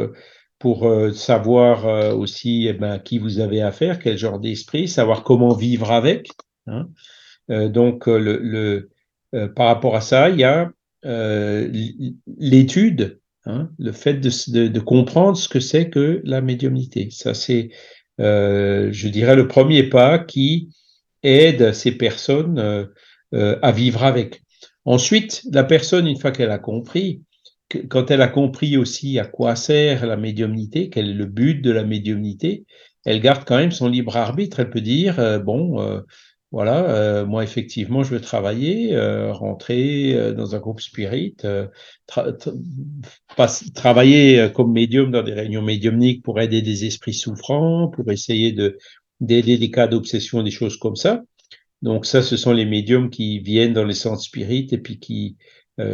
pour 0.57 0.91
savoir 1.13 2.17
aussi 2.17 2.67
eh 2.67 2.73
ben, 2.73 2.97
qui 2.99 3.19
vous 3.19 3.39
avez 3.39 3.61
affaire, 3.61 3.99
quel 3.99 4.17
genre 4.17 4.39
d'esprit, 4.39 4.87
savoir 4.87 5.23
comment 5.23 5.53
vivre 5.53 5.91
avec. 5.91 6.29
Hein. 6.67 6.89
donc 7.47 8.07
euh, 9.35 9.47
par 9.47 9.67
rapport 9.67 9.95
à 9.95 10.01
ça, 10.01 10.29
il 10.29 10.39
y 10.39 10.43
a 10.43 10.71
euh, 11.05 11.71
l'étude, 12.37 13.19
hein, 13.45 13.69
le 13.77 13.91
fait 13.91 14.15
de, 14.15 14.79
comprendre 14.79 15.37
ce 15.37 15.47
que 15.47 15.59
c'est 15.59 15.89
que 15.89 16.21
la 16.23 16.41
médiumnité. 16.41 17.09
Ça, 17.11 17.33
c'est, 17.33 17.69
euh, 18.19 18.89
je 18.91 19.07
dirais, 19.07 19.35
le 19.35 19.47
premier 19.47 19.83
pas 19.83 20.19
qui 20.19 20.69
aide 21.23 21.73
ces 21.73 21.91
personnes 21.91 22.89
à 23.31 23.71
vivre 23.71 24.03
avec. 24.03 24.41
Ensuite, 24.85 25.43
la 25.51 25.63
personne, 25.63 26.07
une 26.07 26.19
fois 26.19 26.31
qu'elle 26.31 26.51
a 26.51 26.57
compris, 26.57 27.21
quand 27.89 28.09
elle 28.09 28.21
a 28.21 28.27
compris 28.27 28.77
aussi 28.77 29.19
à 29.19 29.25
quoi 29.25 29.55
sert 29.55 30.05
la 30.05 30.17
médiumnité, 30.17 30.89
quel 30.89 31.09
est 31.09 31.13
le 31.13 31.25
but 31.25 31.61
de 31.61 31.71
la 31.71 31.83
médiumnité, 31.83 32.65
elle 33.05 33.21
garde 33.21 33.43
quand 33.45 33.57
même 33.57 33.71
son 33.71 33.87
libre 33.87 34.17
arbitre. 34.17 34.59
Elle 34.59 34.69
peut 34.71 34.81
dire, 34.81 35.41
bon, 35.43 36.03
voilà, 36.51 36.89
euh, 36.89 37.25
moi 37.27 37.43
effectivement, 37.43 38.01
je 38.01 38.15
veux 38.15 38.21
travailler, 38.21 38.95
euh, 38.95 39.31
rentrer 39.31 40.15
euh, 40.15 40.33
dans 40.33 40.55
un 40.55 40.59
groupe 40.59 40.81
spirit, 40.81 41.35
travailler 43.75 44.51
comme 44.55 44.71
médium 44.71 45.11
dans 45.11 45.21
des 45.21 45.33
réunions 45.33 45.61
médiumniques 45.61 46.23
pour 46.23 46.39
aider 46.41 46.63
des 46.63 46.85
esprits 46.85 47.13
souffrants, 47.13 47.89
pour 47.89 48.11
essayer 48.11 48.51
de 48.51 48.79
des 49.19 49.71
cas 49.71 49.87
d'obsession, 49.87 50.43
des 50.43 50.51
choses 50.51 50.77
comme 50.77 50.95
ça. 50.95 51.23
Donc 51.81 52.05
ça, 52.05 52.21
ce 52.21 52.37
sont 52.37 52.53
les 52.53 52.65
médiums 52.65 53.09
qui 53.09 53.39
viennent 53.39 53.73
dans 53.73 53.85
les 53.85 53.93
centres 53.93 54.21
spirit 54.21 54.67
et 54.71 54.77
puis 54.77 54.99
qui 54.99 55.37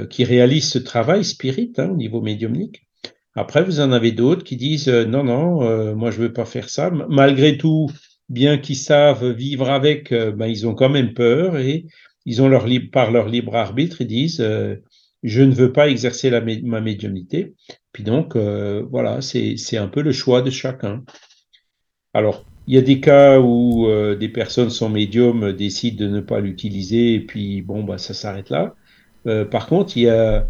qui 0.09 0.23
réalisent 0.23 0.71
ce 0.71 0.80
travail 0.80 1.23
spirit 1.23 1.71
hein, 1.78 1.89
au 1.89 1.95
niveau 1.95 2.19
médiumnique. 2.19 2.88
Après, 3.36 3.63
vous 3.63 3.82
en 3.82 3.91
avez 3.91 4.11
d'autres 4.11 4.43
qui 4.43 4.55
disent 4.55 4.89
non, 4.89 5.23
non, 5.23 5.95
moi 5.95 6.09
je 6.09 6.17
veux 6.17 6.34
pas 6.34 6.45
faire 6.45 6.69
ça. 6.69 6.89
Malgré 6.89 7.55
tout, 7.57 7.91
bien 8.30 8.57
qu'ils 8.57 8.78
savent 8.78 9.30
vivre 9.32 9.69
avec, 9.69 10.11
euh, 10.11 10.32
ben, 10.32 10.47
ils 10.47 10.67
ont 10.67 10.76
quand 10.76 10.89
même 10.89 11.13
peur 11.13 11.57
et 11.57 11.86
ils 12.26 12.41
ont 12.41 12.47
leur 12.47 12.65
par 12.91 13.11
leur 13.11 13.28
libre 13.30 13.55
arbitre, 13.55 14.01
ils 14.01 14.07
disent 14.07 14.41
euh, 14.41 14.76
je 15.23 15.41
ne 15.41 15.53
veux 15.53 15.71
pas 15.71 15.89
exercer 15.89 16.30
la, 16.30 16.41
ma 16.41 16.82
médiumnité. 16.82 17.55
Puis 17.91 18.03
donc, 18.03 18.36
euh, 18.36 18.84
voilà, 18.91 19.21
c'est 19.21 19.78
un 19.78 19.88
peu 19.88 20.01
le 20.01 20.11
choix 20.11 20.41
de 20.41 20.51
chacun. 20.51 21.03
Alors, 22.13 22.45
il 22.68 22.76
y 22.76 22.78
a 22.78 22.82
des 22.82 22.99
cas 22.99 23.39
où 23.39 23.88
des 24.20 24.30
personnes 24.30 24.70
sont 24.70 24.89
médiums, 24.89 25.53
décident 25.53 26.05
de 26.05 26.09
ne 26.09 26.20
pas 26.20 26.39
l'utiliser 26.39 27.13
et 27.16 27.20
puis 27.20 27.61
bon, 27.61 27.84
bah, 27.84 27.97
ça 27.97 28.13
s'arrête 28.13 28.49
là. 28.49 28.76
par 29.51 29.68
contre, 29.68 29.97
il, 29.97 30.03
y 30.03 30.09
a, 30.09 30.47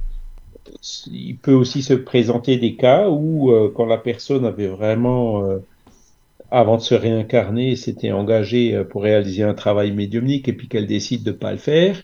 il 1.12 1.38
peut 1.38 1.54
aussi 1.54 1.84
se 1.84 1.94
présenter 1.94 2.58
des 2.58 2.76
cas 2.76 3.10
où, 3.10 3.52
quand 3.76 3.86
la 3.86 3.98
personne 3.98 4.46
avait 4.46 4.68
vraiment 4.68 5.60
avant 6.52 6.78
de 6.78 6.82
se 6.82 6.96
réincarner, 6.96 7.76
s'était 7.76 8.12
engagée 8.12 8.76
euh, 8.76 8.84
pour 8.84 9.04
réaliser 9.04 9.44
un 9.44 9.54
travail 9.54 9.92
médiumnique 9.92 10.48
et 10.48 10.54
puis 10.54 10.68
qu'elle 10.68 10.88
décide 10.88 11.24
de 11.24 11.32
ne 11.32 11.36
pas 11.36 11.52
le 11.52 11.58
faire, 11.58 12.02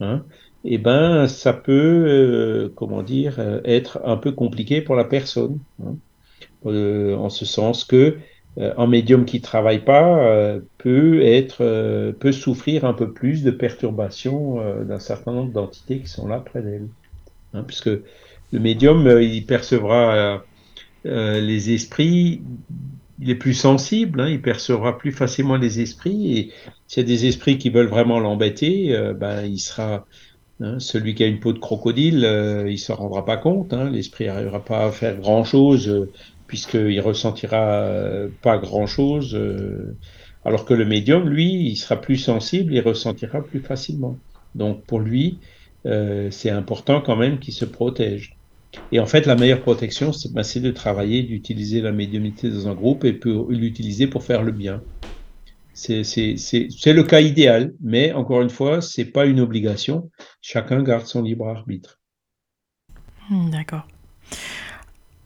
hein, 0.00 0.24
eh 0.64 0.78
ben, 0.78 1.26
ça 1.28 1.52
peut, 1.52 2.04
euh, 2.06 2.72
comment 2.74 3.02
dire, 3.02 3.36
euh, 3.38 3.60
être 3.64 4.00
un 4.04 4.16
peu 4.16 4.32
compliqué 4.32 4.80
pour 4.80 4.96
la 4.96 5.04
personne, 5.04 5.58
hein, 5.82 5.96
en 6.64 7.30
ce 7.30 7.44
sens 7.44 7.84
que 7.84 8.18
un 8.58 8.86
médium 8.86 9.26
qui 9.26 9.40
travaille 9.40 9.84
pas 9.84 10.58
peut 10.78 11.22
être, 11.22 12.12
peut 12.12 12.32
souffrir 12.32 12.84
un 12.84 12.94
peu 12.94 13.12
plus 13.12 13.42
de 13.42 13.50
perturbations 13.50 14.60
d'un 14.84 14.98
certain 14.98 15.32
nombre 15.32 15.52
d'entités 15.52 15.98
qui 16.00 16.08
sont 16.08 16.26
là 16.26 16.40
près 16.40 16.62
d'elle, 16.62 16.88
hein, 17.52 17.64
puisque 17.66 17.90
le 18.52 18.58
médium, 18.58 19.06
il 19.20 19.44
percevra 19.44 20.42
les 21.04 21.74
esprits 21.74 22.40
il 23.18 23.30
est 23.30 23.36
plus 23.36 23.54
sensible, 23.54 24.20
hein, 24.20 24.28
il 24.28 24.42
percevra 24.42 24.98
plus 24.98 25.12
facilement 25.12 25.56
les 25.56 25.80
esprits. 25.80 26.38
Et 26.38 26.52
s'il 26.86 27.02
y 27.02 27.06
a 27.06 27.06
des 27.06 27.26
esprits 27.26 27.58
qui 27.58 27.70
veulent 27.70 27.88
vraiment 27.88 28.20
l'embêter, 28.20 28.94
euh, 28.94 29.14
ben, 29.14 29.44
il 29.44 29.58
sera 29.58 30.06
hein, 30.60 30.78
celui 30.78 31.14
qui 31.14 31.24
a 31.24 31.26
une 31.26 31.40
peau 31.40 31.52
de 31.52 31.58
crocodile, 31.58 32.24
euh, 32.24 32.70
il 32.70 32.78
se 32.78 32.92
rendra 32.92 33.24
pas 33.24 33.36
compte. 33.36 33.72
L'esprit 33.72 34.26
n'arrivera 34.26 34.64
pas 34.64 34.86
à 34.86 34.90
faire 34.90 35.16
grand 35.18 35.44
chose 35.44 35.88
euh, 35.88 36.10
puisqu'il 36.46 37.00
ressentira 37.00 37.80
euh, 37.82 38.28
pas 38.42 38.58
grand 38.58 38.86
chose. 38.86 39.38
alors 40.44 40.64
que 40.64 40.74
le 40.74 40.84
médium, 40.84 41.28
lui, 41.28 41.70
il 41.70 41.76
sera 41.76 42.00
plus 42.00 42.16
sensible, 42.16 42.74
il 42.74 42.80
ressentira 42.80 43.42
plus 43.42 43.60
facilement. 43.60 44.18
Donc 44.54 44.84
pour 44.84 45.00
lui, 45.00 45.38
c'est 46.30 46.50
important 46.50 47.00
quand 47.00 47.16
même 47.16 47.38
qu'il 47.38 47.54
se 47.54 47.64
protège. 47.64 48.36
Et 48.92 49.00
en 49.00 49.06
fait, 49.06 49.26
la 49.26 49.36
meilleure 49.36 49.60
protection, 49.60 50.10
ben, 50.32 50.42
c'est 50.42 50.60
de 50.60 50.70
travailler, 50.70 51.22
d'utiliser 51.22 51.80
la 51.80 51.92
médiumnité 51.92 52.50
dans 52.50 52.68
un 52.68 52.74
groupe 52.74 53.04
et 53.04 53.18
l'utiliser 53.48 54.06
pour 54.06 54.24
faire 54.24 54.42
le 54.42 54.52
bien. 54.52 54.82
C'est 55.74 56.02
le 56.02 57.02
cas 57.02 57.20
idéal, 57.20 57.74
mais 57.80 58.12
encore 58.12 58.40
une 58.42 58.50
fois, 58.50 58.80
c'est 58.80 59.04
pas 59.04 59.26
une 59.26 59.40
obligation. 59.40 60.10
Chacun 60.40 60.82
garde 60.82 61.06
son 61.06 61.22
libre 61.22 61.48
arbitre. 61.48 62.00
Hmm, 63.28 63.50
d'accord. 63.50 63.86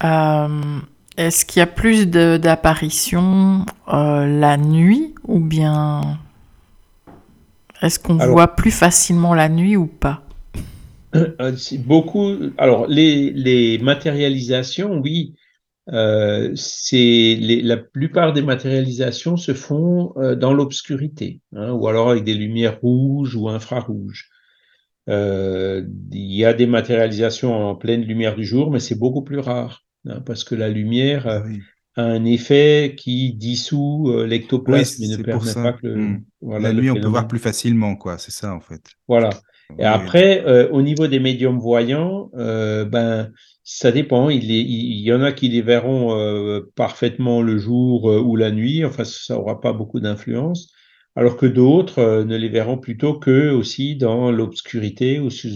Euh, 0.03 0.81
est-ce 1.17 1.45
qu'il 1.45 1.61
y 1.61 1.63
a 1.63 1.67
plus 1.67 2.07
d'apparitions 2.07 3.67
euh, 3.89 4.27
la 4.27 4.57
nuit 4.57 5.15
ou 5.27 5.41
bien 5.41 6.19
est-ce 7.83 7.99
qu'on 7.99 8.17
voit 8.17 8.57
plus 8.57 8.71
facilement 8.71 9.35
la 9.35 9.49
nuit 9.49 9.77
ou 9.77 9.87
pas? 9.87 10.23
Euh, 11.15 11.57
beaucoup. 11.79 12.37
Alors, 12.59 12.87
les, 12.87 13.31
les 13.33 13.79
matérialisations, 13.79 15.01
oui, 15.01 15.35
euh, 15.93 16.53
c'est 16.55 17.37
la 17.41 17.77
plupart 17.77 18.33
des 18.33 18.43
matérialisations 18.43 19.37
se 19.37 19.55
font 19.55 20.13
euh, 20.17 20.37
dans 20.37 20.53
l'obscurité, 20.53 21.41
hein, 21.55 21.73
ou 21.73 21.89
alors 21.89 22.11
avec 22.11 22.25
des 22.25 22.35
lumières 22.35 22.81
rouges 22.81 23.35
ou 23.35 23.49
infrarouges. 23.49 24.29
Euh, 25.09 25.83
il 26.13 26.33
y 26.33 26.45
a 26.45 26.53
des 26.53 26.67
matérialisations 26.67 27.71
en 27.71 27.75
pleine 27.75 28.03
lumière 28.03 28.37
du 28.37 28.45
jour, 28.45 28.71
mais 28.71 28.79
c'est 28.79 28.99
beaucoup 28.99 29.23
plus 29.23 29.41
rare, 29.41 29.85
hein, 30.07 30.21
parce 30.25 30.45
que 30.45 30.55
la 30.55 30.69
lumière 30.69 31.27
ah 31.27 31.43
a 31.97 32.03
un 32.03 32.25
effet 32.25 32.95
qui 32.97 33.35
dissout 33.35 34.25
l'ectoplasme 34.25 35.03
et 35.03 35.09
ne 35.09 35.17
permet 35.17 35.55
pas 35.55 35.73
que 35.73 35.87
le, 35.87 35.97
hmm. 35.97 36.25
voilà, 36.41 36.69
la 36.69 36.81
nuit, 36.81 36.91
on 36.91 36.95
peut 36.95 37.09
voir 37.09 37.27
plus 37.27 37.41
facilement, 37.41 37.97
quoi. 37.97 38.17
C'est 38.17 38.31
ça, 38.31 38.55
en 38.55 38.61
fait. 38.61 38.83
Voilà. 39.09 39.31
Et 39.79 39.85
après, 39.85 40.45
euh, 40.47 40.69
au 40.71 40.83
niveau 40.83 41.07
des 41.07 41.21
médiums 41.21 41.59
voyants, 41.59 42.31
euh, 42.35 42.85
ben, 42.85 43.31
ça 43.63 43.93
dépend. 43.93 44.31
Il, 44.31 44.51
il, 44.51 45.01
y 45.01 45.13
en 45.13 45.23
a 45.23 45.33
qui 45.33 45.49
les 45.49 45.63
verront 45.63 46.17
euh, 46.17 46.61
parfaitement 46.75 47.43
le 47.43 47.59
jour 47.59 48.05
ou 48.05 48.37
la 48.37 48.51
nuit. 48.51 48.85
Enfin, 48.85 49.05
ça 49.05 49.35
n'aura 49.35 49.61
pas 49.61 49.73
beaucoup 49.73 50.01
d'influence. 50.01 50.73
Alors 51.17 51.37
que 51.37 51.47
d'autres 51.47 52.23
ne 52.23 52.37
les 52.37 52.49
verront 52.49 52.79
plutôt 52.79 53.19
que 53.19 53.51
aussi 53.51 53.97
dans 53.97 54.31
l'obscurité 54.31 55.19
ou 55.19 55.29
sous 55.29 55.49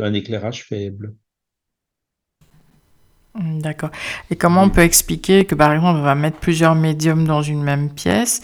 un 0.00 0.12
éclairage 0.12 0.64
faible. 0.64 1.14
Hmm, 3.34 3.60
d'accord. 3.60 3.90
Et 4.30 4.36
comment 4.36 4.62
on 4.62 4.70
peut 4.70 4.82
expliquer 4.82 5.44
que 5.44 5.54
par 5.54 5.72
exemple 5.72 5.98
on 5.98 6.02
va 6.02 6.14
mettre 6.14 6.38
plusieurs 6.38 6.74
médiums 6.74 7.24
dans 7.24 7.42
une 7.42 7.62
même 7.62 7.90
pièce, 7.90 8.42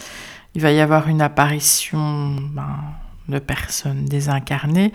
il 0.53 0.61
va 0.61 0.71
y 0.71 0.79
avoir 0.79 1.09
une 1.09 1.21
apparition 1.21 2.35
ben, 2.53 2.77
de 3.27 3.39
personnes 3.39 4.05
désincarnées. 4.05 4.93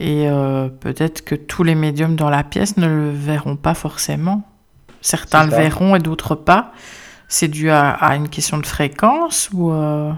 Et 0.00 0.28
euh, 0.28 0.68
peut-être 0.68 1.24
que 1.24 1.34
tous 1.34 1.64
les 1.64 1.74
médiums 1.74 2.14
dans 2.14 2.30
la 2.30 2.44
pièce 2.44 2.76
ne 2.76 2.86
le 2.86 3.10
verront 3.10 3.56
pas 3.56 3.74
forcément. 3.74 4.42
Certains 5.00 5.44
le 5.44 5.50
verront 5.50 5.96
et 5.96 5.98
d'autres 5.98 6.34
pas. 6.34 6.72
C'est 7.28 7.48
dû 7.48 7.70
à, 7.70 7.96
une 8.16 8.28
question 8.28 8.58
de 8.58 8.66
fréquence 8.66 9.50
ou 9.52 9.70
euh? 9.72 10.12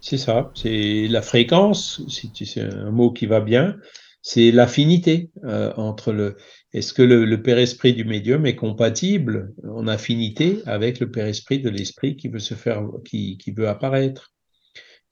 C'est 0.00 0.18
ça, 0.18 0.50
c'est 0.54 1.06
la 1.08 1.22
fréquence, 1.22 2.02
c'est 2.08 2.60
un 2.60 2.90
mot 2.90 3.10
qui 3.10 3.26
va 3.26 3.40
bien, 3.40 3.76
c'est 4.22 4.50
l'affinité 4.52 5.30
euh, 5.44 5.72
entre 5.76 6.12
le... 6.12 6.36
Est-ce 6.74 6.92
que 6.92 7.02
le, 7.02 7.42
père-esprit 7.42 7.94
du 7.94 8.04
médium 8.04 8.44
est 8.44 8.56
compatible 8.56 9.54
en 9.64 9.86
affinité 9.88 10.60
avec 10.66 11.00
le 11.00 11.10
père-esprit 11.10 11.60
de 11.60 11.70
l'esprit 11.70 12.16
qui 12.16 12.28
veut 12.28 12.38
se 12.38 12.54
faire, 12.54 12.82
qui, 13.04 13.38
qui 13.38 13.52
veut 13.52 13.68
apparaître? 13.68 14.32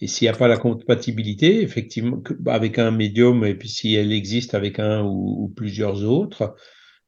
Et 0.01 0.07
s'il 0.07 0.27
n'y 0.27 0.35
a 0.35 0.37
pas 0.37 0.49
la 0.49 0.59
compatibilité, 0.59 1.63
effectivement, 1.63 2.23
avec 2.47 2.79
un 2.79 2.91
médium, 2.91 3.45
et 3.47 3.55
puis 3.55 3.71
si 3.71 3.95
elle 3.95 4.13
existe 4.13 4.55
avec 4.55 4.79
un 4.79 5.03
ou, 5.03 5.51
plusieurs 5.57 6.05
autres, 6.05 6.55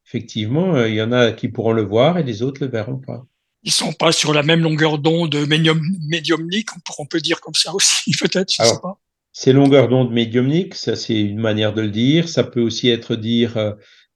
effectivement, 0.06 0.74
euh, 0.74 0.88
il 0.88 0.94
y 0.94 1.02
en 1.02 1.12
a 1.12 1.32
qui 1.32 1.48
pourront 1.48 1.72
le 1.72 1.82
voir 1.82 2.16
et 2.16 2.22
les 2.22 2.42
autres 2.42 2.62
ne 2.62 2.66
le 2.66 2.72
verront 2.72 2.98
pas. 2.98 3.26
Ils 3.64 3.72
sont 3.72 3.92
pas 3.92 4.12
sur 4.12 4.32
la 4.32 4.42
même 4.42 4.62
longueur 4.62 4.98
d'onde 4.98 5.36
médium, 5.48 5.82
médiumnique, 6.08 6.70
on 6.98 7.04
peut 7.04 7.20
dire 7.20 7.40
comme 7.40 7.54
ça 7.54 7.74
aussi, 7.74 8.12
peut-être, 8.20 8.50
je 8.50 8.62
sais 8.62 8.80
pas. 8.80 8.98
Ces 9.32 9.52
longueurs 9.52 9.88
d'onde 9.88 10.10
médiumniques, 10.10 10.74
ça 10.74 10.96
c'est 10.96 11.20
une 11.20 11.40
manière 11.40 11.74
de 11.74 11.82
le 11.82 11.90
dire. 11.90 12.28
Ça 12.28 12.42
peut 12.42 12.62
aussi 12.62 12.88
être 12.88 13.14
dire, 13.14 13.58
euh, 13.58 13.72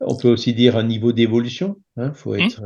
on 0.06 0.16
peut 0.16 0.28
aussi 0.28 0.54
dire 0.54 0.76
un 0.76 0.84
niveau 0.84 1.12
d'évolution. 1.12 1.76
Il 1.96 2.02
hein, 2.02 2.12
faut 2.14 2.34
mmh. 2.34 2.40
être 2.40 2.62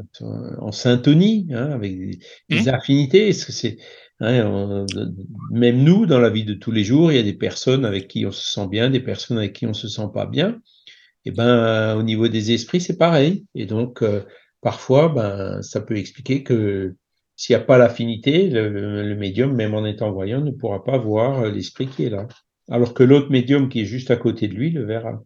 en 0.60 0.72
syntonie 0.72 1.48
hein, 1.52 1.70
avec 1.70 1.98
des, 1.98 2.18
des 2.48 2.62
mmh. 2.62 2.68
affinités. 2.68 3.32
C'est 3.32 3.78
Hein, 4.20 4.86
même 5.50 5.82
nous, 5.82 6.06
dans 6.06 6.18
la 6.18 6.30
vie 6.30 6.44
de 6.44 6.54
tous 6.54 6.72
les 6.72 6.84
jours, 6.84 7.12
il 7.12 7.16
y 7.16 7.18
a 7.18 7.22
des 7.22 7.34
personnes 7.34 7.84
avec 7.84 8.08
qui 8.08 8.24
on 8.24 8.32
se 8.32 8.50
sent 8.50 8.66
bien, 8.68 8.88
des 8.88 9.00
personnes 9.00 9.38
avec 9.38 9.52
qui 9.52 9.66
on 9.66 9.74
se 9.74 9.88
sent 9.88 10.08
pas 10.14 10.26
bien. 10.26 10.60
Et 11.26 11.32
ben, 11.32 11.96
au 11.96 12.02
niveau 12.02 12.28
des 12.28 12.52
esprits, 12.52 12.80
c'est 12.80 12.96
pareil. 12.96 13.44
Et 13.54 13.66
donc, 13.66 14.02
euh, 14.02 14.22
parfois, 14.62 15.08
ben, 15.08 15.60
ça 15.62 15.80
peut 15.80 15.96
expliquer 15.96 16.42
que 16.42 16.96
s'il 17.36 17.54
n'y 17.56 17.62
a 17.62 17.64
pas 17.64 17.78
l'affinité, 17.78 18.48
le, 18.48 19.14
médium, 19.16 19.54
même 19.54 19.74
en 19.74 19.84
étant 19.84 20.12
voyant, 20.12 20.40
ne 20.40 20.50
pourra 20.52 20.82
pas 20.84 20.96
voir 20.96 21.46
l'esprit 21.50 21.88
qui 21.88 22.04
est 22.04 22.10
là. 22.10 22.26
Alors 22.70 22.94
que 22.94 23.02
l'autre 23.02 23.30
médium 23.30 23.68
qui 23.68 23.82
est 23.82 23.84
juste 23.84 24.10
à 24.10 24.16
côté 24.16 24.48
de 24.48 24.54
lui 24.54 24.70
le 24.70 24.84
verra. 24.84 25.22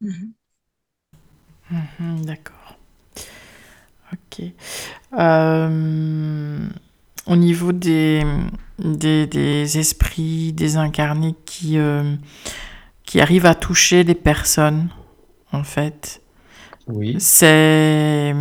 Mmh 0.00 0.32
mmh 2.00 2.24
d'accord. 2.24 2.76
Ok. 4.12 4.42
Euh, 5.18 6.68
au 7.26 7.36
niveau 7.36 7.72
des, 7.72 8.24
des, 8.78 9.78
esprits 9.78 10.52
désincarnés 10.52 11.34
qui, 11.44 11.78
euh, 11.78 12.16
qui 13.04 13.20
arrivent 13.20 13.46
à 13.46 13.54
toucher 13.54 14.02
les 14.02 14.14
personnes, 14.14 14.88
en 15.52 15.62
fait, 15.62 16.22
oui. 16.88 17.16
c'est 17.20 18.34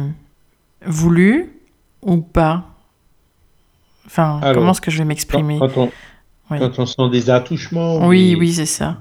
voulu 0.86 1.54
ou 2.02 2.18
pas? 2.18 2.66
Enfin, 4.08 4.40
comment 4.54 4.72
est-ce 4.72 4.82
que 4.82 4.92
je 4.92 4.98
vais 4.98 5.06
m'exprimer? 5.06 5.60
quand, 5.60 6.80
on, 6.80 6.86
sent 6.88 7.10
des 7.12 7.30
attouchements. 7.30 8.08
Oui, 8.08 8.36
oui, 8.40 8.54
c'est 8.54 8.66
ça. 8.66 9.00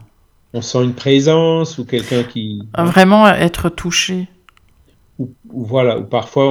On 0.58 0.60
sent 0.60 0.82
une 0.82 0.94
présence 0.94 1.78
ou 1.78 1.84
quelqu'un 1.84 2.24
qui. 2.24 2.62
Vraiment 2.76 3.28
être 3.28 3.68
touché. 3.68 4.26
Ou, 5.20 5.30
voilà, 5.48 6.00
ou 6.00 6.04
parfois 6.04 6.46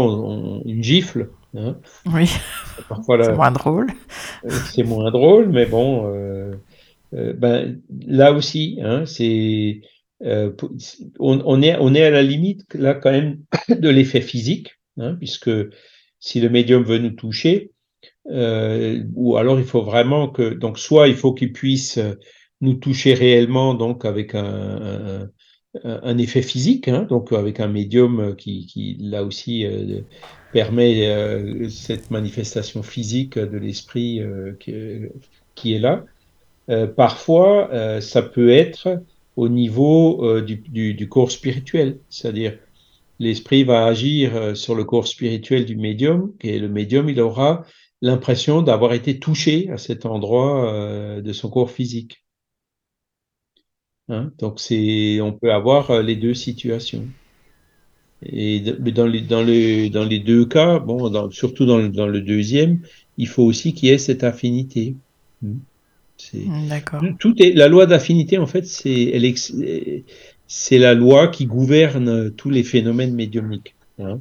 une 0.63 0.81
gifle. 0.81 1.29
Hein. 1.57 1.75
Oui. 2.05 2.29
c'est 3.11 3.35
moins 3.35 3.51
drôle. 3.51 3.87
Euh, 4.45 4.49
c'est 4.71 4.83
moins 4.83 5.11
drôle, 5.11 5.49
mais 5.49 5.65
bon, 5.65 6.05
euh, 6.07 6.53
euh, 7.15 7.33
ben, 7.33 7.81
là 8.07 8.31
aussi, 8.31 8.79
hein, 8.81 9.05
c'est. 9.05 9.81
on, 10.21 11.61
est, 11.61 11.75
on 11.77 11.93
est 11.93 12.03
à 12.03 12.09
la 12.09 12.21
limite 12.23 12.73
là 12.75 12.93
quand 12.93 13.11
même 13.11 13.39
de 13.69 13.89
l'effet 13.89 14.21
physique, 14.21 14.79
hein, 14.97 15.15
puisque 15.15 15.51
si 16.21 16.39
le 16.39 16.47
médium 16.47 16.81
veut 16.81 16.99
nous 16.99 17.11
toucher, 17.11 17.71
ou 18.25 19.35
alors 19.35 19.59
il 19.59 19.65
faut 19.65 19.83
vraiment 19.83 20.29
que 20.29 20.53
donc 20.53 20.79
soit 20.79 21.09
il 21.09 21.15
faut 21.15 21.33
qu'il 21.33 21.51
puisse 21.51 21.99
nous 22.61 22.73
toucher 22.73 23.13
réellement 23.13 23.73
donc 23.73 24.05
avec 24.05 24.35
un, 24.35 25.29
effet 26.17 26.41
physique, 26.41 26.87
hein, 26.87 27.03
donc 27.03 27.31
avec 27.31 27.59
un 27.59 27.67
médium 27.67 28.35
qui, 28.35 28.65
qui 28.65 28.97
là 28.99 29.23
aussi 29.23 29.65
euh, 29.65 30.01
permet 30.51 31.07
euh, 31.07 31.69
cette 31.69 32.09
manifestation 32.09 32.81
physique 32.81 33.37
de 33.37 33.57
l'esprit 33.57 34.21
euh, 34.21 34.53
qui, 35.55 35.73
est 35.73 35.79
là. 35.79 36.05
parfois, 36.95 37.69
ça 38.01 38.21
peut 38.21 38.49
être 38.49 39.01
au 39.35 39.49
niveau 39.49 40.41
du, 40.41 40.57
du, 40.57 40.93
du, 40.93 41.09
corps 41.09 41.31
spirituel, 41.31 41.99
c'est-à-dire 42.09 42.57
l'esprit 43.19 43.63
va 43.63 43.85
agir 43.85 44.55
sur 44.55 44.75
le 44.75 44.83
corps 44.83 45.07
spirituel 45.07 45.65
du 45.65 45.75
médium 45.75 46.31
et 46.41 46.59
le 46.59 46.69
médium 46.69 47.09
il 47.09 47.19
aura 47.19 47.65
l'impression 48.03 48.61
d'avoir 48.61 48.93
été 48.93 49.17
touché 49.17 49.69
à 49.71 49.77
cet 49.77 50.05
endroit 50.05 51.19
de 51.21 51.33
son 51.33 51.49
corps 51.49 51.71
physique. 51.71 52.23
Hein. 54.09 54.31
Donc 54.39 54.59
c'est, 54.59 55.19
on 55.21 55.33
peut 55.33 55.51
avoir 55.51 55.91
euh, 55.91 56.01
les 56.01 56.15
deux 56.15 56.33
situations. 56.33 57.05
Et 58.25 58.59
dans 58.61 59.05
les, 59.05 59.21
dans 59.21 59.43
les, 59.43 59.89
dans 59.89 60.05
les 60.05 60.19
deux 60.19 60.45
cas, 60.45 60.79
bon, 60.79 61.29
surtout 61.29 61.65
dans 61.65 61.77
le, 61.77 61.89
dans 61.89 62.07
le 62.07 62.21
deuxième, 62.21 62.79
il 63.17 63.27
faut 63.27 63.43
aussi 63.43 63.73
qu'il 63.73 63.89
y 63.89 63.91
ait 63.91 63.97
cette 63.99 64.23
affinité. 64.23 64.95
Hmm. 65.41 65.57
Hmm, 66.33 66.67
d'accord. 66.67 67.03
Tout 67.19 67.35
est, 67.41 67.51
la 67.51 67.67
loi 67.67 67.85
d'affinité, 67.85 68.37
en 68.37 68.47
fait, 68.47 68.65
c'est, 68.65 69.21
c'est 70.47 70.77
la 70.79 70.93
loi 70.93 71.27
qui 71.27 71.45
gouverne 71.45 72.31
tous 72.31 72.49
les 72.49 72.63
phénomènes 72.63 73.13
médiumniques. 73.13 73.75
Hein. 73.99 74.19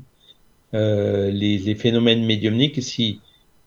Euh, 0.75 1.31
les, 1.31 1.59
les, 1.59 1.75
phénomènes 1.75 2.25
médiumniques, 2.27 2.83
si 2.83 3.21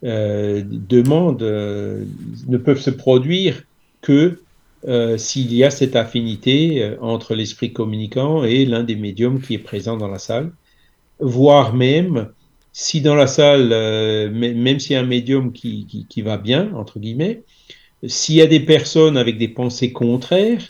euh, 0.03 0.61
demandent, 0.65 1.41
euh, 1.41 2.03
ne 2.47 2.57
peuvent 2.57 2.81
se 2.81 2.89
produire 2.89 3.63
que 4.01 4.39
euh, 4.87 5.17
s'il 5.17 5.53
y 5.53 5.63
a 5.65 5.71
cette 5.71 5.97
affinité 5.97 6.81
euh, 6.81 6.95
entre 7.01 7.35
l'esprit 7.35 7.73
communicant 7.73 8.45
et 8.45 8.65
l'un 8.65 8.83
des 8.83 8.95
médiums 8.95 9.41
qui 9.41 9.55
est 9.55 9.59
présent 9.59 9.97
dans 9.97 10.07
la 10.07 10.19
salle, 10.19 10.51
voire 11.19 11.75
même 11.75 12.29
si 12.71 13.01
dans 13.01 13.15
la 13.15 13.27
salle, 13.27 13.71
euh, 13.73 14.29
même 14.31 14.79
s'il 14.79 14.93
y 14.93 14.95
a 14.95 15.01
un 15.01 15.05
médium 15.05 15.51
qui, 15.51 16.07
qui, 16.07 16.21
va 16.21 16.37
bien, 16.37 16.73
entre 16.75 16.99
guillemets, 16.99 17.43
s'il 18.07 18.35
y 18.35 18.41
a 18.41 18.47
des 18.47 18.61
personnes 18.61 19.17
avec 19.17 19.37
des 19.37 19.49
pensées 19.49 19.91
contraires, 19.91 20.63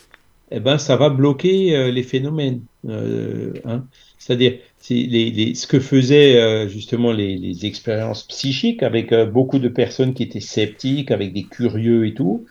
eh 0.51 0.59
ben, 0.59 0.79
ça 0.79 0.95
va 0.95 1.09
bloquer 1.09 1.91
les 1.91 2.01
phénomènes. 2.01 2.61
Hein. 2.87 3.83
C'est-à-dire, 4.17 4.57
ce 4.81 5.67
que 5.67 5.79
faisaient 5.79 6.67
justement 6.67 7.11
les, 7.11 7.67
expériences 7.67 8.23
psychiques 8.23 8.81
avec 8.81 9.13
beaucoup 9.31 9.59
de 9.59 9.67
personnes 9.67 10.15
qui 10.15 10.23
étaient 10.23 10.39
sceptiques, 10.39 11.11
avec 11.11 11.33
des 11.33 11.43
curieux 11.43 12.07
et 12.07 12.15
tout, 12.15 12.47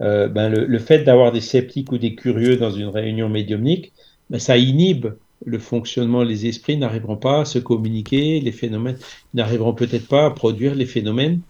euh, 0.00 0.28
ben 0.28 0.48
le, 0.48 0.64
le, 0.64 0.78
fait 0.78 1.04
d'avoir 1.04 1.32
des 1.32 1.40
sceptiques 1.40 1.90
ou 1.92 1.98
des 1.98 2.14
curieux 2.14 2.56
dans 2.56 2.70
une 2.70 2.88
réunion 2.88 3.28
médiumnique, 3.28 3.92
ben 4.30 4.38
ça 4.38 4.56
inhibe 4.56 5.08
le 5.44 5.58
fonctionnement. 5.58 6.22
Les 6.22 6.46
esprits 6.46 6.76
n'arriveront 6.76 7.16
pas 7.16 7.40
à 7.40 7.44
se 7.44 7.58
communiquer, 7.58 8.40
les 8.40 8.52
phénomènes 8.52 8.98
n'arriveront 9.34 9.74
peut-être 9.74 10.06
pas 10.08 10.26
à 10.26 10.30
produire 10.30 10.74
les 10.74 10.86
phénomènes 10.86 11.40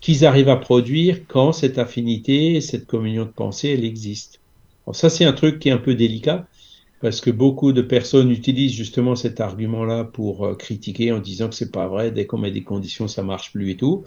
qu'ils 0.00 0.24
arrivent 0.24 0.48
à 0.48 0.56
produire 0.56 1.18
quand 1.26 1.52
cette 1.52 1.78
affinité, 1.78 2.60
cette 2.60 2.86
communion 2.86 3.24
de 3.24 3.30
pensée, 3.30 3.70
elle 3.70 3.84
existe. 3.84 4.40
Alors 4.86 4.96
ça, 4.96 5.10
c'est 5.10 5.24
un 5.24 5.32
truc 5.32 5.58
qui 5.58 5.68
est 5.68 5.72
un 5.72 5.78
peu 5.78 5.94
délicat 5.94 6.46
parce 7.00 7.20
que 7.20 7.30
beaucoup 7.30 7.72
de 7.72 7.82
personnes 7.82 8.30
utilisent 8.30 8.72
justement 8.72 9.16
cet 9.16 9.40
argument-là 9.40 10.04
pour 10.04 10.44
euh, 10.44 10.54
critiquer 10.54 11.12
en 11.12 11.20
disant 11.20 11.48
que 11.48 11.54
c'est 11.54 11.70
pas 11.70 11.86
vrai, 11.86 12.10
dès 12.10 12.26
qu'on 12.26 12.38
met 12.38 12.50
des 12.50 12.62
conditions, 12.62 13.06
ça 13.06 13.22
marche 13.22 13.52
plus 13.52 13.70
et 13.70 13.76
tout. 13.76 14.04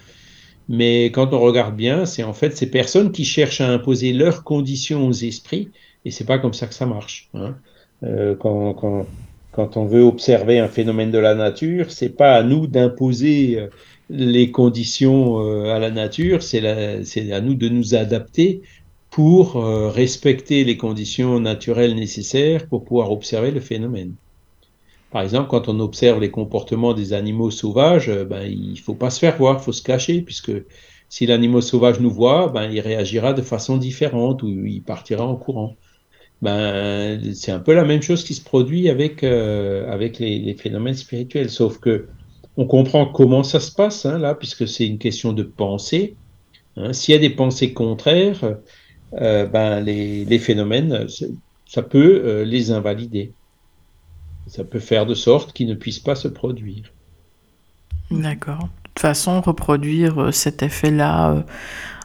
Mais 0.69 1.05
quand 1.05 1.33
on 1.33 1.39
regarde 1.39 1.75
bien, 1.75 2.05
c'est 2.05 2.23
en 2.23 2.33
fait 2.33 2.55
ces 2.55 2.69
personnes 2.69 3.11
qui 3.11 3.25
cherchent 3.25 3.61
à 3.61 3.69
imposer 3.69 4.13
leurs 4.13 4.43
conditions 4.43 5.07
aux 5.07 5.13
esprits, 5.13 5.69
et 6.05 6.11
c'est 6.11 6.25
pas 6.25 6.39
comme 6.39 6.53
ça 6.53 6.67
que 6.67 6.73
ça 6.73 6.85
marche. 6.85 7.29
Hein. 7.33 7.55
Euh, 8.03 8.35
quand, 8.35 9.05
quand, 9.51 9.77
on 9.77 9.85
veut 9.85 10.03
observer 10.03 10.59
un 10.59 10.67
phénomène 10.67 11.11
de 11.11 11.19
la 11.19 11.35
nature, 11.35 11.91
c'est 11.91 12.09
pas 12.09 12.35
à 12.35 12.43
nous 12.43 12.67
d'imposer 12.67 13.59
euh, 13.59 13.67
les 14.09 14.51
conditions 14.51 15.39
euh, 15.45 15.73
à 15.73 15.79
la 15.79 15.91
nature, 15.91 16.41
c'est 16.41 16.65
à 16.65 17.41
nous 17.41 17.53
de 17.53 17.69
nous 17.69 17.95
adapter 17.95 18.61
pour 19.09 19.61
respecter 19.93 20.63
les 20.63 20.77
conditions 20.77 21.41
naturelles 21.41 21.95
nécessaires 21.95 22.65
pour 22.67 22.85
pouvoir 22.85 23.11
observer 23.11 23.51
le 23.51 23.59
phénomène. 23.59 24.13
Par 25.11 25.21
exemple, 25.23 25.49
quand 25.49 25.67
on 25.67 25.79
observe 25.81 26.21
les 26.21 26.31
comportements 26.31 26.93
des 26.93 27.11
animaux 27.13 27.51
sauvages, 27.51 28.09
euh, 28.09 28.23
ben, 28.23 28.43
il 28.43 28.79
faut 28.79 28.95
pas 28.95 29.09
se 29.09 29.19
faire 29.19 29.37
voir, 29.37 29.57
il 29.59 29.63
faut 29.63 29.73
se 29.73 29.83
cacher, 29.83 30.21
puisque 30.21 30.53
si 31.09 31.25
l'animal 31.25 31.61
sauvage 31.61 31.99
nous 31.99 32.09
voit, 32.09 32.47
ben, 32.47 32.71
il 32.71 32.79
réagira 32.79 33.33
de 33.33 33.41
façon 33.41 33.75
différente 33.75 34.41
ou 34.41 34.47
il 34.47 34.81
partira 34.81 35.27
en 35.27 35.35
courant. 35.35 35.75
Ben, 36.41 37.33
c'est 37.35 37.51
un 37.51 37.59
peu 37.59 37.73
la 37.73 37.83
même 37.83 38.01
chose 38.01 38.23
qui 38.23 38.33
se 38.33 38.41
produit 38.43 38.89
avec, 38.89 39.23
euh, 39.23 39.91
avec 39.91 40.17
les, 40.17 40.55
phénomènes 40.55 40.95
spirituels, 40.95 41.49
sauf 41.49 41.77
que 41.79 42.07
on 42.57 42.65
comprend 42.65 43.05
comment 43.05 43.43
ça 43.43 43.59
se 43.59 43.71
passe 43.71 44.05
hein, 44.05 44.17
là, 44.17 44.33
puisque 44.35 44.67
c'est 44.67 44.87
une 44.87 44.97
question 44.97 45.33
de 45.33 45.43
pensée. 45.43 46.15
Hein. 46.77 46.93
S'il 46.93 47.13
y 47.13 47.17
a 47.17 47.21
des 47.21 47.29
pensées 47.29 47.73
contraires, 47.73 48.57
euh, 49.19 49.45
ben, 49.45 49.81
les, 49.81 50.39
phénomènes, 50.39 51.05
ça 51.65 51.83
peut 51.83 52.43
les 52.43 52.71
invalider 52.71 53.33
ça 54.51 54.65
peut 54.65 54.79
faire 54.79 55.05
de 55.05 55.13
sorte 55.13 55.53
qu'il 55.53 55.67
ne 55.67 55.75
puisse 55.75 55.99
pas 55.99 56.13
se 56.13 56.27
produire. 56.27 56.91
D'accord. 58.11 58.63
De 58.63 58.89
toute 58.93 58.99
façon, 58.99 59.39
reproduire 59.39 60.21
euh, 60.21 60.31
cet 60.33 60.61
effet-là 60.61 61.31
euh, 61.31 61.41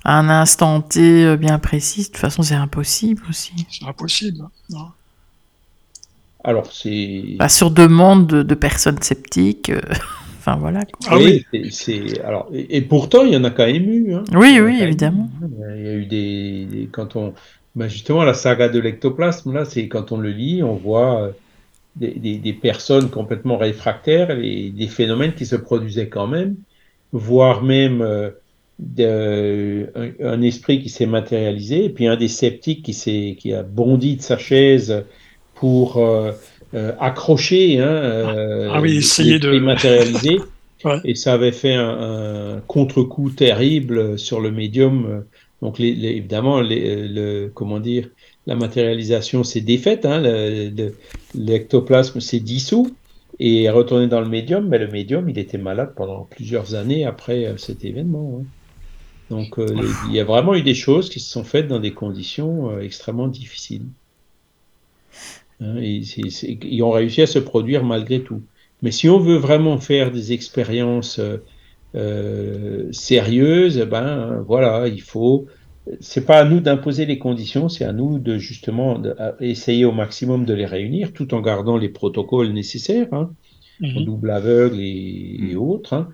à 0.05 0.21
un 0.21 0.29
instant 0.29 0.81
T 0.81 1.25
euh, 1.25 1.37
bien 1.37 1.59
précis, 1.59 2.03
de 2.03 2.07
toute 2.07 2.19
façon, 2.19 2.43
c'est 2.43 2.55
impossible 2.55 3.25
aussi. 3.29 3.53
C'est 3.69 3.85
impossible. 3.85 4.45
Non. 4.71 4.87
Alors, 6.45 6.73
c'est. 6.73 7.35
Bah, 7.37 7.49
sur 7.49 7.73
demande 7.73 8.29
de, 8.29 8.55
personnes 8.55 9.03
sceptiques. 9.03 9.73
enfin, 10.39 10.55
voilà. 10.55 10.83
Ah 11.09 11.17
oui, 11.17 11.45
c'est. 11.73 12.21
Alors, 12.21 12.49
et, 12.53 12.81
pourtant, 12.83 13.25
il 13.25 13.33
y 13.33 13.37
en 13.37 13.43
a 13.43 13.51
quand 13.51 13.67
même 13.67 13.91
eu. 13.91 14.15
Hein. 14.15 14.23
Oui, 14.33 14.61
oui, 14.61 14.79
évidemment. 14.81 15.29
Il 15.75 15.85
y 15.85 15.89
a 15.89 15.95
eu 15.95 16.07
des. 16.07 16.89
quand 16.93 17.17
on. 17.17 17.35
Bah, 17.75 17.89
justement, 17.89 18.23
la 18.23 18.35
saga 18.35 18.69
de 18.69 18.79
l'ectoplasme, 18.79 19.53
là, 19.53 19.65
c'est 19.65 19.89
quand 19.89 20.13
on 20.13 20.19
le 20.19 20.31
lit, 20.31 20.63
on 20.63 20.77
voit 20.77 21.33
des, 21.97 22.39
des, 22.39 22.53
personnes 22.53 23.09
complètement 23.09 23.57
réfractaires, 23.57 24.31
et 24.31 24.71
des 24.71 24.87
phénomènes 24.87 25.35
qui 25.35 25.47
se 25.47 25.57
produisaient 25.57 26.09
quand 26.09 26.27
même, 26.27 26.57
voire 27.13 27.63
même 27.63 28.03
euh, 28.03 28.31
de, 28.79 29.91
un, 30.23 30.43
esprit 30.43 30.83
qui 30.83 30.91
s'est 30.91 31.07
matérialisé, 31.07 31.85
et 31.85 31.89
puis 31.89 32.07
un 32.07 32.17
des 32.17 32.29
sceptiques 32.29 32.83
qui, 32.83 33.37
qui 33.37 33.53
a 33.55 33.63
bondi 33.63 34.17
de 34.17 34.23
sa 34.23 34.37
chaise 34.37 35.05
pour 35.55 35.97
euh, 35.97 36.33
euh 36.75 36.93
accrocher 37.01 37.79
hein, 37.79 37.87
euh, 37.87 38.69
ah 38.71 38.81
oui, 38.81 38.99
essayer 38.99 39.39
de 39.39 39.59
matérialiser. 39.59 40.39
ouais. 40.85 41.01
Et 41.05 41.15
ça 41.15 41.33
avait 41.33 41.53
fait 41.53 41.75
un, 41.75 42.57
un 42.57 42.61
contre-coup 42.67 43.31
terrible 43.31 44.19
sur 44.19 44.41
le 44.41 44.51
médium. 44.51 45.25
Donc 45.63 45.79
les, 45.79 45.95
les, 45.95 46.09
évidemment, 46.09 46.61
les, 46.61 47.09
le, 47.09 47.51
comment 47.55 47.81
dire, 47.81 48.09
la 48.47 48.55
matérialisation 48.55 49.43
s'est 49.43 49.61
défaite, 49.61 50.07
hein, 50.07 50.23
l'ectoplasme 51.35 52.21
s'est 52.21 52.41
dissous 52.41 52.95
et 53.39 53.65
est 53.65 53.71
retourné 53.71 54.07
dans 54.07 54.21
le 54.21 54.29
médium, 54.29 54.69
mais 54.69 54.79
le 54.79 54.89
médium, 54.89 55.29
il 55.29 55.39
était 55.39 55.59
malade 55.59 55.93
pendant 55.97 56.25
plusieurs 56.25 56.75
années 56.75 57.05
après 57.05 57.45
euh, 57.45 57.57
cet 57.57 57.85
événement. 57.85 58.41
Hein. 58.41 58.45
Donc 59.31 59.59
euh, 59.59 59.67
il 60.09 60.15
y 60.15 60.21
a 60.21 60.25
vraiment 60.25 60.55
eu 60.55 60.63
des 60.63 60.75
choses 60.75 61.11
qui 61.11 61.19
se 61.19 61.31
sont 61.31 61.43
faites 61.43 61.67
dans 61.67 61.81
des 61.81 61.93
conditions 61.93 62.71
euh, 62.71 62.81
extrêmement 62.81 63.27
difficiles. 63.27 63.87
Hein, 65.61 65.81
ils 65.81 66.83
ont 66.83 66.91
réussi 66.91 67.23
à 67.23 67.27
se 67.27 67.41
produire 67.41 67.83
malgré 67.83 68.21
tout. 68.21 68.43
Mais 68.83 68.93
si 68.93 69.09
on 69.09 69.19
veut 69.19 69.39
vraiment 69.39 69.79
faire 69.79 70.13
des 70.13 70.33
expériences 70.33 71.19
sérieuses, 72.93 73.79
ben 73.91 74.45
voilà, 74.47 74.87
il 74.87 75.01
faut 75.01 75.47
c'est 76.01 76.25
pas 76.25 76.41
à 76.41 76.45
nous 76.45 76.61
d'imposer 76.61 77.07
les 77.07 77.19
conditions, 77.19 77.69
c'est 77.69 77.85
à 77.85 77.93
nous 77.93 78.19
de 78.19 78.39
justement 78.39 79.01
essayer 79.41 79.85
au 79.85 79.93
maximum 79.93 80.45
de 80.45 80.55
les 80.55 80.67
réunir, 80.67 81.13
tout 81.13 81.35
en 81.35 81.41
gardant 81.41 81.77
les 81.77 81.89
protocoles 81.89 82.53
nécessaires, 82.53 83.13
hein, 83.13 83.31
mhm. 83.81 84.05
double 84.05 84.31
aveugle 84.31 84.81
et, 84.81 85.39
mhm. 85.41 85.57
autres. 85.57 85.95
Hein. 85.95 86.09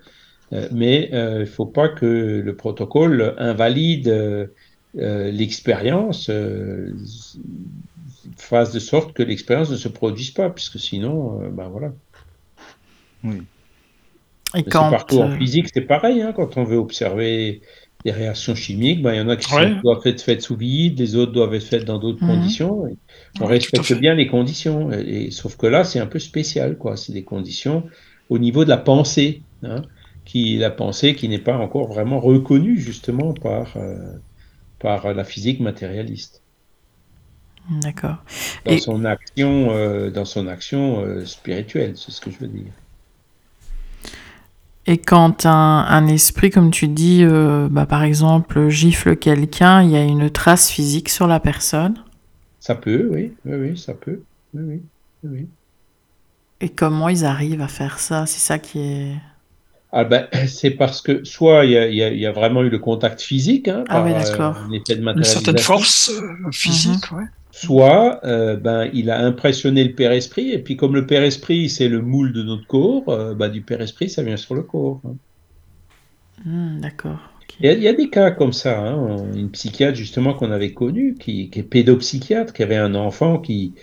mais 0.71 1.09
il 1.11 1.39
ne 1.39 1.45
faut 1.45 1.65
pas 1.65 1.89
que 1.89 2.41
le 2.45 2.55
protocole 2.55 3.33
invalide 3.37 4.49
l'expérience, 4.93 6.29
fasse 8.37 8.71
de 8.71 8.79
sorte 8.79 9.13
que 9.13 9.23
l'expérience 9.23 9.71
ne 9.71 9.75
se 9.75 9.87
produise 9.87 10.31
pas, 10.31 10.49
puisque 10.49 10.79
sinon, 10.79 11.49
ben 11.49 11.67
voilà. 11.69 11.93
Oui. 13.23 13.41
Et 14.55 14.63
quand, 14.63 14.91
partout 14.91 15.19
en 15.19 15.31
physique, 15.31 15.69
c'est 15.73 15.81
pareil. 15.81 16.21
Hein, 16.21 16.33
quand 16.33 16.57
on 16.57 16.63
veut 16.63 16.77
observer 16.77 17.61
des 18.05 18.11
réactions 18.11 18.55
chimiques, 18.55 19.01
ben, 19.01 19.13
il 19.13 19.17
y 19.17 19.21
en 19.21 19.29
a 19.29 19.37
qui 19.37 19.49
doivent 19.81 20.05
être 20.05 20.21
faites 20.21 20.41
sous 20.41 20.57
vide, 20.57 20.99
les 20.99 21.15
autres 21.15 21.31
doivent 21.31 21.53
être 21.53 21.63
faites 21.63 21.85
dans 21.85 21.99
d'autres 21.99 22.23
mhm. 22.23 22.35
conditions. 22.35 22.85
on 23.39 23.45
respecte 23.45 23.93
bien 23.93 24.13
les 24.13 24.27
conditions. 24.27 24.91
Et, 24.91 25.31
sauf 25.31 25.55
que 25.55 25.67
là, 25.67 25.83
c'est 25.83 25.99
un 25.99 26.05
peu 26.05 26.19
spécial. 26.19 26.77
quoi. 26.77 26.97
C'est 26.97 27.13
des 27.13 27.23
conditions 27.23 27.83
au 28.29 28.39
niveau 28.39 28.63
de 28.63 28.69
la 28.69 28.77
pensée. 28.77 29.41
Hein, 29.63 29.83
qui, 30.25 30.57
la 30.57 30.69
pensée 30.69 31.15
qui 31.15 31.27
n'est 31.27 31.39
pas 31.39 31.57
encore 31.57 31.87
vraiment 31.87 32.19
reconnue 32.19 32.79
justement 32.79 33.33
par, 33.33 33.75
euh, 33.77 34.13
par 34.79 35.13
la 35.13 35.23
physique 35.23 35.59
matérialiste. 35.59 36.41
D'accord. 37.69 38.17
Dans, 38.65 38.77
son 38.77 39.05
action, 39.05 39.71
euh, 39.71 40.09
dans 40.09 40.25
son 40.25 40.47
action 40.47 41.01
euh, 41.01 41.25
spirituelle, 41.25 41.93
c'est 41.95 42.11
ce 42.11 42.19
que 42.19 42.29
je 42.29 42.39
veux 42.39 42.47
dire. 42.47 42.71
Et 44.85 44.97
quand 44.97 45.45
un, 45.45 46.07
esprit, 46.07 46.49
comme 46.49 46.69
tu 46.69 46.87
dis, 46.87 47.23
euh, 47.23 47.67
bah, 47.71 47.85
par 47.85 48.03
exemple, 48.03 48.67
gifle 48.67 49.15
quelqu'un, 49.15 49.81
il 49.81 49.91
y 49.91 49.95
a 49.95 50.03
une 50.03 50.29
trace 50.29 50.69
physique 50.69 51.07
sur 51.07 51.25
la 51.25 51.39
personne 51.39 51.95
Ça 52.59 52.75
peut, 52.75 53.07
oui, 53.09 53.33
oui, 53.45 53.55
oui 53.55 53.77
ça 53.77 53.93
peut. 53.93 54.21
Oui, 54.53 54.81
oui, 55.23 55.47
Et 56.59 56.69
comment 56.69 57.07
ils 57.07 57.23
arrivent 57.23 57.61
à 57.61 57.69
faire 57.69 57.97
ça? 57.99 58.25
C'est 58.25 58.41
ça 58.41 58.59
qui 58.59 58.79
est... 58.79 59.15
Ah 59.93 60.03
ben, 60.03 60.27
c'est 60.47 60.71
parce 60.71 61.01
que 61.01 61.23
soit 61.23 61.65
il 61.65 61.71
y, 61.71 62.25
a, 62.25 62.31
vraiment 62.33 62.61
eu 62.61 62.69
le 62.69 62.79
contact 62.79 63.21
physique, 63.21 63.69
hein, 63.69 63.85
ah, 63.87 64.03
oui, 64.03 64.11
d'accord. 64.11 64.57
Une 64.69 65.23
certaine 65.23 65.59
force 65.59 66.09
euh, 66.09 66.51
physique, 66.51 67.09
mhm. 67.11 67.19
ouais 67.19 67.25
soit 67.53 68.19
euh, 68.25 68.57
ben, 68.57 68.89
il 68.93 69.11
a 69.11 69.23
impressionné 69.23 69.83
le 69.83 69.93
Père-Esprit, 69.93 70.51
et 70.51 70.57
puis 70.57 70.75
comme 70.75 70.95
le 70.95 71.05
Père-Esprit, 71.05 71.69
c'est 71.69 71.87
le 71.87 72.01
moule 72.01 72.33
de 72.33 72.41
notre 72.41 72.65
corps, 72.65 73.07
euh, 73.09 73.35
ben, 73.35 73.47
du 73.47 73.61
Père-Esprit, 73.61 74.09
ça 74.09 74.23
vient 74.23 74.37
sur 74.37 74.55
le 74.55 74.63
corps. 74.63 74.99
Hein. 75.05 75.15
Hmm, 76.43 76.81
d'accord. 76.81 77.19
Il, 77.59 77.79
y 77.79 77.87
a, 77.87 77.93
des 77.93 78.09
cas 78.09 78.31
comme 78.31 78.53
ça. 78.53 78.79
Hein. 78.79 79.31
Une 79.35 79.51
psychiatre, 79.51 79.95
justement, 79.95 80.33
qu'on 80.33 80.49
avait 80.49 80.73
connue, 80.73 81.13
qui, 81.13 81.51
est 81.53 81.61
pédopsychiatre, 81.61 82.53
qui 82.53 82.63
avait 82.63 82.75
un 82.75 82.95
enfant 82.95 83.37
qui, 83.37 83.75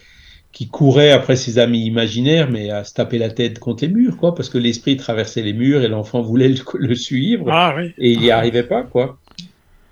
qui 0.51 0.66
courait 0.66 1.12
après 1.12 1.37
ses 1.37 1.61
amis 1.61 1.87
imaginaires, 1.87 2.51
mais 2.51 2.71
à 2.71 2.83
se 2.83 2.93
taper 2.93 3.18
la 3.18 3.31
tête 3.31 3.61
contre 3.61 3.85
les 3.85 3.93
murs, 3.93 4.16
quoi, 4.16 4.35
parce 4.35 4.49
que 4.49 4.59
l'esprit 4.59 4.97
traversait 4.97 5.43
les 5.43 5.53
murs 5.53 5.83
et 5.83 5.89
l'enfant 5.89 6.23
voulait 6.23 6.53
le, 6.75 6.95
suivre, 6.97 7.49
ah, 7.49 7.77
et 7.99 8.11
il 8.11 8.18
n'y 8.18 8.33
arrivait 8.33 8.64
pas, 8.64 8.83
quoi. 8.83 9.20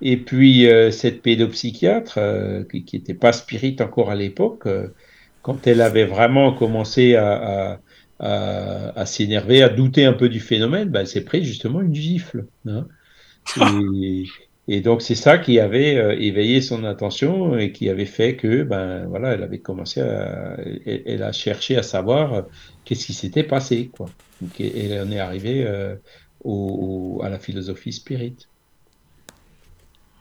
Et 0.01 0.17
puis, 0.17 0.67
euh, 0.67 0.91
cette 0.91 1.21
pédopsychiatre, 1.21 2.17
euh, 2.17 2.63
qui 2.63 2.85
n'était 2.93 3.13
pas 3.13 3.33
spirit 3.33 3.75
encore 3.81 4.11
à 4.11 4.15
l'époque, 4.15 4.65
euh, 4.65 4.87
quand 5.41 5.67
elle 5.67 5.81
avait 5.81 6.05
vraiment 6.05 6.53
commencé 6.53 7.15
à, 7.15 7.79
à, 8.19 8.99
à, 8.99 9.05
s'énerver, 9.05 9.61
à 9.61 9.69
douter 9.69 10.05
un 10.05 10.13
peu 10.13 10.29
du 10.29 10.39
phénomène, 10.39 10.89
ben, 10.89 11.01
elle 11.01 11.07
s'est 11.07 11.23
prise 11.23 11.43
justement 11.43 11.81
une 11.81 11.95
gifle. 11.95 12.47
Hein. 12.65 12.87
Et, 14.67 14.81
donc, 14.81 15.01
c'est 15.01 15.15
ça 15.15 15.37
qui 15.39 15.59
avait 15.59 16.23
éveillé 16.23 16.61
son 16.61 16.83
attention 16.83 17.57
et 17.57 17.71
qui 17.71 17.89
avait 17.89 18.05
fait 18.05 18.35
que, 18.35 18.61
ben 18.63 19.07
voilà, 19.07 19.33
elle 19.33 19.41
avait 19.41 19.59
commencé 19.59 19.99
à. 20.01 20.57
Elle, 20.85 21.23
a 21.23 21.31
cherché 21.31 21.75
à 21.75 21.81
savoir 21.81 22.45
qu'est-ce 22.85 23.07
qui 23.07 23.13
s'était 23.13 23.43
passé, 23.43 23.89
quoi. 23.91 24.07
et 24.59 24.85
elle 24.85 25.07
en 25.07 25.11
est 25.11 25.19
arrivée 25.19 25.67
au, 26.43 27.19
à 27.23 27.29
la 27.29 27.39
philosophie 27.39 27.93
spirit. 27.93 28.35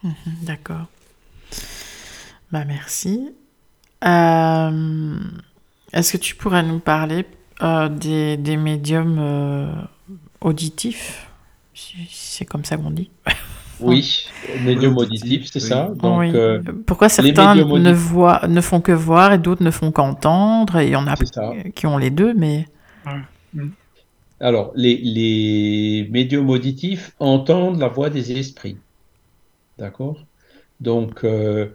Mhm, 0.02 0.14
d'accord. 0.42 0.86
Bah 2.50 2.64
merci. 2.66 3.30
Euh, 4.04 5.18
est-ce 5.92 6.12
que 6.12 6.18
tu 6.18 6.34
pourrais 6.36 6.62
nous 6.62 6.78
parler 6.78 7.26
euh, 7.62 7.88
des, 7.88 8.36
des, 8.36 8.56
médiums 8.56 9.18
euh, 9.18 9.72
auditifs? 10.40 11.28
C'est 11.74 12.44
comme 12.44 12.64
ça 12.64 12.76
qu'on 12.76 12.90
dit 12.90 13.10
Oui, 13.80 14.26
médiums 14.64 14.96
auditifs, 14.96 15.50
c'est 15.52 15.60
ça? 15.60 15.90
Donc, 15.94 16.34
Pourquoi 16.86 17.08
certains 17.08 17.54
ne, 17.54 17.92
voient, 17.92 18.42
ne 18.48 18.60
font 18.60 18.80
que 18.80 18.92
voir 18.92 19.32
et 19.32 19.38
d'autres 19.38 19.62
ne 19.62 19.70
font 19.70 19.92
qu'entendre? 19.92 20.78
Et 20.78 20.86
il 20.86 20.92
y 20.92 20.96
en 20.96 21.06
a 21.06 21.14
qui 21.74 21.86
ont 21.86 21.98
les 21.98 22.10
deux, 22.10 22.34
mais... 22.34 22.66
Alors, 24.40 24.72
les, 24.74 24.96
les 24.96 26.08
médiums 26.10 26.50
auditifs 26.50 27.12
entendent 27.18 27.78
la 27.78 27.88
voix 27.88 28.10
des 28.10 28.32
esprits. 28.32 28.78
D'accord? 29.78 30.26
Donc, 30.80 31.24
euh, 31.24 31.68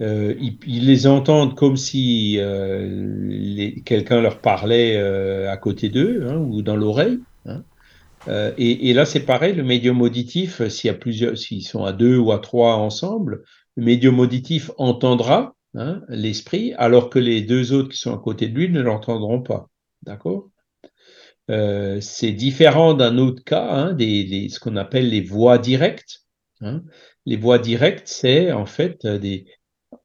euh, 0.00 0.34
ils, 0.66 0.86
les 0.86 1.06
entendent 1.06 1.54
comme 1.56 1.76
si 1.76 2.36
euh, 2.38 3.70
quelqu'un 3.84 4.20
leur 4.20 4.40
parlait 4.40 4.96
à 5.46 5.56
côté 5.56 5.88
d'eux 5.88 6.26
hein, 6.28 6.36
ou 6.36 6.62
dans 6.62 6.76
l'oreille. 6.76 7.18
Hein. 7.46 7.62
Et, 8.56 8.92
là, 8.92 9.04
c'est 9.04 9.20
pareil, 9.20 9.54
le 9.54 9.62
médium 9.62 10.00
auditif, 10.02 10.66
s'ils 10.68 11.62
sont 11.62 11.84
à 11.84 11.92
deux 11.92 12.18
ou 12.18 12.32
à 12.32 12.38
trois 12.38 12.76
ensemble, 12.76 13.42
le 13.76 13.84
médium 13.84 14.18
auditif 14.20 14.70
entendra 14.78 15.54
hein, 15.74 16.02
l'esprit, 16.08 16.74
alors 16.74 17.08
que 17.10 17.18
les 17.18 17.40
deux 17.40 17.72
autres 17.72 17.90
qui 17.90 17.98
sont 17.98 18.14
à 18.14 18.18
côté 18.18 18.48
de 18.48 18.56
lui 18.56 18.70
ne 18.70 18.80
l'entendront 18.80 19.42
pas. 19.42 19.68
D'accord? 20.02 20.48
C'est 21.48 22.30
différent 22.30 22.94
d'un 22.94 23.18
autre 23.18 23.42
cas, 23.42 23.92
des, 23.92 24.48
ce 24.50 24.60
qu'on 24.60 24.76
appelle 24.76 25.08
les 25.08 25.20
voix 25.20 25.58
directes. 25.58 26.20
Les 27.30 27.36
voix 27.36 27.60
directes, 27.60 28.08
c'est 28.08 28.50
en 28.50 28.66
fait 28.66 29.04
euh, 29.04 29.16
des, 29.16 29.46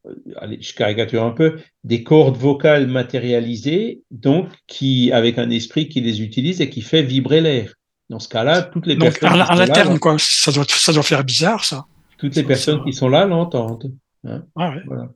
euh, 0.05 0.13
allez, 0.37 0.61
je 0.61 0.75
caricature 0.75 1.23
un 1.23 1.31
peu, 1.31 1.57
des 1.83 2.03
cordes 2.03 2.37
vocales 2.37 2.85
matérialisées, 2.85 4.03
donc 4.11 4.47
qui, 4.67 5.11
avec 5.11 5.39
un 5.39 5.49
esprit 5.49 5.89
qui 5.89 6.01
les 6.01 6.21
utilise 6.21 6.61
et 6.61 6.69
qui 6.69 6.81
fait 6.81 7.01
vibrer 7.01 7.41
l'air. 7.41 7.73
Dans 8.11 8.19
ce 8.19 8.29
cas-là, 8.29 8.61
toutes 8.61 8.85
les 8.85 8.95
donc, 8.95 9.19
personnes. 9.19 9.41
À, 9.41 9.97
quoi. 9.97 10.17
Ça 10.19 10.51
doit, 10.51 10.65
ça 10.67 10.93
doit 10.93 11.01
faire 11.01 11.23
bizarre, 11.23 11.65
ça. 11.65 11.85
Toutes 12.19 12.35
les 12.35 12.43
personnes 12.43 12.83
qui 12.83 12.93
sont 12.93 13.09
là 13.09 13.25
l'entendent. 13.25 13.91
Hein. 14.23 14.43
ah 14.55 14.69
ouais. 14.69 14.83
voilà. 14.85 15.09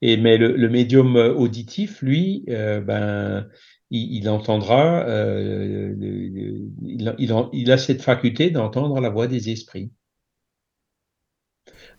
Et 0.00 0.16
mais 0.16 0.38
le, 0.38 0.68
médium 0.68 1.16
auditif, 1.16 2.00
lui, 2.00 2.44
euh, 2.48 2.80
ben, 2.80 3.48
il, 3.90 4.28
entendra, 4.28 5.04
euh, 5.08 5.94
il, 6.80 7.14
il, 7.52 7.72
a 7.72 7.78
cette 7.78 8.02
faculté 8.02 8.50
d'entendre 8.50 9.00
la 9.00 9.10
voix 9.10 9.26
des 9.26 9.50
esprits. 9.50 9.90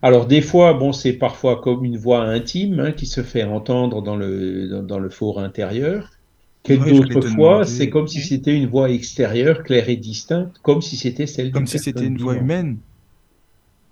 Alors 0.01 0.25
des 0.25 0.41
fois, 0.41 0.73
bon, 0.73 0.93
c'est 0.93 1.13
parfois 1.13 1.61
comme 1.61 1.85
une 1.85 1.97
voix 1.97 2.21
intime 2.21 2.79
hein, 2.79 2.91
qui 2.91 3.05
se 3.05 3.21
fait 3.21 3.43
entendre 3.43 4.01
dans 4.01 4.15
le, 4.15 4.81
dans, 4.81 4.99
le 4.99 5.09
four 5.09 5.39
intérieur. 5.39 6.09
Quelques 6.63 7.23
fois, 7.35 7.65
c'est 7.65 7.89
comme 7.89 8.07
si 8.07 8.21
c'était 8.21 8.55
une 8.55 8.67
voix 8.67 8.89
extérieure, 8.89 9.63
claire 9.63 9.89
et 9.89 9.95
distincte, 9.95 10.57
comme 10.61 10.81
si 10.81 10.95
c'était 10.95 11.27
celle 11.27 11.51
Comme 11.51 11.67
si 11.67 11.79
c'était 11.79 12.05
une 12.05 12.17
voix 12.17 12.35
humaine. 12.35 12.77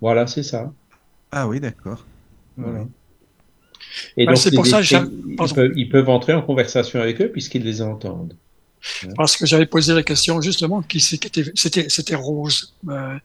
Voilà, 0.01 0.28
c'est 0.28 0.43
ça. 0.43 0.72
Ah 1.32 1.47
oui, 1.47 1.60
d'accord. 1.60 2.05
Voilà. 2.57 2.86
Et 4.18 4.26
bah, 4.26 4.34
donc, 4.34 4.38
c'est 4.38 4.53
pour 4.53 4.68
ça 4.68 4.82
ils 5.76 5.89
peuvent 5.89 6.10
entrer 6.10 6.34
en 6.34 6.41
conversation 6.41 7.01
avec 7.01 7.22
eux 7.22 7.30
puisqu'ils 7.30 7.64
les 7.64 7.82
entendent. 7.82 8.36
Parce 9.15 9.36
que 9.38 9.45
j'avais 9.45 9.65
posé 9.65 9.93
la 9.93 10.03
question 10.03 10.41
justement 10.41 10.82
qui 10.82 10.99
c'était 10.99 11.89
c'était 11.89 12.15
Rose. 12.15 12.73
Euh, 12.88 13.17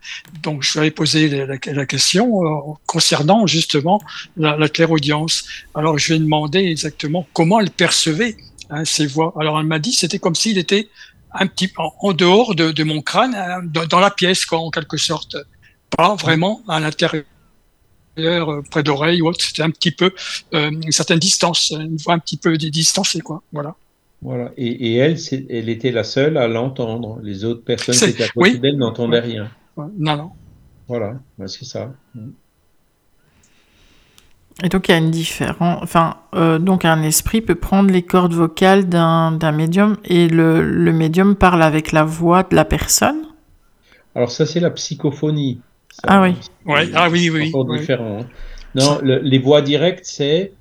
donc 0.43 0.63
je 0.63 0.73
lui 0.73 0.81
avais 0.81 0.91
posé 0.91 1.47
la, 1.47 1.87
question 1.87 2.45
euh, 2.45 2.75
concernant 2.87 3.47
justement 3.47 4.01
la, 4.37 4.57
la 4.57 4.69
clairaudience. 4.69 5.45
Alors 5.75 5.99
je 5.99 6.09
lui 6.09 6.17
ai 6.17 6.19
demandé 6.19 6.59
exactement 6.59 7.27
comment 7.33 7.61
elle 7.61 7.71
percevait 7.71 8.37
hein, 8.71 8.85
ses 8.85 9.07
voix. 9.07 9.33
Alors 9.39 9.59
elle 9.61 9.67
m'a 9.67 9.79
dit 9.79 9.93
c'était 9.93 10.19
comme 10.19 10.35
s'il 10.35 10.59
était 10.59 10.89
un 11.33 11.47
petit 11.47 11.69
peu 11.69 11.83
en, 12.01 12.13
dehors 12.13 12.55
de, 12.55 12.85
mon 12.85 13.03
crâne, 13.03 13.35
hein, 13.35 13.61
dans, 13.65 14.01
la 14.01 14.11
pièce 14.11 14.45
quoi 14.47 14.59
en 14.59 14.71
quelque 14.71 14.97
sorte, 14.97 15.37
pas 15.97 16.15
vraiment 16.15 16.63
à 16.69 16.79
l'intérieur 16.79 17.25
euh, 18.19 18.63
près 18.71 18.85
d'oreille 18.85 19.21
ou 19.21 19.29
autre. 19.29 19.45
C'était 19.45 19.63
un 19.63 19.71
petit 19.71 19.91
peu 19.91 20.13
une 20.53 20.93
certaine 20.93 21.19
distance, 21.19 21.71
une 21.71 21.97
voix 21.97 22.15
un 22.15 22.19
petit 22.19 22.37
peu 22.37 22.57
distancée 22.57 23.21
quoi. 23.21 23.43
Voilà. 23.53 23.75
Voilà. 24.25 24.53
Et, 24.57 24.97
elle, 24.97 25.17
elle 25.51 25.69
était 25.69 25.93
la 25.93 26.03
seule 26.03 26.39
à 26.39 26.49
l'entendre. 26.49 27.21
Les 27.23 27.45
autres 27.45 27.63
personnes 27.63 27.95
qui 27.95 28.05
étaient 28.05 28.25
à 28.25 28.29
côté 28.29 28.59
d'elle 28.59 28.79
n'entendaient 28.79 29.21
rien. 29.21 29.51
Non, 29.77 30.17
non. 30.17 30.31
Voilà, 30.89 31.15
ben, 31.39 31.47
c'est 31.47 31.67
ça. 31.67 31.93
Et 34.63 34.69
donc 34.69 34.89
il 34.89 34.93
y 34.93 34.95
a 34.95 34.99
une 34.99 35.11
différence. 35.11 35.83
Enfin, 35.83 36.17
euh, 36.35 36.59
donc 36.59 36.85
un 36.85 37.03
esprit 37.03 37.43
peut 37.43 37.55
prendre 37.55 37.91
les 37.91 38.03
cordes 38.03 38.33
vocales 38.33 38.89
d'un 38.89 39.53
médium 39.53 39.97
et 40.05 40.29
le, 40.29 40.63
le, 40.63 40.93
médium 40.93 41.35
parle 41.37 41.63
avec 41.63 41.93
la 41.93 42.05
voix 42.05 42.45
de 42.45 42.55
la 42.55 42.65
personne? 42.65 43.23
Alors 44.15 44.31
ça 44.31 44.47
c'est 44.47 44.61
la 44.61 44.71
psychophonie. 44.71 45.61
ah 46.05 46.23
oui. 46.23 46.35
Ouais. 46.67 46.89
Ah 46.95 47.09
oui, 47.11 47.31
oui. 47.31 47.53
C'est 47.53 47.79
différent. 47.79 48.21
Hein. 48.21 48.27
Non, 48.75 49.01
les 49.03 49.39
voix 49.39 49.61
directes 49.61 50.05
c'est 50.05 50.53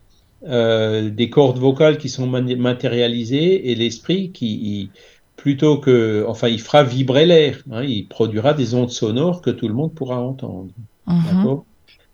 euh, 0.45 1.09
des 1.09 1.29
cordes 1.29 1.57
vocales 1.57 1.97
qui 1.97 2.09
sont 2.09 2.27
matérialisées 2.27 3.71
et 3.71 3.75
l'esprit 3.75 4.31
qui, 4.31 4.89
plutôt 5.37 5.77
que, 5.77 6.25
enfin, 6.27 6.47
il 6.47 6.59
fera 6.59 6.83
vibrer 6.83 7.25
l'air. 7.25 7.59
Hein, 7.71 7.83
il 7.83 8.07
produira 8.07 8.53
des 8.53 8.75
ondes 8.75 8.91
sonores 8.91 9.41
que 9.41 9.49
tout 9.49 9.67
le 9.67 9.73
monde 9.73 9.93
pourra 9.93 10.19
entendre. 10.19 10.69
Mhm. 11.07 11.23
D'accord? 11.31 11.65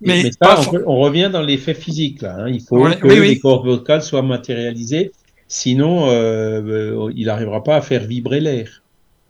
Mais, 0.02 0.32
ça, 0.32 0.62
on, 0.86 1.00
revient 1.00 1.30
dans 1.32 1.42
l'effet 1.42 1.74
physique 1.74 2.22
là. 2.22 2.38
Hein. 2.40 2.50
Il 2.50 2.62
faut 2.62 2.82
que 2.84 3.08
les 3.08 3.38
cordes 3.38 3.66
vocales 3.66 4.02
soient 4.02 4.22
matérialisées, 4.22 5.12
sinon 5.50 6.10
euh, 6.10 6.62
euh, 6.62 7.14
il 7.16 7.26
n'arrivera 7.26 7.64
pas 7.64 7.76
à 7.76 7.82
faire 7.82 8.06
vibrer 8.06 8.40
l'air. 8.40 8.82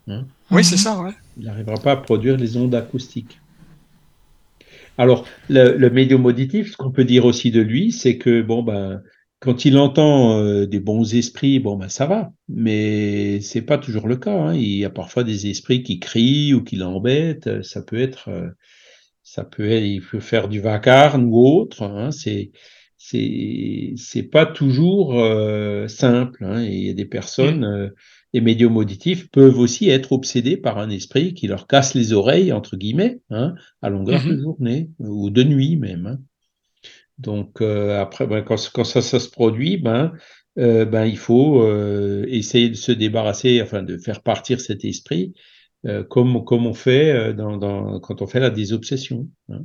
Hein. 0.08 0.24
Oui, 0.50 0.62
c'est 0.62 0.76
ça. 0.76 1.00
Ouais. 1.00 1.10
Il 1.38 1.46
n'arrivera 1.46 1.76
pas 1.76 1.92
à 1.92 1.96
produire 1.96 2.36
les 2.36 2.56
ondes 2.56 2.74
acoustiques. 2.74 3.40
Alors, 4.98 5.26
le, 5.48 5.76
le 5.76 5.90
médium 5.90 6.24
auditif, 6.26 6.72
ce 6.72 6.76
qu'on 6.76 6.90
peut 6.92 7.04
dire 7.04 7.24
aussi 7.24 7.50
de 7.50 7.60
lui, 7.60 7.92
c'est 7.92 8.18
que 8.18 8.42
bon 8.42 8.62
ben 8.62 9.02
quand 9.40 9.64
il 9.64 9.78
entend 9.78 10.38
euh, 10.38 10.66
des 10.66 10.80
bons 10.80 11.14
esprits, 11.14 11.58
bon 11.60 11.76
ben 11.76 11.88
ça 11.88 12.06
va, 12.06 12.32
mais 12.48 13.40
c'est 13.40 13.62
pas 13.62 13.78
toujours 13.78 14.06
le 14.06 14.16
cas. 14.16 14.36
Hein. 14.38 14.54
Il 14.54 14.76
y 14.76 14.84
a 14.84 14.90
parfois 14.90 15.24
des 15.24 15.48
esprits 15.48 15.82
qui 15.82 15.98
crient 15.98 16.54
ou 16.54 16.62
qui 16.62 16.76
l'embêtent. 16.76 17.62
Ça 17.62 17.82
peut 17.82 17.98
être, 17.98 18.28
euh, 18.28 18.50
ça 19.22 19.44
peut 19.44 19.70
être, 19.70 19.84
il 19.84 20.02
peut 20.02 20.20
faire 20.20 20.48
du 20.48 20.60
vacarme 20.60 21.24
ou 21.24 21.38
autre. 21.38 21.82
Hein. 21.82 22.10
C'est, 22.10 22.52
c'est, 22.98 23.94
c'est 23.96 24.24
pas 24.24 24.44
toujours 24.46 25.18
euh, 25.18 25.88
simple. 25.88 26.44
Hein. 26.44 26.62
il 26.62 26.86
y 26.86 26.90
a 26.90 26.94
des 26.94 27.06
personnes, 27.06 27.92
les 28.32 28.40
médiums 28.40 28.76
auditifs 28.76 29.28
peuvent 29.30 29.58
aussi 29.58 29.88
être 29.88 30.12
obsédés 30.12 30.56
par 30.56 30.78
un 30.78 30.90
esprit 30.90 31.34
qui 31.34 31.46
leur 31.46 31.66
casse 31.66 31.94
les 31.94 32.12
oreilles 32.12 32.52
entre 32.52 32.76
guillemets, 32.76 33.20
hein, 33.30 33.54
à 33.82 33.90
longueur 33.90 34.22
de 34.24 34.34
mmh 34.34 34.42
journée 34.42 34.90
ou 34.98 35.30
de 35.30 35.42
nuit 35.42 35.76
même. 35.76 36.06
Hein. 36.06 36.18
Donc 37.18 37.60
euh, 37.60 38.00
après, 38.00 38.26
ben, 38.26 38.42
quand, 38.42 38.56
ça, 38.56 39.02
ça, 39.02 39.20
se 39.20 39.28
produit, 39.28 39.76
ben, 39.76 40.12
euh, 40.58 40.84
ben 40.84 41.04
il 41.04 41.18
faut 41.18 41.62
euh, 41.62 42.24
essayer 42.28 42.70
de 42.70 42.74
se 42.74 42.92
débarrasser, 42.92 43.60
enfin 43.62 43.82
de 43.82 43.98
faire 43.98 44.22
partir 44.22 44.60
cet 44.60 44.84
esprit, 44.84 45.34
comme, 46.10 46.44
comme 46.44 46.66
on 46.66 46.74
fait 46.74 47.32
dans, 47.32 47.56
dans, 47.56 48.00
quand 48.00 48.20
on 48.20 48.26
fait 48.26 48.40
la 48.40 48.50
désobsession. 48.50 49.28
Hein. 49.48 49.64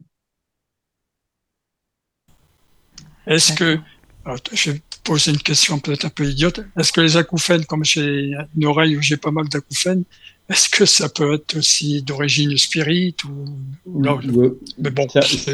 Est-ce 3.28 3.53
que, 3.53 3.80
je 4.53 4.71
vais 4.71 4.82
poser 5.03 5.32
une 5.32 5.38
question 5.38 5.80
peut-être 5.80 6.05
un 6.05 6.09
peu 6.09 6.26
idiote, 6.26 6.61
est-ce 6.78 6.91
que 6.91 7.01
les 7.01 7.17
acouphènes, 7.17 7.65
comme 7.65 7.86
j'ai 7.86 8.34
une 8.57 8.65
oreille 8.65 8.97
où 8.97 9.01
j'ai 9.01 9.17
pas 9.17 9.32
mal 9.32 9.47
d'acouphènes, 9.47 10.03
est-ce 10.49 10.69
que 10.69 10.86
ça 10.86 11.09
peut 11.09 11.34
être 11.34 11.57
aussi 11.57 12.01
d'origine 12.01 12.55
spirite 12.57 13.23
ou 13.23 13.45
non? 13.88 14.19
Mais 14.78 14.89
bon, 14.89 15.07
ça, 15.09 15.21
ça, 15.21 15.51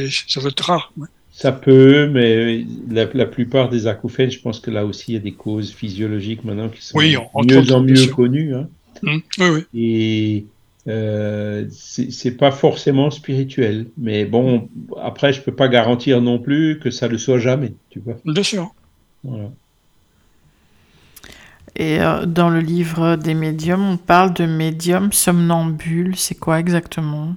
être 0.48 0.64
rare. 0.64 0.94
Ça 1.32 1.52
peut, 1.52 2.08
mais 2.08 2.66
la, 2.90 3.26
plupart 3.26 3.70
des 3.70 3.88
acouphènes, 3.88 4.32
je 4.32 4.40
pense 4.40 4.60
que 4.60 4.70
là 4.70 4.86
aussi, 4.86 5.12
il 5.12 5.14
y 5.14 5.18
a 5.18 5.22
des 5.22 5.32
causes 5.32 5.72
physiologiques 5.72 6.44
maintenant 6.44 6.70
qui 6.70 6.84
sont 6.84 7.00
mieux 7.00 7.20
en 7.34 7.82
mieux 7.82 8.08
connues. 8.08 8.54
Hein. 8.54 8.68
Mmh. 9.02 9.18
oui, 9.40 9.48
oui. 9.50 9.66
Et 9.74 10.46
euh, 10.88 11.68
c'est 11.70 12.38
pas 12.38 12.52
forcément 12.52 13.12
spirituel. 13.12 13.88
Mais 13.98 14.26
bon, 14.26 14.70
après, 15.02 15.34
je 15.34 15.42
peux 15.42 15.54
pas 15.54 15.68
garantir 15.68 16.22
non 16.22 16.40
plus 16.40 16.80
que 16.80 16.90
ça 16.90 17.08
le 17.08 17.18
soit 17.18 17.40
jamais, 17.40 17.74
tu 17.90 18.00
vois. 18.00 18.16
Bien 18.26 18.44
sûr. 18.44 18.74
Voilà. 19.24 19.50
Et 21.76 22.02
euh, 22.02 22.26
dans 22.26 22.50
le 22.50 22.60
livre 22.60 23.16
des 23.16 23.34
médiums, 23.34 23.84
on 23.84 23.98
parle 23.98 24.34
de 24.34 24.46
médiums 24.46 25.12
somnambules. 25.14 26.16
C'est 26.18 26.36
quoi 26.36 26.60
exactement? 26.60 27.36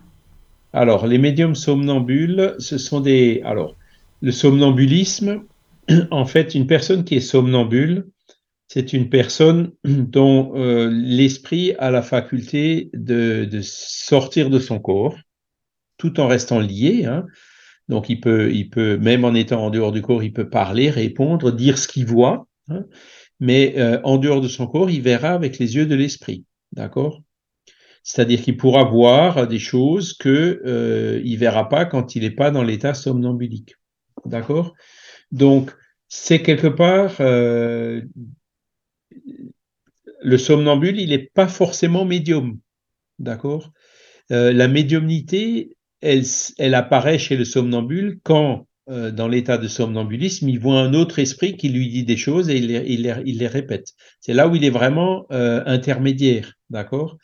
Alors, 0.73 1.07
les 1.07 1.19
médiums 1.19 1.55
somnambules, 1.55 2.57
ce 2.59 2.79
sont 2.79 3.01
des. 3.01 3.43
Alors, 3.45 3.77
le 4.23 4.33
somnambulisme, 4.33 5.43
en 6.11 6.25
fait, 6.25 6.55
une 6.55 6.67
personne 6.67 7.05
qui 7.05 7.17
est 7.17 7.21
somnambule, 7.21 8.07
c'est 8.75 8.93
une 8.93 9.09
personne 9.09 9.71
dont 9.85 10.53
euh, 10.57 10.91
l'esprit 10.91 11.75
a 11.79 11.93
la 11.93 12.03
faculté 12.03 12.91
de, 12.93 13.49
sortir 13.63 14.51
de 14.51 14.59
son 14.59 14.81
corps, 14.81 15.17
tout 15.97 16.19
en 16.19 16.27
restant 16.27 16.59
lié. 16.59 17.05
Hein. 17.05 17.25
Donc, 17.89 18.09
il 18.09 18.19
peut, 18.21 18.53
il 18.53 18.71
peut, 18.71 18.97
même 18.97 19.25
en 19.25 19.33
étant 19.33 19.65
en 19.65 19.71
dehors 19.71 19.93
du 19.93 20.03
corps, 20.03 20.25
il 20.25 20.33
peut 20.33 20.51
parler, 20.51 20.91
répondre, 20.91 21.53
dire 21.53 21.79
ce 21.79 21.87
qu'il 21.87 22.05
voit. 22.05 22.49
Hein. 22.69 22.83
Mais 23.39 23.75
euh, 23.77 24.01
en 24.03 24.19
dehors 24.19 24.41
de 24.41 24.49
son 24.49 24.67
corps, 24.67 24.91
il 24.91 25.03
verra 25.03 25.29
avec 25.29 25.61
les 25.61 25.77
yeux 25.77 25.87
de 25.87 25.95
l'esprit. 25.95 26.45
D'accord? 26.73 27.23
C'est-à-dire 28.03 28.43
qu'il 28.43 28.57
pourra 28.57 28.83
voir 28.83 29.47
des 29.47 29.61
choses 29.61 30.15
qu'il 30.15 30.33
euh, 30.33 31.23
ne 31.23 31.37
verra 31.37 31.69
pas 31.69 31.85
quand 31.85 32.17
il 32.17 32.23
n'est 32.23 32.31
pas 32.33 32.51
dans 32.51 32.65
l'état 32.65 32.93
somnambulique. 32.95 33.77
D'accord? 34.25 34.75
Donc, 35.31 35.71
c'est 36.09 36.43
quelque 36.43 36.67
part, 36.67 37.21
le 40.25 40.39
somnambule, 40.39 40.99
il 40.99 41.11
n'est 41.11 41.31
pas 41.35 41.49
forcément 41.49 42.05
médium. 42.05 42.59
D'accord? 43.19 43.71
Euh, 44.33 44.53
La 44.53 44.69
médiumnité, 44.69 45.77
elle, 46.01 46.75
apparaît 46.75 47.19
chez 47.19 47.37
le 47.37 47.45
somnambule 47.45 48.19
quand, 48.23 48.67
euh, 48.91 49.11
dans 49.11 49.29
l'état 49.29 49.59
de 49.59 49.69
somnambulisme, 49.69 50.49
il 50.49 50.59
voit 50.59 50.81
un 50.81 50.95
autre 50.95 51.19
esprit 51.19 51.57
qui 51.57 51.69
lui 51.69 51.89
dit 51.89 52.05
des 52.05 52.17
choses 52.17 52.49
et 52.51 52.57
il 52.57 53.03
les, 53.03 53.47
répète. 53.47 53.93
C'est 54.21 54.35
là 54.35 54.49
où 54.49 54.57
il 54.57 54.65
est 54.65 54.71
vraiment 54.71 55.27
intermédiaire. 55.31 56.55
D'accord? 56.71 57.19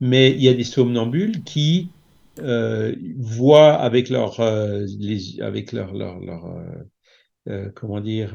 Mais 0.00 0.30
il 0.32 0.42
y 0.42 0.48
a 0.48 0.54
des 0.54 0.64
somnambules 0.64 1.42
qui 1.44 1.88
euh, 2.40 2.94
voient 3.16 3.74
avec 3.74 4.10
euh, 4.10 4.14
leur 4.14 4.40
euh, 7.48 7.70
comment 7.74 8.00
dire, 8.00 8.34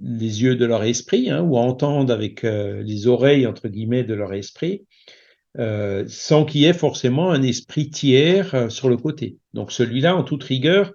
les 0.00 0.42
yeux 0.42 0.56
de 0.56 0.64
leur 0.64 0.82
esprit, 0.82 1.30
hein, 1.30 1.42
ou 1.42 1.56
entendent 1.56 2.10
avec 2.10 2.42
les 2.42 3.06
oreilles 3.06 3.46
entre 3.46 3.68
guillemets 3.68 4.04
de 4.04 4.14
leur 4.14 4.32
esprit, 4.32 4.86
sans 5.56 6.44
qu'il 6.44 6.62
y 6.62 6.64
ait 6.64 6.72
forcément 6.72 7.30
un 7.30 7.42
esprit 7.42 7.90
tiers 7.90 8.70
sur 8.70 8.88
le 8.88 8.96
côté. 8.96 9.38
Donc 9.54 9.72
celui-là, 9.72 10.16
en 10.16 10.22
toute 10.22 10.44
rigueur, 10.44 10.92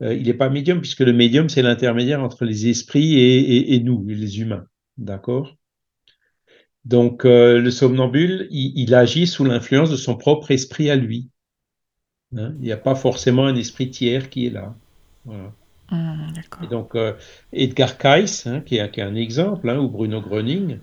il 0.00 0.24
n'est 0.24 0.34
pas 0.34 0.50
médium 0.50 0.80
puisque 0.80 1.00
le 1.00 1.12
médium 1.12 1.48
c'est 1.48 1.62
l'intermédiaire 1.62 2.22
entre 2.22 2.44
les 2.44 2.68
esprits 2.68 3.18
et, 3.18 3.80
nous, 3.80 4.04
les 4.06 4.40
humains, 4.40 4.66
d'accord? 4.98 5.56
Donc 6.84 7.24
euh, 7.24 7.60
le 7.60 7.70
somnambule, 7.70 8.48
il, 8.50 8.94
agit 8.94 9.26
sous 9.26 9.44
l'influence 9.44 9.90
de 9.90 9.96
son 9.96 10.16
propre 10.16 10.50
esprit 10.50 10.90
à 10.90 10.96
lui. 10.96 11.28
Hein, 12.36 12.54
il 12.58 12.64
n'y 12.64 12.72
a 12.72 12.76
pas 12.76 12.94
forcément 12.94 13.46
un 13.46 13.54
esprit 13.54 13.90
tiers 13.90 14.30
qui 14.30 14.46
est 14.46 14.50
là. 14.50 14.74
Ah, 15.92 16.16
et 16.62 16.66
donc 16.68 16.94
euh, 16.94 17.12
Edgar 17.52 17.98
Cayce, 17.98 18.46
hein, 18.46 18.60
qui, 18.64 18.76
est, 18.76 18.98
un 18.98 19.14
exemple, 19.14 19.68
hein, 19.68 19.78
ou 19.78 19.88
Bruno 19.88 20.20
Gröning, 20.20 20.78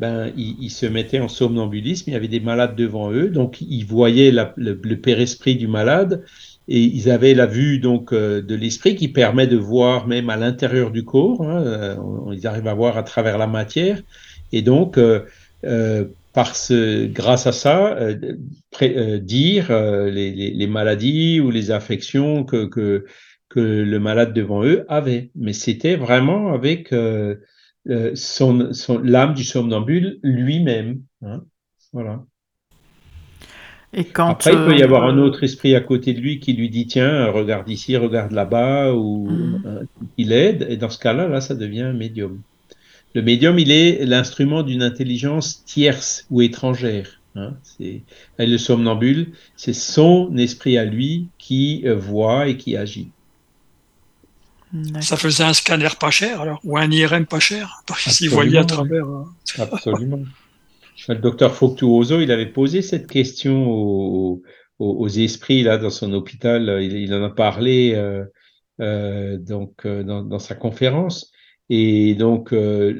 ben, 0.00 0.32
il, 0.36 0.70
se 0.70 0.86
mettait 0.86 1.20
en 1.20 1.28
somnambulisme, 1.28 2.10
il 2.10 2.12
y 2.12 2.16
avait 2.16 2.28
des 2.28 2.40
malades 2.40 2.76
devant 2.76 3.10
eux, 3.10 3.30
donc 3.30 3.60
ils 3.60 3.84
voyaient 3.84 4.30
le, 4.30 4.80
le 4.82 4.96
père-esprit 4.96 5.56
du 5.56 5.66
malade, 5.66 6.24
et 6.68 6.80
ils 6.80 7.10
avaient 7.10 7.34
la 7.34 7.46
vue 7.46 7.78
donc 7.78 8.12
euh, 8.12 8.42
de 8.42 8.54
l'esprit 8.54 8.94
qui 8.94 9.08
permet 9.08 9.46
de 9.46 9.56
voir 9.56 10.06
même 10.06 10.28
à 10.30 10.36
l'intérieur 10.36 10.90
du 10.90 11.04
corps, 11.04 11.44
ils 12.32 12.46
arrivent 12.46 12.68
à 12.68 12.74
voir 12.74 12.98
à 12.98 13.02
travers 13.02 13.38
la 13.38 13.46
matière, 13.46 14.02
et 14.52 14.62
donc, 14.62 14.98
euh, 14.98 15.24
euh, 15.64 16.04
grâce 16.34 17.46
à 17.46 17.52
ça, 17.52 17.96
euh, 17.96 19.18
dire 19.18 19.72
les, 19.72 20.66
maladies 20.66 21.40
ou 21.40 21.50
les 21.50 21.70
affections 21.70 22.44
que, 22.44 23.04
que, 23.48 23.60
le 23.60 23.98
malade 23.98 24.32
devant 24.34 24.64
eux 24.64 24.84
avait. 24.88 25.30
Mais 25.34 25.52
c'était 25.52 25.96
vraiment 25.96 26.52
avec 26.52 26.94
son, 28.14 28.72
son 28.72 28.98
l'âme 28.98 29.34
du 29.34 29.44
somnambule 29.44 30.18
lui-même. 30.22 31.02
Hein. 31.22 31.42
Voilà. 31.92 32.24
Et 33.94 34.04
quand 34.04 34.28
Après, 34.28 34.52
il 34.52 34.58
peut 34.58 34.76
y 34.76 34.82
avoir 34.82 35.04
un 35.04 35.16
autre 35.16 35.44
esprit 35.44 35.74
à 35.74 35.80
côté 35.80 36.12
de 36.12 36.20
lui 36.20 36.40
qui 36.40 36.52
lui 36.52 36.68
dit 36.68 36.86
tiens, 36.86 37.30
regarde 37.30 37.70
ici, 37.70 37.96
regarde 37.96 38.32
là-bas, 38.32 38.92
ou 38.92 39.30
mmh. 39.30 39.86
il 40.18 40.32
aide. 40.32 40.66
Et 40.68 40.76
dans 40.76 40.90
ce 40.90 40.98
cas-là, 40.98 41.26
là, 41.26 41.40
ça 41.40 41.54
devient 41.54 41.82
un 41.82 41.94
médium. 41.94 42.42
Le 43.14 43.22
médium, 43.22 43.58
il 43.58 43.72
est 43.72 44.04
l'instrument 44.04 44.62
d'une 44.62 44.82
intelligence 44.82 45.64
tierce 45.64 46.26
ou 46.30 46.42
étrangère. 46.42 47.20
Hein. 47.34 47.54
C'est 47.62 48.02
le 48.38 48.58
somnambule, 48.58 49.32
c'est 49.56 49.72
son 49.72 50.36
esprit 50.36 50.76
à 50.76 50.84
lui 50.84 51.28
qui 51.38 51.82
euh, 51.86 51.94
voit 51.94 52.48
et 52.48 52.56
qui 52.56 52.76
agit. 52.76 53.10
Ça 55.00 55.16
faisait 55.16 55.44
un 55.44 55.54
scanner 55.54 55.88
pas 55.98 56.10
cher 56.10 56.40
alors 56.40 56.60
ou 56.64 56.76
un 56.76 56.90
IRM 56.90 57.26
pas 57.26 57.40
cher 57.40 57.82
s'il 57.96 58.30
voyait 58.30 58.58
à 58.58 58.64
travers. 58.64 59.06
Hein. 59.06 59.26
Absolument. 59.58 60.20
Le 61.08 61.14
docteur 61.14 61.54
Foctuoso, 61.54 62.20
il 62.20 62.30
avait 62.30 62.52
posé 62.52 62.82
cette 62.82 63.06
question 63.06 63.66
aux, 64.78 65.08
esprits 65.08 65.62
là 65.62 65.78
dans 65.78 65.90
son 65.90 66.12
hôpital. 66.12 66.82
Il, 66.82 67.14
en 67.14 67.22
a 67.22 67.30
parlé 67.30 67.92
euh, 67.94 68.24
euh, 68.80 69.38
donc 69.38 69.86
dans, 69.86 70.38
sa 70.38 70.54
conférence. 70.54 71.32
Et 71.70 72.14
donc, 72.14 72.52
euh, 72.52 72.94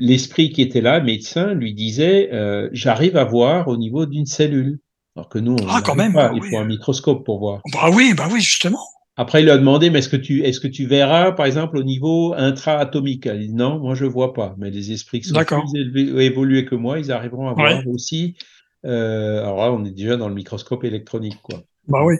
l'esprit 0.00 0.50
qui 0.50 0.62
était 0.62 0.80
là, 0.80 1.00
médecin, 1.00 1.52
lui 1.52 1.74
disait 1.74 2.30
euh, 2.32 2.68
J'arrive 2.72 3.16
à 3.16 3.24
voir 3.24 3.68
au 3.68 3.76
niveau 3.76 4.06
d'une 4.06 4.26
cellule. 4.26 4.78
Alors 5.14 5.28
que 5.28 5.38
nous, 5.38 5.52
on 5.52 5.66
ah, 5.68 5.82
quand 5.84 5.94
même, 5.94 6.14
pas. 6.14 6.32
il 6.34 6.42
faut 6.42 6.58
un 6.58 6.64
microscope 6.64 7.24
pour 7.24 7.38
voir. 7.38 7.60
Bah 7.72 7.90
oui, 7.92 8.14
bah 8.16 8.28
oui, 8.30 8.40
justement. 8.40 8.80
Après, 9.20 9.42
il 9.42 9.46
lui 9.46 9.50
a 9.50 9.58
demandé, 9.58 9.90
mais 9.90 9.98
est-ce 9.98 10.08
que 10.08 10.16
tu, 10.16 10.44
est-ce 10.44 10.60
que 10.60 10.68
tu 10.68 10.86
verras, 10.86 11.32
par 11.32 11.44
exemple, 11.44 11.76
au 11.76 11.82
niveau 11.82 12.34
intra-atomique? 12.36 13.26
Elle 13.26 13.40
dit 13.40 13.52
non, 13.52 13.80
moi 13.80 13.96
je 13.96 14.04
ne 14.04 14.10
vois 14.10 14.32
pas. 14.32 14.54
Mais 14.58 14.70
les 14.70 14.92
esprits 14.92 15.20
qui 15.20 15.28
sont 15.30 15.44
plus 15.44 16.20
évolués 16.20 16.64
que 16.64 16.76
moi, 16.76 17.00
ils 17.00 17.10
arriveront 17.10 17.48
à 17.48 17.52
voir 17.52 17.84
aussi. 17.88 18.36
Euh, 18.84 19.40
alors 19.40 19.56
là, 19.56 19.72
on 19.72 19.84
est 19.84 19.90
déjà 19.90 20.16
dans 20.16 20.28
le 20.28 20.36
microscope 20.36 20.84
électronique, 20.84 21.38
quoi. 21.42 21.64
Bah 21.88 22.04
oui. 22.04 22.14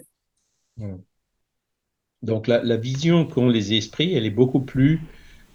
Donc 2.24 2.48
la, 2.48 2.76
vision 2.76 3.24
qu'ont 3.26 3.48
les 3.48 3.74
esprits, 3.74 4.14
elle 4.14 4.26
est 4.26 4.30
beaucoup 4.30 4.60
plus 4.60 5.00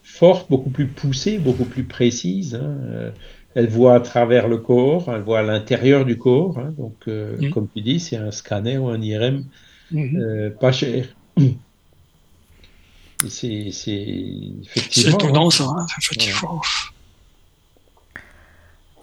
forte, 0.02 0.50
beaucoup 0.50 0.70
plus 0.70 0.88
poussée, 0.88 1.40
beaucoup 1.40 1.66
plus 1.66 1.84
précise. 1.84 2.56
Hein. 2.56 2.78
Euh, 2.86 3.12
elle 3.54 3.68
voit 3.68 3.96
à 3.96 4.00
travers 4.00 4.48
le 4.48 4.60
corps, 4.60 5.14
elle 5.14 5.24
voit 5.24 5.40
à 5.40 5.44
l'intérieur 5.44 6.06
du 6.06 6.18
corps. 6.18 6.58
Hein. 6.58 6.74
donc, 6.78 6.96
euh, 7.10 7.36
mm. 7.38 7.50
comme 7.50 7.68
tu 7.68 7.82
dis, 7.82 8.00
c'est 8.00 8.16
un 8.16 8.32
scanner 8.32 8.78
ou 8.78 8.88
un 8.88 9.02
IRM 9.02 9.44
mm-hmm. 9.92 10.58
pas 10.58 10.72
cher. 10.72 11.14
C'est 13.28 13.72
effectivement. 14.66 15.18
étonnant, 15.18 15.50
ça, 15.50 15.66
hein, 15.66 15.86
effectivement. 15.98 16.62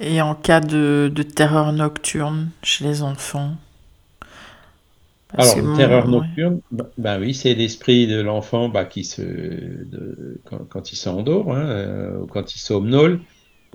Et 0.01 0.21
en 0.23 0.35
cas 0.35 0.61
de, 0.61 1.13
terreur 1.35 1.73
nocturne 1.73 2.51
chez 2.63 2.85
les 2.85 3.03
enfants 3.03 3.53
Alors, 5.35 5.77
terreur 5.77 6.09
nocturne, 6.09 6.61
ben 6.97 7.21
oui, 7.21 7.35
c'est 7.35 7.55
l'esprit 7.55 8.07
de 8.07 8.21
l'enfant 8.21 8.69
bah, 8.69 8.87
qui 8.87 9.05
se, 9.05 9.23
quand, 10.69 10.93
il 10.93 10.97
s'endort, 10.97 11.55
hein, 11.55 11.67
euh, 11.69 12.27
quand 12.31 12.55
il 12.55 12.59
somnole, 12.59 13.21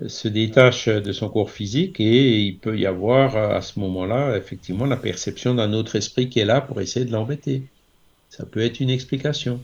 se 0.06 0.28
détache 0.28 0.88
de 0.88 1.12
son 1.12 1.28
corps 1.28 1.50
physique 1.50 2.00
et 2.00 2.40
il 2.40 2.58
peut 2.58 2.78
y 2.78 2.86
avoir 2.86 3.36
à 3.36 3.62
ce 3.62 3.78
moment-là, 3.80 4.36
effectivement, 4.36 4.84
la 4.84 4.96
perception 4.96 5.54
d'un 5.54 5.72
autre 5.72 5.96
esprit 5.96 6.28
qui 6.28 6.40
est 6.40 6.44
là 6.44 6.60
pour 6.60 6.80
essayer 6.80 7.06
de 7.06 7.12
l'embêter. 7.12 7.62
Ça 8.36 8.44
peut 8.44 8.60
être 8.60 8.80
une 8.80 8.90
explication. 8.90 9.60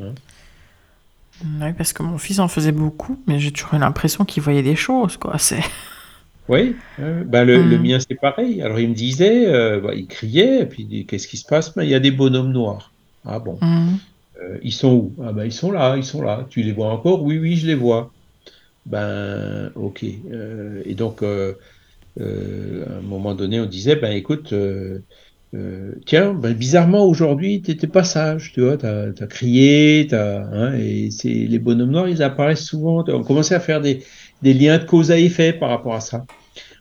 Hein. 0.00 0.12
oui, 1.42 1.72
parce 1.76 1.92
que 1.92 2.02
mon 2.02 2.18
fils 2.18 2.38
en 2.38 2.48
faisait 2.48 2.72
beaucoup, 2.72 3.18
mais 3.26 3.40
j'ai 3.40 3.50
toujours 3.50 3.74
eu 3.74 3.78
l'impression 3.78 4.24
qu'il 4.24 4.42
voyait 4.42 4.62
des 4.62 4.76
choses, 4.76 5.16
quoi. 5.16 5.38
C'est... 5.38 5.62
Oui, 6.48 6.76
ben 6.98 7.44
le, 7.44 7.62
le, 7.62 7.76
hmm. 7.76 7.82
mien 7.82 7.98
c'est 8.00 8.14
pareil. 8.14 8.62
Alors 8.62 8.80
il 8.80 8.88
me 8.88 8.94
disait, 8.94 9.46
euh, 9.48 9.80
bah, 9.80 9.90
il 9.94 10.06
criait, 10.06 10.62
et 10.62 10.64
puis 10.64 11.04
qu'est-ce 11.06 11.28
qui 11.28 11.36
se 11.36 11.44
passe? 11.44 11.74
Ben, 11.74 11.84
Il 11.84 11.90
y 11.90 11.94
a 11.94 12.00
des 12.00 12.10
bonhommes 12.10 12.52
noirs. 12.52 12.90
Ah 13.26 13.38
bon. 13.38 13.58
Hmm. 13.60 13.96
Euh, 14.40 14.56
ils 14.62 14.72
sont 14.72 14.94
où? 14.94 15.14
Ah 15.22 15.32
ben 15.32 15.44
ils 15.44 15.52
sont 15.52 15.70
là, 15.70 15.98
ils 15.98 16.04
sont 16.04 16.22
là. 16.22 16.46
Tu 16.48 16.62
les 16.62 16.72
vois 16.72 16.90
encore? 16.90 17.22
Oui, 17.22 17.36
oui, 17.36 17.56
je 17.56 17.66
les 17.66 17.74
vois. 17.74 18.10
Ben 18.86 19.70
ok. 19.74 20.06
Euh, 20.32 20.80
et 20.86 20.94
donc 20.94 21.22
à 21.22 21.52
un 22.18 23.02
moment 23.02 23.34
donné, 23.34 23.60
on 23.60 23.66
disait, 23.66 23.96
ben 23.96 24.12
écoute, 24.12 24.54
euh, 25.54 25.92
tiens, 26.04 26.34
ben, 26.34 26.52
bizarrement 26.52 27.06
aujourd'hui, 27.06 27.62
tu 27.62 27.70
n'étais 27.70 27.86
pas 27.86 28.04
sage, 28.04 28.52
tu 28.52 28.60
vois, 28.60 28.76
tu 28.76 28.86
as, 28.86 29.26
crié, 29.26 30.12
as, 30.12 30.46
hein, 30.52 30.74
et 30.74 31.10
c'est 31.10 31.28
les 31.28 31.58
bonhommes 31.58 31.90
noirs, 31.90 32.08
ils 32.08 32.22
apparaissent 32.22 32.64
souvent. 32.64 33.04
On 33.08 33.22
commençait 33.22 33.54
à 33.54 33.60
faire 33.60 33.80
des, 33.80 34.04
des, 34.42 34.52
liens 34.52 34.78
de 34.78 34.84
cause 34.84 35.10
à 35.10 35.18
effet 35.18 35.52
par 35.52 35.70
rapport 35.70 35.94
à 35.94 36.00
ça, 36.00 36.26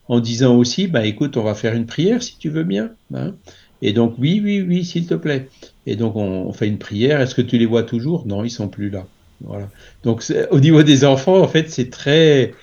en 0.09 0.19
disant 0.19 0.55
aussi, 0.55 0.87
bah 0.87 1.05
écoute, 1.05 1.37
on 1.37 1.43
va 1.43 1.55
faire 1.55 1.75
une 1.75 1.85
prière 1.85 2.21
si 2.21 2.37
tu 2.37 2.49
veux 2.49 2.63
bien. 2.63 2.91
Hein. 3.13 3.35
Et 3.81 3.93
donc 3.93 4.15
oui, 4.17 4.41
oui, 4.43 4.61
oui, 4.61 4.83
s'il 4.83 5.05
te 5.05 5.13
plaît. 5.13 5.47
Et 5.85 5.95
donc 5.95 6.15
on, 6.15 6.47
on 6.47 6.53
fait 6.53 6.67
une 6.67 6.79
prière. 6.79 7.21
Est-ce 7.21 7.35
que 7.35 7.41
tu 7.41 7.57
les 7.57 7.65
vois 7.65 7.83
toujours? 7.83 8.27
Non, 8.27 8.43
ils 8.43 8.49
sont 8.49 8.67
plus 8.67 8.89
là. 8.89 9.05
Voilà. 9.41 9.69
Donc 10.03 10.23
au 10.51 10.59
niveau 10.59 10.83
des 10.83 11.05
enfants, 11.05 11.39
en 11.39 11.47
fait, 11.47 11.69
c'est 11.69 11.89
très 11.89 12.53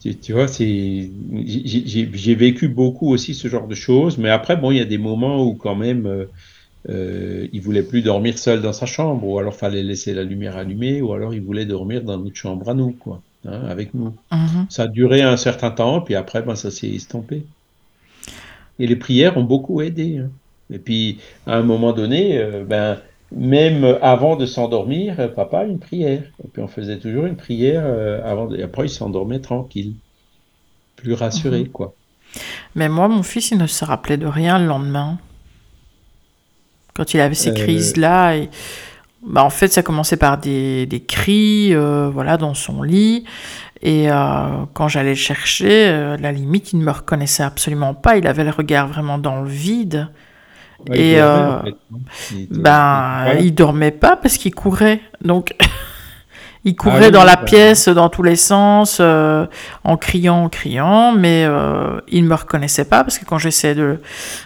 tu, 0.00 0.32
vois, 0.32 0.48
c'est, 0.48 1.10
j'ai 1.44 2.34
vécu 2.34 2.68
beaucoup 2.68 3.12
aussi 3.12 3.34
ce 3.34 3.48
genre 3.48 3.68
de 3.68 3.74
choses, 3.74 4.16
mais 4.16 4.30
après, 4.30 4.56
bon, 4.56 4.70
il 4.70 4.78
y 4.78 4.80
a 4.80 4.86
des 4.86 4.98
moments 4.98 5.44
où 5.44 5.54
quand 5.54 5.74
même, 5.74 6.06
euh, 6.06 6.24
euh, 6.88 7.46
il 7.52 7.60
voulait 7.60 7.82
plus 7.82 8.00
dormir 8.00 8.38
seul 8.38 8.62
dans 8.62 8.72
sa 8.72 8.86
chambre, 8.86 9.26
ou 9.26 9.38
alors 9.38 9.54
fallait 9.54 9.82
laisser 9.82 10.14
la 10.14 10.24
lumière 10.24 10.56
allumée, 10.56 11.02
ou 11.02 11.12
alors 11.12 11.34
il 11.34 11.42
voulait 11.42 11.66
dormir 11.66 12.02
dans 12.02 12.16
notre 12.16 12.36
chambre 12.36 12.68
à 12.70 12.74
nous, 12.74 12.92
quoi, 12.92 13.20
hein, 13.46 13.60
avec 13.68 13.92
nous. 13.92 14.14
Mhm. 14.32 14.66
Ça 14.70 14.84
a 14.84 14.88
duré 14.88 15.20
un 15.20 15.36
certain 15.36 15.70
temps, 15.70 16.00
puis 16.00 16.14
après, 16.14 16.40
ben, 16.40 16.56
ça 16.56 16.70
s'est 16.70 16.88
estompé. 16.88 17.44
Et 18.78 18.86
les 18.86 18.96
prières 18.96 19.36
ont 19.36 19.44
beaucoup 19.44 19.82
aidé. 19.82 20.18
Hein. 20.18 20.30
Et 20.72 20.78
puis, 20.78 21.18
à 21.46 21.56
un 21.56 21.62
moment 21.62 21.92
donné, 21.92 22.38
euh, 22.38 22.64
ben, 22.64 22.98
même 23.32 23.98
avant 24.02 24.36
de 24.36 24.46
s'endormir, 24.46 25.20
euh, 25.20 25.28
papa, 25.28 25.64
une 25.64 25.78
prière. 25.78 26.22
Et 26.44 26.48
puis 26.52 26.62
on 26.62 26.68
faisait 26.68 26.98
toujours 26.98 27.26
une 27.26 27.36
prière 27.36 27.82
euh, 27.84 28.20
avant. 28.24 28.52
Et 28.52 28.62
après, 28.62 28.86
il 28.86 28.90
s'endormait 28.90 29.40
tranquille, 29.40 29.94
plus 30.96 31.14
rassuré, 31.14 31.60
mhm. 31.60 31.68
quoi. 31.68 31.94
Mais 32.74 32.88
moi, 32.88 33.08
mon 33.08 33.22
fils, 33.22 33.50
il 33.50 33.58
ne 33.58 33.66
se 33.66 33.84
rappelait 33.84 34.16
de 34.16 34.26
rien 34.26 34.58
le 34.58 34.66
lendemain. 34.66 35.18
Quand 36.94 37.14
il 37.14 37.20
avait 37.20 37.34
ces 37.34 37.50
euh, 37.50 37.54
crises-là, 37.54 38.36
et... 38.36 38.50
bah, 39.22 39.44
en 39.44 39.50
fait, 39.50 39.68
ça 39.68 39.82
commençait 39.82 40.16
par 40.16 40.38
des, 40.38 40.86
des 40.86 41.00
cris, 41.00 41.74
voilà, 41.74 42.36
dans 42.36 42.54
son 42.54 42.82
lit. 42.82 43.24
Et 43.82 44.08
quand 44.74 44.88
j'allais 44.88 45.10
le 45.10 45.14
chercher, 45.14 46.16
la 46.18 46.32
limite, 46.32 46.74
il 46.74 46.80
ne 46.80 46.84
me 46.84 46.90
reconnaissait 46.90 47.42
absolument 47.42 47.94
pas. 47.94 48.18
Il 48.18 48.26
avait 48.26 48.44
le 48.44 48.50
regard 48.50 48.88
vraiment 48.88 49.16
dans 49.16 49.40
le 49.40 49.48
vide 49.48 50.08
et 50.92 51.12
il 51.12 51.18
euh, 51.18 51.58
il 52.32 52.48
ben, 52.50 53.36
il 53.40 53.54
dormait 53.54 53.90
pas 53.90 54.16
parce 54.16 54.36
qu'il 54.36 54.54
courait. 54.54 55.00
Donc, 55.22 55.54
il 56.64 56.74
ah 56.78 56.82
courait 56.82 57.10
dans 57.10 57.24
la 57.24 57.36
pièce 57.36 57.88
dans 57.88 58.08
tous 58.08 58.22
les 58.22 58.36
sens, 58.36 58.98
euh, 59.00 59.46
en 59.84 59.96
criant, 59.96 60.44
en 60.44 60.48
criant, 60.48 61.12
mais 61.12 61.44
euh, 61.46 62.00
il 62.08 62.24
ne 62.24 62.28
me 62.28 62.34
reconnaissait 62.34 62.84
pas 62.84 63.04
parce 63.04 63.18
que 63.18 63.24
quand 63.24 63.38
j'essayais 63.38 63.74
de, 63.74 64.00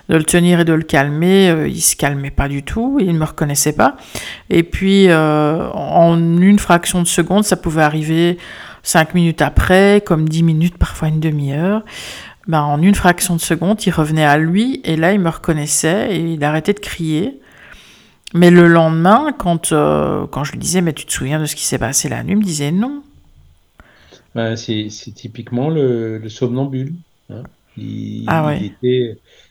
de, 0.08 0.16
le 0.16 0.24
tenir 0.24 0.60
et 0.60 0.64
de 0.64 0.72
le 0.72 0.82
calmer, 0.82 1.66
il 1.66 1.80
se 1.80 1.96
calmait 1.96 2.30
pas 2.30 2.48
du 2.48 2.62
tout, 2.62 2.98
il 3.00 3.12
ne 3.12 3.18
me 3.18 3.24
reconnaissait 3.24 3.74
pas. 3.74 3.96
Et 4.50 4.62
puis, 4.62 5.08
en 5.12 6.18
une 6.18 6.58
fraction 6.58 7.02
de 7.02 7.08
seconde, 7.08 7.44
ça 7.44 7.56
pouvait 7.56 7.82
arriver 7.82 8.38
cinq 8.82 9.14
minutes 9.14 9.42
après, 9.42 10.02
comme 10.04 10.28
dix 10.28 10.42
minutes, 10.42 10.78
parfois 10.78 11.08
une 11.08 11.20
demi-heure. 11.20 11.82
Ben, 12.46 12.60
en 12.60 12.82
une 12.82 12.94
fraction 12.94 13.36
de 13.36 13.40
seconde, 13.40 13.84
il 13.86 13.90
revenait 13.90 14.24
à 14.24 14.36
lui 14.36 14.80
et 14.84 14.96
là, 14.96 15.12
il 15.12 15.20
me 15.20 15.30
reconnaissait 15.30 16.14
et 16.14 16.20
il 16.20 16.44
arrêtait 16.44 16.74
de 16.74 16.80
crier. 16.80 17.40
Mais 18.34 18.50
le 18.50 18.66
lendemain, 18.66 19.32
quand, 19.36 19.72
euh, 19.72 20.26
quand 20.26 20.44
je 20.44 20.52
lui 20.52 20.58
disais, 20.58 20.80
mais 20.80 20.92
tu 20.92 21.06
te 21.06 21.12
souviens 21.12 21.40
de 21.40 21.46
ce 21.46 21.54
qui 21.54 21.64
s'est 21.64 21.78
passé 21.78 22.08
la 22.08 22.22
nuit, 22.22 22.32
il 22.32 22.38
me 22.38 22.42
disait 22.42 22.72
non. 22.72 23.02
Ben, 24.34 24.56
c'est 24.56 24.88
typiquement 25.14 25.70
le, 25.70 26.20
somnambule. 26.28 26.94
Hein. 27.30 27.44
ah 28.26 28.46
ouais. 28.46 28.72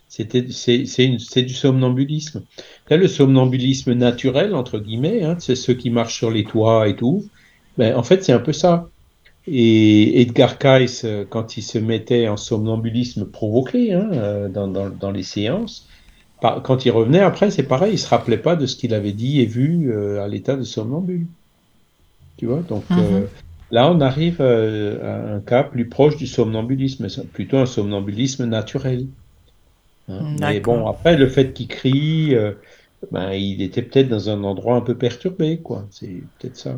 c'était, 0.09 0.47
c'est 0.51 1.41
du 1.41 1.53
somnambulisme. 1.53 2.43
Là, 2.89 2.97
le 2.97 3.07
somnambulisme 3.07 3.93
naturel, 3.93 4.53
entre 4.53 4.79
guillemets, 4.79 5.23
hein, 5.23 5.37
c'est 5.39 5.55
ceux 5.55 5.73
qui 5.73 5.89
marchent 5.89 6.17
sur 6.17 6.29
les 6.29 6.43
toits 6.43 6.87
et 6.89 6.95
tout. 6.97 7.25
Ben, 7.77 7.95
en 7.95 8.03
fait, 8.03 8.23
c'est 8.23 8.33
un 8.33 8.39
peu 8.39 8.53
ça. 8.53 8.89
Et 9.45 10.21
Edgar 10.21 10.57
Cayce, 10.57 11.03
euh, 11.03 11.25
quand 11.29 11.57
il 11.57 11.63
se 11.63 11.77
mettait 11.77 12.27
en 12.27 12.37
somnambulisme 12.37 13.25
provoqué 13.25 13.93
hein, 13.93 14.09
euh, 14.13 14.47
dans, 14.47 14.67
dans, 14.67 14.89
dans, 14.89 15.11
les 15.11 15.23
séances, 15.23 15.87
quand 16.41 16.85
il 16.85 16.91
revenait 16.91 17.19
après, 17.19 17.51
c'est 17.51 17.63
pareil, 17.63 17.93
il 17.93 17.97
se 17.97 18.07
rappelait 18.07 18.37
pas 18.37 18.55
de 18.55 18.65
ce 18.65 18.75
qu'il 18.75 18.93
avait 18.93 19.13
dit 19.13 19.41
et 19.41 19.45
vu 19.45 19.91
euh, 19.91 20.23
à 20.23 20.27
l'état 20.27 20.55
de 20.55 20.63
somnambule. 20.63 21.25
Tu 22.37 22.47
vois, 22.47 22.61
donc 22.61 22.89
mhm. 22.89 23.27
là, 23.71 23.89
on 23.89 24.01
arrive 24.01 24.41
à 24.41 25.35
un 25.35 25.39
cas 25.39 25.63
plus 25.63 25.87
proche 25.87 26.17
du 26.17 26.27
somnambulisme, 26.27 27.07
plutôt 27.31 27.57
un 27.57 27.65
somnambulisme 27.65 28.45
naturel. 28.45 29.07
Hein. 30.09 30.35
Mais 30.41 30.59
bon, 30.59 30.87
après, 30.87 31.15
le 31.15 31.27
fait 31.27 31.53
qu'il 31.53 31.67
crie, 31.67 32.35
ben, 33.11 33.31
il 33.31 33.61
était 33.61 33.81
peut-être 33.81 34.09
dans 34.09 34.29
un 34.29 34.43
endroit 34.43 34.75
un 34.75 34.81
peu 34.81 34.95
perturbé, 34.95 35.59
quoi. 35.59 35.85
C'est 35.91 36.23
peut-être 36.39 36.57
ça. 36.57 36.77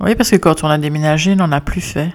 Oui, 0.00 0.14
parce 0.14 0.30
que 0.30 0.36
quand 0.36 0.64
on 0.64 0.68
a 0.68 0.78
déménagé, 0.78 1.32
on 1.32 1.36
n'en 1.36 1.52
a 1.52 1.60
plus 1.60 1.80
fait. 1.80 2.12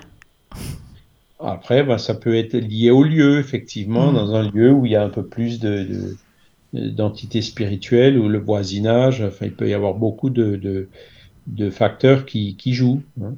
Après, 1.40 1.84
ben, 1.84 1.98
ça 1.98 2.14
peut 2.14 2.36
être 2.36 2.56
lié 2.56 2.90
au 2.90 3.04
lieu, 3.04 3.40
effectivement, 3.40 4.12
mm. 4.12 4.16
dans 4.16 4.36
un 4.36 4.50
lieu 4.50 4.72
où 4.72 4.86
il 4.86 4.94
y 4.94 4.96
a 4.96 5.04
un 5.04 5.10
peu 5.10 5.26
plus 5.26 5.60
de, 5.60 6.16
d'entités 6.74 7.42
spirituelles 7.42 8.18
ou 8.18 8.30
le 8.30 8.40
voisinage. 8.40 9.22
Enfin, 9.22 9.46
il 9.48 9.54
peut 9.54 9.68
y 9.68 9.74
avoir 9.74 9.94
beaucoup 9.94 10.30
de, 10.30 10.88
de, 11.48 11.70
facteurs 11.70 12.26
qui, 12.26 12.56
qui 12.56 12.74
jouent. 12.74 13.02
Hein. 13.22 13.34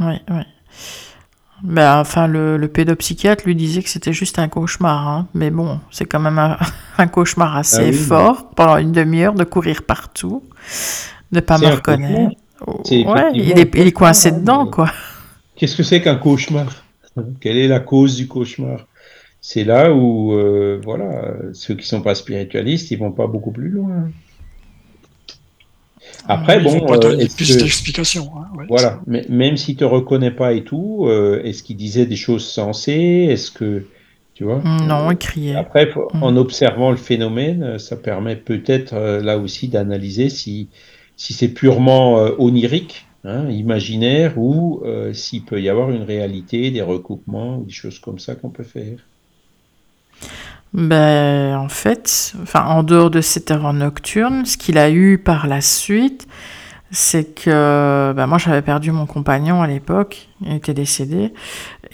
Oui, 0.00 0.14
oui. 0.28 0.42
Ben, 1.62 1.98
enfin, 2.00 2.26
le, 2.26 2.56
le, 2.56 2.68
pédopsychiatre 2.68 3.44
lui 3.46 3.54
disait 3.54 3.82
que 3.82 3.88
c'était 3.88 4.12
juste 4.12 4.40
un 4.40 4.48
cauchemar. 4.48 5.08
Hein. 5.08 5.28
Mais 5.34 5.50
bon, 5.50 5.80
c'est 5.90 6.04
quand 6.04 6.20
même 6.20 6.38
un, 6.98 7.06
cauchemar 7.06 7.56
assez 7.56 7.90
ah 7.90 7.92
fort 7.92 8.50
pendant 8.50 8.76
une 8.76 8.92
demi-heure 8.92 9.34
de 9.34 9.44
courir 9.44 9.84
partout, 9.84 10.42
de 11.30 11.36
ne 11.36 11.40
pas 11.40 11.58
me 11.58 11.68
reconnaître. 11.68 12.36
Ouais, 12.66 13.30
il 13.34 13.58
est, 13.58 13.92
coincé 13.92 14.30
dedans, 14.30 14.66
quoi. 14.66 14.90
Qu'est-ce 15.56 15.76
que 15.76 15.82
c'est 15.82 16.00
qu'un 16.00 16.16
cauchemar? 16.16 16.84
Quelle 17.40 17.56
est 17.56 17.68
la 17.68 17.80
cause 17.80 18.16
du 18.16 18.28
cauchemar? 18.28 18.86
C'est 19.40 19.64
là 19.64 19.92
où, 19.92 20.32
euh, 20.32 20.80
voilà, 20.82 21.34
ceux 21.52 21.74
qui 21.74 21.86
sont 21.86 22.00
pas 22.00 22.14
spiritualistes, 22.14 22.90
ils 22.90 22.98
vont 22.98 23.12
pas 23.12 23.26
beaucoup 23.26 23.50
plus 23.50 23.68
loin. 23.68 24.10
Après, 26.26 26.60
bon, 26.60 26.80
euh, 26.90 27.26
plus 27.36 27.56
d'explications. 27.58 28.30
Hein, 28.38 28.64
voilà, 28.68 29.00
mais 29.06 29.26
même 29.28 29.58
s'il 29.58 29.76
te 29.76 29.84
reconnaît 29.84 30.30
pas 30.30 30.54
et 30.54 30.64
tout, 30.64 31.04
euh, 31.08 31.42
est-ce 31.44 31.62
qu'il 31.62 31.76
disait 31.76 32.06
des 32.06 32.16
choses 32.16 32.46
sensées? 32.46 33.26
Est-ce 33.28 33.50
que 33.50 33.84
Tu 34.32 34.44
vois? 34.44 34.62
Non, 34.64 35.10
il 35.10 35.18
criait. 35.18 35.56
Après, 35.56 35.86
mm. 35.86 36.22
en 36.22 36.36
observant 36.36 36.90
le 36.90 36.96
phénomène, 36.96 37.78
ça 37.78 37.96
permet 37.96 38.36
peut-être 38.36 38.96
là 38.96 39.36
aussi 39.36 39.68
d'analyser 39.68 40.30
si, 40.30 40.70
si 41.16 41.32
c'est 41.32 41.48
purement 41.48 42.14
onirique, 42.38 43.06
hein, 43.24 43.48
imaginaire, 43.50 44.38
ou 44.38 44.82
s'il 45.12 45.44
peut 45.44 45.60
y 45.60 45.68
avoir 45.68 45.90
une 45.90 46.02
réalité, 46.02 46.70
des 46.70 46.82
recoupements, 46.82 47.58
des 47.58 47.72
choses 47.72 47.98
comme 47.98 48.18
ça 48.18 48.34
qu'on 48.34 48.50
peut 48.50 48.64
faire. 48.64 48.98
Ben, 50.72 51.56
en 51.56 51.68
fait, 51.68 52.34
en 52.54 52.82
dehors 52.82 53.10
de 53.10 53.20
cette 53.20 53.50
erreur 53.50 53.72
nocturne, 53.72 54.44
ce 54.44 54.56
qu'il 54.56 54.76
a 54.76 54.90
eu 54.90 55.18
par 55.18 55.46
la 55.46 55.60
suite, 55.60 56.26
c'est 56.90 57.34
que 57.34 58.12
ben, 58.12 58.26
moi 58.26 58.38
j'avais 58.38 58.62
perdu 58.62 58.90
mon 58.90 59.06
compagnon 59.06 59.62
à 59.62 59.68
l'époque, 59.68 60.28
il 60.44 60.54
était 60.54 60.74
décédé, 60.74 61.32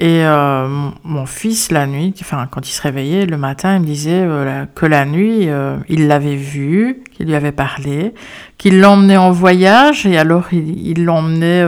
et 0.02 0.24
euh, 0.24 0.66
mon, 1.04 1.26
fils 1.26 1.70
la 1.70 1.86
nuit, 1.86 2.14
enfin 2.22 2.48
quand 2.50 2.66
il 2.66 2.72
se 2.72 2.80
réveillait 2.80 3.26
le 3.26 3.36
matin, 3.36 3.76
il 3.76 3.82
me 3.82 3.84
disait 3.84 4.22
euh, 4.22 4.64
que 4.74 4.86
la 4.86 5.04
nuit 5.04 5.50
euh, 5.50 5.76
il 5.90 6.06
l'avait 6.06 6.36
vu, 6.36 7.04
qu'il 7.12 7.26
lui 7.26 7.34
avait 7.34 7.52
parlé, 7.52 8.14
qu'il 8.56 8.80
l'emmenait 8.80 9.18
en 9.18 9.30
voyage 9.30 10.06
et 10.06 10.16
alors 10.16 10.54
il 10.54 11.04
l'emmenait 11.04 11.66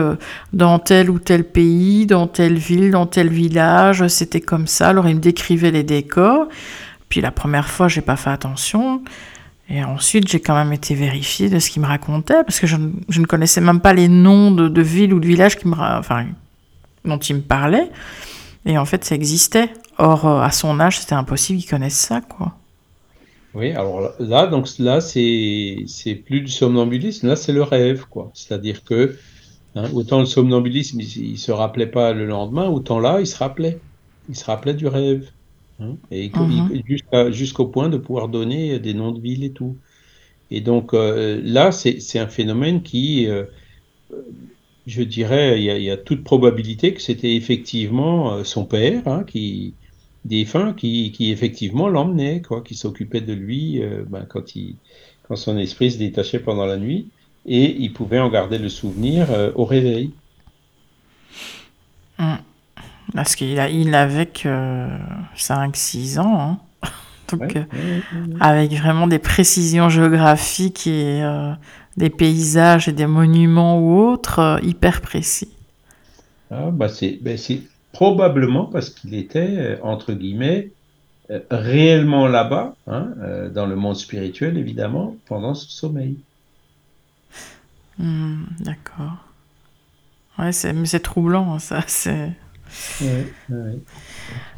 dans 0.51 0.79
tel 0.79 1.11
ou 1.11 1.19
tel 1.19 1.43
pays, 1.43 2.07
dans 2.07 2.25
telle 2.25 2.55
ville, 2.55 2.89
dans 2.89 3.05
tel 3.05 3.29
village, 3.29 4.07
c'était 4.07 4.41
comme 4.41 4.65
ça. 4.65 4.89
Alors 4.89 5.07
il 5.07 5.17
me 5.17 5.21
décrivait 5.21 5.69
les 5.69 5.83
décors. 5.83 6.47
Puis 7.09 7.21
la 7.21 7.29
première 7.29 7.69
fois, 7.69 7.87
j'ai 7.87 8.01
pas 8.01 8.15
fait 8.15 8.31
attention. 8.31 9.03
Et 9.69 9.83
ensuite, 9.83 10.27
j'ai 10.27 10.39
quand 10.39 10.55
même 10.55 10.73
été 10.73 10.95
vérifier 10.95 11.49
de 11.49 11.59
ce 11.59 11.69
qu'il 11.69 11.83
me 11.83 11.87
racontait, 11.87 12.43
parce 12.43 12.59
que 12.59 12.65
je, 12.65 12.75
ne 12.75 13.25
connaissais 13.25 13.61
même 13.61 13.79
pas 13.79 13.93
les 13.93 14.07
noms 14.07 14.49
de, 14.51 14.81
villes 14.81 15.13
ou 15.13 15.19
de 15.19 15.27
villages 15.27 15.57
qui 15.57 15.67
me, 15.67 15.75
enfin, 15.75 16.25
dont 17.05 17.17
il 17.17 17.37
me 17.37 17.41
parlait. 17.41 17.89
Et 18.65 18.77
en 18.77 18.85
fait, 18.85 19.03
ça 19.03 19.15
existait. 19.15 19.69
Or, 19.97 20.25
euh, 20.25 20.41
à 20.41 20.51
son 20.51 20.79
âge, 20.79 20.99
c'était 20.99 21.13
impossible 21.13 21.59
qu'il 21.59 21.69
connaisse 21.69 21.95
ça, 21.95 22.21
quoi. 22.21 22.53
Oui, 23.53 23.71
alors 23.71 24.13
là, 24.19 24.47
donc 24.47 24.67
là, 24.79 24.99
c'est 24.99 25.85
plus 26.25 26.41
du 26.41 26.51
somnambulisme, 26.51 27.27
là, 27.27 27.35
c'est 27.35 27.53
le 27.53 27.61
rêve, 27.61 28.05
quoi. 28.09 28.31
C'est-à-dire 28.33 28.83
que 28.83 29.15
hein, 29.75 29.89
autant 29.93 30.19
le 30.19 30.25
somnambulisme, 30.25 30.99
il, 31.01 31.33
ne 31.33 31.37
se 31.37 31.51
rappelait 31.51 31.87
pas 31.87 32.13
le 32.13 32.25
lendemain, 32.25 32.67
autant 32.67 32.99
là, 32.99 33.19
il 33.19 33.27
se 33.27 33.37
rappelait. 33.37 33.79
Il 34.29 34.35
se 34.35 34.45
rappelait 34.45 34.73
du 34.73 34.87
rêve. 34.87 35.29
Hein, 35.79 35.97
et 36.11 36.29
mhm. 36.29 37.31
jusqu'au 37.31 37.65
point 37.65 37.89
de 37.89 37.97
pouvoir 37.97 38.27
donner 38.27 38.79
des 38.79 38.93
noms 38.93 39.11
de 39.11 39.19
villes 39.19 39.43
et 39.43 39.51
tout. 39.51 39.75
Et 40.49 40.61
donc 40.61 40.93
euh, 40.93 41.41
là, 41.43 41.71
c'est 41.71 42.19
un 42.19 42.27
phénomène 42.27 42.83
qui, 42.83 43.27
euh, 43.27 43.43
je 44.87 45.03
dirais, 45.03 45.61
il 45.61 45.63
y, 45.63 45.91
a 45.91 45.97
toute 45.97 46.23
probabilité 46.23 46.93
que 46.93 47.01
c'était 47.01 47.35
effectivement 47.35 48.33
euh, 48.33 48.43
son 48.43 48.65
père, 48.65 49.07
hein, 49.07 49.23
qui 49.25 49.73
défunt, 50.25 50.73
qui, 50.73 51.11
qui 51.11 51.31
effectivement 51.31 51.87
l'emmenait, 51.89 52.41
quoi, 52.41 52.61
qui 52.61 52.75
s'occupait 52.75 53.21
de 53.21 53.33
lui 53.33 53.81
ben, 54.07 54.25
quand, 54.27 54.55
il, 54.55 54.75
quand 55.27 55.35
son 55.35 55.57
esprit 55.57 55.91
se 55.91 55.97
détachait 55.97 56.39
pendant 56.39 56.65
la 56.65 56.77
nuit, 56.77 57.07
et 57.45 57.75
il 57.77 57.91
pouvait 57.91 58.19
en 58.19 58.29
garder 58.29 58.57
le 58.57 58.69
souvenir 58.69 59.27
au 59.55 59.65
réveil. 59.65 60.11
Mm. 62.19 62.35
Parce 63.13 63.35
qu'il 63.35 63.59
a, 63.59 63.69
il 63.69 63.89
n'avait 63.89 64.25
que 64.25 64.87
5-6 65.37 66.19
ans. 66.19 66.59
Hein. 66.83 66.89
Donc, 67.31 67.55
euh, 67.55 67.63
avec 68.39 68.73
vraiment 68.73 69.07
des 69.07 69.19
précisions 69.19 69.89
géographiques 69.89 70.87
et 70.87 71.21
euh, 71.23 71.53
des 71.97 72.09
paysages 72.09 72.87
et 72.87 72.91
des 72.91 73.07
monuments 73.07 73.79
ou 73.79 73.99
autres 73.99 74.39
euh, 74.39 74.59
hyper 74.61 75.01
précis. 75.01 75.51
Ah, 76.51 76.69
bah 76.71 76.89
c'est, 76.89 77.19
c'est 77.37 77.61
probablement 77.91 78.65
parce 78.65 78.89
qu'il 78.89 79.13
était, 79.15 79.79
entre 79.81 80.13
guillemets, 80.13 80.69
réellement 81.49 82.27
là-bas, 82.27 82.75
hein, 82.85 83.07
dans 83.53 83.65
le 83.65 83.75
monde 83.75 83.95
spirituel, 83.95 84.57
évidemment, 84.57 85.15
pendant 85.25 85.55
ce 85.55 85.69
sommeil. 85.69 86.17
Hmm, 87.97 88.43
d'accord. 88.59 89.17
Ouais, 90.37 90.51
c'est, 90.51 90.73
mais 90.73 90.85
c'est 90.85 90.99
troublant, 90.99 91.57
ça. 91.59 91.83
C'est... 91.87 92.33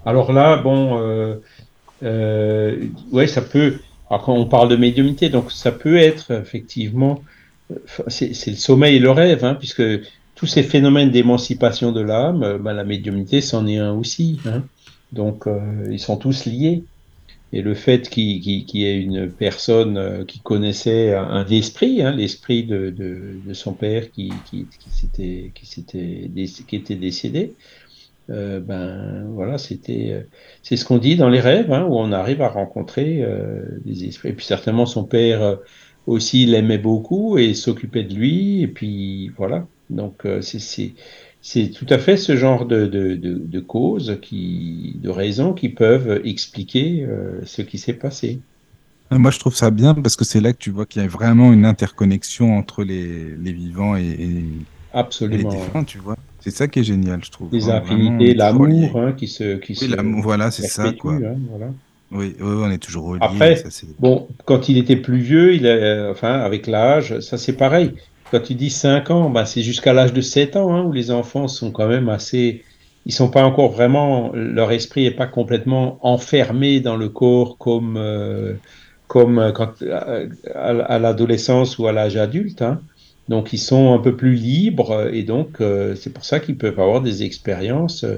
Alors 0.05 0.31
là, 0.31 0.57
bon, 0.57 0.99
euh, 0.99 1.35
euh, 2.03 2.87
ouais, 3.11 3.27
ça 3.27 3.41
peut. 3.41 3.79
Alors 4.09 4.23
quand 4.23 4.33
on 4.33 4.45
parle 4.45 4.69
de 4.69 4.75
médiumité, 4.75 5.29
donc 5.29 5.51
ça 5.51 5.71
peut 5.71 5.97
être 5.97 6.31
effectivement, 6.31 7.23
euh, 7.71 7.75
c'est 8.07 8.47
le 8.47 8.55
sommeil 8.55 8.97
et 8.97 8.99
le 8.99 9.11
rêve, 9.11 9.43
hein, 9.43 9.55
puisque 9.55 9.83
tous 10.35 10.45
ces 10.45 10.63
phénomènes 10.63 11.11
d'émancipation 11.11 11.91
de 11.91 12.01
l'âme, 12.01 12.57
ben, 12.59 12.73
la 12.73 12.83
médiumité 12.83 13.41
c'en 13.41 13.65
est 13.67 13.77
un 13.77 13.93
aussi. 13.93 14.39
Hein. 14.45 14.63
donc 15.11 15.45
ils 15.89 15.99
sont 15.99 16.17
tous 16.17 16.45
liés. 16.45 16.83
Et 17.53 17.61
le 17.61 17.73
fait 17.73 18.09
qu'il 18.09 18.45
y 18.45 18.85
ait 18.85 18.99
une 18.99 19.29
personne 19.29 20.25
qui 20.27 20.39
connaissait 20.39 21.13
un, 21.15 21.45
esprit, 21.47 22.01
hein, 22.01 22.11
l'esprit 22.11 22.63
de, 22.63 23.37
son 23.53 23.71
père 23.71 24.11
qui, 24.11 24.33
qui, 24.49 24.65
qui, 24.79 25.51
qui 26.67 26.75
était 26.75 26.95
décédé, 26.95 27.53
euh, 28.29 28.59
ben 28.59 29.25
voilà, 29.33 29.57
c'était, 29.57 30.11
euh, 30.11 30.21
c'est 30.63 30.77
ce 30.77 30.85
qu'on 30.85 30.97
dit 30.97 31.15
dans 31.15 31.29
les 31.29 31.39
rêves, 31.39 31.71
hein, 31.71 31.85
où 31.87 31.95
on 31.95 32.11
arrive 32.11 32.41
à 32.41 32.49
rencontrer 32.49 33.21
euh, 33.21 33.63
des 33.83 34.05
esprits. 34.05 34.29
Et 34.29 34.33
puis 34.33 34.45
certainement 34.45 34.85
son 34.85 35.03
père 35.03 35.59
aussi 36.07 36.45
l'aimait 36.45 36.77
beaucoup 36.77 37.37
et 37.37 37.53
s'occupait 37.53 38.03
de 38.03 38.15
lui. 38.15 38.61
Et 38.61 38.67
puis 38.67 39.29
voilà, 39.37 39.67
donc 39.89 40.25
c'est, 40.41 40.93
tout 41.73 41.87
à 41.89 41.99
fait 41.99 42.17
ce 42.17 42.35
genre 42.35 42.65
de, 42.65 42.87
de, 42.87 43.15
de, 43.15 43.35
de 43.35 43.59
causes, 43.59 44.17
qui, 44.21 44.97
de 45.01 45.09
raisons 45.09 45.53
qui 45.53 45.69
peuvent 45.69 46.21
expliquer 46.25 47.07
ce 47.43 47.61
qui 47.61 47.77
s'est 47.77 47.93
passé. 47.93 48.39
Moi, 49.11 49.29
je 49.29 49.37
trouve 49.37 49.55
ça 49.55 49.69
bien 49.69 49.93
parce 49.93 50.15
que 50.15 50.25
c'est 50.25 50.41
là 50.41 50.51
que 50.51 50.57
tu 50.57 50.71
vois 50.71 50.87
qu'il 50.87 51.01
y 51.03 51.05
a 51.05 51.07
vraiment 51.07 51.53
une 51.53 51.65
interconnexion 51.65 52.57
entre 52.57 52.83
les, 52.83 53.35
les 53.35 53.53
vivants 53.53 53.95
et, 53.95 54.03
et, 54.03 54.45
Absolument. 54.93 55.49
les 55.51 55.57
défunts, 55.57 55.83
tu 55.83 55.99
vois. 55.99 56.17
C'est 56.45 56.51
ça 56.51 56.67
qui 56.67 56.81
est 56.81 56.83
génial, 56.83 57.25
je 57.25 57.31
trouve. 57.31 57.49
Les 57.51 57.71
affinités, 57.71 58.35
l'amour 58.35 58.99
hein, 58.99 59.13
qui 59.13 59.27
se. 59.27 59.55
Qui 59.55 59.75
oui, 59.81 59.87
l'amour, 59.87 60.21
voilà, 60.21 60.51
c'est 60.51 60.67
ça, 60.67 60.91
quoi. 60.91 61.13
Hein, 61.13 61.37
voilà. 61.49 61.73
Oui, 62.11 62.35
oui, 62.39 62.55
on 62.63 62.69
est 62.69 62.77
toujours 62.77 63.05
reliés. 63.05 63.17
Après, 63.23 63.63
bon, 63.97 64.27
quand 64.45 64.69
il 64.69 64.77
était 64.77 64.95
plus 64.95 65.17
vieux, 65.17 65.55
il 65.55 65.65
a, 65.65 66.11
enfin, 66.11 66.33
avec 66.33 66.67
l'âge, 66.67 67.19
ça 67.21 67.39
c'est 67.39 67.53
pareil. 67.53 67.93
Quand 68.29 68.41
tu 68.41 68.53
dis 68.53 68.69
5 68.69 69.09
ans, 69.09 69.31
ben, 69.31 69.45
c'est 69.45 69.63
jusqu'à 69.63 69.91
l'âge 69.91 70.13
de 70.13 70.21
7 70.21 70.55
ans, 70.55 70.71
hein, 70.75 70.83
où 70.83 70.91
les 70.91 71.09
enfants 71.09 71.47
sont 71.47 71.71
quand 71.71 71.87
même 71.87 72.09
assez. 72.09 72.63
Ils 73.07 73.13
sont 73.13 73.31
pas 73.31 73.43
encore 73.43 73.71
vraiment. 73.71 74.31
Leur 74.35 74.71
esprit 74.71 75.07
est 75.07 75.17
pas 75.17 75.25
complètement 75.25 75.97
enfermé 76.03 76.79
dans 76.79 76.95
le 76.95 77.09
corps 77.09 77.57
comme, 77.57 77.97
euh, 77.97 78.53
comme 79.07 79.51
quand, 79.55 79.81
à, 79.91 80.19
à 80.53 80.99
l'adolescence 80.99 81.79
ou 81.79 81.87
à 81.87 81.91
l'âge 81.91 82.17
adulte. 82.17 82.61
Hein. 82.61 82.81
Donc 83.27 83.53
ils 83.53 83.59
sont 83.59 83.93
un 83.93 83.99
peu 83.99 84.15
plus 84.15 84.35
libres 84.35 85.09
et 85.11 85.23
donc 85.23 85.59
euh, 85.59 85.95
c'est 85.95 86.11
pour 86.11 86.25
ça 86.25 86.39
qu'ils 86.39 86.57
peuvent 86.57 86.79
avoir 86.79 87.01
des 87.01 87.23
expériences 87.23 88.03
euh, 88.03 88.17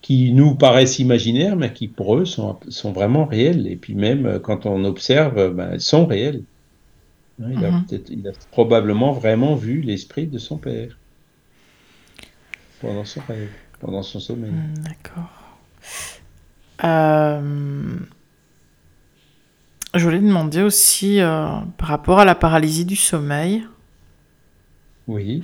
qui 0.00 0.32
nous 0.32 0.54
paraissent 0.54 0.98
imaginaires 0.98 1.56
mais 1.56 1.72
qui 1.72 1.86
pour 1.88 2.16
eux 2.16 2.24
sont, 2.24 2.58
sont 2.68 2.92
vraiment 2.92 3.26
réelles. 3.26 3.66
Et 3.66 3.76
puis 3.76 3.94
même 3.94 4.24
euh, 4.26 4.38
quand 4.38 4.64
on 4.64 4.84
observe, 4.84 5.52
ben, 5.52 5.72
elles 5.72 5.80
sont 5.82 6.06
réelles. 6.06 6.42
Hein, 7.42 7.48
il, 7.52 7.64
a 7.64 7.70
mhm. 7.70 7.84
il, 8.08 8.28
a 8.28 8.32
probablement 8.50 9.12
vraiment 9.12 9.54
vu 9.54 9.80
l'esprit 9.82 10.26
de 10.26 10.38
son 10.38 10.56
père 10.56 10.98
pendant 12.80 13.04
son 13.04 13.20
rêve, 13.28 13.50
pendant 13.80 14.02
son 14.02 14.18
sommeil. 14.18 14.50
Hmm, 14.50 14.74
d'accord. 14.82 15.30
Je 19.94 20.04
voulais 20.04 20.20
demander 20.20 20.62
aussi 20.62 21.18
par 21.76 21.88
rapport 21.88 22.20
à 22.20 22.24
la 22.24 22.34
paralysie 22.34 22.84
du 22.84 22.96
sommeil. 22.96 23.64
Oui. 25.08 25.42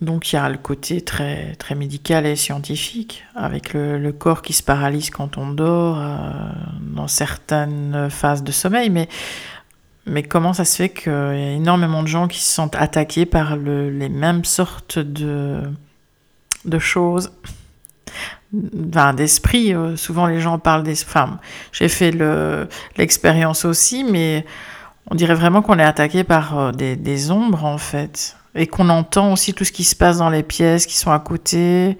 Donc 0.00 0.32
il 0.32 0.36
y 0.36 0.38
a 0.38 0.48
le 0.48 0.58
côté 0.58 1.00
très, 1.00 1.54
très 1.56 1.74
médical 1.74 2.24
et 2.24 2.36
scientifique, 2.36 3.24
avec 3.34 3.74
le, 3.74 4.10
corps 4.12 4.42
qui 4.42 4.52
se 4.52 4.62
paralyse 4.62 5.10
quand 5.10 5.38
on 5.38 5.48
dort, 5.48 5.98
euh, 5.98 6.20
dans 6.80 7.08
certaines 7.08 8.08
phases 8.08 8.44
de 8.44 8.52
sommeil, 8.52 8.90
mais, 8.90 9.08
mais 10.06 10.22
comment 10.22 10.52
ça 10.52 10.64
se 10.64 10.76
fait 10.76 10.90
qu'il 10.90 11.10
y 11.10 11.14
a 11.14 11.50
énormément 11.50 12.02
de 12.02 12.08
gens 12.08 12.28
qui 12.28 12.38
se 12.38 12.52
sentent 12.52 12.76
attaqués 12.76 13.26
par 13.26 13.56
les 13.56 14.08
mêmes 14.08 14.44
sortes 14.44 15.00
de, 15.00 15.62
de 16.64 16.78
choses? 16.78 17.32
Enfin, 18.88 19.14
d'esprit, 19.14 19.74
euh, 19.74 19.96
souvent 19.96 20.26
les 20.26 20.40
gens 20.40 20.60
parlent 20.60 20.84
d'esprit. 20.84 21.10
Enfin, 21.10 21.40
j'ai 21.72 21.88
fait 21.88 22.14
l'expérience 22.96 23.64
aussi, 23.64 24.04
mais 24.04 24.46
on 25.10 25.16
dirait 25.16 25.34
vraiment 25.34 25.60
qu'on 25.60 25.80
est 25.80 25.84
attaqué 25.84 26.22
par 26.22 26.56
euh, 26.56 26.70
des, 26.70 26.94
des 26.94 27.32
ombres 27.32 27.64
en 27.64 27.78
fait 27.78 28.37
et 28.54 28.66
qu'on 28.66 28.88
entend 28.88 29.32
aussi 29.32 29.54
tout 29.54 29.64
ce 29.64 29.72
qui 29.72 29.84
se 29.84 29.94
passe 29.94 30.18
dans 30.18 30.30
les 30.30 30.42
pièces 30.42 30.86
qui 30.86 30.96
sont 30.96 31.10
à 31.10 31.18
côté, 31.18 31.96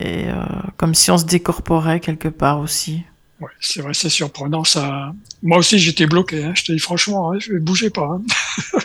et 0.00 0.28
euh, 0.28 0.34
comme 0.76 0.94
si 0.94 1.10
on 1.10 1.18
se 1.18 1.24
décorporait 1.24 2.00
quelque 2.00 2.28
part 2.28 2.60
aussi. 2.60 3.02
Ouais, 3.40 3.50
c'est 3.60 3.82
vrai, 3.82 3.94
c'est 3.94 4.08
surprenant 4.08 4.64
ça. 4.64 5.12
Moi 5.42 5.58
aussi, 5.58 5.78
j'étais 5.78 6.06
bloqué. 6.06 6.44
Hein. 6.44 6.52
Je 6.54 6.64
te 6.64 6.72
dis 6.72 6.78
franchement, 6.78 7.32
hein, 7.32 7.38
je 7.40 7.54
ne 7.54 7.58
bougeais 7.58 7.90
pas. 7.90 8.20
Hein. 8.20 8.78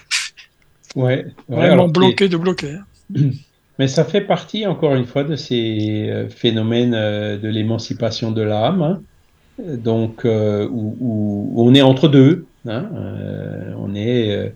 ouais, 0.96 1.28
vraiment 1.48 1.88
bloqué 1.88 2.28
de 2.28 2.38
bloquer. 2.38 2.78
Hein. 3.16 3.22
Mais 3.80 3.88
ça 3.88 4.04
fait 4.04 4.22
partie, 4.22 4.66
encore 4.66 4.96
une 4.96 5.06
fois, 5.06 5.24
de 5.24 5.36
ces 5.36 6.08
euh, 6.10 6.28
phénomènes 6.30 6.96
euh, 6.96 7.38
de 7.38 7.48
l'émancipation 7.48 8.32
de 8.32 8.42
l'âme. 8.42 9.02
donc 9.60 10.26
où, 10.26 11.54
on 11.56 11.74
est 11.76 11.84
entre 11.84 12.08
deux. 12.08 12.48
Hein, 12.68 12.90
on 13.78 13.96
est 13.96 14.52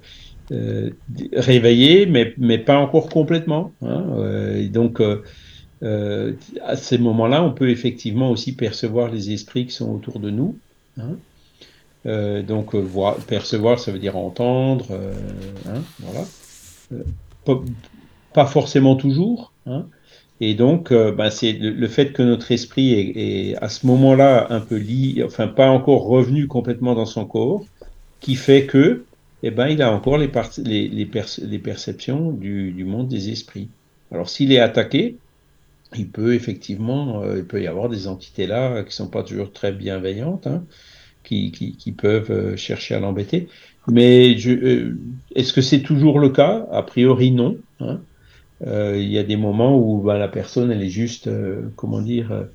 réveillé, 1.34 2.06
mais, 2.06 2.34
mais 2.38 2.58
pas 2.58 2.78
encore 2.78 3.10
complètement. 3.10 3.72
Hein, 3.82 4.04
donc 4.72 5.02
à 5.82 6.76
ces 6.76 6.98
moments-là, 6.98 7.44
on 7.44 7.52
peut 7.52 7.70
effectivement 7.70 8.30
aussi 8.32 8.54
percevoir 8.54 9.12
les 9.12 9.32
esprits 9.32 9.66
qui 9.66 9.74
sont 9.74 9.92
autour 9.92 10.20
de 10.20 10.30
nous. 10.30 10.58
Hein. 11.00 11.16
Euh, 12.06 12.42
donc, 12.42 12.74
euh, 12.74 12.80
voir, 12.80 13.16
percevoir, 13.18 13.80
ça 13.80 13.92
veut 13.92 14.00
dire 14.00 14.18
entendre. 14.18 14.88
Euh, 14.92 15.14
hein, 15.68 15.82
voilà. 16.00 16.26
Pas, 18.34 18.46
forcément 18.46 18.96
toujours. 18.96 19.54
Et 20.40 20.56
donc, 20.56 20.92
ben, 20.92 21.30
c'est 21.30 21.54
le, 21.54 21.88
fait 21.88 22.14
que 22.14 22.24
notre 22.24 22.52
esprit 22.52 22.94
est, 22.94 23.56
à 23.62 23.70
ce 23.70 23.86
moment-là 23.88 24.48
un 24.50 24.60
peu 24.60 24.78
lié, 24.78 25.24
enfin 25.26 25.48
pas 25.48 25.70
encore 25.70 26.06
revenu 26.06 26.48
complètement 26.48 26.96
dans 26.96 27.06
son 27.06 27.26
corps, 27.26 27.64
qui 28.20 28.36
fait 28.36 28.66
que, 28.66 29.06
eh 29.44 29.52
ben, 29.52 29.68
il 29.68 29.82
a 29.82 29.92
encore 29.92 30.18
les, 30.18 30.28
perceptions 30.28 32.32
du, 32.32 32.84
monde 32.86 33.08
des 33.08 33.30
esprits. 33.30 33.70
Alors, 34.12 34.30
s'il 34.30 34.52
est 34.52 34.60
attaqué, 34.60 35.18
il 35.96 36.10
peut 36.10 36.34
effectivement, 36.34 37.24
il 37.36 37.46
peut 37.46 37.62
y 37.62 37.68
avoir 37.68 37.90
des 37.90 38.08
entités 38.08 38.48
là 38.48 38.84
qui 38.84 38.96
sont 38.96 39.10
pas 39.10 39.24
toujours 39.24 39.52
très 39.52 39.72
bienveillantes. 39.72 40.48
Hein, 40.48 40.64
qui, 41.24 41.96
peuvent 41.98 42.32
euh, 42.32 42.56
chercher 42.56 42.96
à 42.96 43.00
l'embêter. 43.00 43.48
Mais 43.88 44.36
euh, 44.46 44.98
est-ce 45.36 45.54
que 45.54 45.62
c'est 45.62 45.82
toujours 45.82 46.20
le 46.20 46.30
cas? 46.30 46.68
A 46.72 46.84
priori, 46.84 47.32
non. 47.32 47.58
Hein. 47.80 48.00
Euh, 48.68 48.96
il 48.98 49.12
y 49.12 49.18
a 49.18 49.24
des 49.24 49.38
moments 49.38 49.78
où 49.78 50.02
bah, 50.02 50.18
la 50.18 50.28
personne, 50.28 50.72
elle 50.72 50.84
est 50.84 50.90
juste, 50.90 51.30
comment 51.76 52.02
dire, 52.02 52.48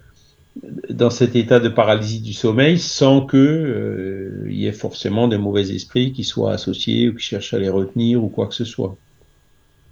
dans 0.91 1.11
cet 1.11 1.37
état 1.37 1.61
de 1.61 1.69
paralysie 1.69 2.21
du 2.21 2.33
sommeil 2.33 2.79
sans 2.79 3.21
que 3.21 4.45
il 4.49 4.57
y 4.57 4.67
ait 4.67 4.73
forcément 4.73 5.29
des 5.29 5.39
mauvais 5.39 5.71
esprits 5.71 6.13
qui 6.13 6.25
soient 6.25 6.53
associés 6.53 7.09
ou 7.09 7.15
qui 7.15 7.23
cherchent 7.23 7.55
à 7.55 7.59
les 7.59 7.69
retenir 7.69 8.23
ou 8.23 8.29
quoi 8.29 8.47
que 8.47 8.55
ce 8.55 8.65
soit. 8.65 8.97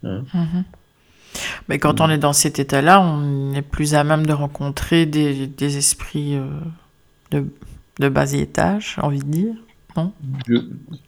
Hein? 0.04 0.24
Mm-hmm. 0.34 0.62
Mais 1.68 1.78
quand 1.78 2.00
on 2.00 2.08
est 2.08 2.18
dans 2.18 2.32
cet 2.32 2.58
état-là, 2.58 3.00
on 3.00 3.54
est 3.54 3.62
plus 3.62 3.94
à 3.94 4.04
même 4.04 4.24
de 4.24 4.32
rencontrer 4.32 5.04
des, 5.04 5.46
des 5.46 5.76
esprits 5.76 6.38
de, 7.30 7.44
de 7.98 8.08
bas 8.08 8.32
étage, 8.32 8.96
envie 9.02 9.18
de 9.18 9.30
dire 9.30 9.54
non? 9.96 10.12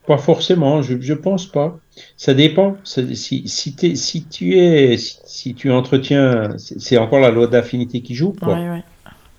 Pas 0.06 0.18
forcément, 0.18 0.82
je 0.82 0.94
ne 0.94 1.14
pense 1.14 1.46
pas. 1.46 1.78
Ça 2.16 2.34
dépend. 2.34 2.76
Si, 2.84 3.16
si, 3.16 3.96
si, 3.96 4.24
tu 4.24 4.58
es, 4.58 4.96
si, 4.96 5.54
tu 5.54 5.70
entretiens, 5.72 6.56
c'est 6.58 6.98
encore 6.98 7.20
la 7.20 7.30
loi 7.30 7.46
d'affinité 7.46 8.00
qui 8.00 8.14
joue. 8.14 8.32
Quoi. 8.32 8.80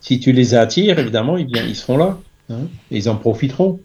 Si 0.01 0.19
tu 0.19 0.31
les 0.31 0.55
attires, 0.55 0.99
évidemment, 0.99 1.37
ils, 1.37 1.49
ils 1.55 1.75
seront 1.75 1.97
là. 1.97 2.19
Hein, 2.49 2.67
ils 2.91 3.09
en 3.09 3.15
profiteront. 3.15 3.81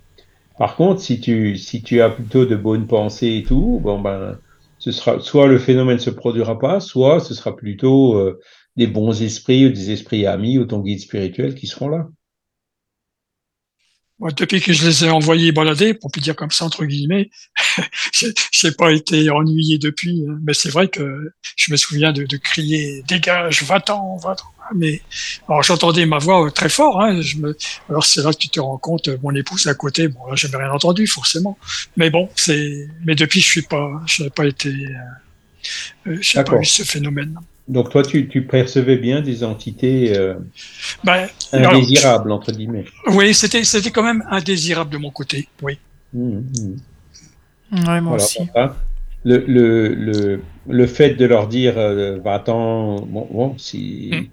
Par 0.58 0.76
contre, 0.76 1.00
si 1.00 1.20
tu, 1.20 1.56
si 1.56 1.82
tu 1.82 2.00
as 2.00 2.10
plutôt 2.10 2.44
de 2.44 2.56
bonnes 2.56 2.86
pensées 2.86 3.38
et 3.38 3.42
tout, 3.42 3.80
bon 3.82 4.00
ben, 4.00 4.38
ce 4.78 4.92
sera 4.92 5.18
soit 5.20 5.46
le 5.46 5.58
phénomène 5.58 5.98
se 5.98 6.10
produira 6.10 6.58
pas, 6.58 6.78
soit 6.80 7.20
ce 7.20 7.34
sera 7.34 7.56
plutôt 7.56 8.16
euh, 8.16 8.40
des 8.76 8.86
bons 8.86 9.22
esprits 9.22 9.66
ou 9.66 9.70
des 9.70 9.90
esprits 9.90 10.26
amis 10.26 10.58
ou 10.58 10.64
ton 10.64 10.80
guide 10.80 11.00
spirituel 11.00 11.54
qui 11.54 11.66
seront 11.66 11.88
là 11.88 12.06
depuis 14.30 14.60
que 14.60 14.72
je 14.72 14.86
les 14.86 15.04
ai 15.04 15.10
envoyés 15.10 15.50
balader, 15.50 15.94
pour 15.94 16.10
plus 16.10 16.20
dire 16.20 16.36
comme 16.36 16.50
ça 16.50 16.64
entre 16.64 16.84
guillemets, 16.84 17.30
j'ai 18.52 18.72
pas 18.72 18.92
été 18.92 19.30
ennuyé 19.30 19.78
depuis. 19.78 20.24
Hein. 20.28 20.38
Mais 20.42 20.54
c'est 20.54 20.68
vrai 20.68 20.88
que 20.88 21.32
je 21.56 21.72
me 21.72 21.76
souviens 21.76 22.12
de, 22.12 22.24
de 22.24 22.36
crier 22.36 23.02
"dégage, 23.08 23.64
va-t'en, 23.64 24.16
va-t'en". 24.16 24.44
Mais 24.74 25.00
alors 25.48 25.62
j'entendais 25.62 26.06
ma 26.06 26.18
voix 26.18 26.50
très 26.50 26.68
fort. 26.68 27.00
Hein, 27.00 27.20
je 27.20 27.36
me, 27.38 27.56
alors 27.88 28.04
c'est 28.04 28.22
là 28.22 28.32
que 28.32 28.38
tu 28.38 28.48
te 28.48 28.60
rends 28.60 28.78
compte, 28.78 29.08
mon 29.22 29.34
épouse 29.34 29.66
à 29.66 29.74
côté. 29.74 30.08
Bon 30.08 30.26
là, 30.28 30.34
j'avais 30.34 30.56
rien 30.56 30.70
entendu 30.70 31.06
forcément. 31.06 31.58
Mais 31.96 32.10
bon, 32.10 32.28
c'est. 32.36 32.88
Mais 33.04 33.14
depuis, 33.14 33.40
je 33.40 33.46
suis 33.46 33.62
pas, 33.62 34.00
je 34.06 34.24
n'ai 34.24 34.30
pas 34.30 34.46
été, 34.46 34.68
euh, 34.68 36.10
euh 36.10 36.18
j'ai 36.20 36.42
pas 36.44 36.56
eu 36.56 36.64
ce 36.64 36.82
phénomène. 36.82 37.38
Donc 37.68 37.90
toi, 37.90 38.02
tu, 38.02 38.26
percevais 38.42 38.96
bien 38.96 39.20
des 39.20 39.44
entités 39.44 40.16
euh, 40.16 40.34
ben, 41.04 41.28
indésirables, 41.52 42.32
entre 42.32 42.52
guillemets. 42.52 42.84
Oui, 43.06 43.32
c'était, 43.34 43.62
c'était 43.62 43.90
quand 43.90 44.02
même 44.02 44.24
indésirable 44.30 44.90
de 44.90 44.98
mon 44.98 45.10
côté, 45.10 45.48
oui. 45.62 45.78
Mmh, 46.12 46.40
mmh. 47.70 48.00
Moi 48.00 48.16
aussi. 48.16 48.40
Le, 49.24 49.44
le, 49.46 49.94
le, 49.94 50.40
le, 50.68 50.86
fait 50.88 51.10
de 51.10 51.24
leur 51.24 51.46
dire 51.46 51.78
euh, 51.78 52.18
va-t'en, 52.18 52.96
bon, 53.02 53.28
bon 53.30 53.54
si, 53.56 54.10
mmh. 54.12 54.24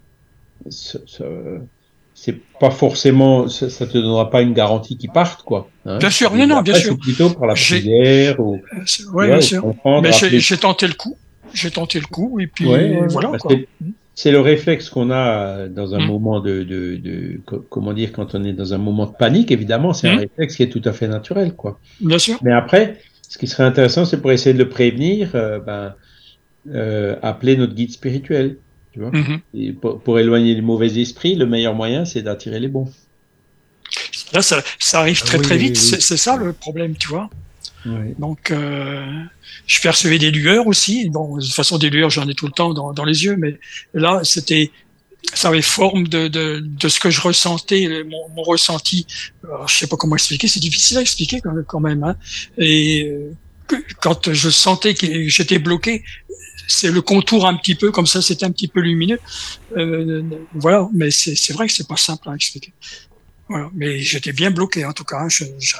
C'est 0.69 2.37
pas 2.59 2.71
forcément, 2.71 3.47
ça, 3.47 3.69
ça, 3.69 3.87
te 3.87 3.93
donnera 3.93 4.29
pas 4.29 4.41
une 4.41 4.53
garantie 4.53 4.97
qu'ils 4.97 5.11
partent, 5.11 5.43
quoi. 5.43 5.69
Hein. 5.85 5.99
bien 5.99 6.09
sûr, 6.09 6.33
non, 6.33 6.47
non, 6.47 6.61
bien 6.61 6.75
sûr. 6.75 6.97
Plutôt 6.97 7.29
par 7.29 7.47
la 7.47 7.53
prière 7.53 8.39
ou. 8.39 8.55
Euh, 8.55 8.79
oui, 9.13 9.27
bien 9.27 9.41
sûr. 9.41 9.63
Mais 9.85 10.11
j'ai 10.11 10.57
tenté 10.57 10.87
le 10.87 10.93
coup 10.93 11.15
j'ai 11.53 11.71
tenté 11.71 11.99
le 11.99 12.05
coup 12.05 12.39
et 12.39 12.47
puis 12.47 12.65
voilà. 13.09 13.31
C'est 14.15 14.31
le 14.31 14.41
réflexe 14.41 14.89
qu'on 14.89 15.11
a 15.11 15.69
dans 15.69 15.95
un 15.95 15.99
mm. 15.99 16.07
moment 16.07 16.41
de, 16.41 16.63
de, 16.63 16.97
de, 16.97 17.39
comment 17.69 17.93
dire, 17.93 18.11
quand 18.11 18.35
on 18.35 18.43
est 18.43 18.51
dans 18.51 18.73
un 18.73 18.77
moment 18.77 19.05
de 19.05 19.13
panique, 19.13 19.49
évidemment, 19.49 19.93
c'est 19.93 20.09
un 20.09 20.17
mm. 20.17 20.19
réflexe 20.19 20.55
qui 20.57 20.63
est 20.63 20.69
tout 20.69 20.81
à 20.83 20.91
fait 20.91 21.07
naturel, 21.07 21.53
quoi. 21.53 21.79
Bien 22.01 22.19
sûr. 22.19 22.37
Mais 22.41 22.51
après, 22.51 22.97
ce 23.29 23.37
qui 23.37 23.47
serait 23.47 23.63
intéressant, 23.63 24.03
c'est 24.03 24.19
pour 24.19 24.33
essayer 24.33 24.51
de 24.51 24.59
le 24.59 24.67
prévenir, 24.67 25.31
euh, 25.35 25.59
ben, 25.59 25.95
euh, 26.69 27.15
appeler 27.21 27.55
notre 27.55 27.73
guide 27.73 27.91
spirituel. 27.91 28.57
Tu 28.93 28.99
vois 28.99 29.11
et 29.53 29.73
pour, 29.73 30.19
éloigner 30.19 30.55
les 30.55 30.61
mauvais 30.61 30.99
esprits, 30.99 31.35
le 31.35 31.45
meilleur 31.45 31.75
moyen, 31.75 32.05
c'est 32.05 32.21
d'attirer 32.21 32.59
les 32.59 32.67
bons. 32.67 32.91
Là, 34.33 34.41
ça, 34.41 34.63
ça 34.79 34.99
arrive 34.99 35.21
très 35.21 35.39
très 35.39 35.57
vite. 35.57 35.77
C'est 35.77 36.17
ça 36.17 36.37
le 36.37 36.53
problème, 36.53 36.95
tu 36.95 37.09
vois. 37.09 37.29
Donc, 38.17 38.51
euh, 38.51 39.05
je 39.65 39.81
percevais 39.81 40.19
des 40.19 40.31
lueurs 40.31 40.67
aussi. 40.67 41.09
Bon, 41.09 41.37
de 41.37 41.41
toute 41.41 41.53
façon, 41.53 41.77
des 41.77 41.89
lueurs, 41.89 42.09
j'en 42.09 42.27
ai 42.27 42.35
tout 42.35 42.45
le 42.45 42.51
temps 42.51 42.73
dans, 42.73 42.93
dans 42.93 43.05
les 43.05 43.23
yeux, 43.23 43.37
mais 43.37 43.57
là, 43.93 44.21
c'était, 44.23 44.71
ça 45.33 45.47
avait 45.47 45.61
forme 45.61 46.07
de, 46.07 46.27
de, 46.27 46.59
de, 46.59 46.89
ce 46.89 46.99
que 46.99 47.09
je 47.09 47.21
ressentais, 47.21 48.03
mon, 48.03 48.29
mon 48.35 48.43
ressenti. 48.43 49.07
Alors, 49.43 49.67
je 49.67 49.77
sais 49.77 49.87
pas 49.87 49.95
comment 49.95 50.15
expliquer, 50.15 50.47
c'est 50.47 50.59
difficile 50.59 50.97
à 50.97 51.01
expliquer 51.01 51.41
quand 51.67 51.79
même. 51.79 52.03
Hein. 52.03 52.15
Et 52.57 53.05
euh, 53.09 53.31
quand 54.01 54.33
je 54.33 54.49
sentais 54.49 54.93
que 54.93 55.27
j'étais 55.29 55.59
bloqué, 55.59 56.03
c'est 56.69 56.91
le 56.91 57.01
contour 57.01 57.47
un 57.47 57.55
petit 57.55 57.75
peu 57.75 57.91
comme 57.91 58.07
ça, 58.07 58.21
c'était 58.21 58.45
un 58.45 58.51
petit 58.51 58.67
peu 58.67 58.79
lumineux. 58.79 59.19
Euh, 59.75 60.23
voilà, 60.53 60.87
mais 60.93 61.11
c'est 61.11 61.53
vrai 61.53 61.67
que 61.67 61.73
c'est 61.73 61.87
pas 61.87 61.97
simple 61.97 62.29
à 62.29 62.35
expliquer. 62.35 62.73
Voilà, 63.49 63.69
mais 63.73 63.99
j'étais 63.99 64.31
bien 64.31 64.51
bloqué 64.51 64.85
en 64.85 64.93
tout 64.93 65.03
cas. 65.03 65.17
Hein. 65.21 65.29
Je, 65.29 65.43
je, 65.59 65.75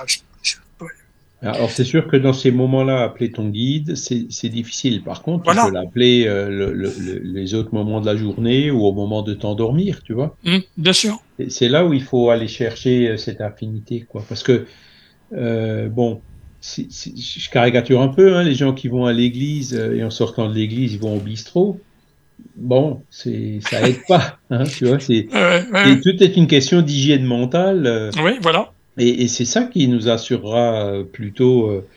alors 1.41 1.71
c'est 1.71 1.85
sûr 1.85 2.07
que 2.07 2.17
dans 2.17 2.33
ces 2.33 2.51
moments-là, 2.51 3.01
appeler 3.01 3.31
ton 3.31 3.47
guide, 3.47 3.95
c'est 3.95 4.49
difficile. 4.49 5.03
Par 5.03 5.21
contre, 5.21 5.49
tu 5.49 5.57
peux 5.57 5.71
l'appeler 5.71 6.25
euh, 6.27 6.49
le, 6.49 6.93
les 7.23 7.53
autres 7.53 7.73
moments 7.73 8.01
de 8.01 8.05
la 8.05 8.17
journée 8.17 8.71
ou 8.71 8.83
au 8.83 8.91
moment 8.91 9.21
de 9.21 9.33
t'endormir, 9.33 10.03
tu 10.03 10.13
vois. 10.13 10.35
Mmh, 10.43 10.57
bien 10.77 10.93
sûr. 10.93 11.17
C'est 11.47 11.69
là 11.69 11.85
où 11.85 11.93
il 11.93 12.03
faut 12.03 12.29
aller 12.29 12.49
chercher 12.49 13.09
euh, 13.09 13.17
cette 13.17 13.39
affinité, 13.39 14.05
quoi. 14.07 14.25
Parce 14.27 14.43
que, 14.43 14.65
euh, 15.33 15.87
bon, 15.87 16.21
je 16.61 17.49
caricature 17.49 18.01
un 18.01 18.09
peu, 18.09 18.35
hein, 18.35 18.43
les 18.43 18.55
gens 18.55 18.73
qui 18.73 18.87
vont 18.87 19.05
à 19.05 19.13
l'église 19.13 19.73
et 19.73 20.03
en 20.03 20.09
sortant 20.09 20.49
de 20.49 20.55
l'église, 20.55 20.93
ils 20.93 20.99
vont 20.99 21.15
au 21.15 21.19
bistrot. 21.19 21.79
Bon, 22.55 23.01
c'est 23.09 23.59
ça 23.61 23.87
aide 23.87 23.99
pas, 24.07 24.39
hein, 24.49 24.63
tu 24.63 24.85
vois. 24.85 24.99
C'est 24.99 25.27
tout 26.03 26.23
est 26.23 26.37
une 26.37 26.47
question 26.47 26.81
d'hygiène 26.81 27.23
mentale. 27.23 28.11
oui, 28.23 28.33
voilà. 28.41 28.71
Et, 28.99 29.27
c'est 29.27 29.45
ça 29.45 29.63
qui 29.63 29.87
nous 29.87 30.09
assurera 30.09 30.85
euh, 30.85 31.03
plutôt 31.03 31.69
euh, 31.69 31.87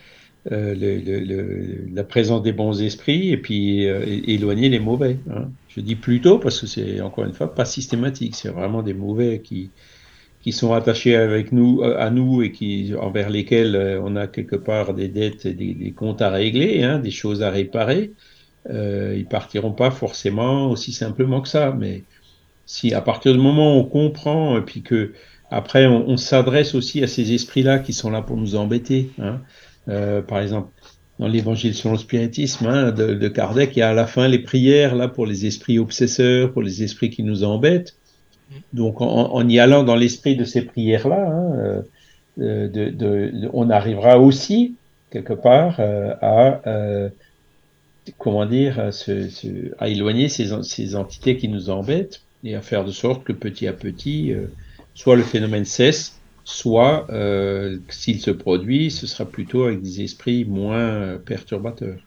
euh, 0.51 0.73
le, 0.75 1.93
la 1.93 2.03
présence 2.03 2.41
des 2.41 2.53
bons 2.53 2.81
esprits 2.81 3.31
et 3.31 3.37
puis 3.37 3.83
éloigner 3.83 4.69
les 4.69 4.79
mauvais. 4.79 5.17
Hein. 5.29 5.49
Je 5.69 5.81
dis 5.81 5.95
plutôt 5.95 6.39
parce 6.39 6.61
que 6.61 6.67
c'est 6.67 7.01
encore 7.01 7.25
une 7.25 7.33
fois 7.33 7.53
pas 7.53 7.65
systématique, 7.65 8.35
c'est 8.35 8.49
vraiment 8.49 8.83
des 8.83 8.93
mauvais 8.93 9.41
qui, 9.43 9.69
qui 10.43 10.51
sont 10.51 10.73
attachés 10.73 11.15
avec 11.15 11.51
nous, 11.51 11.81
à 11.83 12.09
nous 12.09 12.43
et 12.43 12.51
qui, 12.51 12.93
envers 12.99 13.29
lesquels 13.29 13.99
on 14.03 14.15
a 14.15 14.27
quelque 14.27 14.57
part 14.57 14.93
des 14.93 15.07
dettes, 15.07 15.47
des, 15.47 15.73
des 15.73 15.91
comptes 15.91 16.21
à 16.21 16.29
régler, 16.29 16.83
hein, 16.83 16.99
des 16.99 17.11
choses 17.11 17.41
à 17.41 17.49
réparer. 17.49 18.11
Euh, 18.69 19.15
ils 19.17 19.25
partiront 19.25 19.73
pas 19.73 19.91
forcément 19.91 20.69
aussi 20.69 20.93
simplement 20.93 21.41
que 21.41 21.49
ça, 21.49 21.75
mais 21.77 22.03
si 22.65 22.93
à 22.93 23.01
partir 23.01 23.33
du 23.33 23.39
moment 23.39 23.75
où 23.75 23.81
on 23.81 23.83
comprend 23.83 24.57
et 24.57 24.61
puis 24.61 24.81
que 24.81 25.13
après, 25.51 25.85
on, 25.85 26.17
s'adresse 26.17 26.73
aussi 26.73 27.03
à 27.03 27.07
ces 27.07 27.31
esprits-là 27.31 27.77
qui 27.77 27.93
sont 27.93 28.09
là 28.09 28.23
pour 28.23 28.37
nous 28.37 28.55
embêter. 28.55 29.11
Hein. 29.19 29.39
Euh, 29.87 30.23
par 30.23 30.39
exemple, 30.39 30.69
dans 31.19 31.27
l'évangile 31.27 31.75
sur 31.75 31.91
le 31.91 31.97
spiritisme 31.99 32.65
hein, 32.65 32.91
de, 32.91 33.27
Kardec, 33.27 33.75
il 33.75 33.79
y 33.79 33.81
a 33.83 33.89
à 33.89 33.93
la 33.93 34.07
fin 34.07 34.27
les 34.27 34.39
prières 34.39 34.95
là 34.95 35.07
pour 35.07 35.27
les 35.27 35.45
esprits 35.45 35.77
obsesseurs, 35.77 36.51
pour 36.51 36.63
les 36.63 36.81
esprits 36.81 37.11
qui 37.11 37.21
nous 37.21 37.43
embêtent. 37.43 37.95
Donc, 38.73 39.01
en, 39.01 39.47
y 39.47 39.59
allant 39.59 39.83
dans 39.83 39.95
l'esprit 39.95 40.35
de 40.35 40.43
ces 40.45 40.63
prières-là, 40.63 41.27
hein, 41.27 41.83
euh, 42.39 42.67
de, 42.67 43.49
on 43.53 43.69
arrivera 43.69 44.19
aussi 44.19 44.75
quelque 45.11 45.33
part 45.33 45.75
euh, 45.79 46.13
à 46.21 47.09
comment 48.17 48.45
dire, 48.45 48.91
à, 49.79 49.87
éloigner 49.87 50.27
ces, 50.27 50.49
ces, 50.63 50.95
entités 50.95 51.37
qui 51.37 51.47
nous 51.47 51.69
embêtent 51.69 52.21
et 52.43 52.55
à 52.55 52.61
faire 52.61 52.83
de 52.83 52.91
sorte 52.91 53.23
que 53.23 53.31
petit 53.31 53.67
à 53.67 53.73
petit 53.73 54.33
soit 54.93 55.15
le 55.15 55.23
phénomène 55.23 55.63
cesse, 55.63 56.19
soit 56.43 57.07
s'il 57.87 58.19
se 58.19 58.31
produit, 58.31 58.91
ce 58.91 59.07
sera 59.07 59.23
plutôt 59.25 59.63
avec 59.63 59.81
des 59.81 60.01
esprits 60.01 60.43
moins 60.43 61.17
perturbateurs. 61.23 61.99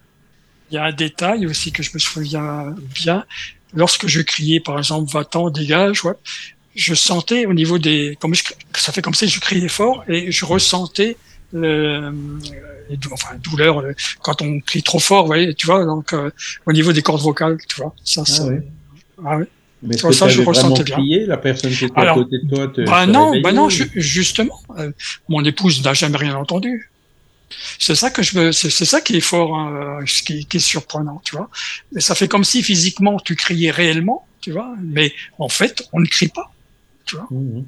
Il 0.70 0.74
y 0.74 0.78
a 0.78 0.84
un 0.84 0.92
détail 0.92 1.46
aussi 1.46 1.72
que 1.72 1.82
je 1.82 1.90
me 1.94 1.98
souviens 1.98 2.74
bien. 2.94 3.24
Lorsque 3.74 4.06
je 4.06 4.20
criais, 4.20 4.60
par 4.60 4.78
exemple, 4.78 5.10
va-t'en, 5.12 5.50
dégage, 5.50 6.04
ouais, 6.04 6.14
je 6.74 6.94
sentais 6.94 7.46
au 7.46 7.54
niveau 7.54 7.78
des, 7.78 8.16
comme 8.20 8.34
ça 8.34 8.92
fait 8.92 9.02
comme 9.02 9.14
si 9.14 9.28
je 9.28 9.40
criais 9.40 9.68
fort 9.68 10.04
et 10.08 10.30
je 10.30 10.44
ressentais 10.44 11.16
le, 11.52 12.12
enfin 13.10 13.34
douleur 13.42 13.82
quand 14.20 14.42
on 14.42 14.60
crie 14.60 14.82
trop 14.82 14.98
fort, 14.98 15.22
vous 15.22 15.28
voyez, 15.28 15.54
tu 15.54 15.66
vois, 15.66 15.84
donc 15.84 16.12
euh, 16.12 16.30
au 16.66 16.72
niveau 16.72 16.92
des 16.92 17.02
cordes 17.02 17.22
vocales, 17.22 17.58
tu 17.68 17.80
vois, 17.80 17.94
ça, 18.04 18.24
ah, 18.26 18.46
ouais. 18.46 18.62
ah 19.24 19.36
oui. 19.38 19.44
Mais 19.82 19.96
ça, 19.96 20.10
ça 20.12 20.28
je 20.28 20.42
ressentais 20.42 20.84
bien. 20.84 20.96
Crié, 20.96 21.26
la 21.26 21.36
personne 21.36 21.70
qui 21.70 21.84
était 21.84 22.00
à 22.00 22.14
côté 22.14 22.38
de 22.42 22.48
toi 22.48 22.68
te, 22.68 22.80
bah 22.82 23.06
non, 23.06 23.40
bah 23.40 23.52
non, 23.52 23.68
justement, 23.68 24.60
euh, 24.78 24.90
mon 25.28 25.44
épouse 25.44 25.82
n'a 25.84 25.94
jamais 25.94 26.16
rien 26.16 26.36
entendu. 26.36 26.90
C'est 27.78 27.94
ça 27.94 28.10
que 28.10 28.22
je 28.22 28.38
veux, 28.38 28.52
c'est 28.52 28.70
ça 28.70 29.00
qui 29.00 29.16
est 29.16 29.20
fort, 29.20 29.56
hein, 29.56 30.00
ce 30.06 30.22
qui, 30.22 30.46
qui, 30.46 30.56
est 30.56 30.60
surprenant, 30.60 31.20
tu 31.24 31.36
vois. 31.36 31.48
Mais 31.92 32.00
ça 32.00 32.14
fait 32.14 32.28
comme 32.28 32.44
si 32.44 32.62
physiquement 32.62 33.18
tu 33.18 33.36
criais 33.36 33.70
réellement, 33.70 34.26
tu 34.40 34.52
vois, 34.52 34.74
mais 34.82 35.12
en 35.38 35.48
fait 35.48 35.88
on 35.92 36.00
ne 36.00 36.06
crie 36.06 36.28
pas. 36.28 36.50
Mmh. 37.30 37.60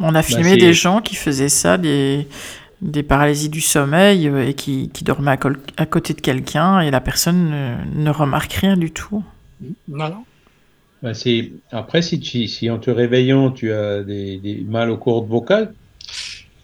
On 0.00 0.08
a 0.08 0.12
bah, 0.12 0.22
filmé 0.22 0.56
des 0.56 0.74
gens 0.74 1.00
qui 1.00 1.14
faisaient 1.14 1.48
ça, 1.48 1.78
des, 1.78 2.26
des 2.80 3.02
paralysies 3.04 3.48
du 3.48 3.60
sommeil 3.60 4.28
euh, 4.28 4.48
et 4.48 4.54
qui, 4.54 4.90
qui 4.92 5.04
dormaient 5.04 5.38
à, 5.76 5.86
côté 5.86 6.14
de 6.14 6.20
quelqu'un 6.20 6.80
et 6.80 6.90
la 6.90 7.00
personne 7.00 7.78
ne, 7.94 8.10
remarque 8.10 8.52
rien 8.54 8.76
du 8.76 8.90
tout. 8.90 9.22
Non, 9.88 10.08
non. 10.08 10.24
Bah, 11.02 11.12
après, 11.70 12.02
si, 12.02 12.18
tu, 12.18 12.48
si 12.48 12.70
en 12.70 12.78
te 12.78 12.90
réveillant, 12.90 13.50
tu 13.50 13.72
as 13.72 14.02
des, 14.02 14.38
des 14.38 14.64
mal 14.66 14.90
aux 14.90 14.96
cordes 14.96 15.28
vocales, 15.28 15.72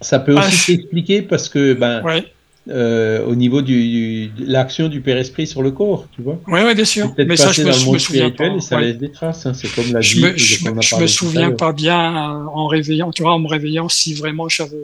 ça 0.01 0.19
peut 0.19 0.33
aussi 0.33 0.49
ah, 0.49 0.51
s'expliquer 0.51 1.23
parce 1.23 1.49
que 1.49 1.75
ben, 1.75 2.03
euh, 2.71 3.25
au 3.27 3.35
niveau 3.35 3.63
du, 3.63 4.29
de 4.29 4.45
l'action 4.47 4.89
du 4.89 5.01
Père-Esprit 5.01 5.47
sur 5.47 5.63
le 5.63 5.71
corps, 5.71 6.07
tu 6.13 6.23
vois. 6.23 6.41
Oui, 6.47 6.61
oui, 6.65 6.75
bien 6.75 6.85
sûr. 6.85 7.13
Mais 7.19 7.37
ça, 7.37 7.53
je 7.53 7.63
me, 7.63 7.73
je 7.73 7.91
me 7.91 7.99
souviens 7.99 8.31
pas. 8.31 8.47
Et 8.47 8.61
ça 8.61 8.81
laisse 8.81 8.97
des 8.97 9.11
traces, 9.11 9.45
hein. 9.47 9.55
c'est 9.55 9.73
comme 9.75 9.93
la 9.93 10.01
je 10.01 10.21
Me, 10.21 10.37
je, 10.37 10.65
me, 10.65 11.01
me 11.01 11.07
souviens 11.07 11.51
pas 11.51 11.73
bien 11.73 11.99
euh, 11.99 12.45
en 12.47 12.67
réveillant, 12.67 13.11
tu 13.11 13.23
vois, 13.23 13.33
en 13.33 13.41
me 13.41 13.49
réveillant 13.49 13.89
si 13.89 14.15
vraiment 14.15 14.49
j'avais 14.49 14.77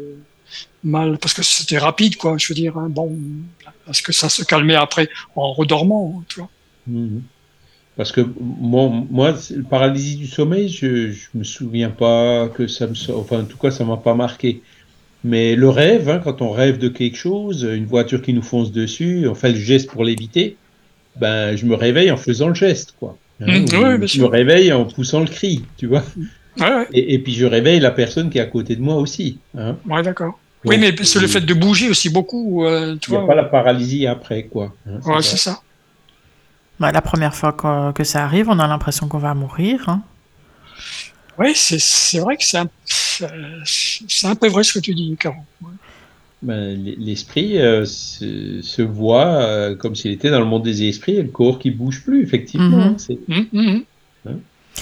mal, 0.83 1.19
parce 1.19 1.35
que 1.35 1.43
c'était 1.43 1.79
rapide, 1.79 2.17
quoi, 2.17 2.37
je 2.39 2.49
veux 2.49 2.55
dire, 2.55 2.77
hein, 2.77 2.89
bon, 2.89 3.17
parce 3.85 4.01
que 4.01 4.13
ça 4.13 4.29
se 4.29 4.43
calmait 4.43 4.75
après 4.75 5.09
en 5.35 5.53
redormant, 5.53 6.23
tu 6.29 6.41
vois. 6.41 6.51
Mhm. 6.87 7.23
Parce 7.97 8.13
que 8.13 8.21
moi, 8.41 8.91
moi, 9.11 9.35
le 9.51 9.63
paralysie 9.63 10.17
du 10.17 10.27
sommeil, 10.27 10.69
je, 10.69 11.13
je 11.13 11.29
me 11.35 11.45
souviens 11.45 11.91
pas 11.91 12.49
que 12.49 12.67
ça 12.67 12.87
me, 12.87 12.95
enfin, 13.15 13.41
en 13.41 13.45
tout 13.45 13.57
cas, 13.57 13.71
ça 13.71 13.85
m'a 13.85 13.97
pas 13.97 14.15
marqué. 14.15 14.61
Mais 15.25 15.57
le 15.57 15.69
rêve, 15.69 16.09
hein, 16.09 16.21
quand 16.23 16.43
on 16.43 16.51
rêve 16.51 16.79
de 16.79 16.89
quelque 16.89 17.17
chose, 17.17 17.63
une 17.63 17.87
voiture 17.87 18.23
qui 18.23 18.33
nous 18.33 18.43
fonce 18.43 18.71
dessus, 18.71 19.27
on 19.29 19.35
fait 19.35 19.51
le 19.51 19.59
geste 19.59 19.91
pour 19.91 20.05
l'éviter, 20.05 20.57
ben, 21.17 21.57
je 21.57 21.67
me 21.67 21.75
réveille 21.75 22.11
en 22.11 22.17
faisant 22.17 22.49
le 22.49 22.55
geste, 22.55 22.95
quoi. 22.99 23.17
Hein, 23.41 23.61
mmh, 23.61 24.07
je 24.07 24.21
me 24.21 24.27
réveille 24.27 24.73
en 24.73 24.85
poussant 24.85 25.21
le 25.21 25.27
cri, 25.27 25.65
tu 25.77 25.87
vois. 25.87 26.05
Et, 26.93 27.19
puis 27.19 27.35
je 27.35 27.45
réveille 27.45 27.81
la 27.81 27.91
personne 27.91 28.31
qui 28.31 28.39
est 28.39 28.41
à 28.41 28.47
côté 28.47 28.77
de 28.77 28.81
moi 28.81 28.97
aussi. 28.97 29.39
Hein. 29.59 29.77
Ouais, 29.87 30.03
d'accord. 30.03 30.39
Oui, 30.65 30.79
mais 30.79 30.95
c'est 31.03 31.21
le 31.21 31.29
fait 31.29 31.41
de 31.41 31.55
bouger 31.55 31.89
aussi 31.89 32.09
beaucoup. 32.09 32.65
Euh, 32.65 32.97
tu 32.97 33.11
Il 33.11 33.19
n'y 33.19 33.23
a 33.23 33.27
pas 33.27 33.35
la 33.35 33.45
paralysie 33.45 34.07
après, 34.07 34.45
quoi. 34.45 34.75
Hein, 34.89 34.99
ouais, 35.05 35.23
c'est 35.23 35.37
ça. 35.37 35.61
Bah, 36.81 36.93
la 36.93 37.03
première 37.03 37.35
fois 37.35 37.53
que, 37.53 37.93
que, 37.93 38.05
ça 38.05 38.25
arrive, 38.25 38.49
on 38.49 38.59
a 38.59 38.67
l'impression 38.67 39.07
qu'on 39.07 39.19
va 39.19 39.35
mourir. 39.35 39.89
Hein. 39.89 40.03
Oui, 41.39 41.53
c'est 41.55 42.19
vrai 42.19 42.37
que 42.37 42.45
c'est 42.45 42.59
un, 42.59 42.69
un, 43.23 44.35
peu 44.35 44.49
vrai 44.49 44.65
ce 44.65 44.75
que 44.75 44.79
tu 44.79 44.95
dis, 44.95 45.17
Caron. 45.19 45.43
Ben, 46.43 46.79
L'esprit 46.99 47.59
euh, 47.59 47.85
se, 47.85 48.61
se, 48.63 48.83
voit 48.83 49.27
euh, 49.27 49.75
comme 49.75 49.95
s'il 49.95 50.13
était 50.13 50.31
dans 50.31 50.39
le 50.39 50.45
monde 50.45 50.63
des 50.63 50.87
esprits 50.89 51.17
et 51.17 51.23
le 51.23 51.29
corps 51.29 51.59
qui 51.59 51.71
bouge 51.71 52.05
plus, 52.05 52.23
effectivement. 52.23 52.91
Mhm. 52.91 52.99
C'est 52.99 53.19
mm 53.29 53.47
-hmm. 53.53 53.83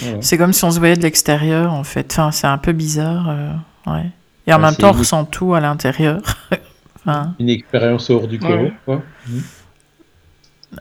hein, 0.05 0.36
comme 0.36 0.52
si 0.52 0.65
on 0.65 0.70
se 0.70 0.78
voyait 0.78 0.97
de 0.97 1.02
l'extérieur, 1.02 1.73
en 1.73 1.85
fait. 1.85 2.06
Enfin, 2.12 2.32
c'est 2.32 2.48
un 2.48 2.59
peu 2.59 2.73
bizarre. 2.73 3.28
Euh, 3.28 3.93
ouais. 3.93 4.11
Et 4.47 4.52
en 4.52 4.59
même 4.59 4.74
temps, 4.74 4.90
on 4.90 4.98
ressent 4.98 5.24
tout 5.24 5.55
à 5.55 5.61
l'intérieur. 5.61 6.20
enfin... 6.97 7.35
Une 7.39 7.51
expérience 7.51 8.11
hors 8.11 8.28
du 8.28 8.39
corps. 8.39 8.70
Quoi. 8.85 9.02
Mm. 9.27 9.39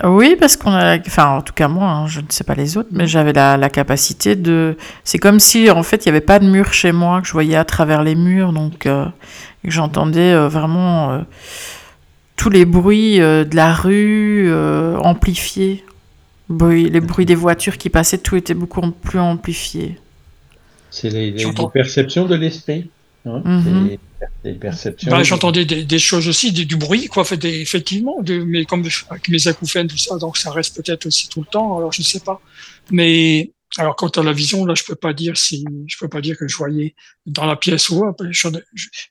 Oui, 0.04 0.36
parce 0.40 0.58
qu'on 0.58 0.72
a, 0.72 0.98
enfin, 0.98 1.38
en 1.38 1.42
tout 1.42 1.54
cas 1.54 1.68
moi, 1.68 1.90
hein, 1.90 2.08
je 2.08 2.22
ne 2.22 2.26
sais 2.30 2.44
pas 2.44 2.56
les 2.56 2.78
autres, 2.78 2.90
mais 2.92 3.08
j'avais 3.08 3.34
la, 3.34 3.70
capacité 3.70 4.36
de. 4.36 4.78
C'est 5.04 5.20
comme 5.20 5.40
si, 5.40 5.70
en 5.70 5.84
fait, 5.84 6.06
il 6.06 6.10
n'y 6.10 6.12
avait 6.12 6.26
pas 6.26 6.40
de 6.40 6.46
mur 6.46 6.74
chez 6.74 6.92
moi, 6.92 7.22
que 7.22 7.28
je 7.28 7.34
voyais 7.34 7.56
à 7.56 7.66
travers 7.66 8.04
les 8.04 8.16
murs, 8.16 8.54
donc 8.54 8.86
euh, 8.86 9.06
que 9.64 9.72
j'entendais 9.72 10.34
euh, 10.34 10.48
vraiment 10.48 11.12
euh, 11.12 11.20
tous 12.36 12.50
les 12.50 12.66
bruits 12.66 13.20
de 13.20 13.56
la 13.56 13.74
rue 13.74 14.52
amplifiés. 15.02 15.84
les 16.50 17.00
bruits 17.00 17.26
des 17.26 17.36
voitures 17.36 17.78
qui 17.78 17.90
passaient, 17.90 18.18
tout 18.18 18.36
était 18.36 18.54
beaucoup 18.54 18.82
plus 18.92 19.20
amplifié. 19.20 19.98
C'est 20.90 21.10
les, 21.10 21.32
les 21.32 21.46
perceptions 21.74 22.26
de 22.26 22.36
l'esprit. 22.36 22.90
Hein, 23.26 23.42
mhm. 23.46 23.98
Des, 24.44 24.54
perceptions. 24.54 25.12
Bah, 25.12 25.24
j'entendais 25.24 25.66
des, 25.66 26.00
choses 26.00 26.28
aussi, 26.28 26.52
du 26.52 26.76
bruit, 26.76 27.08
quoi, 27.08 27.24
fait, 27.26 27.44
effectivement, 27.46 28.18
mais 28.46 28.66
comme 28.66 28.88
avec 29.10 29.30
mes 29.30 29.48
acouphènes, 29.48 29.88
tout 29.88 29.98
ça, 29.98 30.18
donc 30.18 30.38
ça 30.38 30.52
reste 30.52 30.76
peut-être 30.76 31.06
aussi 31.06 31.30
tout 31.30 31.42
le 31.42 31.48
temps, 31.48 31.78
alors 31.78 31.92
je 31.92 32.02
ne 32.02 32.06
sais 32.06 32.20
pas. 32.20 32.42
Mais 32.92 33.52
alors 33.78 33.96
quant 33.96 34.10
à 34.10 34.24
la 34.24 34.34
vision, 34.34 34.66
là, 34.66 34.76
je 34.76 34.84
peux 34.84 34.96
pas 34.96 35.14
dire 35.14 35.38
si, 35.38 35.66
je 35.88 35.98
peux 35.98 36.08
pas 36.08 36.22
dire 36.22 36.38
que 36.38 36.48
je 36.48 36.56
voyais 36.56 36.96
dans 37.26 37.46
la 37.46 37.56
pièce 37.56 37.90
ou 37.90 38.04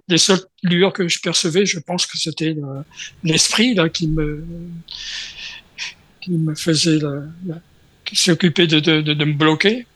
les 0.09 0.19
seules 0.19 0.41
lueurs 0.63 0.93
que 0.93 1.09
je 1.09 1.19
percevais, 1.21 1.67
je 1.67 1.81
pense 1.81 2.07
que 2.07 2.17
c'était 2.17 2.57
l'esprit 3.25 3.75
là 3.75 3.89
qui 3.89 4.07
me 4.07 4.45
qui 6.21 6.31
me 6.31 6.55
faisait 6.55 7.01
qui 8.05 8.15
s'occupait 8.15 8.69
de, 8.69 8.79
de, 8.79 9.01
de, 9.01 9.15
de 9.15 9.25
me 9.25 9.33
bloquer 9.33 9.87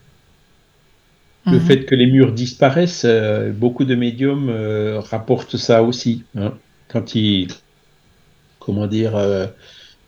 le 1.46 1.58
mhm. 1.58 1.60
fait 1.60 1.84
que 1.84 1.94
les 1.94 2.06
murs 2.06 2.32
disparaissent, 2.32 3.04
euh, 3.04 3.52
beaucoup 3.52 3.84
de 3.84 3.94
médiums 3.94 4.48
euh, 4.48 5.00
rapportent 5.00 5.56
ça 5.56 5.82
aussi. 5.82 6.24
Hein. 6.36 6.54
Quand 6.88 7.14
ils, 7.14 7.48
comment 8.58 8.86
dire, 8.86 9.16
euh, 9.16 9.46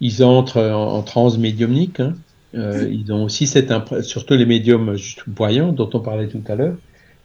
ils 0.01 0.25
entrent 0.25 0.61
en, 0.61 0.95
en 0.95 1.03
transe 1.03 1.39
médiumnique, 1.39 2.01
hein, 2.01 2.15
ils 2.55 3.13
ont 3.13 3.25
aussi 3.25 3.47
cette 3.47 3.71
impression, 3.71 4.09
surtout 4.09 4.35
les 4.35 4.47
médiums 4.47 4.97
voyants 5.27 5.73
dont 5.73 5.91
on 5.93 6.01
parlait 6.01 6.29
tout 6.29 6.43
à 6.49 6.57
l'heure, 6.57 6.77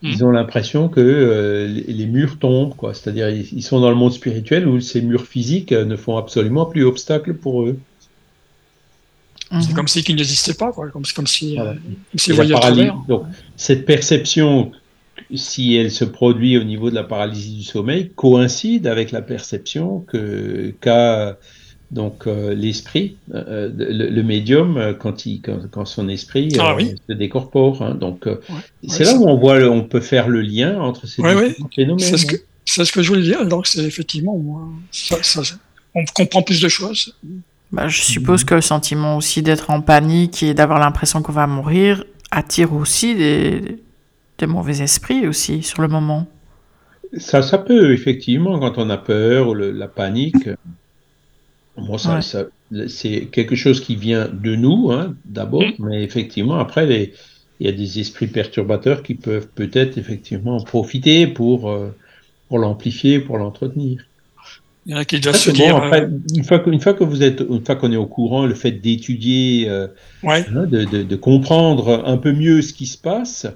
mhm. 0.03 0.11
ils 0.11 0.23
ont 0.23 0.31
l'impression 0.31 0.90
que 0.90 1.68
les, 1.88 2.06
murs 2.06 2.38
tombent, 2.38 2.76
quoi. 2.76 2.94
C'est-à-dire 2.94 3.30
ils, 3.30 3.64
sont 3.64 3.80
dans 3.80 3.90
le 3.90 3.95
monde 3.95 4.14
spirituel 4.14 4.68
où 4.68 4.80
ces 4.80 5.02
murs 5.02 5.26
physiques 5.26 5.72
ne 5.72 5.95
font 5.95 6.18
absolument 6.18 6.65
plus 6.65 6.84
obstacle 6.84 7.34
pour 7.34 7.64
eux. 7.64 7.80
C'est 9.61 9.69
mhm. 9.69 9.75
comme 9.75 9.87
si 9.87 10.03
qui 10.03 10.15
n'existait 10.15 10.53
pas, 10.53 10.71
quoi. 10.71 10.89
Comme, 10.89 11.03
comme 11.15 11.27
si, 11.27 11.57
voilà. 12.29 12.55
Euh, 12.55 12.89
donc, 13.07 13.25
cette 13.55 13.85
perception, 13.85 14.71
si 15.33 15.75
elle 15.75 15.91
se 15.91 16.05
produit 16.05 16.57
au 16.57 16.63
niveau 16.63 16.89
de 16.89 16.95
la 16.95 17.03
paralysie 17.03 17.57
du 17.57 17.63
sommeil, 17.63 18.11
coïncide 18.15 18.87
avec 18.87 19.11
la 19.11 19.21
perception 19.21 19.99
que 19.99 20.73
qu'a 20.81 21.37
donc 21.91 22.25
euh, 22.25 22.55
l'esprit, 22.55 23.17
euh, 23.35 23.69
le, 23.77 24.23
médium, 24.23 24.95
quand, 24.99 25.27
il, 25.27 25.41
quand, 25.41 25.85
son 25.85 26.09
esprit 26.09 26.49
ah 26.59 26.75
se 27.07 27.13
décorpore. 27.13 27.83
Hein. 27.83 27.93
donc, 27.93 28.27
c'est 28.87 29.03
là 29.03 29.13
où 29.13 29.27
on 29.27 29.37
voit, 29.37 29.59
on 29.65 29.83
peut 29.83 30.01
faire 30.01 30.27
le 30.27 30.41
lien 30.41 30.81
entre 30.81 31.05
ces 31.05 31.21
deux 31.21 31.53
phénomènes. 31.75 31.99
C'est 31.99 32.17
ce, 32.17 32.25
hein. 32.25 32.85
ce, 32.85 32.91
que 32.91 33.03
je 33.03 33.09
voulais 33.09 33.21
dire. 33.21 33.45
Donc, 33.45 33.67
c'est 33.67 33.83
effectivement, 33.83 34.35
moi, 34.35 34.67
ça, 34.91 35.21
ça, 35.21 35.43
on 35.93 36.03
comprend 36.15 36.41
plus 36.41 36.59
de 36.59 36.67
choses. 36.67 37.15
Bah, 37.73 37.87
je 37.87 38.01
suppose 38.01 38.43
mhm. 38.43 38.45
que 38.45 38.55
le 38.55 38.61
sentiment 38.61 39.17
aussi 39.17 39.41
d'être 39.41 39.71
en 39.71 39.81
panique 39.81 40.43
et 40.43 40.53
d'avoir 40.53 40.79
l'impression 40.79 41.21
qu'on 41.21 41.31
va 41.31 41.47
mourir 41.47 42.05
attire 42.29 42.73
aussi 42.73 43.15
des, 43.15 43.79
des, 44.37 44.47
mauvais 44.47 44.81
esprits 44.81 45.27
aussi 45.27 45.63
sur 45.63 45.81
le 45.81 45.87
moment. 45.87 46.27
Ça, 47.17 47.41
ça 47.41 47.57
peut, 47.57 47.91
effectivement, 47.91 48.59
quand 48.59 48.77
on 48.77 48.89
a 48.89 48.97
peur 48.97 49.49
ou 49.49 49.53
la 49.55 49.87
panique. 49.87 50.49
Bon, 51.75 51.97
ça, 51.97 52.21
ça 52.21 52.45
c'est 52.87 53.27
quelque 53.31 53.55
chose 53.55 53.81
qui 53.81 53.95
vient 53.95 54.27
de 54.27 54.55
nous, 54.55 54.91
hein, 54.91 55.15
d'abord, 55.25 55.63
mhm. 55.63 55.73
mais 55.79 56.03
effectivement, 56.03 56.55
après, 56.55 56.85
les, 56.85 57.13
il 57.59 57.65
y 57.65 57.69
a 57.69 57.71
des 57.71 57.99
esprits 57.99 58.27
perturbateurs 58.27 59.01
qui 59.01 59.15
peuvent 59.15 59.47
peut-être 59.47 59.97
effectivement 59.97 60.61
profiter 60.63 61.27
pour, 61.27 61.69
euh, 61.69 61.95
pour 62.49 62.59
l'amplifier, 62.59 63.19
pour 63.19 63.37
l'entretenir. 63.37 64.03
Il 64.85 64.91
y 64.91 64.95
en 64.95 64.97
a 64.97 65.05
qui 65.05 65.19
doivent 65.19 65.35
se 65.35 65.51
dire. 65.51 65.77
Euh, 65.77 66.07
une, 66.35 66.43
fois 66.43 66.60
que, 66.60 66.69
une 66.69 66.81
fois 66.81 66.93
que 66.93 67.03
vous 67.03 67.23
êtes, 67.23 67.41
une 67.49 67.64
fois 67.65 67.76
qu'on 67.76 67.91
est 67.91 67.97
au 67.97 68.05
courant, 68.05 68.45
le 68.45 68.53
fait 68.53 68.72
d'étudier, 68.72 69.69
euh, 69.69 69.88
hein, 70.23 70.41
de, 70.49 70.84
de, 70.84 71.03
de, 71.03 71.15
comprendre 71.15 72.03
un 72.05 72.18
peu 72.18 72.34
mieux 72.34 72.61
ce 72.61 72.73
qui 72.73 72.85
se 72.85 72.97
passe, 72.97 73.47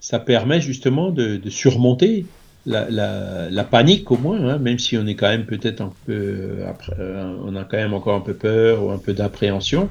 ça 0.00 0.18
permet 0.18 0.60
justement 0.60 1.10
de, 1.10 1.36
de 1.36 1.50
surmonter 1.50 2.24
la, 2.64 2.88
la, 2.88 3.50
la, 3.50 3.64
panique 3.64 4.10
au 4.10 4.16
moins, 4.16 4.40
hein, 4.48 4.58
même 4.58 4.78
si 4.78 4.96
on 4.96 5.06
est 5.06 5.14
quand 5.14 5.28
même 5.28 5.44
peut-être 5.44 5.82
un 5.82 5.92
peu, 6.06 6.60
après, 6.66 6.96
euh, 6.98 7.36
on 7.44 7.54
a 7.54 7.64
quand 7.64 7.76
même 7.76 7.92
encore 7.92 8.14
un 8.14 8.20
peu 8.20 8.34
peur 8.34 8.84
ou 8.84 8.90
un 8.90 8.98
peu 8.98 9.12
d'appréhension. 9.12 9.88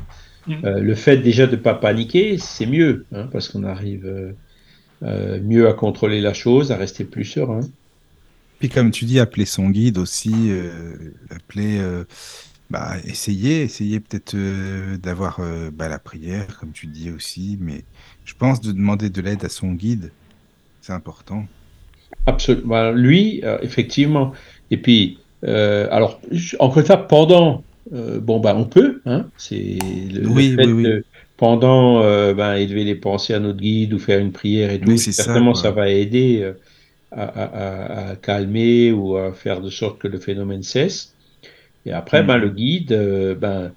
Mm. 0.48 0.80
le 0.80 0.95
fait 0.95 1.18
déjà 1.18 1.45
de 1.45 1.56
pas 1.56 1.76
paniquer, 1.76 2.40
c'est 2.40 2.66
mieux, 2.66 3.06
hein, 3.14 3.28
parce 3.32 3.49
qu'on 3.49 3.64
arrive 3.64 4.34
mieux 5.03 5.68
à 5.68 5.74
contrôler 5.74 6.20
la 6.20 6.34
chose, 6.34 6.72
à 6.72 6.78
rester 6.78 7.03
plus 7.03 7.26
serein. 7.26 7.62
Puis 8.62 8.70
comme 8.70 8.92
tu 8.92 9.04
dis, 9.04 9.20
appeler 9.20 9.46
son 9.46 9.70
guide 9.70 9.98
aussi, 9.98 10.34
appeler, 11.30 11.82
bah, 12.70 12.94
essayer, 13.06 13.64
essayer 13.64 14.00
peut-être 14.00 14.38
d'avoir 14.98 15.42
bah, 15.74 15.90
la 15.90 16.00
prière, 16.00 16.60
comme 16.60 16.72
tu 16.72 16.88
dis 16.88 17.10
aussi, 17.10 17.58
mais 17.60 17.84
je 18.24 18.34
pense 18.36 18.62
de 18.62 18.72
demander 18.72 19.10
de 19.10 19.20
l'aide 19.20 19.44
à 19.44 19.50
son 19.50 19.74
guide, 19.74 20.12
c'est 20.82 20.94
important. 20.94 21.46
Absolument. 22.28 22.68
Bah, 22.68 22.92
lui, 22.92 23.42
effectivement. 23.62 24.32
Et 24.70 24.78
puis, 24.78 25.18
alors, 25.44 26.22
encore 26.60 26.78
une 26.78 26.86
fois, 26.86 27.08
pendant 27.08 27.64
euh, 27.94 28.20
bon, 28.20 28.40
bah, 28.40 28.56
on 28.56 28.66
peut. 28.66 29.02
Hein, 29.06 29.26
c'est 29.38 29.78
le, 30.12 30.28
oui, 30.28 30.56
fait 30.56 30.68
De, 30.68 31.04
pendant 31.38 32.02
euh, 32.04 32.34
ben, 32.34 32.56
élever 32.56 32.84
les 32.84 32.96
pensées 32.96 33.34
à 33.34 33.40
notre 33.40 33.60
guide 33.60 33.94
ou 33.94 34.00
faire 34.00 34.20
une 34.20 34.32
prière 34.32 34.72
et 34.72 34.80
tout, 34.80 34.96
certainement 34.98 35.56
ça, 35.56 35.72
va 35.72 35.90
aider 35.90 36.52
euh, 37.18 38.12
à, 38.12 38.16
calmer 38.16 38.92
ou 38.92 39.18
à 39.18 39.34
faire 39.34 39.62
de 39.62 39.70
sorte 39.70 40.00
que 40.00 40.08
le 40.08 40.20
phénomène 40.20 40.64
cesse. 40.64 41.16
Et 41.86 41.92
après, 41.92 42.24
ben, 42.24 42.38
mm. 42.38 42.42
le 42.42 42.50
guide, 42.50 43.38
ben, 43.40 43.72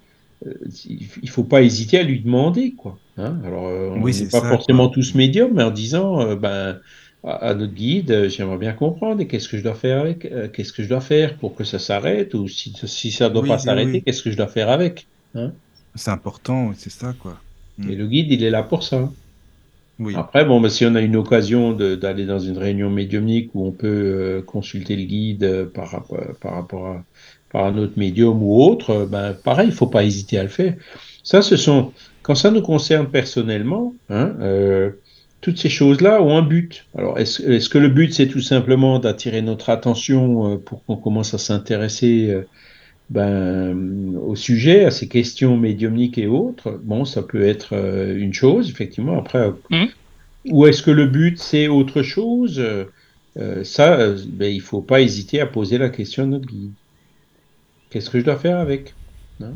il 0.85 1.29
faut 1.29 1.43
pas 1.43 1.61
hésiter 1.61 1.99
à 1.99 2.03
lui 2.03 2.19
demander. 2.19 2.73
Quoi, 2.73 2.99
hein. 3.17 3.37
Alors, 3.45 3.63
on 3.63 4.05
n'est 4.05 4.29
pas 4.29 4.41
forcément 4.41 4.89
tous 4.89 5.15
médiums, 5.15 5.51
mais 5.53 5.63
en 5.63 5.71
disant, 5.71 6.35
ben, 6.35 6.79
à 7.25 7.53
notre 7.55 7.73
guide, 7.73 8.11
euh, 8.11 8.29
j'aimerais 8.29 8.57
bien 8.57 8.73
comprendre 8.73 9.23
qu'est-ce 9.23 9.49
que 9.49 9.57
je 9.57 9.63
dois 9.63 9.73
faire 9.73 10.01
avec, 10.01 10.25
euh, 10.25 10.47
qu'est-ce 10.47 10.71
que 10.71 10.83
je 10.83 10.89
dois 10.89 11.01
faire 11.01 11.35
pour 11.37 11.55
que 11.55 11.63
ça 11.63 11.79
s'arrête 11.79 12.33
ou 12.35 12.47
si, 12.47 12.73
si 12.85 13.11
ça 13.11 13.29
ne 13.29 13.33
doit 13.33 13.43
pas 13.45 13.57
s'arrêter, 13.57 14.01
qu'est-ce 14.01 14.21
que 14.21 14.31
je 14.31 14.37
dois 14.37 14.47
faire 14.47 14.69
avec. 14.69 15.07
Hein 15.33 15.51
c'est 15.95 16.11
important, 16.11 16.73
c'est 16.77 16.91
ça 16.91 17.15
quoi. 17.19 17.39
Mm. 17.77 17.89
Et 17.89 17.95
le 17.95 18.07
guide, 18.07 18.31
il 18.31 18.43
est 18.43 18.49
là 18.49 18.63
pour 18.63 18.83
ça. 18.83 19.09
Oui. 19.99 20.13
Après, 20.15 20.43
bon, 20.43 20.59
bah, 20.59 20.69
si 20.69 20.85
on 20.85 20.95
a 20.95 21.01
une 21.01 21.15
occasion 21.15 21.71
d'aller 21.73 22.25
dans 22.25 22.39
une 22.39 22.57
réunion 22.57 22.89
médiumnique 22.89 23.51
où 23.53 23.65
on 23.65 23.71
peut 23.71 23.87
euh, 23.87 24.41
consulter 24.41 24.95
le 24.95 25.03
guide 25.03 25.69
par, 25.73 26.03
par 26.41 26.53
rapport 26.53 26.87
à, 26.87 27.03
par 27.49 27.65
un 27.65 27.77
autre 27.77 27.93
médium 27.95 28.43
ou 28.43 28.61
autre, 28.61 29.07
ben, 29.09 29.33
pareil, 29.33 29.69
il 29.69 29.73
faut 29.73 29.87
pas 29.87 30.03
hésiter 30.03 30.37
à 30.37 30.43
le 30.43 30.49
faire. 30.49 30.75
Ça, 31.23 31.41
ce 31.41 31.55
sont, 31.55 31.93
quand 32.21 32.35
ça 32.35 32.51
nous 32.51 32.61
concerne 32.61 33.07
personnellement, 33.07 33.93
hein, 34.09 34.33
euh, 34.41 34.91
toutes 35.41 35.57
ces 35.57 35.69
choses-là 35.69 36.21
ont 36.21 36.37
un 36.37 36.41
but. 36.41 36.85
Alors, 36.97 37.17
est-ce 37.19 37.69
que 37.69 37.77
le 37.77 37.89
but, 37.89 38.13
c'est 38.13 38.27
tout 38.27 38.41
simplement 38.41 38.99
d'attirer 38.99 39.41
notre 39.41 39.69
attention 39.69 40.53
euh, 40.53 40.57
pour 40.57 40.83
qu'on 40.83 40.97
commence 40.97 41.33
à 41.33 41.37
s'intéresser 41.37 42.29
euh, 42.29 42.47
ben, 43.09 44.15
au 44.17 44.35
sujet, 44.35 44.85
à 44.85 44.91
ces 44.91 45.07
questions 45.07 45.57
médiumniques 45.57 46.17
et 46.17 46.27
autres 46.27 46.79
Bon, 46.83 47.05
ça 47.05 47.21
peut 47.21 47.43
être 47.43 47.73
euh, 47.73 48.17
une 48.17 48.33
chose, 48.33 48.69
effectivement. 48.69 49.17
Après, 49.17 49.51
mmh. 49.69 49.85
ou 50.49 50.65
est-ce 50.65 50.81
que 50.81 50.91
le 50.91 51.05
but, 51.05 51.39
c'est 51.39 51.67
autre 51.67 52.01
chose 52.01 52.63
Ça, 53.63 53.97
ben, 54.27 54.51
il 54.51 54.57
ne 54.57 54.61
faut 54.61 54.81
pas 54.81 55.01
hésiter 55.01 55.39
à 55.39 55.45
poser 55.45 55.77
la 55.77 55.89
question 55.89 56.23
à 56.23 56.25
notre 56.27 56.47
guide. 56.47 56.71
Qu'est-ce 57.89 58.09
que 58.09 58.19
je 58.19 58.25
dois 58.25 58.37
faire 58.37 58.57
avec 58.57 58.93
hein? 59.41 59.53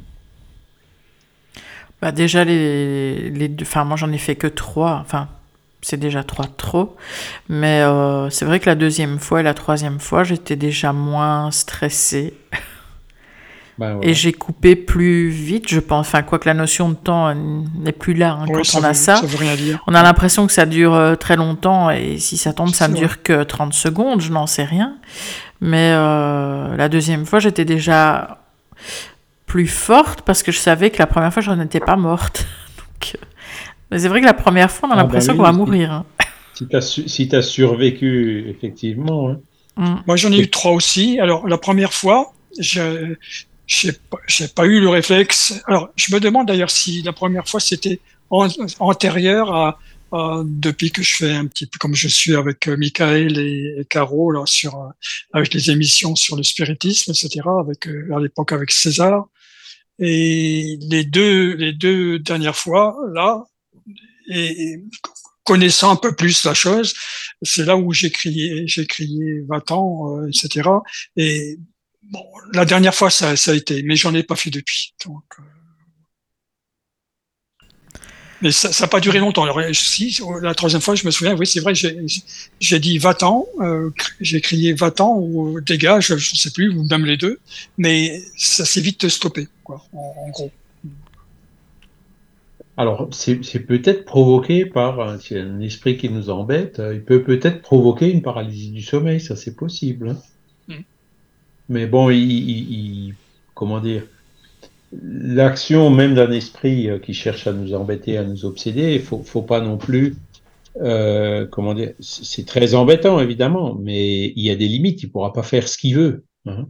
bah 2.01 2.13
déjà 2.13 2.45
les, 2.45 3.29
les 3.29 3.49
deux, 3.49 3.65
enfin 3.65 3.83
moi 3.83 3.97
j'en 3.97 4.09
ai 4.13 4.17
fait 4.17 4.37
que 4.37 4.47
trois, 4.47 4.99
enfin 5.01 5.27
c'est 5.81 5.97
déjà 5.97 6.23
trois 6.23 6.45
trop. 6.45 6.95
Mais 7.47 7.81
euh, 7.81 8.29
c'est 8.29 8.45
vrai 8.45 8.59
que 8.59 8.65
la 8.67 8.75
deuxième 8.75 9.19
fois 9.19 9.39
et 9.39 9.43
la 9.43 9.53
troisième 9.53 9.99
fois, 9.99 10.23
j'étais 10.23 10.55
déjà 10.55 10.93
moins 10.93 11.51
stressée. 11.51 12.33
Ben 13.79 13.97
et 14.01 14.13
j'ai 14.13 14.33
coupé 14.33 14.75
plus 14.75 15.29
vite, 15.29 15.69
je 15.69 15.79
pense. 15.79 16.07
Enfin, 16.07 16.21
quoi 16.21 16.37
que 16.37 16.49
la 16.49 16.53
notion 16.53 16.89
de 16.89 16.95
temps 16.95 17.33
n'est 17.33 17.93
plus 17.93 18.13
là 18.13 18.37
hein, 18.41 18.45
quand 18.45 18.75
on 18.75 18.83
a 18.83 18.93
ça. 18.93 19.21
On 19.87 19.95
a 19.95 20.03
l'impression 20.03 20.45
que 20.47 20.51
ça 20.51 20.65
dure 20.65 20.93
euh, 20.93 21.15
très 21.15 21.37
longtemps 21.37 21.89
et 21.89 22.17
si 22.17 22.35
ça 22.35 22.51
tombe, 22.51 22.73
ça 22.73 22.89
ne 22.89 22.95
dure 22.95 23.23
que 23.23 23.43
30 23.43 23.73
secondes, 23.73 24.19
je 24.19 24.31
n'en 24.31 24.47
sais 24.47 24.65
rien. 24.65 24.97
Mais 25.61 25.93
euh, 25.93 26.75
la 26.75 26.89
deuxième 26.89 27.25
fois, 27.25 27.39
j'étais 27.39 27.63
déjà 27.63 28.39
plus 29.45 29.67
forte 29.67 30.23
parce 30.23 30.43
que 30.43 30.51
je 30.51 30.59
savais 30.59 30.89
que 30.89 30.99
la 30.99 31.07
première 31.07 31.31
fois, 31.31 31.41
je 31.41 31.51
n'étais 31.51 31.79
pas 31.79 31.95
morte. 31.95 32.45
Donc, 32.77 33.17
mais 33.91 33.99
c'est 33.99 34.09
vrai 34.09 34.19
que 34.19 34.25
la 34.25 34.33
première 34.33 34.69
fois, 34.69 34.89
on 34.89 34.91
a 34.91 34.95
ah, 34.95 34.97
bah 34.97 35.03
l'impression 35.03 35.37
qu'on 35.37 35.43
va 35.43 35.53
mourir. 35.53 35.91
Hein. 35.91 36.05
Si 36.53 37.29
tu 37.29 37.35
as, 37.35 37.41
survécu, 37.41 38.49
effectivement. 38.49 39.29
Hein. 39.29 39.37
Mm. 39.77 39.95
Moi, 40.05 40.17
j'en 40.17 40.33
ai 40.33 40.39
eu 40.39 40.49
trois 40.49 40.73
aussi. 40.73 41.17
Alors, 41.21 41.47
la 41.47 41.57
première 41.57 41.93
fois, 41.93 42.33
je 42.59 43.15
n'ai 43.85 44.47
pas 44.47 44.65
eu 44.65 44.79
le 44.79 44.89
réflexe. 44.89 45.61
Alors, 45.67 45.89
je 45.95 46.13
me 46.13 46.19
demande 46.19 46.47
d'ailleurs 46.47 46.71
si 46.71 47.01
la 47.03 47.13
première 47.13 47.47
fois, 47.47 47.59
c'était 47.59 47.99
antérieur 48.29 49.53
à, 49.53 49.79
depuis 50.43 50.91
que 50.91 51.03
je 51.03 51.15
fais 51.17 51.33
un 51.33 51.45
petit 51.45 51.67
peu 51.67 51.77
comme 51.77 51.95
je 51.95 52.07
suis 52.07 52.35
avec 52.35 52.67
euh, 52.67 52.75
Michael 52.75 53.37
et, 53.37 53.85
Caro 53.89 54.31
là, 54.31 54.43
sur, 54.45 54.75
euh, 54.75 54.89
avec 55.33 55.53
les 55.53 55.69
émissions 55.69 56.15
sur 56.15 56.35
le 56.35 56.41
spiritisme, 56.41 57.11
etc., 57.11 57.41
avec, 57.59 57.87
euh, 57.87 58.15
à 58.15 58.19
l'époque 58.19 58.51
avec 58.51 58.71
César. 58.71 59.27
Et 59.99 60.79
les 60.81 61.03
deux, 61.03 61.55
les 61.55 61.73
deux 61.73 62.17
dernières 62.17 62.55
fois, 62.55 62.95
là, 63.13 63.43
et 64.31 64.81
connaissant 65.43 65.91
un 65.91 65.95
peu 65.95 66.15
plus 66.15 66.43
la 66.43 66.53
chose, 66.53 66.93
c'est 67.41 67.65
là 67.65 67.75
où 67.75 67.91
j'ai 67.91 68.11
crié, 68.11 68.67
j'ai 68.67 68.85
crié 68.85 69.41
20 69.47 69.71
ans, 69.71 70.17
euh, 70.17 70.27
etc. 70.27 70.69
Et 71.17 71.57
bon, 72.09 72.23
la 72.53 72.65
dernière 72.65 72.95
fois, 72.95 73.09
ça, 73.09 73.31
a 73.31 73.53
été, 73.53 73.83
mais 73.83 73.95
j'en 73.95 74.13
ai 74.13 74.23
pas 74.23 74.35
fait 74.35 74.49
depuis. 74.49 74.93
Euh, 75.07 75.11
mais 78.41 78.51
ça 78.51 78.69
n'a 78.79 78.87
pas 78.87 78.99
duré 78.99 79.19
longtemps. 79.19 79.45
Si, 79.73 80.19
la 80.41 80.55
troisième 80.55 80.81
fois, 80.81 80.95
je 80.95 81.05
me 81.05 81.11
souviens, 81.11 81.35
oui, 81.35 81.45
c'est 81.45 81.59
vrai, 81.59 81.73
j'ai 81.75 82.79
dit 82.79 82.97
20 82.97 83.23
ans, 83.23 83.45
euh, 83.61 83.89
j'ai 84.21 84.41
crié 84.41 84.73
20 84.73 85.01
ans 85.01 85.17
ou 85.17 85.59
dégage, 85.61 86.07
je 86.07 86.13
ne 86.13 86.37
sais 86.37 86.51
plus, 86.51 86.69
ou 86.69 86.85
même 86.85 87.05
les 87.05 87.17
deux, 87.17 87.39
mais 87.77 88.21
ça 88.37 88.65
s'est 88.65 88.81
vite 88.81 89.07
stoppé, 89.09 89.47
en 89.65 90.29
gros. 90.29 90.51
Alors, 92.77 93.09
c'est 93.11 93.35
peut-être 93.67 94.05
provoqué 94.05 94.65
par 94.65 95.01
un, 95.01 95.17
un, 95.31 95.59
esprit 95.59 95.97
qui 95.97 96.07
nous 96.07 96.29
embête. 96.29 96.79
Euh, 96.79 96.93
il 96.93 97.03
peut 97.03 97.23
peut-être 97.23 97.61
provoquer 97.61 98.09
une 98.09 98.21
paralysie 98.21 98.71
du 98.71 98.81
sommeil, 98.81 99.19
ça 99.19 99.35
c'est 99.35 99.53
possible. 99.53 100.15
Mais 101.69 101.87
bon, 101.87 102.09
il, 102.09 103.15
comment 103.53 103.79
dire, 103.79 104.03
l'action 104.91 105.89
même 105.89 106.15
d'un 106.15 106.31
esprit 106.31 106.89
euh, 106.89 106.99
qui 106.99 107.13
cherche 107.13 107.47
à 107.47 107.53
nous 107.53 107.73
embêter, 107.73 108.17
à 108.17 108.23
nous 108.23 108.45
obséder, 108.45 108.95
il 108.95 109.01
faut, 109.01 109.23
faut 109.23 109.43
pas 109.43 109.61
non 109.61 109.77
plus, 109.77 110.15
euh, 110.77 111.45
comment 111.47 111.73
dire, 111.73 111.93
c'est 111.99 112.45
très 112.45 112.73
embêtant 112.73 113.19
évidemment, 113.19 113.75
mais 113.75 114.33
il 114.35 114.43
y 114.43 114.49
a 114.49 114.55
des 114.55 114.67
limites. 114.67 115.03
Il 115.03 115.11
pourra 115.11 115.31
pas 115.33 115.43
faire 115.43 115.67
ce 115.67 115.77
qu'il 115.77 115.95
veut. 115.95 116.25
Hein 116.45 116.67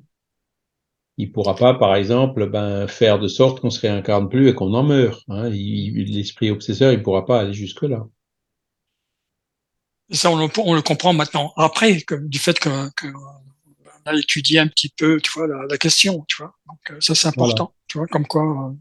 il 1.20 1.34
pourra 1.34 1.54
pas, 1.54 1.74
par 1.74 1.96
exemple, 1.96 2.50
ben, 2.50 2.88
faire 2.88 3.20
de 3.20 3.28
sorte 3.28 3.60
qu'on 3.60 3.70
se 3.70 3.82
réincarne 3.82 4.30
plus 4.30 4.48
et 4.48 4.56
qu'on 4.56 4.74
en 4.74 4.84
meurt. 4.84 5.22
Hein. 5.28 5.50
L'esprit 5.50 6.50
obsesseur, 6.50 6.94
il 6.94 7.04
pourra 7.04 7.26
pas 7.26 7.42
aller 7.42 7.54
jusque-là. 7.54 8.08
Ça, 10.12 10.32
on 10.32 10.38
le, 10.38 10.82
comprend 10.82 11.12
maintenant. 11.12 11.52
Après, 11.58 12.06
du 12.22 12.40
fait 12.40 12.58
qu'on 12.58 12.90
a 14.10 14.18
étudié 14.18 14.60
un 14.60 14.68
petit 14.68 14.90
peu, 14.90 15.20
tu 15.22 15.32
vois, 15.36 15.48
la, 15.48 15.78
question, 15.78 16.26
tu 16.28 16.38
vois. 16.42 16.54
Donc, 16.68 16.80
euh, 16.92 16.98
ça, 17.00 17.16
c'est 17.16 17.28
important, 17.28 17.74
tu 17.88 17.98
vois, 17.98 18.08
comme 18.08 18.26
quoi. 18.26 18.74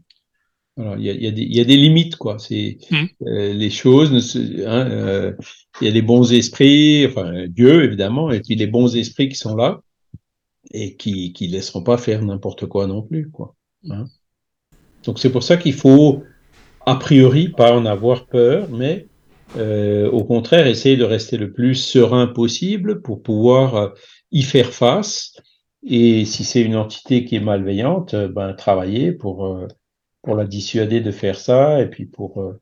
Euh, 0.79 0.95
il 0.97 1.05
y, 1.05 1.59
a, 1.59 1.63
des 1.65 1.77
limites, 1.77 2.15
quoi. 2.15 2.39
C'est 2.39 2.77
mmh. 2.89 3.05
euh, 3.27 3.53
les 3.53 3.69
choses. 3.69 4.11
Hein, 4.65 5.35
il 5.81 5.85
y 5.85 5.89
a 5.89 5.93
des 5.93 6.01
bons 6.01 6.31
esprits, 6.33 7.05
enfin 7.07 7.47
Dieu 7.47 7.83
évidemment, 7.83 8.31
et 8.31 8.41
puis 8.41 8.55
les 8.55 8.67
bons 8.67 8.95
esprits 8.95 9.29
qui 9.29 9.35
sont 9.35 9.55
là 9.55 9.81
et 10.71 10.95
qui 10.95 11.33
qui 11.33 11.47
laisseront 11.47 11.83
pas 11.83 11.97
faire 11.97 12.23
n'importe 12.23 12.65
quoi 12.65 12.87
non 12.87 13.01
plus 13.01 13.29
quoi. 13.29 13.55
Hein. 13.89 14.07
Donc 15.05 15.19
c'est 15.19 15.31
pour 15.31 15.43
ça 15.43 15.57
qu'il 15.57 15.73
faut 15.73 16.23
a 16.85 16.95
priori 16.95 17.49
pas 17.49 17.73
en 17.73 17.85
avoir 17.85 18.27
peur, 18.27 18.67
mais 18.69 19.07
euh, 19.57 20.09
au 20.09 20.23
contraire 20.23 20.67
essayer 20.67 20.97
de 20.97 21.03
rester 21.03 21.37
le 21.37 21.51
plus 21.51 21.75
serein 21.75 22.27
possible 22.27 23.01
pour 23.01 23.23
pouvoir 23.23 23.93
y 24.31 24.43
faire 24.43 24.73
face. 24.73 25.33
Et 25.83 26.25
si 26.25 26.43
c'est 26.43 26.61
une 26.61 26.75
entité 26.75 27.25
qui 27.25 27.35
est 27.35 27.41
malveillante, 27.41 28.13
euh, 28.13 28.27
ben 28.27 28.53
travailler 28.53 29.11
pour 29.11 29.45
euh, 29.45 29.67
pour 30.21 30.35
la 30.35 30.45
dissuader 30.45 30.99
de 30.99 31.11
faire 31.11 31.39
ça 31.39 31.81
et 31.81 31.87
puis 31.87 32.05
pour 32.05 32.41
euh, 32.41 32.59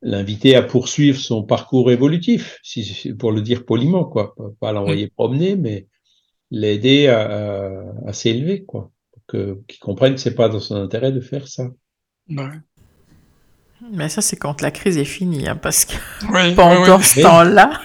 l'inviter 0.00 0.56
à 0.56 0.62
poursuivre 0.62 1.18
son 1.18 1.42
parcours 1.42 1.90
évolutif, 1.90 2.58
si, 2.62 3.12
pour 3.14 3.32
le 3.32 3.42
dire 3.42 3.64
poliment 3.66 4.04
quoi, 4.04 4.34
pas 4.60 4.72
l'envoyer 4.72 5.08
promener, 5.08 5.56
mais 5.56 5.86
l'aider 6.50 7.08
à, 7.08 8.12
s'élever, 8.12 8.64
quoi. 8.64 8.90
Qu'ils 9.28 9.78
comprennent 9.80 10.14
que 10.14 10.20
c'est 10.20 10.34
pas 10.34 10.48
dans 10.50 10.60
son 10.60 10.76
intérêt 10.76 11.10
de 11.10 11.20
faire 11.20 11.48
ça. 11.48 11.70
Mais 13.92 14.08
ça, 14.08 14.20
c'est 14.20 14.36
quand 14.36 14.60
la 14.60 14.70
crise 14.70 14.98
est 14.98 15.04
finie, 15.04 15.48
hein, 15.48 15.56
parce 15.56 15.84
que 15.84 15.94
pendant 16.54 17.00
ce 17.00 17.22
temps-là, 17.22 17.80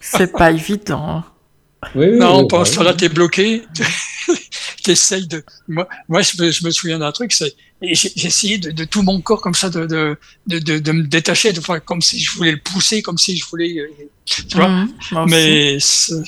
c'est 0.00 0.32
pas 0.32 0.50
évident. 0.50 1.22
Non, 1.94 2.46
pendant 2.46 2.64
ce 2.64 2.74
temps-là, 2.76 2.94
t'es 2.94 3.08
bloqué. 3.08 3.62
t'essayes 4.86 5.26
de. 5.26 5.44
Moi, 5.68 5.88
moi 6.08 6.22
je, 6.22 6.40
me, 6.40 6.50
je 6.50 6.64
me 6.64 6.70
souviens 6.70 6.98
d'un 6.98 7.12
truc, 7.12 7.32
c'est 7.32 7.54
j'ai 7.82 8.26
essayé 8.26 8.58
de, 8.58 8.70
de, 8.70 8.84
tout 8.84 9.02
mon 9.02 9.20
corps 9.20 9.40
comme 9.40 9.54
ça 9.54 9.68
de 9.68 9.84
de, 9.84 10.16
de, 10.46 10.78
de, 10.78 10.92
me 10.92 11.02
détacher, 11.02 11.52
de, 11.52 11.58
enfin, 11.58 11.78
comme 11.80 12.00
si 12.00 12.18
je 12.18 12.32
voulais 12.32 12.52
le 12.52 12.58
pousser, 12.58 13.02
comme 13.02 13.18
si 13.18 13.36
je 13.36 13.44
voulais, 13.46 13.78
euh, 13.78 13.88
tu 14.24 14.56
vois. 14.56 14.68
Mmh, 14.68 14.88
mais 15.28 15.76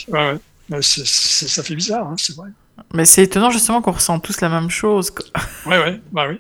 ouais, 0.09 0.39
ouais, 0.71 0.83
ça 0.83 1.63
fait 1.63 1.75
bizarre, 1.75 2.07
hein, 2.09 2.17
c'est 2.19 2.37
vrai. 2.37 2.51
Mais 2.93 3.05
c'est 3.05 3.23
étonnant 3.23 3.51
justement 3.51 3.81
qu'on 3.81 3.93
ressent 3.93 4.21
tous 4.21 4.41
la 4.41 4.49
même 4.49 4.71
chose. 4.71 5.11
Quoi. 5.11 5.25
Ouais, 5.67 5.79
ouais, 5.79 6.01
bah 6.13 6.27
oui. 6.29 6.39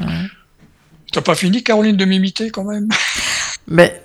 Ouais. 0.00 0.26
T'as 1.10 1.22
pas 1.22 1.34
fini, 1.34 1.62
Caroline, 1.62 1.96
de 1.96 2.04
m'imiter 2.04 2.50
quand 2.50 2.64
même? 2.64 2.88
Mais 3.68 4.02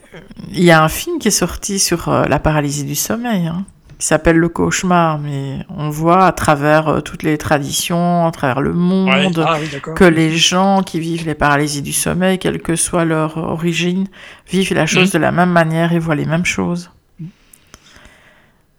il 0.52 0.64
y 0.64 0.72
a 0.72 0.84
un 0.84 0.90
film 0.90 1.20
qui 1.20 1.28
est 1.28 1.32
sorti 1.32 1.80
sur 1.80 2.08
euh, 2.10 2.26
la 2.26 2.40
paralysie 2.40 2.84
du 2.84 2.96
sommeil, 2.96 3.48
hein, 3.48 3.66
qui 4.04 4.08
s'appelle 4.08 4.36
Le 4.36 4.50
Cauchemar, 4.50 5.18
mais 5.18 5.60
on 5.70 5.90
voit 5.90 6.26
à 6.26 6.34
travers 6.34 6.90
euh, 6.90 7.00
toutes 7.00 7.24
les 7.24 7.38
traditions, 7.38 8.28
à 8.28 8.32
travers 8.32 8.60
le 8.60 8.74
monde, 8.74 9.46
ah 9.48 9.58
que 9.96 10.04
les 10.04 10.36
gens 10.36 10.84
qui 10.84 11.00
vivent 11.00 11.26
les 11.26 11.36
paralysies 11.36 11.82
du 11.82 11.94
sommeil, 11.94 12.38
quelle 12.38 12.62
que 12.62 12.76
soit 12.76 13.06
leur 13.06 13.38
origine, 13.38 14.08
vivent 14.46 14.74
la 14.74 14.88
chose 14.88 15.08
mmh. 15.08 15.14
de 15.14 15.20
la 15.20 15.32
même 15.32 15.52
manière 15.52 15.94
et 15.94 16.00
voient 16.00 16.16
les 16.16 16.26
mêmes 16.26 16.44
choses. 16.44 16.92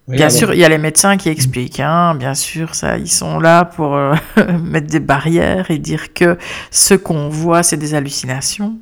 bien 0.08 0.28
sûr, 0.28 0.52
il 0.52 0.60
y 0.60 0.64
a 0.66 0.68
les 0.68 0.76
médecins 0.76 1.16
qui 1.16 1.30
expliquent, 1.30 1.80
hein, 1.80 2.14
bien 2.16 2.34
sûr, 2.34 2.74
ça, 2.74 2.98
ils 2.98 3.10
sont 3.10 3.40
là 3.40 3.64
pour 3.64 3.94
euh, 3.94 4.14
mettre 4.62 4.88
des 4.88 5.00
barrières 5.00 5.70
et 5.70 5.78
dire 5.78 6.12
que 6.12 6.36
ce 6.70 6.92
qu'on 6.92 7.30
voit, 7.30 7.62
c'est 7.62 7.78
des 7.78 7.94
hallucinations. 7.94 8.76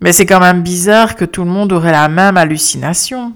Mais 0.00 0.10
c'est 0.10 0.26
quand 0.26 0.40
même 0.40 0.64
bizarre 0.64 1.14
que 1.14 1.24
tout 1.24 1.44
le 1.44 1.50
monde 1.52 1.72
aurait 1.72 1.92
la 1.92 2.08
même 2.08 2.36
hallucination. 2.36 3.34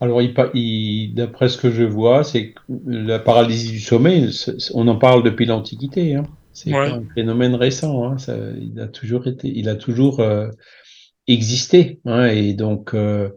Alors, 0.00 0.20
d'après 0.20 1.48
ce 1.48 1.56
que 1.56 1.70
je 1.70 1.82
vois, 1.82 2.22
c'est 2.22 2.52
que 2.52 2.60
la 2.86 3.18
paralysie 3.18 3.70
du 3.70 3.80
sommeil, 3.80 4.30
on 4.74 4.88
en 4.88 4.96
parle 4.96 5.22
depuis 5.22 5.46
l'Antiquité. 5.46 6.14
Hein. 6.14 6.24
C'est 6.52 6.72
un 6.74 7.02
phénomène 7.14 7.54
récent. 7.54 8.04
Hein. 8.04 8.16
il 8.60 8.78
a 8.80 8.88
toujours 8.88 9.26
été, 9.26 9.48
il 9.48 9.68
a 9.68 9.74
toujours 9.74 10.20
euh, 10.20 10.48
existé. 11.26 12.00
Hein. 12.04 12.26
Et 12.26 12.52
donc, 12.52 12.94
euh, 12.94 13.30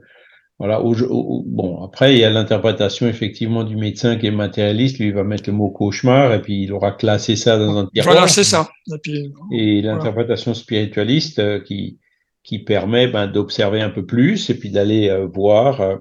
voilà. 0.58 0.82
bon, 0.82 1.84
après, 1.84 2.16
il 2.16 2.20
y 2.20 2.26
a 2.26 2.30
l'interprétation 2.30 3.08
effectivement 3.08 3.64
du 3.64 3.78
médecin 3.78 4.18
qui 4.18 4.28
est 4.28 4.32
matérialiste. 4.32 5.00
Lui, 5.00 5.08
il 5.08 5.14
va 5.14 5.24
mettre 5.24 5.50
le 5.50 5.54
mot 5.54 5.70
cauchemar 5.70 6.34
et 6.34 6.42
puis 6.42 6.64
il 6.64 6.74
aura 6.74 6.92
classé 6.92 7.38
ça 7.38 7.58
dans 7.58 7.78
un 7.78 7.88
tiroir. 7.88 8.14
Voilà, 8.14 8.28
c'est 8.28 8.44
ça. 8.44 8.68
Et, 9.54 9.82
l'interprétation 9.82 10.54
spiritualiste 10.54 11.40
euh, 11.40 11.60
qui 11.62 12.00
qui 12.42 12.60
permet 12.60 13.08
ben, 13.08 13.28
d'observer 13.28 13.82
un 13.82 13.90
peu 13.90 14.06
plus 14.06 14.50
et 14.50 14.58
puis 14.58 14.72
d'aller 14.72 15.14
voir 15.32 16.00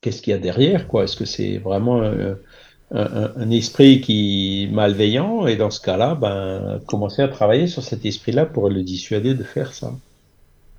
qu'est-ce 0.00 0.22
qu'il 0.22 0.32
y 0.32 0.34
a 0.34 0.38
derrière, 0.38 0.86
quoi? 0.86 1.04
Est-ce 1.04 1.16
que 1.16 1.24
c'est 1.24 1.58
vraiment 1.58 2.02
un, 2.02 2.36
un, 2.92 3.50
esprit 3.50 4.00
qui 4.00 4.68
malveillant? 4.72 5.46
Et 5.46 5.56
dans 5.56 5.70
ce 5.70 5.80
cas-là, 5.80 6.14
ben 6.14 6.80
commencer 6.86 7.22
à 7.22 7.28
travailler 7.28 7.66
sur 7.66 7.82
cet 7.82 8.04
esprit-là 8.04 8.46
pour 8.46 8.70
le 8.70 8.82
dissuader 8.82 9.34
de 9.34 9.44
faire 9.44 9.74
ça. 9.74 9.92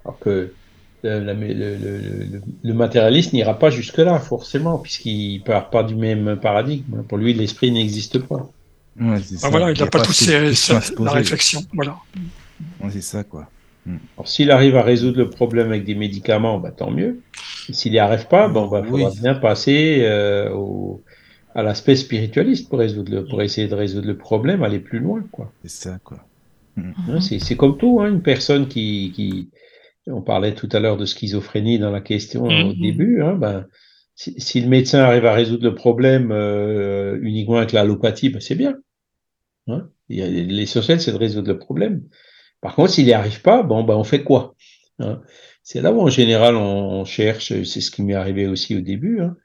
Alors 0.06 0.20
que 0.20 0.54
le, 1.04 2.42
le, 2.64 2.74
matérialiste 2.74 3.34
n'ira 3.34 3.58
pas 3.58 3.70
jusque-là, 3.70 4.20
forcément, 4.20 4.78
puisqu'il 4.78 5.42
part 5.44 5.70
pas 5.70 5.84
du 5.84 5.96
même 5.96 6.38
paradigme. 6.38 7.04
Pour 7.04 7.18
lui, 7.18 7.34
l'esprit 7.34 7.72
n'existe 7.72 8.20
pas. 8.20 8.50
Ah, 9.02 9.16
voilà, 9.50 9.72
il 9.72 9.80
n'a 9.80 9.88
pas, 9.88 10.02
tous 10.02 10.28
la 10.28 11.12
réflexion. 11.12 11.62
Voilà. 11.74 11.96
c'est 12.92 13.02
ça, 13.02 13.24
quoi. 13.24 13.48
Hmm. 13.90 13.98
s'il 14.24 14.52
arrive 14.52 14.76
à 14.76 14.84
résoudre 14.84 15.18
le 15.18 15.30
problème 15.32 15.68
avec 15.68 15.84
des 15.84 15.96
médicaments, 15.96 16.60
bah, 16.60 16.72
tant 16.72 16.92
mieux. 16.92 17.22
S'il 17.72 17.92
n'y 17.92 18.00
arrive 18.00 18.28
pas, 18.28 18.48
bon, 18.48 18.68
bah, 18.68 18.82
il 18.84 18.90
faudra 18.90 19.12
bien 19.20 19.34
passer 19.34 20.02
euh, 20.02 20.52
au, 20.52 21.02
à 21.56 21.64
l'aspect 21.64 21.96
spiritualiste 21.96 22.70
pour, 22.70 22.80
résoudre 22.80 23.22
pour 23.22 23.42
essayer 23.42 23.68
de 23.68 23.74
résoudre 23.74 24.08
le 24.08 24.18
problème, 24.18 24.64
aller 24.64 24.80
plus 24.80 25.00
loin. 25.00 25.24
quoi. 25.32 25.52
C'est 25.64 25.90
ça, 25.90 26.00
quoi. 26.04 26.20
Hmm. 26.76 27.20
C'est 27.20 27.56
comme 27.56 27.78
tout, 27.78 28.00
hein, 28.00 28.10
une 28.10 28.22
personne 28.22 28.68
qui, 28.68 29.12
qui, 29.16 29.50
on 30.08 30.22
parlait 30.22 30.54
tout 30.54 30.70
à 30.72 30.80
l'heure 30.80 30.98
de 30.98 31.06
schizophrénie 31.06 31.80
dans 31.80 31.92
la 31.92 32.02
question 32.02 32.44
au 32.44 32.50
mhm. 32.50 32.80
début. 32.80 33.22
Hein, 33.22 33.34
ben, 33.34 33.66
si, 34.16 34.62
le 34.62 34.68
médecin 34.68 35.00
arrive 35.00 35.26
à 35.26 35.34
résoudre 35.34 35.64
le 35.64 35.76
problème 35.76 36.32
euh, 36.32 37.18
uniquement 37.22 37.58
avec 37.58 37.72
l'allopathie, 37.72 38.30
ben 38.30 38.40
c'est 38.40 38.56
bien. 38.56 38.76
Hein 39.68 39.90
L'essentiel, 40.10 41.00
c'est 41.00 41.12
de 41.12 41.18
résoudre 41.18 41.48
le 41.48 41.58
problème. 41.58 42.04
Par 42.62 42.76
contre, 42.76 42.92
s'il 42.92 43.06
n'y 43.06 43.14
arrive 43.14 43.42
pas, 43.42 43.64
bon, 43.64 43.84
ben, 43.84 43.96
on 43.96 44.04
fait 44.04 44.24
quoi 44.24 44.56
hein? 45.00 45.22
C'est 45.64 45.82
là 45.82 45.92
où, 45.92 46.02
en 46.02 46.10
général, 46.10 46.56
on, 46.56 47.06
cherche, 47.06 47.50
c'est 47.64 47.82
ce 47.82 47.92
qui 47.92 48.02
m'est 48.02 48.16
arrivé 48.16 48.48
aussi 48.48 48.76
au 48.76 48.82
début, 48.82 49.22
hein, 49.22 49.36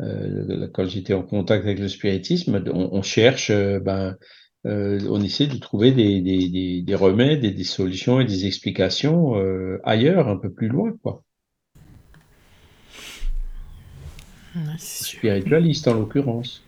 euh, 0.00 0.68
quand 0.72 0.86
j'étais 0.86 1.14
en 1.14 1.22
contact 1.22 1.64
avec 1.64 1.78
le 1.78 1.88
spiritisme, 1.88 2.62
on, 2.72 2.90
on 2.92 3.02
cherche 3.02 3.50
euh, 3.50 3.78
ben, 3.78 4.16
euh, 4.66 5.00
on 5.10 5.20
essaie 5.22 5.46
de 5.46 5.56
trouver 5.56 5.92
des, 5.92 6.20
des, 6.20 6.82
des, 6.82 6.94
remèdes 6.94 7.44
et 7.44 7.50
des 7.50 7.64
solutions 7.64 8.20
et 8.20 8.24
des 8.24 8.46
explications 8.46 9.34
ailleurs, 9.82 10.28
un 10.28 10.36
peu 10.36 10.52
plus 10.52 10.68
loin, 10.68 10.92
quoi. 11.02 11.24
Spiritualiste 14.78 15.88
en 15.88 15.94
l'occurrence. 15.94 16.62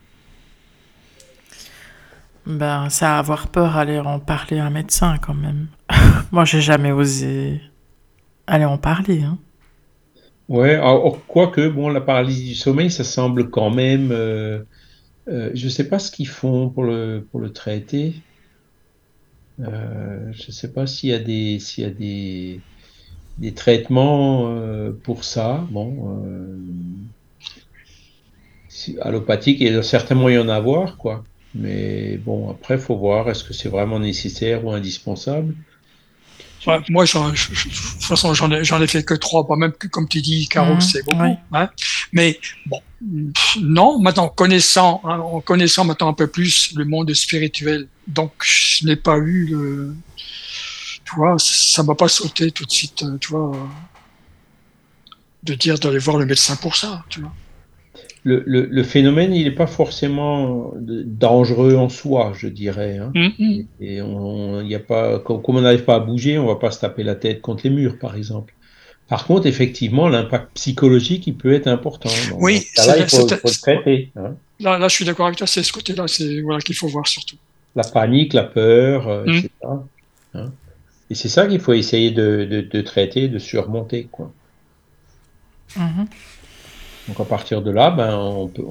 Ben, 2.47 2.91
ça 2.91 3.19
avoir 3.19 3.49
peur 3.49 3.77
aller 3.77 3.99
en 3.99 4.21
parler 4.21 4.59
à 4.59 4.67
un 4.67 4.71
médecin 4.71 5.17
quand 5.19 5.35
même. 5.35 5.69
Moi, 6.33 6.45
j'ai 6.45 6.61
jamais 6.61 6.93
osé 6.93 7.61
aller 8.47 8.65
en 8.65 8.79
parler. 8.79 9.23
Hein. 9.23 9.39
Ouais, 10.49 10.79
quoique, 11.27 11.69
bon, 11.69 11.89
la 11.89 12.01
paralysie 12.01 12.49
du 12.49 12.55
sommeil, 12.55 12.91
ça 12.91 13.05
semble 13.05 13.51
quand 13.51 13.71
même 13.71 14.11
euh, 14.13 14.63
euh, 15.29 15.51
je 15.55 15.65
ne 15.65 15.71
sais 15.71 15.89
pas 15.89 15.99
ce 15.99 16.11
qu'ils 16.11 16.29
font 16.29 16.69
pour 16.69 16.85
le, 16.85 17.27
pour 17.31 17.41
le 17.41 17.51
traiter. 17.51 18.15
Euh, 19.61 20.33
je 20.33 20.49
ne 20.49 20.53
sais 20.53 20.73
pas 20.73 20.87
s'il 20.87 21.11
y 21.11 21.15
a 21.15 21.19
des, 21.19 21.59
s'il 21.61 21.85
y 21.85 21.87
a 21.87 21.91
des, 21.91 22.61
des 23.39 23.55
traitements 23.55 24.55
pour 25.03 25.25
ça. 25.25 25.67
Bon, 25.71 26.21
allopathique, 29.01 29.61
il 29.61 29.73
y 29.73 29.77
a 29.77 29.83
certainement 29.83 30.29
y 30.29 30.39
en 30.39 30.49
avoir, 30.49 30.97
quoi. 30.97 31.25
Mais 31.55 32.19
bon, 32.19 32.51
après, 32.51 32.79
faut 32.79 32.97
voir, 32.97 33.31
est-ce 33.31 33.45
que 33.45 33.55
c'est 33.55 33.69
vraiment 33.69 34.01
nécessaire 34.01 34.65
ou 34.65 34.73
indispensable? 34.73 35.55
Moi, 36.67 37.05
de 37.05 37.11
toute 37.11 38.03
façon, 38.03 38.35
j'en 38.35 38.51
ai, 38.51 38.65
j'en 38.65 38.81
ai 38.81 38.87
fait 38.87 39.05
que 39.05 39.15
trois, 39.15 39.47
pas 39.47 39.57
même 39.57 39.73
que, 39.73 39.87
comme 39.87 40.09
tu 40.09 40.21
dis, 40.21 40.49
Caro, 40.49 40.75
mmh, 40.75 40.81
c'est 40.81 41.05
beaucoup. 41.05 41.37
Hein. 41.53 41.71
Mais 42.13 42.39
bon, 42.67 42.81
non, 43.61 43.99
maintenant, 43.99 44.29
connaissant, 44.29 45.01
hein, 45.05 45.19
en 45.19 45.41
connaissant 45.41 45.85
maintenant 45.85 46.09
un 46.09 46.15
peu 46.15 46.27
plus 46.27 46.75
le 46.75 46.85
monde 46.85 47.13
spirituel, 47.15 47.89
donc 48.07 48.33
je 48.43 48.87
n'ai 48.87 48.97
pas 48.97 49.17
eu 49.17 49.47
le. 49.47 49.95
Tu 51.05 51.15
vois, 51.17 51.37
ça 51.39 51.83
m'a 51.83 51.95
pas 51.95 52.09
sauté 52.09 52.51
tout 52.51 52.65
de 52.65 52.71
suite, 52.71 53.03
euh, 53.03 53.19
tu 53.19 53.29
vois, 53.29 53.53
de 55.43 55.55
dire 55.55 55.79
d'aller 55.79 55.99
voir 55.99 56.17
le 56.17 56.25
médecin 56.25 56.57
pour 56.57 56.77
ça, 56.77 57.05
tu 57.11 57.21
vois 57.21 57.33
le, 58.25 58.83
phénomène, 58.83 59.35
il 59.35 59.45
n'est 59.45 59.51
pas 59.51 59.67
forcément 59.67 60.73
dangereux 60.77 61.77
en 61.77 61.89
soi, 61.89 62.33
je 62.35 62.49
dirais. 62.49 62.99
Hein. 62.99 63.13
Mm-hmm. 63.15 63.67
Et 63.81 64.03
on, 64.03 64.63
y 64.63 64.75
a 64.75 64.81
pas, 64.81 65.19
comme 65.19 65.57
on 65.57 65.61
n'arrive 65.61 65.85
pas 65.85 65.97
à 65.97 66.01
bouger, 66.01 66.39
on 66.39 66.47
va 66.47 66.57
pas 66.57 66.71
se 66.71 66.81
taper 66.81 67.03
la 67.03 67.15
tête 67.15 67.43
contre 67.43 67.63
les 67.65 67.71
murs, 67.71 67.99
par 67.99 68.17
exemple. 68.17 68.55
Par 69.09 69.27
contre, 69.27 69.47
effectivement, 69.47 70.09
l'impact 70.09 70.55
psychologique, 70.55 71.27
il 71.27 71.35
peut 71.35 71.53
être 71.53 71.67
important. 71.67 72.09
oui, 72.39 72.67
là, 72.79 72.97
il 72.97 73.07
faut, 73.07 73.29
le 73.29 73.61
traiter. 73.61 74.11
Hein. 74.17 74.35
Là, 74.61 74.79
là, 74.79 74.89
je 74.89 74.95
suis 74.95 75.05
d'accord 75.05 75.27
avec 75.27 75.37
toi, 75.37 75.47
c'est 75.47 75.63
ce 75.63 75.73
côté-là 75.73 76.09
c'est, 76.09 76.41
voilà, 76.41 76.61
qu'il 76.61 76.75
faut 76.75 76.89
voir 76.89 77.07
surtout. 77.07 77.37
La 77.77 77.85
panique, 77.85 78.33
la 78.33 78.45
peur, 78.45 79.09
euh, 79.09 79.25
mm. 79.27 79.35
etc. 79.35 79.51
Hein. 80.35 80.53
Et 81.11 81.15
c'est 81.15 81.29
ça 81.29 81.47
qu'il 81.47 81.61
faut 81.61 81.75
essayer 81.75 82.13
de, 82.13 82.67
de, 82.71 82.81
traiter, 82.81 83.29
de 83.29 83.39
surmonter. 83.39 84.09
Quoi. 84.11 84.33
Mm-hmm. 85.77 86.07
Donc 87.09 87.21
à 87.21 87.25
partir 87.25 87.63
de 87.63 87.71
là, 87.71 87.91
ben, 87.91 88.17
on 88.17 88.49
peut, 88.49 88.63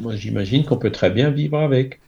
moi 0.00 0.16
j'imagine 0.16 0.64
qu'on 0.64 0.78
peut 0.78 0.90
très 0.90 1.10
bien 1.10 1.30
vivre 1.30 1.58
avec. 1.58 2.00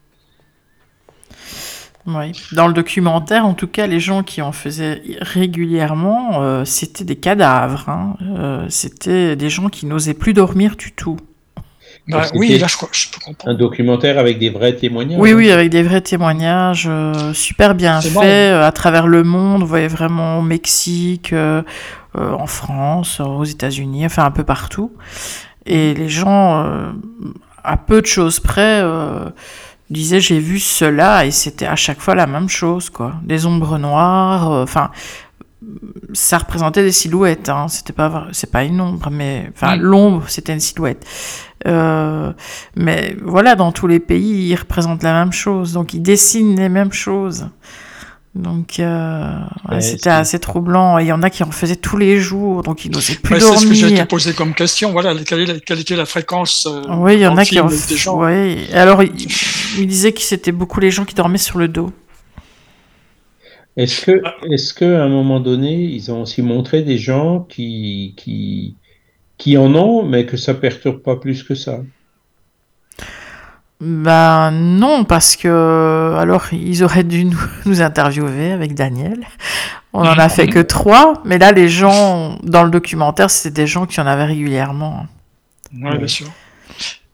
Oui. 2.07 2.33
Dans 2.53 2.67
le 2.67 2.75
documentaire, 2.75 3.47
en 3.47 3.55
tout 3.55 3.67
cas, 3.67 3.87
les 3.87 4.01
gens 4.01 4.23
qui 4.23 4.43
en 4.43 4.53
faisaient 4.53 5.01
régulièrement, 5.21 6.43
euh, 6.43 6.65
c'était 6.65 7.05
des 7.05 7.17
cadavres. 7.17 7.89
Hein. 7.89 8.17
Euh, 8.23 8.67
c'était 8.69 9.37
des 9.37 9.49
gens 9.49 9.69
qui 9.69 9.87
n'osaient 9.87 10.15
plus 10.15 10.35
dormir 10.35 10.77
du 10.77 10.93
tout. 10.93 11.17
Bah, 12.07 12.27
oui, 12.35 12.59
là 12.59 12.67
je, 12.67 12.77
crois, 12.77 12.91
je 12.93 13.07
peux 13.09 13.21
comprendre. 13.25 13.55
Un 13.55 13.59
documentaire 13.59 14.19
avec 14.19 14.39
des 14.39 14.51
vrais 14.51 14.77
témoignages. 14.77 15.19
Oui, 15.19 15.33
oui, 15.33 15.51
avec 15.51 15.71
des 15.71 15.83
vrais 15.83 16.03
témoignages, 16.03 16.87
euh, 16.87 17.33
super 17.33 17.75
bien 17.75 18.03
fait, 18.03 18.51
à 18.51 18.71
travers 18.73 19.07
le 19.07 19.23
monde. 19.23 19.63
Vous 19.63 19.67
voyez 19.67 19.89
vraiment 19.89 20.41
au 20.41 20.43
Mexique, 20.43 21.35
en 22.15 22.47
France, 22.47 23.21
aux 23.21 23.45
États-Unis, 23.45 24.05
enfin 24.05 24.27
un 24.27 24.31
peu 24.31 24.45
partout. 24.45 24.93
Et 25.67 25.95
les 25.95 26.09
gens, 26.09 26.65
euh, 26.65 26.93
à 27.63 27.77
peu 27.77 28.01
de 28.01 28.07
choses 28.07 28.41
près, 28.41 28.81
euh, 28.83 29.31
disaient 29.91 30.21
j'ai 30.21 30.39
vu 30.39 30.59
cela 30.59 31.25
et 31.25 31.31
c'était 31.31 31.67
à 31.67 31.77
chaque 31.77 32.01
fois 32.01 32.15
la 32.15 32.27
même 32.27 32.49
chose, 32.49 32.91
quoi. 32.91 33.15
Des 33.23 33.47
ombres 33.47 33.79
noires, 33.79 34.53
euh, 34.53 34.63
enfin, 34.63 34.91
ça 36.13 36.39
représentait 36.39 36.83
des 36.83 36.93
silhouettes. 36.93 37.49
Hein. 37.49 37.69
C'était 37.69 37.95
pas, 37.95 38.27
c'est 38.33 38.51
pas 38.51 38.65
une 38.65 38.81
ombre, 38.81 39.09
mais 39.11 39.51
enfin 39.55 39.77
l'ombre, 39.77 40.25
c'était 40.29 40.53
une 40.53 40.61
silhouette. 40.61 41.07
Mais 41.65 43.17
voilà, 43.23 43.55
dans 43.55 43.73
tous 43.73 43.87
les 43.87 44.01
pays, 44.01 44.51
ils 44.51 44.57
représentent 44.57 45.03
la 45.03 45.15
même 45.15 45.33
chose, 45.33 45.73
donc 45.73 45.95
ils 45.95 46.03
dessinent 46.03 46.57
les 46.57 46.69
mêmes 46.69 46.93
choses. 46.93 47.49
Donc 48.35 48.81
euh, 48.81 49.39
c'était 49.81 50.11
assez 50.11 50.41
troublant. 50.41 50.99
Il 50.99 51.07
y 51.07 51.13
en 51.13 51.23
a 51.23 51.31
qui 51.31 51.45
en 51.45 51.53
faisaient 51.53 51.77
tous 51.77 51.97
les 51.97 52.19
jours, 52.19 52.63
donc 52.63 52.85
ils 52.85 52.91
n'osaient 52.91 53.15
plus 53.15 53.39
dormir. 53.39 53.59
C'est 53.59 53.65
ce 53.65 53.69
que 53.69 53.75
j'ai 53.75 53.93
été 53.93 54.05
posé 54.07 54.33
comme 54.33 54.55
question. 54.55 54.91
Voilà, 54.91 55.15
quelle, 55.25 55.81
était 55.81 55.95
la 55.95 56.05
fréquence 56.05 56.67
euh, 56.67 56.83
Oui, 56.97 57.15
il 57.15 57.21
y 57.21 57.27
en 57.27 57.37
a 57.37 57.45
qui 57.45 57.61
en 57.61 57.69
Oui. 57.69 58.59
Alors 58.73 59.05
il, 59.05 59.29
il 59.79 59.87
disait 59.87 60.13
que 60.13 60.21
c'était 60.21 60.51
beaucoup 60.51 60.81
les 60.81 60.91
gens 60.91 61.05
qui 61.05 61.15
dormaient 61.15 61.39
sur 61.39 61.59
le 61.59 61.69
dos. 61.69 61.93
Est-ce 63.77 64.07
que, 64.07 64.23
est-ce 64.53 64.73
que, 64.73 64.85
à 64.85 65.03
un 65.03 65.09
moment 65.09 65.41
donné, 65.41 65.75
ils 65.75 66.13
ont 66.13 66.23
aussi 66.23 66.43
montré 66.43 66.83
des 66.83 66.99
gens 66.99 67.41
qui, 67.41 68.15
qui, 68.17 68.77
qui 69.37 69.57
en 69.57 69.75
ont, 69.75 70.05
mais 70.05 70.27
que 70.27 70.37
ça 70.37 70.55
perturbe 70.55 71.03
pas 71.03 71.17
plus 71.17 71.43
que 71.43 71.55
ça? 71.55 71.81
Ben 73.87 74.51
non, 74.51 75.05
parce 75.05 75.37
que 75.37 76.15
alors 76.17 76.47
ils 76.53 76.83
auraient 76.83 77.05
dû 77.05 77.27
nous, 77.27 77.41
nous 77.67 77.83
interviewer 77.83 78.51
avec 78.51 78.75
Daniel. 78.75 79.27
On 79.93 80.01
en 80.01 80.19
a 80.19 80.29
fait 80.31 80.47
que 80.47 80.59
trois, 80.59 81.21
mais 81.25 81.39
là 81.39 81.53
les 81.53 81.69
gens 81.69 82.39
dans 82.43 82.65
le 82.65 82.71
documentaire, 82.71 83.31
c'était 83.31 83.63
des 83.63 83.67
gens 83.67 83.85
qui 83.85 84.01
en 84.01 84.07
avaient 84.07 84.25
régulièrement. 84.25 85.07
Oui, 85.75 85.99
bien 85.99 86.07
sûr. 86.07 86.29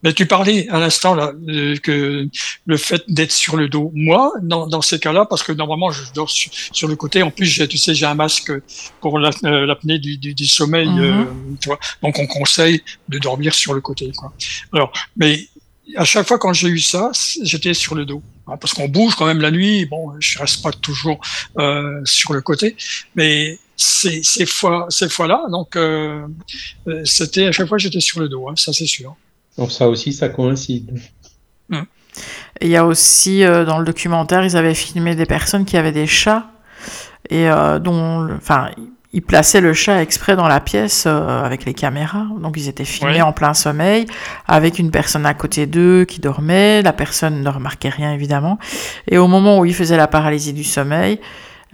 Mais 0.03 0.13
tu 0.13 0.27
parlais 0.27 0.67
à 0.69 0.79
l'instant 0.79 1.15
là 1.15 1.33
que 1.83 2.29
le 2.67 2.77
fait 2.77 3.03
d'être 3.09 3.33
sur 3.33 3.57
le 3.57 3.69
dos. 3.69 3.91
Moi, 3.95 4.33
dans, 4.41 4.67
dans 4.67 4.81
ces 4.81 4.99
cas-là, 4.99 5.27
parce 5.29 5.43
que 5.43 5.53
normalement 5.53 5.91
je 5.91 6.05
dors 6.15 6.31
sur, 6.31 6.89
le 6.89 6.97
côté. 6.97 7.23
En 7.23 7.31
plus, 7.31 7.69
tu 7.69 7.77
sais, 7.77 7.95
j'ai 7.95 8.07
un 8.07 8.15
masque 8.15 8.53
pour 9.01 9.19
euh, 9.19 9.67
l'apnée 9.67 9.99
du, 9.99 10.17
du, 10.17 10.35
du, 10.35 10.47
sommeil. 10.47 10.89
Mhm. 10.89 11.01
Euh, 11.01 11.25
tu 11.61 11.69
vois 11.69 11.81
donc 12.01 12.19
on 12.19 12.27
conseille 12.27 12.83
de 13.09 13.19
dormir 13.19 13.55
sur 13.55 13.75
le 13.75 13.81
côté. 13.81 14.13
Quoi. 14.17 14.33
Alors, 14.73 14.93
mais 15.17 15.49
à 15.97 16.05
chaque 16.05 16.27
fois 16.27 16.39
quand 16.39 16.53
j'ai 16.53 16.69
eu 16.69 16.79
ça, 16.79 17.11
j'étais 17.43 17.75
sur 17.75 17.95
le 17.95 18.05
dos. 18.05 18.23
Hein, 18.47 18.57
parce 18.61 18.75
qu'on 18.75 18.89
bouge 18.89 19.15
quand 19.15 19.27
même 19.27 19.41
la 19.41 19.51
nuit. 19.51 19.87
Bon, 19.87 20.13
je 20.19 20.39
reste 20.39 20.63
pas 20.63 20.73
toujours 20.73 21.21
euh, 21.59 22.01
sur 22.05 22.33
le 22.33 22.41
côté, 22.41 22.77
mais 23.15 23.59
ces, 23.77 24.23
ces 24.23 24.47
fois, 24.47 24.87
ces 24.91 25.09
fois-là, 25.09 25.45
donc 25.51 25.77
euh, 25.77 26.27
euh 26.87 27.03
c'était 27.05 27.47
à 27.47 27.53
chaque 27.53 27.69
fois 27.69 27.79
j'étais 27.79 28.01
sur 28.01 28.21
le 28.21 28.29
dos. 28.29 28.49
Hein, 28.49 28.55
ça 28.57 28.73
c'est 28.73 28.87
sûr. 28.87 29.17
Donc 29.57 29.73
ça 29.73 29.89
aussi, 29.89 30.13
ça 30.13 30.29
coïncide. 30.29 30.99
il 32.61 32.69
y 32.69 32.77
a 32.77 32.87
aussi, 32.87 33.45
euh, 33.45 33.65
dans 33.65 33.79
le 33.79 33.85
documentaire, 33.85 34.45
ils 34.45 34.57
avaient 34.57 34.75
filmé 34.75 35.15
des 35.15 35.27
personnes 35.27 35.65
qui 35.65 35.77
avaient 35.77 35.93
des 35.93 36.07
chats 36.07 36.51
et 37.29 37.49
euh, 37.49 37.79
dont, 37.79 38.29
enfin, 38.35 38.71
ils 39.13 39.23
plaçaient 39.23 39.61
le 39.61 39.73
chat 39.73 40.03
exprès 40.03 40.37
dans 40.37 40.47
la 40.47 40.61
pièce 40.61 41.05
euh, 41.07 41.43
avec 41.43 41.65
les 41.65 41.75
caméras. 41.75 42.27
Donc 42.41 42.57
ils 42.57 42.69
étaient 42.69 42.85
filmés 42.85 43.23
en 43.23 43.33
plein 43.33 43.55
sommeil 43.55 44.07
avec 44.47 44.79
une 44.79 44.91
personne 44.91 45.27
à 45.27 45.35
côté 45.35 45.67
d'eux 45.67 46.05
qui 46.05 46.21
dormait. 46.21 46.83
La 46.83 46.93
personne 46.93 47.43
ne 47.43 47.49
remarquait 47.49 47.89
rien 47.89 48.13
évidemment. 48.13 48.59
Et 49.09 49.19
au 49.19 49.27
moment 49.27 49.59
où 49.59 49.65
il 49.65 49.75
faisait 49.75 49.97
la 49.97 50.07
paralysie 50.07 50.53
du 50.53 50.65
sommeil, 50.65 51.19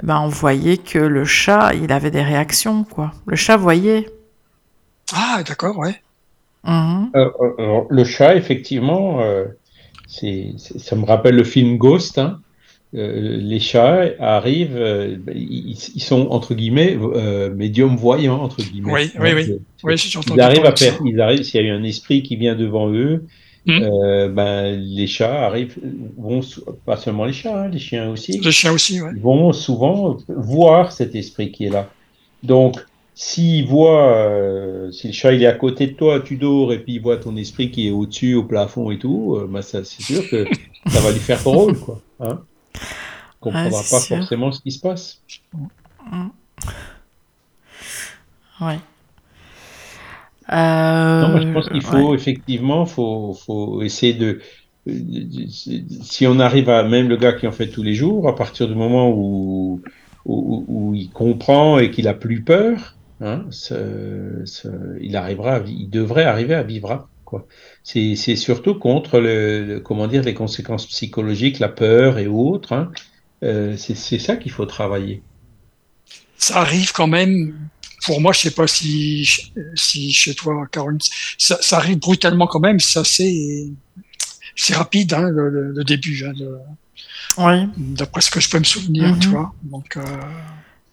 eh 0.03 0.07
ben, 0.07 0.21
on 0.21 0.29
voyait 0.29 0.77
que 0.77 0.99
le 0.99 1.25
chat, 1.25 1.73
il 1.75 1.91
avait 1.91 2.11
des 2.11 2.23
réactions, 2.23 2.85
quoi. 2.85 3.13
Le 3.27 3.37
chat 3.37 3.57
voyait. 3.57 4.07
Ah, 5.15 5.43
d'accord, 5.47 5.79
ouais. 5.79 6.03
Mhm. 6.65 7.11
Euh, 7.15 7.31
euh, 7.59 7.81
le 7.89 8.05
chat, 8.05 8.35
effectivement, 8.37 9.21
euh, 9.21 9.47
c'est, 10.07 10.55
ça 10.59 10.97
me 10.97 11.05
rappelle 11.05 11.37
le 11.37 11.45
film 11.45 11.79
Ghost. 11.79 12.19
Hein. 12.19 12.41
Les 12.93 13.61
chats 13.61 14.11
arrivent, 14.19 14.81
ils, 15.35 15.77
sont 15.77 16.29
entre 16.31 16.55
guillemets 16.55 16.97
médiums 17.55 17.97
voyants 17.97 18.41
entre 18.43 18.63
guillemets. 18.63 18.93
Oui, 18.93 19.11
oui, 19.19 19.33
oui. 19.35 19.59
oui 19.85 19.95
ils 20.33 20.41
arrivent 20.41 20.65
à 20.65 20.75
faire, 20.75 20.99
ils 21.05 21.21
arrivent 21.21 21.43
s'il 21.43 21.61
y 21.61 21.65
a 21.65 21.67
eu 21.67 21.71
un 21.73 21.83
esprit 21.83 22.23
qui 22.23 22.37
vient 22.37 22.55
devant 22.55 22.91
eux. 22.91 23.25
Mhm. 23.67 24.35
ben, 24.35 24.81
les 24.81 25.09
chats 25.09 25.45
arrivent, 25.45 25.77
vont 26.17 26.41
pas 26.85 26.97
seulement 26.97 27.25
les 27.25 27.33
chats, 27.33 27.65
hein, 27.65 27.69
les 27.69 27.81
chiens 27.81 28.11
aussi. 28.11 28.39
Les 28.39 28.53
chiens 28.53 28.73
aussi, 28.73 29.01
Vont 29.21 29.53
souvent 29.53 30.17
voir 30.29 30.93
cet 30.93 31.17
esprit 31.17 31.51
qui 31.51 31.67
est 31.67 31.71
là. 31.71 31.91
Donc, 32.45 32.79
s'il 33.19 33.67
voit, 33.67 34.13
euh, 34.13 34.93
si 34.93 35.07
le 35.07 35.13
chat 35.15 35.33
il 35.33 35.43
est 35.43 35.47
à 35.47 35.55
côté 35.55 35.87
de 35.87 35.93
toi, 35.93 36.21
tu 36.21 36.37
dors 36.37 36.73
et 36.75 36.79
puis 36.79 36.95
il 36.97 37.01
voit 37.01 37.17
ton 37.17 37.35
esprit 37.37 37.71
qui 37.71 37.89
est 37.89 37.91
au-dessus, 37.91 38.35
au 38.35 38.45
plafond 38.45 38.91
et 38.91 38.99
tout, 38.99 39.37
euh, 39.37 39.49
bah 39.51 39.63
ça, 39.63 39.83
c'est 39.85 40.03
sûr 40.03 40.29
que 40.29 40.45
ça 40.87 41.01
va 41.01 41.11
lui 41.11 41.19
faire 41.19 41.43
drôle, 41.43 41.79
quoi. 41.79 42.03
Hein 42.21 42.41
comprendra 43.41 43.83
pas 43.91 44.01
forcément 44.01 44.53
ce 44.53 44.61
qui 44.61 44.73
se 44.73 44.81
passe. 44.81 45.21
Ouais. 48.61 48.79
Non, 50.49 51.29
moi, 51.29 51.41
je 51.41 51.53
pense 51.53 51.69
qu'il 51.69 51.83
faut 51.83 52.15
effectivement, 52.15 52.87
faut, 52.87 53.35
faut 53.35 53.83
essayer 53.83 54.15
de, 54.15 54.41
si 56.03 56.27
on 56.27 56.39
arrive 56.39 56.71
à 56.71 56.83
même 56.85 57.09
le 57.09 57.17
gars 57.17 57.33
qui 57.33 57.47
en 57.47 57.53
fait 57.53 57.69
tous 57.69 57.83
les 57.83 57.95
jours, 57.95 58.29
à 58.29 58.35
partir 58.35 58.69
du 58.69 58.75
moment 58.75 59.11
où, 59.11 59.83
où, 60.25 60.65
où 60.69 60.95
il 60.95 61.11
comprend 61.11 61.79
et 61.79 61.91
qu'il 61.91 62.09
a 62.09 62.15
plus 62.15 62.43
peur, 62.43 62.97
Hein, 63.21 63.47
il 65.01 65.17
arrivera, 65.17 65.61
il 65.67 65.89
devrait 65.89 66.25
arriver 66.25 66.55
à 66.55 66.63
vivre. 66.63 67.09
Quoi. 67.25 67.47
C'est, 67.87 68.35
surtout 68.35 68.75
contre 68.75 69.21
le, 69.21 69.79
comment 69.79 70.09
dire, 70.09 70.25
les 70.25 70.35
conséquences 70.35 70.87
psychologiques, 70.87 71.61
la 71.61 71.69
peur 71.69 72.19
et 72.19 72.27
autres. 72.27 72.73
Hein. 72.73 72.91
Euh, 73.45 73.77
c'est, 73.77 74.19
ça 74.19 74.35
qu'il 74.35 74.51
faut 74.51 74.67
travailler. 74.67 75.23
Ça 76.37 76.63
arrive 76.63 76.91
quand 76.91 77.07
même. 77.07 77.55
Pour 78.05 78.21
moi, 78.21 78.33
je 78.33 78.41
sais 78.41 78.51
pas 78.51 78.67
si, 78.67 79.53
si 79.77 80.13
chez 80.13 80.35
toi, 80.35 80.67
Caroline, 80.73 80.99
ça, 81.39 81.59
arrive 81.77 81.99
brutalement 82.01 82.49
quand 82.49 82.59
même. 82.59 82.81
Ça, 82.81 83.05
c'est, 83.05 83.69
c'est 84.57 84.75
rapide, 84.75 85.15
hein, 85.15 85.29
le, 85.31 85.85
début. 85.85 86.27
oui. 87.39 87.55
D'après 87.77 88.21
ce 88.21 88.33
que 88.33 88.41
je 88.41 88.51
peux 88.51 88.59
me 88.59 88.65
souvenir, 88.65 89.17
tu 89.21 89.29
mhm. 89.29 89.35
vois. 89.35 89.55
Donc, 89.63 89.97
euh, 89.97 90.03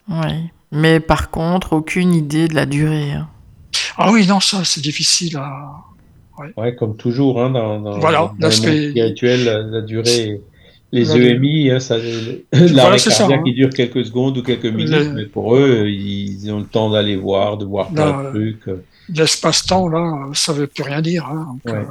oui. 0.09 0.51
Mais 0.71 0.99
par 0.99 1.31
contre, 1.31 1.73
aucune 1.73 2.13
idée 2.13 2.47
de 2.47 2.53
la 2.53 2.67
durée. 2.67 3.13
Hein. 3.13 3.29
Ah 3.97 4.11
oui, 4.11 4.27
non, 4.27 4.39
ça, 4.39 4.63
c'est 4.63 4.81
difficile 4.81 5.37
à. 5.37 5.85
Ouais. 6.57 6.75
comme 6.75 6.95
toujours, 6.97 7.41
hein, 7.41 7.49
dans, 7.51 7.79
dans, 7.79 7.99
voilà, 7.99 8.33
dans 8.39 8.47
le 8.47 8.53
spirituel, 8.53 9.69
la, 9.71 9.81
durée. 9.81 10.41
Les 10.91 11.17
EMI, 11.17 11.71
hein, 11.71 11.79
ça, 11.79 11.97
l'arrêt 12.51 12.97
cardiaque 12.99 13.31
hein. 13.31 13.41
qui 13.43 13.53
dure 13.53 13.71
quelques 13.71 14.05
secondes 14.05 14.37
ou 14.37 14.43
quelques 14.43 14.67
minutes, 14.67 15.11
mais 15.15 15.25
pour 15.25 15.55
eux, 15.55 15.87
ils 15.89 16.51
ont 16.51 16.59
le 16.59 16.65
temps 16.65 16.91
d'aller 16.91 17.15
voir, 17.15 17.57
de 17.57 17.65
voir 17.65 17.89
plein 17.89 18.25
de 18.25 18.29
trucs. 18.29 18.69
L'espace-temps, 19.09 19.87
là, 19.89 20.29
ça 20.33 20.53
veut 20.53 20.67
plus 20.67 20.83
rien 20.83 21.01
dire. 21.01 21.25
Hein, 21.25 21.57
euh, 21.67 21.83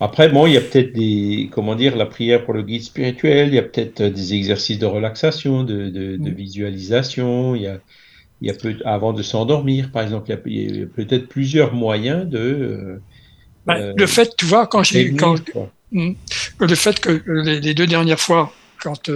après, 0.00 0.28
bon, 0.28 0.46
il 0.46 0.52
y 0.52 0.56
a 0.58 0.60
peut-être 0.60 0.92
des, 0.92 1.48
comment 1.50 1.74
dire, 1.74 1.96
la 1.96 2.04
prière 2.04 2.44
pour 2.44 2.52
le 2.52 2.62
guide 2.62 2.82
spirituel, 2.82 3.48
il 3.48 3.54
y 3.54 3.58
a 3.58 3.62
peut-être 3.62 4.02
des 4.02 4.34
exercices 4.34 4.78
de 4.78 4.86
relaxation, 4.86 5.64
de, 5.64 5.88
de, 5.88 6.16
de 6.16 6.30
mm. 6.30 6.34
visualisation, 6.34 7.54
il 7.54 7.62
y 7.62 7.66
a, 7.66 7.78
il 8.40 8.48
y 8.48 8.50
a 8.50 8.54
peut, 8.54 8.76
avant 8.84 9.12
de 9.12 9.22
s'endormir, 9.22 9.90
par 9.90 10.02
exemple, 10.02 10.30
il 10.46 10.78
y 10.78 10.82
a, 10.82 10.86
peut-être 10.86 11.28
plusieurs 11.28 11.72
moyens 11.72 12.26
de. 12.26 12.38
Euh, 12.38 13.02
ben, 13.66 13.76
euh, 13.76 13.94
le 13.96 14.06
fait, 14.06 14.36
tu 14.36 14.46
vois, 14.46 14.66
quand 14.66 14.82
j'ai, 14.82 15.14
quand, 15.14 15.36
mm. 15.92 16.12
le 16.60 16.74
fait 16.74 17.00
que 17.00 17.22
les, 17.26 17.74
deux 17.74 17.86
dernières 17.86 18.20
fois, 18.20 18.52
quand 18.82 19.10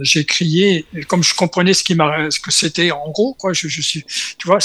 j'ai 0.00 0.24
crié, 0.24 0.86
comme 1.08 1.22
je 1.22 1.34
comprenais 1.34 1.74
ce 1.74 1.84
qui 1.84 1.94
m'a, 1.94 2.30
ce 2.30 2.40
que 2.40 2.50
c'était 2.50 2.90
en 2.90 3.10
gros, 3.10 3.34
quoi, 3.34 3.52
je, 3.52 3.68
je 3.68 3.82
suis, 3.82 4.04
tu 4.38 4.46
vois, 4.46 4.58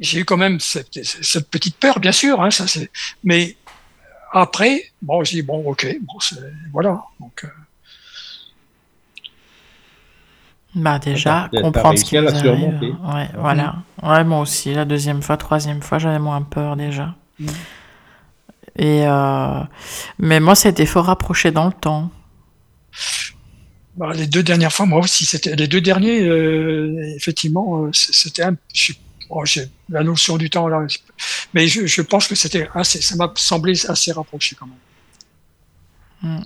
j'ai 0.00 0.20
eu 0.20 0.24
quand 0.24 0.36
même 0.36 0.58
cette, 0.60 0.88
cette, 1.02 1.48
petite 1.48 1.76
peur, 1.76 2.00
bien 2.00 2.12
sûr, 2.12 2.42
hein, 2.42 2.50
ça 2.50 2.66
c'est, 2.66 2.90
mais 3.22 3.56
après, 4.32 4.84
bon, 5.02 5.24
je 5.24 5.32
dis 5.32 5.42
bon, 5.42 5.64
ok, 5.64 5.86
bon, 6.00 6.18
voilà. 6.72 7.02
Donc, 7.18 7.44
euh. 7.44 7.48
Bah 10.74 10.98
déjà, 10.98 11.50
comprendre 11.60 11.98
ce 11.98 12.04
qui 12.04 12.16
nous 12.16 12.28
arrive. 12.28 12.80
Ouais, 12.80 13.28
voilà. 13.36 13.76
Mm. 14.02 14.08
Ouais, 14.08 14.24
moi 14.24 14.40
aussi, 14.40 14.72
la 14.72 14.84
deuxième 14.84 15.22
fois, 15.22 15.36
troisième 15.36 15.82
fois, 15.82 15.98
j'avais 15.98 16.18
moins 16.18 16.42
peur 16.42 16.76
déjà. 16.76 17.14
Mm. 17.38 17.48
Et 18.76 19.04
euh... 19.04 19.60
mais 20.18 20.38
moi, 20.38 20.54
ça 20.54 20.68
a 20.68 20.70
été 20.70 20.86
fort 20.86 21.06
rapproché 21.06 21.50
dans 21.50 21.66
le 21.66 21.72
temps. 21.72 22.10
Bah, 23.96 24.12
les 24.14 24.26
deux 24.26 24.42
dernières 24.42 24.72
fois, 24.72 24.86
moi 24.86 25.00
aussi, 25.00 25.26
c'était 25.26 25.56
les 25.56 25.66
deux 25.66 25.80
derniers, 25.80 26.22
euh, 26.22 27.14
effectivement, 27.16 27.84
euh, 27.84 27.90
c'était 27.92 28.44
un, 28.44 28.56
Bon, 29.28 29.44
j'ai 29.44 29.68
la 29.88 30.02
notion 30.02 30.36
du 30.38 30.50
temps 30.50 30.66
là, 30.66 30.84
mais 31.54 31.68
je, 31.68 31.86
je 31.86 32.02
pense 32.02 32.26
que 32.26 32.34
c'était 32.34 32.68
assez, 32.74 33.00
ça 33.00 33.14
m'a 33.14 33.32
semblé 33.36 33.74
assez 33.86 34.10
rapproché 34.10 34.56
quand 34.56 34.66
même. 36.22 36.42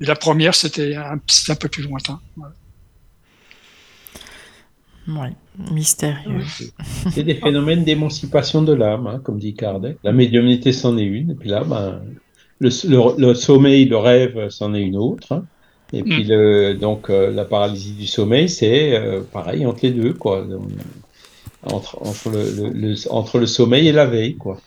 Et 0.00 0.04
la 0.04 0.16
première, 0.16 0.54
c'était 0.54 0.96
un, 0.96 1.20
un, 1.48 1.54
peu 1.54 1.68
plus 1.68 1.84
lointain. 1.84 2.20
Oui, 5.08 5.28
mystérieux. 5.70 6.42
C'est 7.10 7.22
des 7.22 7.34
phénomènes 7.34 7.84
d'émancipation 7.84 8.62
de 8.62 8.72
l'âme, 8.72 9.06
hein, 9.06 9.20
comme 9.22 9.38
dit 9.38 9.54
Kardec. 9.54 9.98
La 10.02 10.12
médiumnité, 10.12 10.72
c'en 10.72 10.96
est 10.96 11.04
une, 11.04 11.32
et 11.32 11.34
puis 11.34 11.48
là, 11.48 11.64
ben, 11.64 12.00
le, 12.58 12.70
le, 13.18 13.34
sommeil, 13.34 13.84
le 13.84 13.96
rêve, 13.96 14.48
c'en 14.48 14.74
est 14.74 14.82
une 14.82 14.96
autre. 14.96 15.32
Hein. 15.32 15.44
Et 15.92 16.02
puis, 16.02 16.24
le, 16.24 16.74
donc, 16.74 17.08
la 17.08 17.44
paralysie 17.44 17.92
du 17.92 18.06
sommeil, 18.06 18.48
c'est 18.48 19.00
pareil 19.32 19.66
entre 19.66 19.80
les 19.82 19.90
deux, 19.92 20.14
quoi. 20.14 20.46
Entre, 21.64 21.98
entre, 22.02 22.30
le, 22.30 22.94
entre 23.10 23.38
le 23.38 23.46
sommeil 23.46 23.88
et 23.88 23.92
la 23.92 24.06
veille, 24.06 24.36
quoi. 24.36 24.60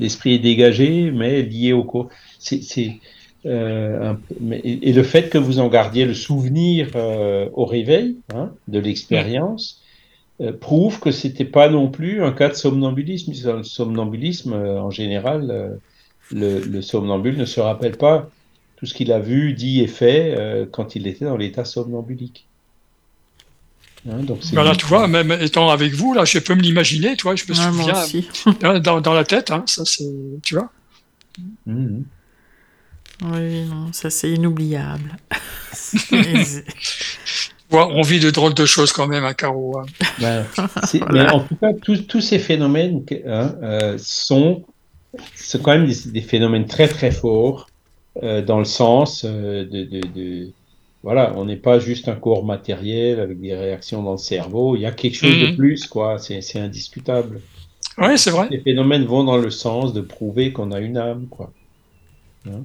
L'esprit 0.00 0.34
est 0.34 0.38
dégagé, 0.38 1.10
mais 1.10 1.42
lié 1.42 1.72
au 1.72 1.84
corps. 1.84 2.08
C'est, 2.38 3.00
euh, 3.44 4.14
et, 4.62 4.92
le 4.92 5.02
fait 5.02 5.28
que 5.28 5.38
vous 5.38 5.58
en 5.58 5.68
gardiez 5.68 6.04
le 6.04 6.14
souvenir 6.14 6.90
euh, 6.94 7.48
au 7.54 7.64
réveil 7.64 8.16
hein, 8.34 8.52
de 8.68 8.78
l'expérience 8.78 9.80
euh, 10.40 10.52
prouve 10.52 11.00
que 11.00 11.10
c'était 11.10 11.44
pas 11.44 11.68
non 11.68 11.88
plus 11.88 12.22
un 12.22 12.32
cas 12.32 12.48
de 12.48 12.54
somnambulisme. 12.54 13.32
Le 13.32 13.64
somnambulisme, 13.64 14.52
en 14.52 14.90
général, 14.90 15.80
le, 16.30 16.60
le, 16.60 16.82
somnambule 16.82 17.36
ne 17.36 17.44
se 17.44 17.60
rappelle 17.60 17.96
pas 17.96 18.30
tout 18.76 18.86
ce 18.86 18.94
qu'il 18.94 19.12
a 19.12 19.18
vu, 19.18 19.54
dit 19.54 19.80
et 19.80 19.88
fait 19.88 20.68
quand 20.70 20.94
il 20.96 21.06
était 21.06 21.24
dans 21.24 21.36
l'état 21.36 21.64
somnambulique. 21.64 22.46
Hein, 24.08 24.22
donc 24.24 24.40
voilà, 24.52 24.74
tu 24.74 24.86
vois, 24.86 25.06
même 25.06 25.30
étant 25.40 25.68
avec 25.68 25.92
vous, 25.92 26.12
là, 26.12 26.24
je 26.24 26.40
peux 26.40 26.56
me 26.56 26.62
l'imaginer, 26.62 27.16
tu 27.16 27.22
vois, 27.22 27.36
je 27.36 27.44
me 27.48 27.54
souviens 27.54 28.80
dans, 28.80 29.00
dans, 29.00 29.14
la 29.14 29.24
tête, 29.24 29.52
hein, 29.52 29.62
ça 29.66 29.84
c'est, 29.84 30.10
tu 30.42 30.56
vois. 30.56 30.72
Mmh. 31.66 32.00
Oui, 33.24 33.64
non, 33.66 33.92
ça 33.92 34.10
c'est 34.10 34.30
inoubliable. 34.30 35.16
on 37.72 38.02
vit 38.02 38.20
de 38.20 38.30
drôles 38.30 38.54
de 38.54 38.66
choses 38.66 38.92
quand 38.92 39.06
même 39.06 39.24
à 39.24 39.34
Caro. 39.34 39.78
Hein. 39.78 39.86
Ben, 40.20 40.44
mais 41.10 41.28
en 41.30 41.40
tout 41.40 41.56
cas, 41.56 41.72
tous 41.72 42.20
ces 42.20 42.38
phénomènes 42.38 43.04
hein, 43.26 43.54
euh, 43.62 43.96
sont, 43.98 44.64
quand 45.62 45.72
même 45.72 45.86
des, 45.86 46.20
phénomènes 46.20 46.66
très 46.66 46.88
très 46.88 47.10
forts 47.10 47.68
euh, 48.22 48.42
dans 48.42 48.58
le 48.58 48.64
sens 48.64 49.24
euh, 49.24 49.64
de, 49.64 50.50
voilà, 51.02 51.32
on 51.36 51.44
n'est 51.44 51.56
pas 51.56 51.78
juste 51.78 52.08
un 52.08 52.14
corps 52.14 52.44
matériel 52.44 53.18
avec 53.20 53.40
des 53.40 53.54
réactions 53.54 54.02
dans 54.02 54.12
le 54.12 54.18
cerveau. 54.18 54.76
Il 54.76 54.82
y 54.82 54.86
a 54.86 54.92
quelque 54.92 55.16
chose 55.16 55.40
de 55.40 55.48
mhm. 55.48 55.56
plus, 55.56 55.86
quoi. 55.86 56.18
C'est 56.18 56.60
indiscutable. 56.60 57.40
Oui, 57.98 58.16
c'est 58.16 58.30
vrai. 58.30 58.48
Les 58.50 58.60
phénomènes 58.60 59.04
vont 59.04 59.24
dans 59.24 59.36
le 59.36 59.50
sens 59.50 59.92
de 59.92 60.00
prouver 60.00 60.52
qu'on 60.52 60.70
a 60.70 60.78
une 60.78 60.96
âme, 60.96 61.26
quoi. 61.28 61.52
Hein? 62.46 62.62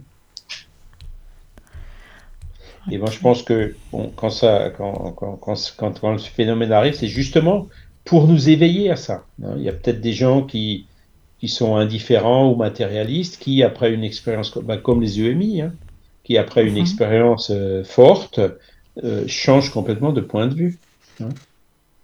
Et 2.91 2.97
moi, 2.97 3.09
je 3.11 3.19
pense 3.19 3.43
que 3.43 3.75
quand, 4.15 4.29
ça, 4.29 4.71
quand, 4.77 5.11
quand, 5.17 5.35
quand, 5.35 5.99
quand, 5.99 6.17
ce 6.17 6.29
phénomène 6.29 6.71
arrive, 6.71 6.93
c'est 6.93 7.07
justement 7.07 7.67
pour 8.05 8.27
nous 8.27 8.49
éveiller 8.49 8.89
à 8.89 8.95
ça. 8.95 9.25
Hein. 9.43 9.55
Il 9.57 9.63
y 9.63 9.69
a 9.69 9.73
peut-être 9.73 9.99
des 9.99 10.13
gens 10.13 10.43
qui, 10.43 10.85
qui 11.39 11.49
sont 11.49 11.75
indifférents 11.75 12.49
ou 12.51 12.55
matérialistes, 12.55 13.37
qui, 13.39 13.63
après 13.63 13.93
une 13.93 14.03
expérience 14.03 14.57
bah, 14.57 14.77
comme 14.77 15.01
les 15.01 15.19
EMI, 15.19 15.61
hein, 15.61 15.73
qui, 16.23 16.37
après 16.37 16.65
une 16.65 16.75
mhm. 16.75 16.81
expérience 16.81 17.51
euh, 17.51 17.83
forte, 17.83 18.39
euh, 19.03 19.25
changent 19.27 19.71
complètement 19.71 20.13
de 20.13 20.21
point 20.21 20.47
de 20.47 20.55
vue. 20.55 20.79
Hein. 21.21 21.29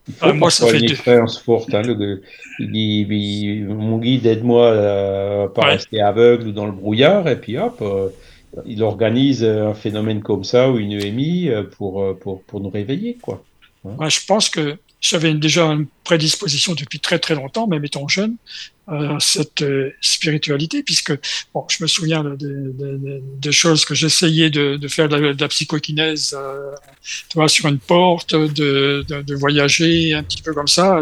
Il 0.07 0.13
faut 0.15 0.25
ah, 0.25 0.33
moi, 0.33 0.51
ça 0.51 0.67
fait 0.67 0.79
une 0.79 0.91
expérience 0.91 1.39
forte. 1.39 1.73
Hein, 1.73 1.81
le, 1.83 2.21
il 2.59 2.71
dit, 2.71 3.63
mon 3.65 3.97
guide, 3.99 4.25
aide-moi 4.25 5.45
à 5.45 5.47
pas 5.47 5.67
rester 5.67 6.01
aveugle 6.01 6.47
ou 6.47 6.51
dans 6.51 6.65
le 6.65 6.73
brouillard, 6.73 7.29
et 7.29 7.39
puis 7.39 7.57
hop, 7.57 7.77
euh, 7.81 8.09
il 8.65 8.83
organise 8.83 9.43
un 9.43 9.73
phénomène 9.73 10.21
comme 10.21 10.43
ça 10.43 10.69
ou 10.71 10.77
une 10.77 10.91
EMI 10.93 11.49
euh, 11.49 11.63
pour, 11.63 12.03
euh, 12.03 12.13
pour, 12.13 12.43
pour 12.43 12.59
nous 12.59 12.69
réveiller. 12.69 13.17
Quoi. 13.21 13.43
Hein. 13.85 14.09
je 14.09 14.19
pense 14.25 14.49
que 14.49 14.77
j'avais 15.01 15.33
déjà 15.33 15.65
une 15.65 15.87
prédisposition 16.03 16.73
depuis 16.73 16.99
très 16.99 17.19
très 17.19 17.35
longtemps, 17.35 17.67
même 17.67 17.83
étant 17.83 18.07
jeune, 18.07 18.37
à 18.87 19.17
cette 19.19 19.61
euh, 19.61 19.93
spiritualité, 20.01 20.83
puisque 20.83 21.13
bon, 21.53 21.65
je 21.69 21.83
me 21.83 21.87
souviens 21.87 22.23
de, 22.23 22.73
de, 23.41 23.51
choses 23.51 23.83
que 23.85 23.95
j'essayais 23.95 24.49
de, 24.49 24.87
faire 24.87 25.09
de 25.09 25.15
la, 25.15 25.33
de 25.33 25.47
psychokinèse, 25.47 26.37
sur 27.47 27.67
une 27.67 27.79
porte, 27.79 28.33
de, 28.33 29.35
voyager 29.35 30.13
un 30.13 30.23
petit 30.23 30.41
peu 30.41 30.53
comme 30.53 30.67
ça. 30.67 31.01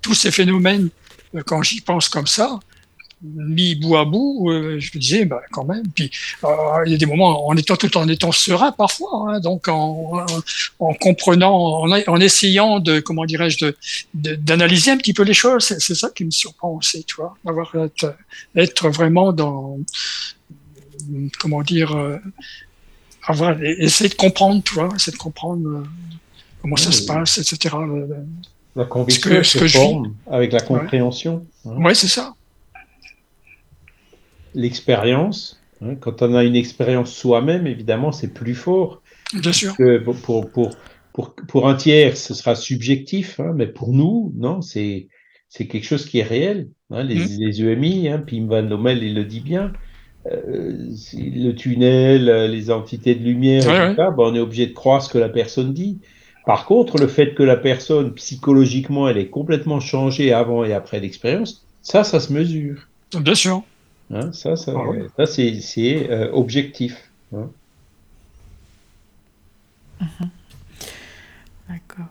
Tous 0.00 0.14
ces 0.14 0.30
phénomènes, 0.30 0.90
quand 1.46 1.62
j'y 1.62 1.80
pense 1.80 2.08
comme 2.08 2.28
ça, 2.28 2.60
mis 3.22 3.74
bout 3.74 3.96
à 3.96 4.04
bout, 4.04 4.50
euh, 4.50 4.78
je 4.78 4.90
me 4.94 5.00
disais, 5.00 5.24
bah, 5.24 5.42
quand 5.50 5.64
même. 5.64 5.84
Puis 5.94 6.10
euh, 6.44 6.48
il 6.86 6.92
y 6.92 6.94
a 6.94 6.98
des 6.98 7.06
moments 7.06 7.46
en 7.46 7.56
étant 7.56 7.76
tout 7.76 7.94
en 7.96 8.08
étant 8.08 8.32
serein 8.32 8.72
parfois, 8.72 9.26
hein, 9.28 9.40
donc 9.40 9.68
en, 9.68 10.24
en, 10.78 10.94
comprenant, 10.94 11.54
en, 11.54 11.90
en, 11.90 12.20
essayant 12.20 12.80
de, 12.80 13.00
comment 13.00 13.26
dirais-je, 13.26 13.72
d'analyser 14.14 14.90
un 14.90 14.96
petit 14.96 15.12
peu 15.12 15.22
les 15.22 15.34
choses. 15.34 15.64
C'est 15.64 15.94
ça 15.94 16.10
qui 16.10 16.24
me 16.24 16.30
surprend 16.30 16.70
aussi, 16.70 17.04
tu 17.04 17.16
vois, 17.16 17.36
d'avoir 17.44 17.74
être, 17.74 18.16
être, 18.56 18.88
vraiment 18.88 19.32
dans, 19.32 19.78
comment 21.38 21.62
dire, 21.62 21.94
euh, 21.94 22.16
avoir 23.26 23.62
essayer 23.62 24.08
de 24.08 24.14
comprendre, 24.14 24.62
tu 24.62 24.74
vois, 24.74 24.88
essayer 24.96 25.12
de 25.12 25.22
comprendre 25.22 25.84
comment 26.62 26.76
ça 26.76 26.90
se 26.90 27.04
passe, 27.04 27.38
etc. 27.38 27.76
La 28.76 28.84
conviction 28.84 29.30
que, 29.30 29.42
se 29.42 29.66
forme 29.66 30.14
avec 30.30 30.52
la 30.52 30.60
compréhension. 30.60 31.44
Hein. 31.66 31.74
Oui, 31.76 31.94
c'est 31.94 32.08
ça 32.08 32.34
l'expérience. 34.54 35.60
Hein, 35.82 35.94
quand 35.96 36.22
on 36.22 36.34
a 36.34 36.44
une 36.44 36.56
expérience 36.56 37.12
soi-même, 37.12 37.66
évidemment, 37.66 38.12
c'est 38.12 38.32
plus 38.32 38.54
fort. 38.54 39.02
Bien 39.32 39.52
sûr. 39.52 39.76
Que 39.76 39.98
pour, 39.98 40.16
pour, 40.50 40.50
pour, 41.12 41.34
pour, 41.34 41.68
un 41.68 41.74
tiers, 41.74 42.16
ce 42.16 42.34
sera 42.34 42.54
subjectif, 42.54 43.40
hein, 43.40 43.52
mais 43.54 43.66
pour 43.66 43.92
nous, 43.92 44.32
non, 44.36 44.60
c'est 44.60 45.08
c'est 45.48 45.66
quelque 45.66 45.84
chose 45.84 46.06
qui 46.06 46.18
est 46.20 46.24
réel. 46.24 46.68
Hein, 46.90 47.02
les, 47.02 47.16
mmh. 47.16 47.28
les, 47.38 47.62
EMI, 47.62 48.08
Pim 48.26 48.46
Van 48.46 48.62
Lommel, 48.62 49.02
il 49.02 49.14
le 49.14 49.24
dit 49.24 49.40
bien. 49.40 49.72
Euh, 50.30 50.90
le 51.14 51.52
tunnel, 51.52 52.50
les 52.50 52.70
entités 52.70 53.16
de 53.16 53.24
lumière, 53.24 53.94
ben, 53.96 54.14
on 54.18 54.34
est 54.34 54.40
obligé 54.40 54.66
de 54.66 54.72
croire 54.72 55.02
ce 55.02 55.12
que 55.12 55.18
la 55.18 55.28
personne 55.28 55.74
dit. 55.74 55.98
Par 56.46 56.66
contre, 56.66 56.98
le 56.98 57.08
fait 57.08 57.34
que 57.34 57.42
la 57.42 57.56
personne, 57.56 58.14
psychologiquement, 58.14 59.08
elle 59.08 59.18
est 59.18 59.28
complètement 59.28 59.80
changée 59.80 60.32
avant 60.32 60.64
et 60.64 60.72
après 60.72 61.00
l'expérience, 61.00 61.66
ça, 61.82 62.04
ça 62.04 62.20
se 62.20 62.32
mesure. 62.32 62.88
Bien 63.18 63.34
sûr. 63.34 63.62
Hein, 64.12 64.32
ça, 64.32 64.56
ça, 64.56 64.72
ah 64.76 65.24
ça 65.24 65.26
c'est 65.26 66.10
euh, 66.10 66.30
objectif. 66.32 67.10
Hein. 67.32 67.48
Mhm. 70.00 70.30
D'accord. 71.68 72.06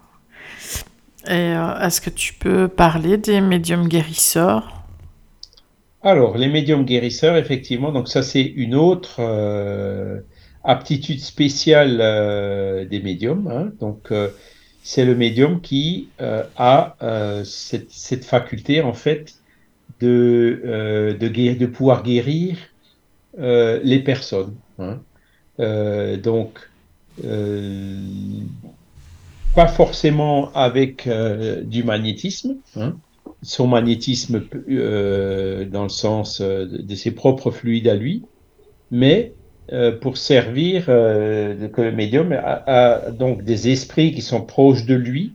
Et 1.28 1.32
euh, 1.32 1.80
est-ce 1.82 2.00
que 2.00 2.10
tu 2.10 2.34
peux 2.34 2.70
parler 2.70 3.18
des 3.18 3.42
médiums 3.42 3.90
guérisseurs? 3.90 4.84
Alors, 6.02 6.38
les 6.38 6.48
médiums 6.48 6.86
guérisseurs, 6.86 7.36
effectivement, 7.36 7.92
donc 7.92 8.08
ça 8.08 8.24
c'est 8.24 8.44
une 8.44 8.76
autre 8.76 9.18
euh, 9.20 10.22
aptitude 10.64 11.20
spéciale 11.20 11.98
des 12.88 13.02
médiums. 13.02 13.50
Hein. 13.52 13.72
donc, 13.82 14.14
c'est 14.82 15.04
le 15.04 15.16
médium 15.16 15.60
qui 15.60 16.08
a 16.20 16.96
cette, 17.44 17.92
cette, 17.92 18.24
faculté, 18.24 18.82
en 18.82 18.94
fait, 18.94 19.39
de, 20.00 20.62
euh, 20.66 21.14
de, 21.14 21.28
de, 21.28 21.66
pouvoir 21.66 22.04
guérir 22.04 22.58
euh, 23.40 23.80
les 23.84 24.00
personnes. 24.00 24.56
Hein. 24.80 25.00
Euh, 25.60 26.18
donc, 26.18 26.60
pas 29.56 29.68
forcément 29.68 30.54
avec 30.54 31.10
du 31.64 31.84
magnétisme, 31.84 32.56
hein. 32.78 32.96
son 33.42 33.68
magnétisme 33.68 34.40
dans 34.40 35.84
le 35.84 35.90
sens 35.90 36.40
de 36.40 36.96
ses 36.96 37.12
propres 37.12 37.52
fluides 37.52 37.90
à 37.90 37.96
lui, 37.96 38.24
mais 38.90 39.34
pour 40.00 40.16
servir 40.16 40.86
que 40.86 41.82
le 41.82 41.92
médium 41.92 42.32
a, 42.32 43.12
donc 43.12 43.44
des 43.44 43.68
esprits 43.68 44.14
qui 44.14 44.22
sont 44.22 44.42
proches 44.42 44.86
de 44.86 44.96
lui 44.96 45.34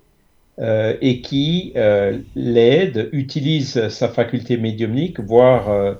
euh, 0.60 0.96
et 1.00 1.20
qui 1.20 1.72
euh, 1.74 2.18
l'aide, 2.36 3.08
utilise 3.10 3.88
sa 3.88 4.08
faculté 4.08 4.56
médiumnique, 4.56 5.18
voire 5.18 5.96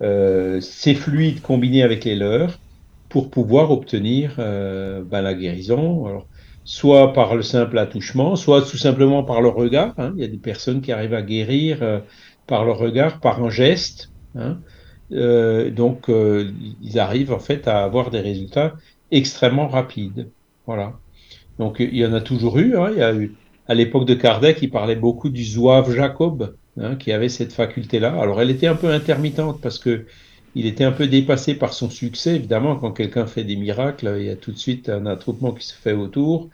euh, 0.00 0.60
ses 0.62 0.94
fluides 0.94 1.42
combinés 1.42 1.82
avec 1.82 2.06
les 2.06 2.16
leurs, 2.16 2.58
pour 3.10 3.28
pouvoir 3.28 3.70
obtenir 3.70 4.34
ben, 4.36 5.22
la 5.22 5.34
guérison. 5.34 6.06
Alors, 6.06 6.26
soit 6.64 7.12
par 7.12 7.34
le 7.34 7.42
simple 7.42 7.78
attouchement, 7.78 8.36
soit 8.36 8.62
tout 8.62 8.76
simplement 8.76 9.24
par 9.24 9.42
le 9.42 9.48
regard. 9.48 9.94
Hein. 9.98 10.12
Il 10.16 10.22
y 10.22 10.24
a 10.24 10.28
des 10.28 10.38
personnes 10.38 10.80
qui 10.80 10.92
arrivent 10.92 11.14
à 11.14 11.22
guérir 11.22 12.02
par 12.46 12.64
le 12.64 12.72
regard, 12.72 13.20
par 13.20 13.42
un 13.42 13.48
geste. 13.48 14.10
Hein. 14.36 14.58
donc, 15.10 16.10
ils 16.82 16.98
arrivent 16.98 17.32
en 17.32 17.38
fait 17.38 17.66
à 17.66 17.82
avoir 17.82 18.10
des 18.10 18.20
résultats 18.20 18.74
extrêmement 19.10 19.68
rapides. 19.68 20.28
Voilà. 20.66 20.92
Donc, 21.58 21.76
il 21.80 21.96
y 21.96 22.04
en 22.04 22.12
a 22.12 22.20
toujours 22.20 22.58
eu. 22.58 22.76
Hein. 22.76 22.90
Il 22.92 22.98
y 22.98 23.02
a 23.02 23.14
eu 23.14 23.34
à 23.68 23.74
l'époque 23.74 24.06
de 24.06 24.14
Kardec, 24.14 24.58
il 24.62 24.70
parlait 24.70 24.96
beaucoup 24.96 25.28
du 25.28 25.44
zouave 25.44 25.94
Jacob, 25.94 26.56
hein, 26.80 26.96
qui 26.96 27.12
avait 27.12 27.28
cette 27.28 27.52
faculté-là. 27.52 28.18
Alors, 28.20 28.40
elle 28.40 28.50
était 28.50 28.66
un 28.66 28.74
peu 28.74 28.88
intermittente 28.88 29.60
parce 29.60 29.78
que 29.78 30.06
il 30.54 30.66
était 30.66 30.84
un 30.84 30.92
peu 30.92 31.06
dépassé 31.06 31.54
par 31.54 31.72
son 31.74 31.90
succès. 31.90 32.36
Évidemment, 32.36 32.76
quand 32.76 32.92
quelqu'un 32.92 33.26
fait 33.26 33.44
des 33.44 33.56
miracles, 33.56 34.16
il 34.18 34.24
y 34.26 34.30
a 34.30 34.36
tout 34.36 34.52
de 34.52 34.58
suite 34.58 34.88
un 34.88 35.06
attroupement 35.06 35.52
qui 35.52 35.66
se 35.66 35.74
fait 35.74 35.92
autour. 35.92 36.48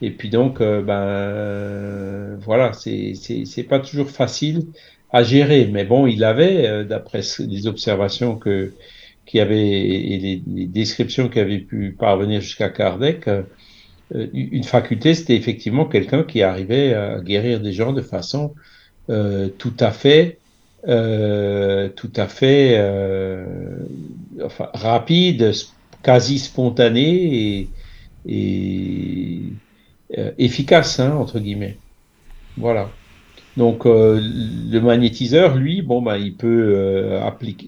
Et 0.00 0.10
puis 0.10 0.30
donc, 0.30 0.60
euh, 0.60 0.82
ben 0.82 1.02
euh, 1.02 2.36
voilà, 2.40 2.72
c'est 2.72 3.66
pas 3.68 3.80
toujours 3.80 4.10
facile 4.10 4.66
à 5.12 5.22
gérer. 5.22 5.66
Mais 5.66 5.84
bon, 5.84 6.06
il 6.06 6.24
avait, 6.24 6.66
euh, 6.66 6.84
d'après 6.84 7.20
les 7.40 7.66
observations 7.66 8.36
que 8.36 8.72
qui 9.26 9.40
avait 9.40 9.68
et 9.68 10.18
les, 10.18 10.66
descriptions 10.66 11.28
qui 11.28 11.38
avaient 11.40 11.58
pu 11.60 11.94
parvenir 11.98 12.40
jusqu'à 12.40 12.70
Kardec, 12.70 13.28
une 14.14 14.64
faculté, 14.64 15.14
c'était 15.14 15.36
effectivement 15.36 15.86
quelqu'un 15.86 16.22
qui 16.22 16.42
arrivait 16.42 16.94
à 16.94 17.20
guérir 17.20 17.60
des 17.60 17.72
gens 17.72 17.92
de 17.92 18.02
façon 18.02 18.54
tout 19.08 19.76
à 19.80 19.90
fait 19.90 20.38
euh, 20.88 21.88
tout 21.90 22.10
à 22.16 22.26
fait 22.26 22.74
euh, 22.76 23.44
rapide, 24.58 25.52
quasi 26.02 26.40
spontané 26.40 27.68
et, 28.26 29.42
euh, 30.18 30.32
efficace, 30.38 30.98
hein, 30.98 31.14
entre 31.16 31.38
guillemets. 31.38 31.78
Voilà. 32.56 32.90
Donc 33.56 33.84
le 33.84 34.78
magnétiseur, 34.80 35.56
lui, 35.56 35.82
bon, 35.82 36.02
bah, 36.02 36.18
il 36.18 36.34
peut 36.34 37.20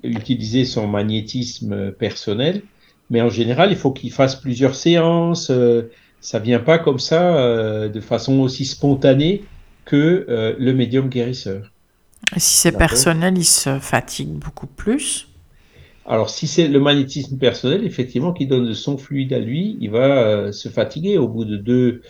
utiliser 0.02 0.64
son 0.64 0.88
magnétisme 0.88 1.92
personnel, 1.92 2.62
mais 3.10 3.20
en 3.20 3.28
général, 3.28 3.70
il 3.70 3.76
faut 3.76 3.92
qu'il 3.92 4.10
fasse 4.10 4.34
plusieurs 4.34 4.74
séances. 4.74 5.52
Ça 6.24 6.38
vient 6.38 6.58
pas 6.58 6.78
comme 6.78 6.98
ça, 6.98 7.88
de 7.88 8.00
façon 8.00 8.40
aussi 8.40 8.64
spontanée 8.64 9.44
que 9.84 10.56
le 10.58 10.72
médium 10.72 11.08
guérisseur. 11.08 11.70
Si 12.36 12.56
c'est 12.56 12.72
personnel, 12.72 13.34
il 13.36 13.44
se 13.44 13.78
fatigue 13.78 14.30
beaucoup 14.30 14.66
plus. 14.66 15.28
Alors, 16.06 16.28
si 16.28 16.46
c'est 16.46 16.68
le 16.68 16.80
magnétisme 16.80 17.38
personnel, 17.38 17.84
effectivement, 17.84 18.32
qui 18.32 18.46
donne 18.46 18.66
de 18.66 18.74
son 18.74 18.98
fluide 18.98 19.32
à 19.32 19.38
lui, 19.38 19.78
il 19.80 19.90
va 19.90 20.18
euh, 20.18 20.52
se 20.52 20.68
fatiguer. 20.68 21.16
Au 21.16 21.28
bout 21.28 21.46
de 21.46 21.56
deux, 21.56 22.02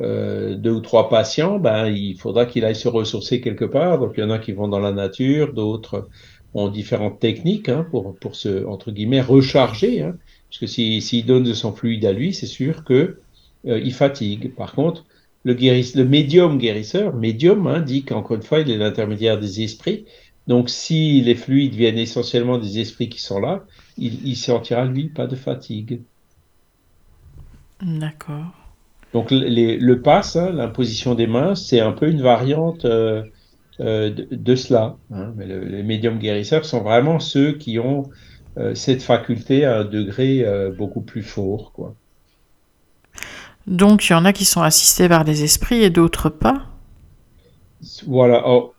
euh, 0.00 0.54
deux 0.54 0.70
ou 0.70 0.80
trois 0.80 1.10
patients, 1.10 1.58
ben, 1.58 1.88
il 1.88 2.16
faudra 2.16 2.46
qu'il 2.46 2.64
aille 2.64 2.76
se 2.76 2.88
ressourcer 2.88 3.42
quelque 3.42 3.66
part. 3.66 3.98
Donc, 3.98 4.14
il 4.16 4.20
y 4.20 4.24
en 4.24 4.30
a 4.30 4.38
qui 4.38 4.52
vont 4.52 4.68
dans 4.68 4.80
la 4.80 4.92
nature, 4.92 5.52
d'autres 5.52 6.08
ont 6.54 6.68
différentes 6.68 7.18
techniques 7.20 7.68
hein, 7.68 7.86
pour, 7.90 8.14
pour 8.16 8.36
se, 8.36 8.64
entre 8.66 8.90
guillemets, 8.90 9.20
recharger. 9.20 10.02
Hein, 10.02 10.16
parce 10.48 10.60
que 10.60 10.66
s'il 10.66 11.02
si, 11.02 11.22
donne 11.22 11.44
de 11.44 11.54
son 11.54 11.72
fluide 11.72 12.06
à 12.06 12.12
lui, 12.12 12.32
c'est 12.32 12.46
sûr 12.46 12.84
que 12.84 13.18
euh, 13.66 13.78
il 13.78 13.92
fatigue. 13.92 14.54
Par 14.54 14.74
contre, 14.74 15.04
le, 15.44 15.54
le 15.54 16.04
médium 16.04 16.58
guérisseur, 16.58 17.14
médium, 17.14 17.66
hein, 17.66 17.80
dit 17.80 18.04
qu'encore 18.04 18.36
une 18.36 18.42
fois, 18.42 18.60
il 18.60 18.70
est 18.70 18.78
l'intermédiaire 18.78 19.38
des 19.38 19.62
esprits. 19.62 20.04
Donc, 20.46 20.70
si 20.70 21.20
les 21.20 21.34
fluides 21.34 21.74
viennent 21.74 21.98
essentiellement 21.98 22.58
des 22.58 22.80
esprits 22.80 23.08
qui 23.08 23.20
sont 23.20 23.40
là, 23.40 23.64
il, 23.96 24.26
il 24.26 24.36
sentira, 24.36 24.84
lui, 24.84 25.08
pas 25.08 25.26
de 25.26 25.36
fatigue. 25.36 26.00
D'accord. 27.80 28.52
Donc, 29.12 29.28
le 29.30 29.94
pass, 29.96 30.36
hein, 30.36 30.52
l'imposition 30.52 31.14
des 31.14 31.26
mains, 31.26 31.54
c'est 31.54 31.80
un 31.80 31.92
peu 31.92 32.08
une 32.08 32.22
variante 32.22 32.84
euh, 32.84 33.22
euh, 33.80 34.10
de, 34.10 34.54
cela. 34.54 34.96
Hein. 35.12 35.32
Mais 35.36 35.46
les 35.46 35.82
médiums 35.82 36.18
guérisseurs 36.18 36.64
sont 36.64 36.82
vraiment 36.82 37.20
ceux 37.20 37.52
qui 37.52 37.78
ont 37.78 38.04
euh, 38.56 38.74
cette 38.74 39.02
faculté 39.02 39.64
à 39.64 39.80
un 39.80 39.84
degré 39.84 40.44
beaucoup 40.76 41.02
plus 41.02 41.22
fort, 41.22 41.72
quoi. 41.72 41.94
Donc 43.66 44.08
il 44.08 44.12
y 44.12 44.14
en 44.14 44.24
a 44.24 44.32
qui 44.32 44.44
sont 44.44 44.62
assistés 44.62 45.08
par 45.08 45.24
des 45.24 45.44
esprits 45.44 45.82
et 45.82 45.90
d'autres 45.90 46.28
pas 46.28 46.66
Voilà. 48.06 48.42
Oh, 48.46 48.74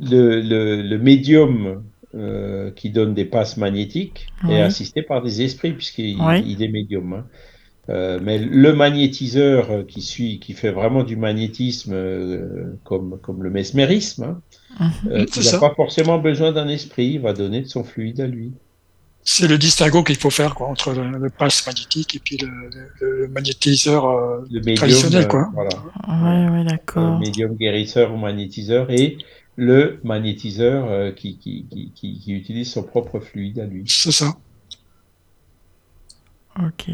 le, 0.00 0.96
médium 0.96 1.84
euh, 2.14 2.70
qui 2.72 2.90
donne 2.90 3.14
des 3.14 3.24
passes 3.24 3.56
magnétiques 3.56 4.26
est 4.48 4.60
assisté 4.60 5.02
par 5.02 5.22
des 5.22 5.42
esprits 5.42 5.72
puisqu'il 5.72 6.18
il 6.44 6.62
est 6.62 6.68
médium. 6.68 7.12
Hein. 7.12 7.26
Euh, 7.88 8.20
mais 8.22 8.38
le 8.38 8.72
magnétiseur 8.74 9.84
qui 9.88 10.02
suit, 10.02 10.38
qui 10.38 10.52
fait 10.52 10.70
vraiment 10.70 11.02
du 11.02 11.16
magnétisme 11.16 11.92
euh, 11.94 12.78
comme, 12.84 13.18
comme 13.20 13.42
le 13.42 13.50
mesmérisme, 13.50 14.40
hein, 14.78 14.90
mhm. 15.04 15.26
il 15.36 15.50
n'a 15.50 15.58
pas 15.58 15.74
forcément 15.74 16.18
besoin 16.18 16.52
d'un 16.52 16.68
esprit, 16.68 17.14
il 17.14 17.20
va 17.20 17.32
donner 17.32 17.62
de 17.62 17.66
son 17.66 17.82
fluide 17.82 18.20
à 18.20 18.28
lui 18.28 18.52
c'est 19.24 19.46
le 19.46 19.56
distinguo 19.56 20.02
qu'il 20.02 20.16
faut 20.16 20.30
faire 20.30 20.54
quoi, 20.54 20.68
entre 20.68 20.92
le, 20.92 21.04
le 21.04 21.30
magnétique 21.66 22.16
et 22.16 22.18
puis 22.18 22.38
le, 22.38 23.28
magnétiseur 23.28 24.06
euh, 24.06 24.74
traditionnel. 24.74 25.28
Quoi. 25.28 25.42
Euh, 25.42 25.52
voilà. 25.54 25.70
Ouais, 26.08 26.58
ouais, 26.58 26.64
d'accord. 26.64 27.14
Le 27.14 27.20
médium 27.20 27.54
guérisseur 27.54 28.12
ou 28.12 28.16
magnétiseur 28.16 28.90
et 28.90 29.18
le 29.56 30.00
magnétiseur 30.02 30.86
euh, 30.88 31.12
qui, 31.12 31.38
qui, 31.38 31.66
qui, 31.94 32.20
qui, 32.20 32.32
utilise 32.32 32.72
son 32.72 32.82
propre 32.82 33.20
fluide 33.20 33.60
à 33.60 33.64
lui. 33.64 33.84
C'est 33.86 34.12
ça. 34.12 34.34
Ok. 36.58 36.88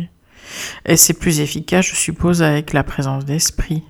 Et 0.87 0.97
c'est 0.97 1.15
plus 1.15 1.41
efficace, 1.41 1.87
je 1.87 1.97
suppose, 1.97 2.43
avec 2.43 2.73
la 2.73 2.85
présence 2.85 3.25
d'esprit. 3.25 3.83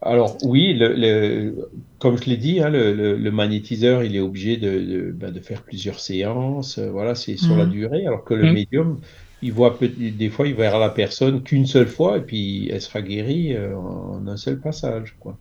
Alors 0.00 0.36
oui, 0.44 0.74
le, 0.74 1.68
comme 1.98 2.16
je 2.18 2.26
l'ai 2.26 2.36
dit, 2.36 2.60
hein, 2.60 2.70
le, 2.70 3.30
magnétiseur, 3.30 4.04
il 4.04 4.14
est 4.14 4.20
obligé 4.20 4.56
de, 4.56 4.78
de, 4.78 5.10
ben, 5.10 5.34
faire 5.42 5.62
plusieurs 5.62 5.98
séances. 5.98 6.78
Euh, 6.78 6.90
voilà, 6.90 7.14
c'est 7.14 7.36
sur 7.36 7.56
la 7.56 7.66
mmh. 7.66 7.70
durée. 7.70 8.06
Alors 8.06 8.24
que 8.24 8.34
le 8.34 8.50
mmh. 8.50 8.54
médium, 8.54 9.00
il 9.42 9.52
voit 9.52 9.76
des 9.80 10.30
fois, 10.30 10.46
il 10.46 10.54
verra 10.54 10.78
la 10.78 10.90
personne 10.90 11.42
qu'une 11.42 11.66
seule 11.66 11.88
fois 11.88 12.18
et 12.18 12.20
puis 12.20 12.68
elle 12.70 12.80
sera 12.80 13.02
guérie 13.02 13.54
euh, 13.54 13.76
en 13.76 14.26
un 14.26 14.36
seul 14.36 14.60
passage, 14.60 15.16
quoi. 15.18 15.36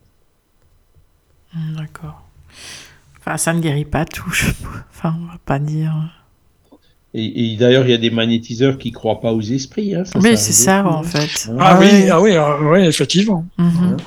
Mmh, 1.54 1.76
d'accord. 1.76 2.24
Enfin, 3.20 3.38
ça 3.38 3.54
ne 3.54 3.62
guérit 3.62 3.86
pas 3.86 4.06
tout. 4.06 4.34
Enfin, 4.90 5.16
on 5.22 5.26
va 5.28 5.38
pas 5.46 5.60
dire. 5.60 5.94
Et, 7.14 7.56
d'ailleurs, 7.56 7.86
il 7.86 7.92
y 7.92 7.94
a 7.94 8.00
des 8.00 8.10
magnétiseurs 8.10 8.78
qui 8.78 8.92
croient 8.92 9.22
pas 9.22 9.32
aux 9.32 9.42
esprits. 9.42 9.96
Hein, 9.96 10.04
oui, 10.16 10.38
c'est 10.38 10.54
ça, 10.54 10.86
en 10.86 11.04
fait. 11.04 11.50
Ah, 11.60 11.78
oui, 11.80 12.10
ah 12.10 12.22
oui, 12.22 12.36
ah 12.36 12.58
oui, 12.62 12.80
effectivement. 12.86 13.46
Hein. 13.58 13.98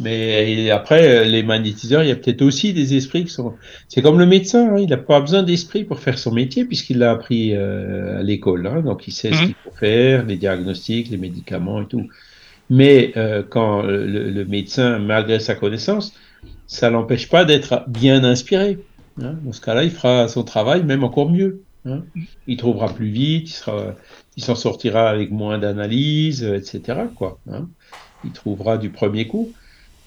Mais 0.00 0.70
après, 0.70 1.26
les 1.26 1.42
magnétiseurs, 1.42 2.02
il 2.02 2.08
y 2.08 2.12
a 2.12 2.16
peut-être 2.16 2.42
aussi 2.42 2.72
des 2.72 2.96
esprits 2.96 3.24
qui 3.24 3.30
sont. 3.30 3.54
C'est 3.88 4.00
comme 4.00 4.18
le 4.18 4.26
médecin, 4.26 4.74
hein, 4.74 4.78
il 4.78 4.88
n'a 4.88 4.96
pas 4.96 5.20
besoin 5.20 5.42
d'esprit 5.42 5.84
pour 5.84 5.98
faire 5.98 6.18
son 6.18 6.32
métier 6.32 6.64
puisqu'il 6.64 6.98
l'a 6.98 7.10
appris 7.10 7.54
euh, 7.54 8.20
à 8.20 8.22
l'école. 8.22 8.66
Hein, 8.66 8.80
donc 8.80 9.06
il 9.06 9.12
sait 9.12 9.30
ce 9.32 9.42
mmh. 9.42 9.46
qu'il 9.46 9.54
faut 9.64 9.76
faire, 9.78 10.24
les 10.24 10.36
diagnostics, 10.36 11.10
les 11.10 11.18
médicaments 11.18 11.82
et 11.82 11.86
tout. 11.86 12.08
Mais 12.70 13.12
euh, 13.16 13.42
quand 13.46 13.82
le, 13.82 14.44
médecin, 14.44 14.98
malgré 14.98 15.38
sa 15.38 15.54
connaissance, 15.54 16.14
ça 16.66 16.88
l'empêche 16.88 17.28
pas 17.28 17.44
d'être 17.44 17.84
bien 17.88 18.24
inspiré. 18.24 18.78
Hein. 19.20 19.34
Dans 19.44 19.52
ce 19.52 19.60
cas-là, 19.60 19.84
il 19.84 19.90
fera 19.90 20.28
son 20.28 20.44
travail 20.44 20.82
même 20.82 21.04
encore 21.04 21.30
mieux. 21.30 21.62
Il 22.46 22.56
trouvera 22.58 22.88
plus 22.88 23.08
vite, 23.08 23.48
il 23.48 23.54
sera, 23.54 23.94
il 24.36 24.44
s'en 24.44 24.54
sortira 24.54 25.08
avec 25.08 25.30
moins 25.30 25.58
d'analyse, 25.58 26.44
etc. 26.44 27.00
Quoi. 27.16 27.38
Il 28.24 28.32
trouvera 28.32 28.76
du 28.76 28.90
premier 28.90 29.26
coup. 29.26 29.50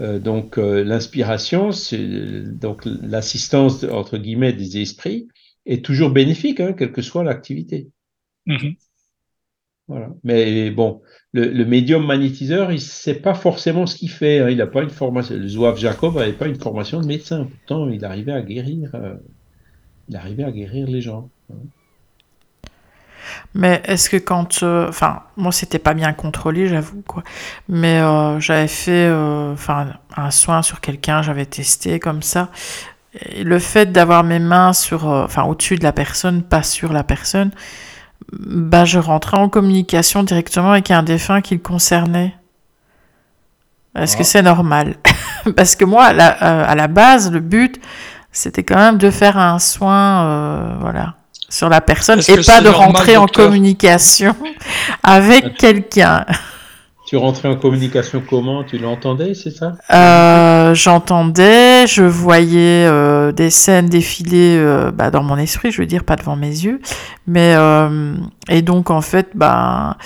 Euh, 0.02 0.20
donc 0.20 0.58
euh, 0.58 0.84
l'inspiration, 0.84 1.70
donc 1.92 2.82
l'assistance 2.86 3.84
entre 3.84 4.18
guillemets 4.18 4.54
des 4.54 4.82
esprits 4.82 5.28
est 5.66 5.86
toujours 5.86 6.10
bénéfique, 6.10 6.60
hein, 6.60 6.74
quelle 6.74 6.92
que 6.92 7.02
soit 7.02 7.24
l'activité. 7.24 7.90
Mm-hmm. 8.48 8.76
Voilà. 9.88 10.10
Mais 10.24 10.72
bon, 10.72 11.02
le, 11.34 11.66
médium 11.66 12.06
magnétiseur, 12.06 12.72
il 12.72 12.80
sait 12.80 13.20
pas 13.20 13.34
forcément 13.34 13.86
ce 13.86 13.96
qu'il 13.96 14.10
fait. 14.10 14.40
Hein. 14.40 14.50
Il 14.50 14.58
n'a 14.58 14.68
pas 14.68 14.82
une 14.82 14.90
formation. 14.90 15.36
Le 15.36 15.48
Zouave 15.48 15.78
Jacob 15.78 16.16
n'avait 16.16 16.34
pas 16.34 16.48
une 16.48 16.60
formation 16.60 17.02
de 17.02 17.06
médecin. 17.06 17.46
Pourtant, 17.46 17.90
il 17.90 18.06
arrivait 18.06 18.32
à 18.32 18.42
guérir. 18.42 18.96
Euh, 18.96 19.16
il 20.10 20.16
arrivait 20.16 20.44
à 20.44 20.52
guérir 20.52 20.88
les 20.88 21.02
gens. 21.02 21.30
Hein. 21.52 21.58
Mais 23.56 23.82
est-ce 23.86 24.10
que 24.10 24.18
quand, 24.18 24.64
euh, 24.64 24.90
enfin, 24.90 25.22
moi 25.38 25.52
c'était 25.52 25.80
pas 25.80 25.94
bien 25.94 26.14
contrôlé, 26.14 26.68
j'avoue 26.68 27.04
quoi. 27.06 27.24
Mais 27.70 28.00
euh, 28.00 28.40
j'avais 28.40 28.68
fait, 28.68 29.08
euh, 29.08 29.54
enfin, 29.54 29.88
un 30.18 30.32
soin 30.32 30.62
sur 30.62 30.82
quelqu'un, 30.82 31.22
j'avais 31.22 31.46
testé 31.46 32.00
comme 32.00 32.24
ça. 32.24 32.50
Et 33.22 33.44
le 33.44 33.60
fait 33.60 33.92
d'avoir 33.92 34.24
mes 34.24 34.40
mains 34.40 34.74
sur, 34.74 35.06
enfin, 35.06 35.44
au-dessus 35.44 35.76
de 35.76 35.84
la 35.84 35.92
personne, 35.92 36.42
pas 36.42 36.64
sur 36.64 36.92
la 36.94 37.04
personne, 37.04 37.52
bah, 38.32 38.86
je 38.86 38.98
rentrais 38.98 39.38
en 39.38 39.50
communication 39.50 40.24
directement 40.24 40.72
avec 40.72 40.90
un 40.90 41.04
défunt 41.04 41.42
qui 41.42 41.54
le 41.54 41.62
concernait. 41.62 42.36
Est-ce 43.96 44.18
que 44.18 44.24
ah. 44.24 44.26
c'est 44.26 44.42
normal? 44.42 44.96
Parce 45.56 45.76
que 45.76 45.86
moi, 45.86 46.06
à 46.06 46.14
la, 46.14 46.28
à 46.28 46.74
la, 46.74 46.88
base, 46.88 47.32
le 47.32 47.40
but, 47.40 47.80
c'était 48.32 48.64
quand 48.64 48.78
même 48.78 48.98
de 48.98 49.12
faire 49.12 49.38
un 49.38 49.60
soin, 49.60 50.78
voilà 50.80 51.14
sur 51.54 51.70
la 51.70 51.82
personne 51.82 52.20
et 52.28 52.36
pas 52.42 52.62
de 52.62 52.70
rentrer 52.70 53.16
en 53.16 53.28
communication 53.28 54.36
avec 55.04 55.56
quelqu'un. 55.56 56.26
Tu 57.06 57.16
rentrais 57.16 57.48
en 57.48 57.58
communication 57.58 58.24
comment? 58.28 58.64
Tu 58.64 58.80
l'entendais, 58.80 59.36
c'est 59.36 59.52
ça? 59.52 59.74
Euh, 59.94 60.74
J'entendais, 60.74 61.86
je 61.86 62.02
voyais 62.02 62.88
euh, 62.88 63.32
des 63.32 63.52
scènes 63.52 63.86
défiler 63.86 64.58
euh, 64.58 64.90
bah, 64.92 65.12
dans 65.12 65.22
mon 65.22 65.38
esprit, 65.38 65.72
je 65.72 65.80
veux 65.82 65.86
dire, 65.86 66.06
pas 66.06 66.16
devant 66.16 66.36
mes 66.36 66.48
yeux. 66.48 66.82
Mais 67.28 67.56
et 68.50 68.62
donc 68.64 68.90
en 68.90 69.02
fait, 69.02 69.30
bah 69.36 69.98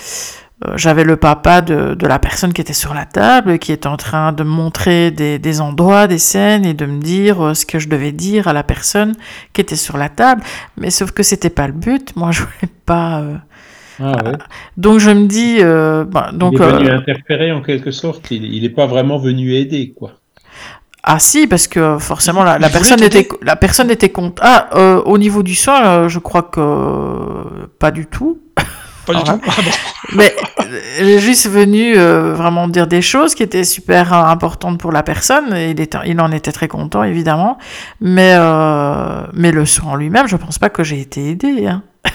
j'avais 0.74 1.04
le 1.04 1.16
papa 1.16 1.60
de, 1.60 1.94
de, 1.94 2.06
la 2.06 2.18
personne 2.18 2.52
qui 2.52 2.60
était 2.60 2.72
sur 2.72 2.92
la 2.92 3.06
table, 3.06 3.58
qui 3.58 3.70
était 3.70 3.86
en 3.86 3.96
train 3.96 4.32
de 4.32 4.42
montrer 4.42 5.10
des, 5.10 5.38
des, 5.38 5.60
endroits, 5.60 6.08
des 6.08 6.18
scènes 6.18 6.64
et 6.64 6.74
de 6.74 6.84
me 6.84 7.00
dire 7.00 7.40
euh, 7.40 7.54
ce 7.54 7.64
que 7.64 7.78
je 7.78 7.88
devais 7.88 8.10
dire 8.10 8.48
à 8.48 8.52
la 8.52 8.64
personne 8.64 9.14
qui 9.52 9.60
était 9.60 9.76
sur 9.76 9.96
la 9.96 10.08
table. 10.08 10.42
Mais 10.76 10.90
sauf 10.90 11.12
que 11.12 11.22
c'était 11.22 11.50
pas 11.50 11.68
le 11.68 11.74
but. 11.74 12.16
Moi, 12.16 12.30
je 12.32 12.40
voulais 12.40 12.72
pas. 12.86 13.20
Euh, 13.20 13.36
ah, 14.00 14.24
ouais. 14.24 14.32
Donc 14.76 14.98
je 14.98 15.10
me 15.10 15.26
dis. 15.26 15.58
Euh, 15.60 16.04
bah, 16.04 16.30
donc, 16.32 16.54
il 16.54 16.62
est 16.62 16.72
venu 16.72 16.90
interférer 16.90 17.52
en 17.52 17.62
quelque 17.62 17.90
sorte. 17.90 18.30
Il 18.30 18.62
n'est 18.62 18.68
pas 18.68 18.86
vraiment 18.86 19.18
venu 19.18 19.54
aider, 19.54 19.92
quoi. 19.96 20.14
Ah 21.10 21.18
si, 21.18 21.46
parce 21.46 21.68
que 21.68 21.96
forcément 21.98 22.44
la, 22.44 22.58
personne 22.68 23.02
était 23.02 23.26
la 23.42 23.56
personne 23.56 23.90
était 23.90 24.10
contre. 24.10 24.42
Ah, 24.44 24.68
euh, 24.74 25.00
au 25.06 25.16
niveau 25.16 25.42
du 25.42 25.54
soin, 25.54 25.86
euh, 25.86 26.08
je 26.08 26.18
crois 26.18 26.42
que 26.42 27.66
pas 27.78 27.90
du 27.90 28.06
tout. 28.06 28.40
Pas 29.08 29.14
du 29.14 29.24
tout. 29.24 29.40
Ah 29.46 29.52
Mais 30.14 30.34
elle 30.98 31.08
est 31.08 31.18
juste 31.18 31.48
venu 31.48 31.94
vraiment 31.96 32.68
dire 32.68 32.86
des 32.86 33.02
choses 33.02 33.34
qui 33.34 33.42
étaient 33.42 33.64
super 33.64 34.12
importantes 34.12 34.78
pour 34.78 34.92
la 34.92 35.02
personne. 35.02 35.54
Et 35.54 35.70
il, 35.70 35.80
était, 35.80 35.98
il 36.06 36.20
en 36.20 36.30
était 36.32 36.52
très 36.52 36.68
content 36.68 37.02
évidemment. 37.02 37.58
Mais 38.00 38.36
mais 39.32 39.52
le 39.52 39.66
soin 39.66 39.92
en 39.92 39.96
lui-même, 39.96 40.28
je 40.28 40.36
pense 40.36 40.58
pas 40.58 40.70
que 40.70 40.84
j'ai 40.84 41.00
été 41.00 41.30
aidée. 41.30 41.66
Hein. 41.66 41.82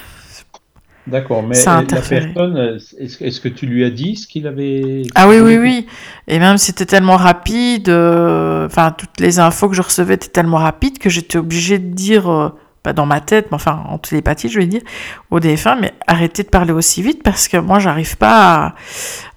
D'accord, 1.06 1.42
mais 1.42 1.62
la 1.64 1.82
personne, 1.82 2.78
est-ce 2.98 3.40
que 3.40 3.48
tu 3.48 3.66
lui 3.66 3.84
as 3.84 3.90
dit 3.90 4.16
ce 4.16 4.26
qu'il 4.26 4.46
avait 4.46 5.02
Ah 5.14 5.28
oui, 5.28 5.38
oui, 5.38 5.58
oui. 5.58 5.86
Et 6.28 6.38
même 6.38 6.56
c'était 6.56 6.86
tellement 6.86 7.16
rapide, 7.16 7.90
euh, 7.90 8.66
enfin 8.66 8.90
toutes 8.96 9.20
les 9.20 9.38
infos 9.38 9.68
que 9.68 9.76
je 9.76 9.82
recevais 9.82 10.14
étaient 10.14 10.28
tellement 10.28 10.56
rapides 10.56 10.98
que 10.98 11.10
j'étais 11.10 11.36
obligée 11.36 11.78
de 11.78 11.92
dire, 11.92 12.30
euh, 12.30 12.48
pas 12.84 12.92
dans 12.92 13.06
ma 13.06 13.20
tête, 13.20 13.46
mais 13.50 13.56
enfin 13.56 13.82
en 13.88 13.98
télépathie, 13.98 14.48
je 14.48 14.60
vais 14.60 14.66
dire, 14.66 14.82
au 15.30 15.40
défunt, 15.40 15.76
mais 15.80 15.94
arrêtez 16.06 16.44
de 16.44 16.48
parler 16.48 16.72
aussi 16.72 17.02
vite 17.02 17.24
parce 17.24 17.48
que 17.48 17.56
moi 17.56 17.80
j'arrive 17.80 18.16
pas 18.16 18.74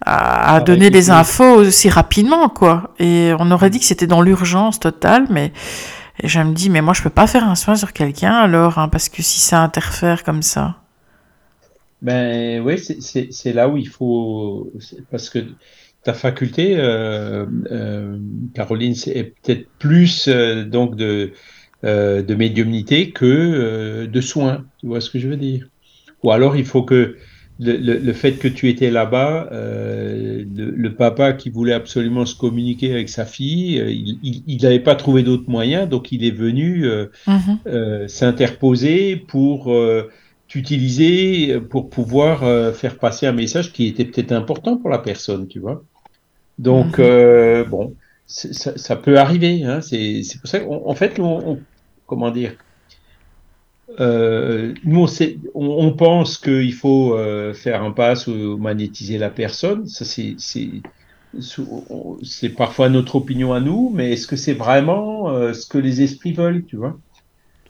à, 0.06 0.56
à, 0.56 0.60
donner 0.60 0.92
des 0.92 1.10
infos 1.10 1.56
aussi 1.56 1.90
rapidement, 1.90 2.50
quoi. 2.50 2.94
Et 3.00 3.32
on 3.40 3.50
aurait 3.50 3.72
dit 3.72 3.80
que 3.80 3.86
c'était 3.86 4.06
dans 4.06 4.22
l'urgence 4.22 4.80
totale, 4.80 5.26
mais 5.32 5.54
et 6.22 6.28
je 6.28 6.40
me 6.40 6.54
dis, 6.54 6.70
mais 6.70 6.82
moi 6.82 6.94
je 6.94 7.02
peux 7.02 7.10
pas 7.10 7.26
faire 7.26 7.48
un 7.48 7.56
soin 7.56 7.76
sur 7.76 7.94
quelqu'un 7.94 8.34
alors, 8.34 8.78
hein, 8.80 8.90
parce 8.90 9.08
que 9.10 9.22
si 9.24 9.40
ça 9.40 9.62
interfère 9.62 10.24
comme 10.24 10.42
ça. 10.42 10.76
Ben 12.02 12.62
oui, 12.62 12.78
c'est 12.78 13.54
là 13.54 13.70
où 13.70 13.78
il 13.78 13.88
faut, 13.88 14.72
parce 15.10 15.30
que 15.30 15.40
ta 16.04 16.14
faculté, 16.14 16.76
euh, 16.78 17.46
euh, 17.72 18.18
Caroline, 18.54 18.94
c'est 18.94 19.34
peut-être 19.42 19.68
plus 19.80 20.28
euh, 20.28 20.64
donc 20.64 20.96
de, 20.96 21.32
de 21.84 22.36
médiumnité 22.36 23.12
que 23.12 24.06
de 24.06 24.22
soins. 24.22 24.66
Tu 24.80 24.88
vois 24.88 25.02
ce 25.02 25.10
que 25.10 25.20
je 25.20 25.28
veux 25.28 25.38
dire? 25.38 25.68
Ou 26.24 26.32
alors 26.32 26.56
il 26.56 26.66
faut 26.66 26.84
que 26.84 27.18
le, 27.60 27.78
le, 27.78 28.14
fait 28.14 28.34
que 28.34 28.48
tu 28.48 28.70
étais 28.70 28.92
là-bas, 28.92 29.50
le, 29.52 30.90
papa 30.90 31.34
qui 31.34 31.50
voulait 31.50 31.74
absolument 31.74 32.26
se 32.26 32.36
communiquer 32.36 32.92
avec 32.92 33.10
sa 33.10 33.26
fille, 33.26 33.78
il 34.24 34.62
n'avait 34.62 34.80
pas 34.80 34.96
trouvé 34.96 35.24
d'autres 35.24 35.50
moyens, 35.50 35.88
donc 35.88 36.12
il 36.12 36.26
est 36.26 36.32
venu 36.32 36.86
mm-hmm. 37.28 38.08
s'interposer 38.08 39.16
pour 39.16 39.72
utiliser 40.56 41.60
pour 41.60 41.90
pouvoir 41.90 42.44
euh, 42.44 42.72
faire 42.72 42.98
passer 42.98 43.26
un 43.28 43.32
message 43.32 43.74
qui 43.74 43.88
était 43.88 44.06
peut-être 44.06 44.32
important 44.32 44.78
pour 44.78 44.90
la 44.90 45.00
personne, 45.00 45.48
tu 45.48 45.60
vois? 45.60 45.84
Donc, 46.58 46.98
mhm. 46.98 47.06
euh, 47.06 47.64
bon, 47.66 47.94
ça, 48.28 48.96
peut 48.96 49.18
arriver. 49.18 49.64
Hein, 49.64 49.82
c'est 49.82 50.22
pour 50.40 50.50
ça 50.50 50.60
qu'en 50.60 50.84
en 50.86 50.96
fait, 50.96 51.20
on, 51.20 51.60
comment 52.06 52.30
dire, 52.30 52.54
euh, 54.00 54.74
nous, 54.84 55.08
on, 55.56 55.92
pense 55.94 56.38
qu'il 56.38 56.74
faut 56.74 57.18
faire 57.54 57.84
un 57.84 57.92
pass 57.92 58.28
ou 58.28 58.58
magnétiser 58.58 59.18
la 59.18 59.30
personne. 59.30 59.88
Ça, 59.88 60.06
c'est 60.06 60.82
parfois 62.50 62.90
notre 62.90 63.16
opinion 63.16 63.54
à 63.54 63.60
nous, 63.60 63.92
mais 63.94 64.12
est-ce 64.12 64.28
que 64.28 64.36
c'est 64.36 64.54
vraiment 64.54 65.54
ce 65.54 65.66
que 65.66 65.78
les 65.78 66.02
esprits 66.02 66.34
veulent, 66.34 66.66
tu 66.66 66.76
vois? 66.76 66.98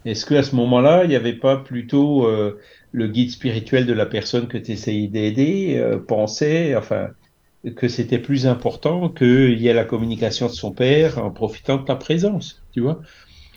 Est-ce 0.07 0.25
qu'à 0.25 0.41
ce, 0.41 0.55
moment-là, 0.55 1.03
il 1.03 1.09
n'y 1.09 1.15
avait 1.15 1.33
pas 1.33 1.57
plutôt 1.57 2.25
euh, 2.27 2.59
le 2.93 3.07
guide 3.07 3.29
spirituel 3.29 3.85
de 3.85 3.91
la 3.91 4.05
personne 4.05 4.47
que 4.47 4.57
tu 4.57 4.71
essayais 4.71 5.07
d'aider 5.07 5.75
euh, 5.77 5.99
pensait, 5.99 6.75
enfin, 6.77 7.09
que 7.75 7.87
c'était 7.87 8.19
plus 8.19 8.47
important 8.47 9.09
qu'il 9.09 9.59
y 9.59 9.67
ait 9.67 9.73
la 9.73 9.85
communication 9.85 10.47
de 10.47 10.51
son 10.51 10.71
père 10.71 11.17
en 11.19 11.31
profitant 11.31 11.77
de 11.77 11.83
ta 11.83 11.95
présence, 11.95 12.61
tu 12.73 12.81
vois 12.81 13.01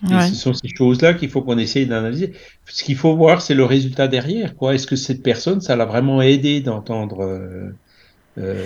ce 0.09 0.35
sont 0.35 0.53
ces 0.53 0.67
choses-là 0.67 1.13
qu'il 1.13 1.29
faut 1.29 1.41
qu'on 1.41 1.57
essaye 1.57 1.85
d'analyser. 1.85 2.33
Ce 2.65 2.83
qu'il 2.83 2.95
faut 2.95 3.15
voir, 3.15 3.41
c'est 3.41 3.53
le 3.53 3.65
résultat 3.65 4.07
derrière. 4.07 4.55
Quoi 4.55 4.75
Est-ce 4.75 4.87
que 4.87 4.95
cette 4.95 5.21
personne, 5.21 5.61
ça 5.61 5.75
l'a 5.75 5.85
vraiment 5.85 6.21
aidé 6.21 6.61
d'entendre 6.61 7.23
euh, 8.37 8.65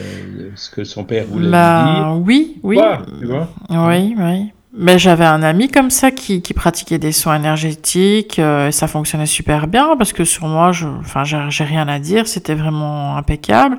ce 0.56 0.70
que 0.70 0.84
son 0.84 1.04
père 1.04 1.26
voulait 1.26 1.50
bah, 1.50 1.84
dire? 1.84 2.22
Oui, 2.26 2.58
oui. 2.64 2.80
tu 3.20 3.26
vois? 3.26 3.50
Oui, 3.70 4.16
oui. 4.18 4.52
Mais 4.78 5.00
j'avais 5.00 5.26
un 5.26 5.42
ami 5.42 5.70
comme 5.70 5.90
ça 5.90 6.12
qui, 6.12 6.42
qui 6.42 6.54
pratiquait 6.54 6.98
des 6.98 7.14
soins 7.14 7.38
énergétiques 7.38 8.40
euh, 8.40 8.68
et 8.68 8.72
ça 8.74 8.88
fonctionnait 8.88 9.26
super 9.26 9.68
bien 9.68 9.96
parce 9.96 10.12
que 10.12 10.26
sur 10.26 10.48
moi, 10.48 10.74
je, 10.74 10.86
enfin, 10.86 11.24
j'ai 11.24 11.64
rien 11.64 11.88
à 11.88 11.98
dire, 12.00 12.28
c'était 12.28 12.56
vraiment 12.56 13.16
impeccable. 13.16 13.78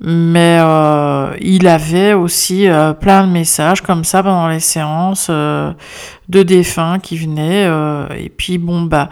Mais 0.00 0.58
euh, 0.60 1.34
il 1.40 1.66
avait 1.68 2.14
aussi 2.14 2.68
euh, 2.68 2.92
plein 2.92 3.26
de 3.26 3.32
messages 3.32 3.80
comme 3.80 4.04
ça 4.04 4.22
pendant 4.22 4.48
les 4.48 4.60
séances 4.60 5.28
euh, 5.30 5.72
de 6.28 6.42
défunts 6.42 6.98
qui 6.98 7.16
venaient. 7.16 7.68
et 8.18 8.28
puis 8.28 8.58
bon 8.58 8.82
bah 8.82 9.08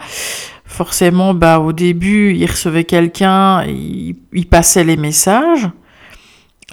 forcément 0.65 1.33
bah 1.33 1.59
au 1.59 1.71
début 1.71 2.33
il 2.33 2.45
recevait 2.49 2.83
quelqu'un, 2.83 3.63
il, 3.65 4.15
il 4.33 4.47
passait 4.47 4.83
les 4.83 4.97
messages. 4.97 5.69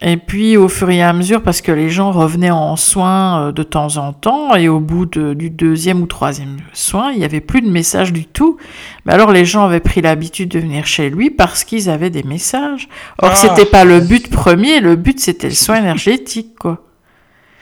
Et 0.03 0.17
puis 0.17 0.57
au 0.57 0.69
fur 0.69 0.89
et 0.89 1.03
à 1.03 1.13
mesure, 1.13 1.43
parce 1.43 1.61
que 1.61 1.73
les 1.73 1.91
gens 1.91 2.11
revenaient 2.11 2.51
en 2.51 2.77
soins 2.77 3.49
euh, 3.49 3.53
de 3.53 3.63
temps 3.63 3.99
en 3.99 4.15
temps, 4.15 4.55
et 4.55 4.69
au 4.69 4.81
bout 4.81 5.07
du 5.07 5.51
deuxième 5.51 6.01
ou 6.01 6.07
troisième 6.07 6.57
soin, 6.73 7.13
il 7.13 7.19
n'y 7.19 7.25
avait 7.25 7.43
plus 7.43 7.61
de 7.61 7.69
messages 7.69 8.13
du 8.13 8.25
tout. 8.25 8.57
Mais 9.05 9.13
alors 9.13 9.31
les 9.31 9.45
gens 9.45 9.65
avaient 9.65 9.81
pris 9.81 10.01
l'habitude 10.01 10.49
de 10.49 10.59
venir 10.59 10.87
chez 10.87 11.11
lui 11.11 11.31
parce 11.31 11.65
qu'ils 11.65 11.91
avaient 11.91 12.11
des 12.11 12.23
messages. 12.23 12.89
Or, 13.21 13.37
ce 13.37 13.47
ah. 13.47 13.55
c'était 13.55 13.71
pas 13.71 13.85
le 13.85 14.01
but 14.01 14.31
premier, 14.31 14.81
le 14.81 14.97
but 14.97 15.21
c'était 15.21 15.49
le 15.49 15.55
soin 15.55 15.77
énergétique, 15.77 16.55
quoi. 16.59 16.87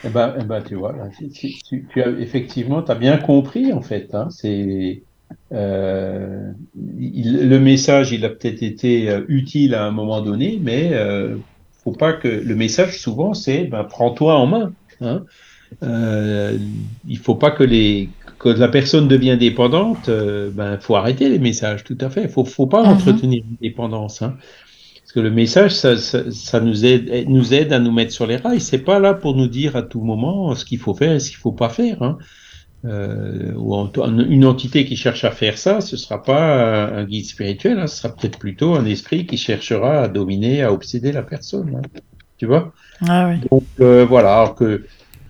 Eh 0.04 0.08
ben, 0.10 0.32
eh 0.40 0.44
ben 0.44 0.62
tu 0.62 0.76
vois, 0.76 0.94
tu, 1.34 2.02
as, 2.02 2.08
effectivement, 2.20 2.82
tu 2.82 2.92
as 2.92 2.94
bien 2.94 3.16
compris, 3.16 3.72
en 3.72 3.82
fait. 3.82 4.14
Hein, 4.14 4.28
c'est... 4.30 5.02
Euh, 5.52 6.52
le 6.74 7.58
message, 7.58 8.12
il 8.12 8.24
a 8.24 8.28
peut-être 8.28 8.62
été 8.62 9.10
euh, 9.10 9.22
utile 9.28 9.74
à 9.74 9.84
un 9.84 9.90
moment 9.90 10.22
donné, 10.22 10.58
mais 10.62 10.92
pas 11.92 12.12
que 12.12 12.28
le 12.28 12.54
message 12.54 12.98
souvent 12.98 13.34
c'est 13.34 13.64
ben, 13.64 13.84
prends-toi 13.84 14.34
en 14.36 14.46
main. 14.46 14.72
Hein. 15.00 15.24
Euh, 15.82 16.58
il 17.06 17.18
faut 17.18 17.34
pas 17.34 17.50
que 17.50 17.64
les 17.64 18.08
que 18.38 18.48
la 18.48 18.68
personne 18.68 19.08
devient 19.08 19.36
dépendante. 19.38 20.08
Euh, 20.08 20.50
ben 20.52 20.78
faut 20.78 20.96
arrêter 20.96 21.28
les 21.28 21.38
messages. 21.38 21.84
Tout 21.84 21.98
à 22.00 22.10
fait. 22.10 22.22
Il 22.22 22.28
faut 22.28 22.44
faut 22.44 22.66
pas 22.66 22.82
mhm. 22.82 22.88
entretenir 22.90 23.44
une 23.48 23.56
dépendance. 23.60 24.22
Hein. 24.22 24.36
Parce 25.08 25.12
que 25.12 25.20
le 25.20 25.30
message, 25.30 25.74
ça, 25.74 25.96
ça, 25.96 26.60
nous, 26.60 26.84
aide, 26.84 27.28
nous 27.28 27.54
aide 27.54 27.72
à 27.72 27.78
nous 27.78 27.92
mettre 27.92 28.12
sur 28.12 28.26
les 28.26 28.36
rails. 28.36 28.60
C'est 28.60 28.84
pas 28.84 28.98
là 28.98 29.14
pour 29.14 29.34
nous 29.34 29.46
dire 29.46 29.74
à 29.74 29.82
tout 29.82 30.02
moment 30.02 30.54
ce 30.54 30.66
qu'il 30.66 30.78
faut 30.78 30.92
faire 30.92 31.12
et 31.12 31.20
ce 31.20 31.30
qu'il 31.30 31.38
faut 31.38 31.52
pas 31.52 31.70
faire. 31.70 32.02
Hein. 32.02 32.18
Euh, 32.84 33.54
ou 33.56 33.74
une 33.74 34.44
entité 34.44 34.84
qui 34.84 34.94
cherche 34.94 35.24
à 35.24 35.32
faire 35.32 35.58
ça, 35.58 35.80
ce 35.80 35.96
sera 35.96 36.22
pas 36.22 36.86
un 36.86 37.04
guide 37.04 37.24
spirituel, 37.24 37.80
hein, 37.80 37.88
ce 37.88 37.96
sera 38.02 38.14
peut-être 38.14 38.38
plutôt 38.38 38.74
un 38.74 38.84
esprit 38.84 39.26
qui 39.26 39.36
cherchera 39.36 40.02
à 40.02 40.08
dominer, 40.08 40.62
à 40.62 40.72
obséder 40.72 41.10
la 41.10 41.22
personne. 41.24 41.74
Hein. 41.76 42.00
tu 42.36 42.46
vois? 42.46 42.72
Ah, 43.08 43.30
oui. 43.30 43.48
Donc 43.50 43.64
euh, 43.80 44.06
voilà, 44.06 44.36
alors 44.36 44.54
que 44.54 44.84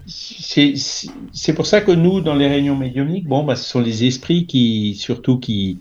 c'est 0.07 1.53
pour 1.55 1.67
ça 1.67 1.81
que 1.81 1.93
nous, 1.93 2.21
dans 2.21 2.35
les 2.35 2.49
réunions 2.49 2.77
médiumniques, 2.77 3.27
bon, 3.27 3.45
bah, 3.45 3.57
ce 3.57 3.69
sont 3.69 3.81
les 3.81 4.05
esprits 4.05 4.47
qui, 4.47 4.95
surtout, 4.95 5.39
qui, 5.39 5.79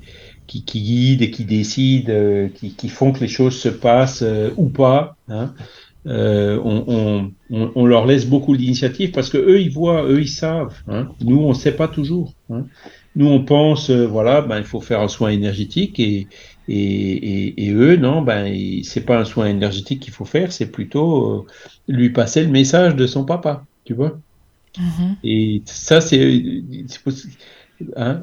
qui, 0.47 0.63
qui 0.63 0.81
guident 0.81 1.21
et 1.21 1.31
qui 1.31 1.45
décident, 1.45 2.11
euh, 2.11 2.49
qui, 2.49 2.71
qui, 2.71 2.89
font 2.89 3.11
que 3.11 3.19
les 3.19 3.27
choses 3.27 3.57
se 3.57 3.69
passent 3.69 4.23
euh, 4.23 4.51
ou 4.57 4.69
pas. 4.69 5.15
Hein. 5.29 5.53
Euh, 6.07 6.57
on, 6.63 7.33
on, 7.49 7.71
on, 7.75 7.85
leur 7.85 8.05
laisse 8.05 8.25
beaucoup 8.25 8.55
d'initiative 8.55 9.11
parce 9.11 9.29
que 9.29 9.37
eux 9.37 9.59
ils 9.59 9.69
voient, 9.69 10.03
eux 10.03 10.21
ils 10.21 10.29
savent. 10.29 10.73
Hein. 10.87 11.09
Nous 11.19 11.37
on 11.37 11.49
ne 11.49 11.53
sait 11.53 11.73
pas 11.73 11.89
toujours. 11.89 12.33
Hein. 12.49 12.65
Nous 13.17 13.27
on 13.27 13.43
pense 13.43 13.89
euh, 13.89 14.05
voilà 14.05 14.41
ben 14.41 14.57
il 14.57 14.63
faut 14.63 14.79
faire 14.79 15.01
un 15.01 15.09
soin 15.09 15.29
énergétique 15.29 15.99
et 15.99 16.27
et, 16.69 17.65
et, 17.65 17.71
eux 17.71 17.95
non 17.97 18.21
ben 18.21 18.53
c'est 18.83 19.05
pas 19.05 19.19
un 19.19 19.25
soin 19.25 19.47
énergétique 19.47 20.01
qu'il 20.01 20.13
faut 20.13 20.25
faire, 20.25 20.53
c'est 20.53 20.71
plutôt 20.71 21.39
euh, 21.39 21.45
lui 21.89 22.09
passer 22.09 22.43
le 22.43 22.49
message 22.49 22.95
de 22.95 23.05
son 23.05 23.25
papa, 23.25 23.65
tu 23.83 23.93
vois. 23.93 24.17
Mm-hmm. 24.77 25.15
Et 25.23 25.61
ça 25.65 25.99
c'est 25.99 26.41
hein, 27.97 28.21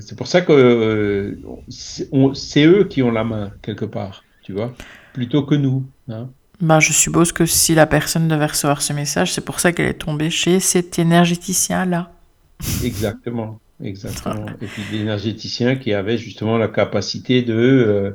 c'est 0.00 0.18
pour 0.18 0.26
ça 0.26 0.42
que 0.42 1.38
c'est 1.68 2.64
eux 2.66 2.84
qui 2.84 3.02
ont 3.02 3.10
la 3.10 3.24
main 3.24 3.52
quelque 3.62 3.86
part, 3.86 4.22
tu 4.42 4.52
vois, 4.52 4.74
plutôt 5.14 5.44
que 5.44 5.54
nous. 5.54 5.86
Hein. 6.08 6.28
Bah, 6.60 6.80
je 6.80 6.92
suppose 6.92 7.32
que 7.32 7.46
si 7.46 7.74
la 7.74 7.86
personne 7.86 8.28
devait 8.28 8.46
recevoir 8.46 8.80
ce 8.80 8.92
message, 8.92 9.32
c'est 9.32 9.44
pour 9.44 9.60
ça 9.60 9.72
qu'elle 9.72 9.86
est 9.86 9.94
tombée 9.94 10.30
chez 10.30 10.60
cet 10.60 10.98
énergéticien-là. 10.98 12.12
Exactement, 12.84 13.60
exactement. 13.82 14.46
Et 14.62 14.66
puis 14.66 14.82
l'énergéticien 14.92 15.76
qui 15.76 15.92
avait 15.92 16.16
justement 16.16 16.56
la 16.56 16.68
capacité 16.68 17.42
de 17.42 17.54
euh, 17.54 18.12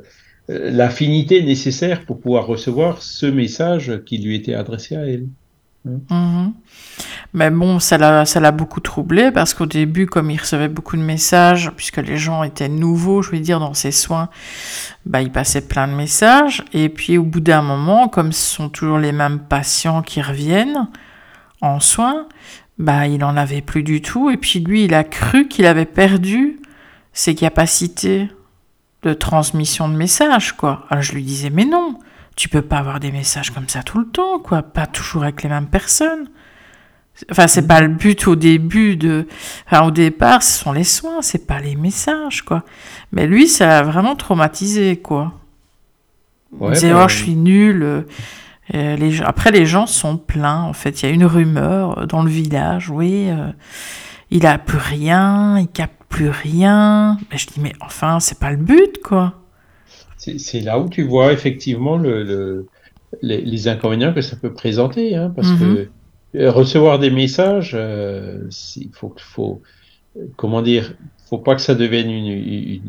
l'affinité 0.48 1.44
nécessaire 1.44 2.06
pour 2.06 2.20
pouvoir 2.20 2.48
recevoir 2.48 3.02
ce 3.02 3.26
message 3.26 4.02
qui 4.06 4.18
lui 4.18 4.36
était 4.36 4.54
adressé 4.54 4.96
à 4.96 5.06
elle. 5.06 5.28
Mhm. 5.86 6.54
Mais 7.34 7.50
bon, 7.50 7.80
ça 7.80 7.98
l'a, 7.98 8.52
beaucoup 8.52 8.80
troublé 8.80 9.32
parce 9.32 9.54
qu'au 9.54 9.66
début, 9.66 10.08
comme 10.08 10.30
il 10.30 10.40
recevait 10.40 10.68
beaucoup 10.68 10.98
de 10.98 11.02
messages, 11.02 11.72
puisque 11.76 11.98
les 11.98 12.18
gens 12.18 12.44
étaient 12.44 12.70
nouveaux, 12.70 13.22
je 13.22 13.32
veux 13.32 13.40
dire, 13.40 13.60
dans 13.60 13.74
ses 13.74 13.92
soins, 13.92 14.30
bah, 15.06 15.22
il 15.22 15.32
passait 15.32 15.62
plein 15.62 15.88
de 15.88 15.94
messages. 15.94 16.66
Et 16.74 16.90
puis, 16.90 17.18
au 17.18 17.24
bout 17.24 17.40
d'un 17.40 17.62
moment, 17.62 18.08
comme 18.08 18.32
ce 18.32 18.56
sont 18.56 18.70
toujours 18.70 18.98
les 18.98 19.12
mêmes 19.12 19.40
patients 19.40 20.02
qui 20.02 20.22
reviennent 20.22 20.90
en 21.62 21.80
soins, 21.80 22.28
bah, 22.78 23.08
il 23.08 23.24
en 23.24 23.38
avait 23.38 23.62
plus 23.62 23.84
du 23.84 24.02
tout. 24.02 24.30
Et 24.30 24.38
puis 24.38 24.60
lui, 24.60 24.86
il 24.86 24.94
a 24.94 25.04
cru 25.04 25.48
qu'il 25.48 25.66
avait 25.66 25.86
perdu 25.86 26.60
ses 27.14 27.36
capacités 27.36 28.30
de 29.04 29.14
transmission 29.14 29.88
de 29.88 29.96
messages, 29.96 30.54
quoi. 30.54 30.86
Alors 30.90 31.02
je 31.02 31.14
lui 31.14 31.24
disais, 31.24 31.50
mais 31.50 31.66
non, 31.66 32.00
tu 32.40 32.48
peux 32.48 32.62
pas 32.62 32.78
avoir 32.78 33.02
des 33.02 33.12
messages 33.12 33.52
comme 33.52 33.68
ça 33.68 33.84
tout 33.84 34.00
le 34.00 34.06
temps, 34.06 34.40
quoi. 34.40 34.64
Pas 34.64 34.88
toujours 34.88 35.24
avec 35.24 35.44
les 35.44 35.50
mêmes 35.50 35.68
personnes. 35.68 36.30
Enfin, 37.30 37.48
c'est 37.48 37.68
pas 37.68 37.82
le 37.82 37.90
but 37.90 38.30
au 38.30 38.38
début 38.38 38.96
de. 38.96 39.28
Enfin, 39.66 39.86
au 39.86 39.92
départ, 39.92 40.42
ce 40.42 40.64
sont 40.64 40.72
les 40.72 40.86
soins, 40.86 41.22
c'est 41.22 41.46
pas 41.46 41.60
les 41.60 41.76
messages, 41.76 42.44
quoi. 42.44 42.64
Mais 43.12 43.28
lui, 43.28 43.50
ça 43.50 43.68
l'a 43.68 43.82
vraiment 43.84 44.16
traumatisé, 44.16 44.96
quoi. 44.96 45.34
il 46.62 46.72
disait, 46.72 46.94
oh, 46.94 47.10
je 47.10 47.16
suis 47.18 47.36
nul. 47.36 48.06
Les... 48.72 49.22
Après, 49.22 49.52
les 49.52 49.66
gens 49.66 49.86
sont 49.86 50.16
pleins, 50.16 50.62
en 50.62 50.72
fait. 50.72 51.02
Il 51.02 51.08
y 51.08 51.12
a 51.12 51.14
une 51.14 51.26
rumeur 51.26 52.08
dans 52.08 52.24
le 52.24 52.30
village, 52.30 52.90
oui. 52.90 53.30
Euh, 53.30 53.52
il 54.32 54.46
a 54.46 54.58
plus 54.58 54.78
rien, 54.78 55.60
il 55.60 55.68
capte 55.68 56.02
plus 56.08 56.30
rien. 56.30 57.18
Mais 57.30 57.38
je 57.38 57.48
dis, 57.48 57.60
mais 57.60 57.74
enfin, 57.82 58.22
c'est 58.22 58.40
pas 58.40 58.52
le 58.52 58.56
but, 58.58 59.02
quoi. 59.04 59.39
C'est 60.20 60.60
là 60.60 60.80
où 60.80 60.90
tu 60.90 61.04
vois 61.04 61.32
effectivement 61.32 61.98
le, 61.98 62.68
les, 63.22 63.68
inconvénients 63.68 64.14
que 64.14 64.22
ça 64.22 64.36
peut 64.36 64.54
présenter, 64.54 65.16
hein, 65.16 65.32
parce 65.34 65.50
que 65.52 65.64
mhm. 65.64 65.88
euh, 66.36 66.52
recevoir 66.52 67.00
des 67.00 67.10
messages, 67.10 67.72
euh, 67.74 68.50
il 68.76 68.90
faut, 68.92 69.16
faut, 69.18 69.62
comment 70.36 70.62
dire, 70.62 70.94
faut 71.30 71.38
pas 71.38 71.56
que 71.56 71.62
ça 71.62 71.74
devienne 71.74 72.12
une, 72.12 72.82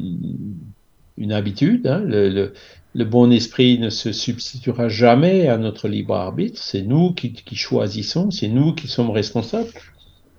une, 1.16 1.32
habitude. 1.32 1.86
Hein. 1.86 2.02
Le, 2.04 2.52
le, 2.94 3.04
bon 3.04 3.30
esprit 3.30 3.78
ne 3.78 3.90
se 3.90 4.10
substituera 4.10 4.88
jamais 4.88 5.46
à 5.46 5.56
notre 5.56 5.86
libre 5.86 6.16
arbitre. 6.16 6.60
C'est 6.60 6.82
nous 6.82 7.12
qui, 7.12 7.32
qui 7.32 7.54
choisissons, 7.54 8.32
c'est 8.32 8.48
nous 8.48 8.74
qui 8.74 8.88
sommes 8.88 9.10
responsables. 9.10 9.70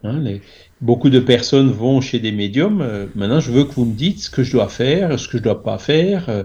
Hein, 0.03 0.19
les, 0.19 0.41
beaucoup 0.81 1.09
de 1.09 1.19
personnes 1.19 1.71
vont 1.71 2.01
chez 2.01 2.19
des 2.19 2.31
médiums. 2.31 2.81
Euh, 2.81 3.05
maintenant, 3.15 3.39
je 3.39 3.51
veux 3.51 3.63
que 3.63 3.73
vous 3.73 3.85
me 3.85 3.95
dites 3.95 4.19
ce 4.19 4.29
que 4.29 4.43
je 4.43 4.51
dois 4.51 4.67
faire, 4.67 5.17
ce 5.19 5.27
que 5.27 5.37
je 5.37 5.43
dois 5.43 5.63
pas 5.63 5.77
faire. 5.77 6.27
Euh, 6.29 6.43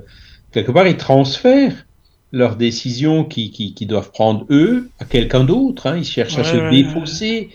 quelque 0.57 0.73
part, 0.73 0.89
ils 0.89 0.97
transfèrent 0.97 1.87
leurs 2.33 2.57
décisions 2.57 3.25
qu'ils 3.25 3.51
qui, 3.51 3.75
qui 3.75 3.85
doivent 3.85 4.11
prendre 4.11 4.47
eux 4.49 4.89
à 4.99 5.05
quelqu'un 5.05 5.45
d'autre. 5.45 5.87
Hein. 5.87 5.99
Ils 5.99 6.05
cherchent 6.05 6.39
à 6.39 6.45
se 6.45 6.71
défausser 6.71 7.51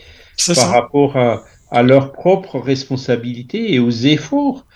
par 0.54 0.70
rapport 0.70 1.16
à, 1.16 1.42
à 1.72 1.82
leurs 1.82 2.12
propres 2.12 2.60
responsabilités 2.60 3.74
et 3.74 3.80
aux 3.80 3.90
efforts 3.90 4.66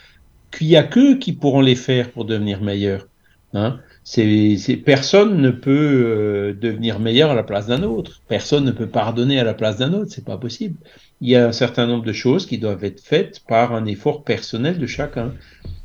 qu'il 0.50 0.66
n'y 0.66 0.76
a 0.76 0.82
qu'eux 0.82 1.18
qui 1.18 1.32
pourront 1.34 1.60
les 1.60 1.76
faire 1.76 2.10
pour 2.10 2.24
devenir 2.24 2.60
meilleurs. 2.62 3.06
Hein. 3.54 3.78
C'est, 4.02 4.56
personne 4.84 5.40
ne 5.40 5.50
peut 5.50 5.70
euh, 6.04 6.52
devenir 6.52 6.98
meilleur 6.98 7.30
à 7.30 7.34
la 7.34 7.44
place 7.44 7.68
d'un 7.68 7.84
autre. 7.84 8.22
Personne 8.28 8.64
ne 8.64 8.72
peut 8.72 8.88
pardonner 8.88 9.38
à 9.38 9.44
la 9.44 9.54
place 9.54 9.76
d'un 9.76 9.92
autre. 9.92 10.10
C'est 10.12 10.24
pas 10.24 10.36
possible 10.36 10.76
il 11.20 11.30
y 11.30 11.36
a 11.36 11.46
un 11.46 11.52
certain 11.52 11.86
nombre 11.86 12.04
de 12.04 12.12
choses 12.12 12.46
qui 12.46 12.58
doivent 12.58 12.84
être 12.84 13.00
faites 13.00 13.40
par 13.48 13.74
un 13.74 13.86
effort 13.86 14.22
personnel 14.22 14.78
de 14.78 14.86
chacun. 14.86 15.32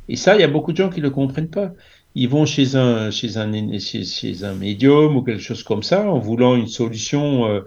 Et 0.08 0.16
ça, 0.16 0.34
il 0.34 0.40
y 0.40 0.44
a 0.44 0.48
beaucoup 0.48 0.72
de 0.72 0.76
gens 0.76 0.90
qui 0.90 0.98
ne 1.00 1.04
le 1.04 1.10
comprennent 1.10 1.48
pas. 1.48 1.72
Ils 2.14 2.28
vont 2.28 2.44
chez 2.44 2.76
un, 2.76 3.10
chez 3.10 3.36
un, 3.36 3.50
chez, 3.78 4.44
un 4.44 4.54
médium 4.54 5.16
ou 5.16 5.22
quelque 5.22 5.42
chose 5.42 5.62
comme 5.62 5.82
ça 5.82 6.10
en 6.10 6.18
voulant 6.18 6.54
une 6.56 6.66
solution 6.66 7.46
euh, 7.46 7.60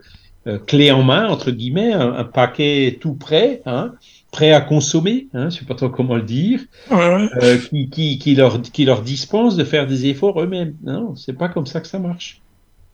euh, 0.47 0.59
clé 0.59 0.91
en 0.91 1.03
main, 1.03 1.27
entre 1.27 1.51
guillemets, 1.51 1.93
un, 1.93 2.23
paquet 2.23 2.97
tout 3.01 3.15
prêt, 3.15 3.63
hein, 3.65 3.93
prêt 4.31 4.51
à 4.51 4.61
consommer, 4.61 5.27
hein, 5.33 5.49
je 5.49 5.55
ne 5.55 5.59
sais 5.61 5.65
pas 5.65 5.73
trop 5.73 5.89
comment 5.89 6.15
le 6.15 6.21
dire, 6.21 6.61
euh, 6.91 7.57
qui, 7.69 7.89
qui, 7.89 8.19
qui, 8.19 8.35
leur, 8.35 8.61
qui 8.61 8.85
leur 8.85 9.01
dispense 9.01 9.55
de 9.55 9.63
faire 9.63 9.87
des 9.87 10.05
efforts 10.05 10.39
eux-mêmes. 10.39 10.75
Non, 10.83 11.15
c'est 11.15 11.33
pas 11.33 11.49
comme 11.49 11.65
ça 11.65 11.81
que 11.81 11.87
ça 11.87 11.97
marche. 11.97 12.41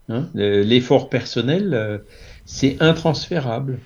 Hein. 0.07 0.29
L'effort 0.33 1.09
personnel, 1.09 2.01
c'est 2.45 2.81
intransférable. 2.81 3.79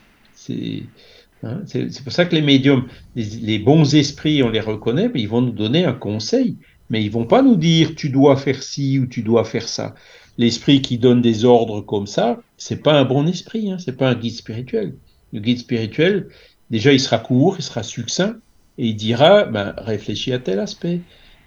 Hein, 1.43 1.61
c'est 1.67 2.03
pour 2.03 2.11
ça 2.11 2.25
que 2.25 2.35
les 2.35 2.41
médiums, 2.41 2.85
les, 3.15 3.59
bons 3.59 3.93
esprits, 3.95 4.41
on 4.41 4.49
les 4.49 4.59
reconnaît, 4.59 5.09
mais 5.13 5.21
ils 5.21 5.29
vont 5.29 5.41
nous 5.41 5.51
donner 5.51 5.85
un 5.85 5.93
conseil. 5.93 6.57
Mais 6.89 7.03
ils 7.03 7.11
vont 7.11 7.25
pas 7.25 7.41
nous 7.41 7.55
dire 7.55 7.95
tu 7.95 8.09
dois 8.09 8.37
faire 8.37 8.61
ci 8.61 8.99
ou 8.99 9.07
tu 9.07 9.21
dois 9.21 9.43
faire 9.43 9.67
ça. 9.67 9.95
L'esprit 10.37 10.81
qui 10.81 10.97
donne 10.97 11.21
des 11.21 11.45
ordres 11.45 11.81
comme 11.81 12.07
ça, 12.07 12.41
c'est 12.57 12.83
pas 12.83 12.93
un 12.93 13.05
bon 13.05 13.25
esprit, 13.27 13.71
hein, 13.71 13.77
c'est 13.79 13.97
pas 13.97 14.09
un 14.09 14.15
guide 14.15 14.33
spirituel. 14.33 14.95
Le 15.33 15.39
guide 15.39 15.59
spirituel, 15.59 16.27
déjà, 16.69 16.91
il 16.91 16.99
sera 16.99 17.19
court, 17.19 17.55
il 17.57 17.63
sera 17.63 17.83
succinct, 17.83 18.35
et 18.77 18.87
il 18.87 18.95
dira 18.95 19.45
ben, 19.45 19.73
réfléchis 19.77 20.33
à 20.33 20.39
tel 20.39 20.59
aspect, 20.59 21.01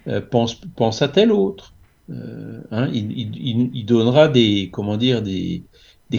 euh, 0.06 0.20
pense, 0.20 0.54
pense 0.76 1.02
à 1.02 1.08
tel 1.08 1.32
autre. 1.32 1.74
Euh, 2.10 2.60
hein, 2.70 2.88
il, 2.92 3.84
donnera 3.84 4.28
des, 4.28 4.70
comment 4.72 4.96
dire, 4.96 5.20
des, 5.22 5.62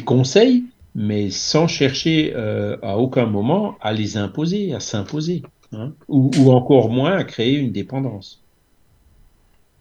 conseils, 0.05 0.65
mais 0.93 1.31
sans 1.31 1.67
chercher 1.67 2.33
euh, 2.35 2.77
à 2.83 2.97
aucun 2.97 3.25
moment 3.25 3.75
à 3.81 3.93
les 3.93 4.17
imposer, 4.17 4.73
à 4.73 4.79
s'imposer, 4.79 5.41
hein, 5.71 5.93
ou, 6.07 6.51
encore 6.51 6.89
moins 6.89 7.13
à 7.13 7.23
créer 7.23 7.55
une 7.55 7.71
dépendance. 7.71 8.43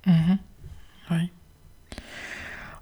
Mhm. 0.09 0.39
Oui. 1.11 1.31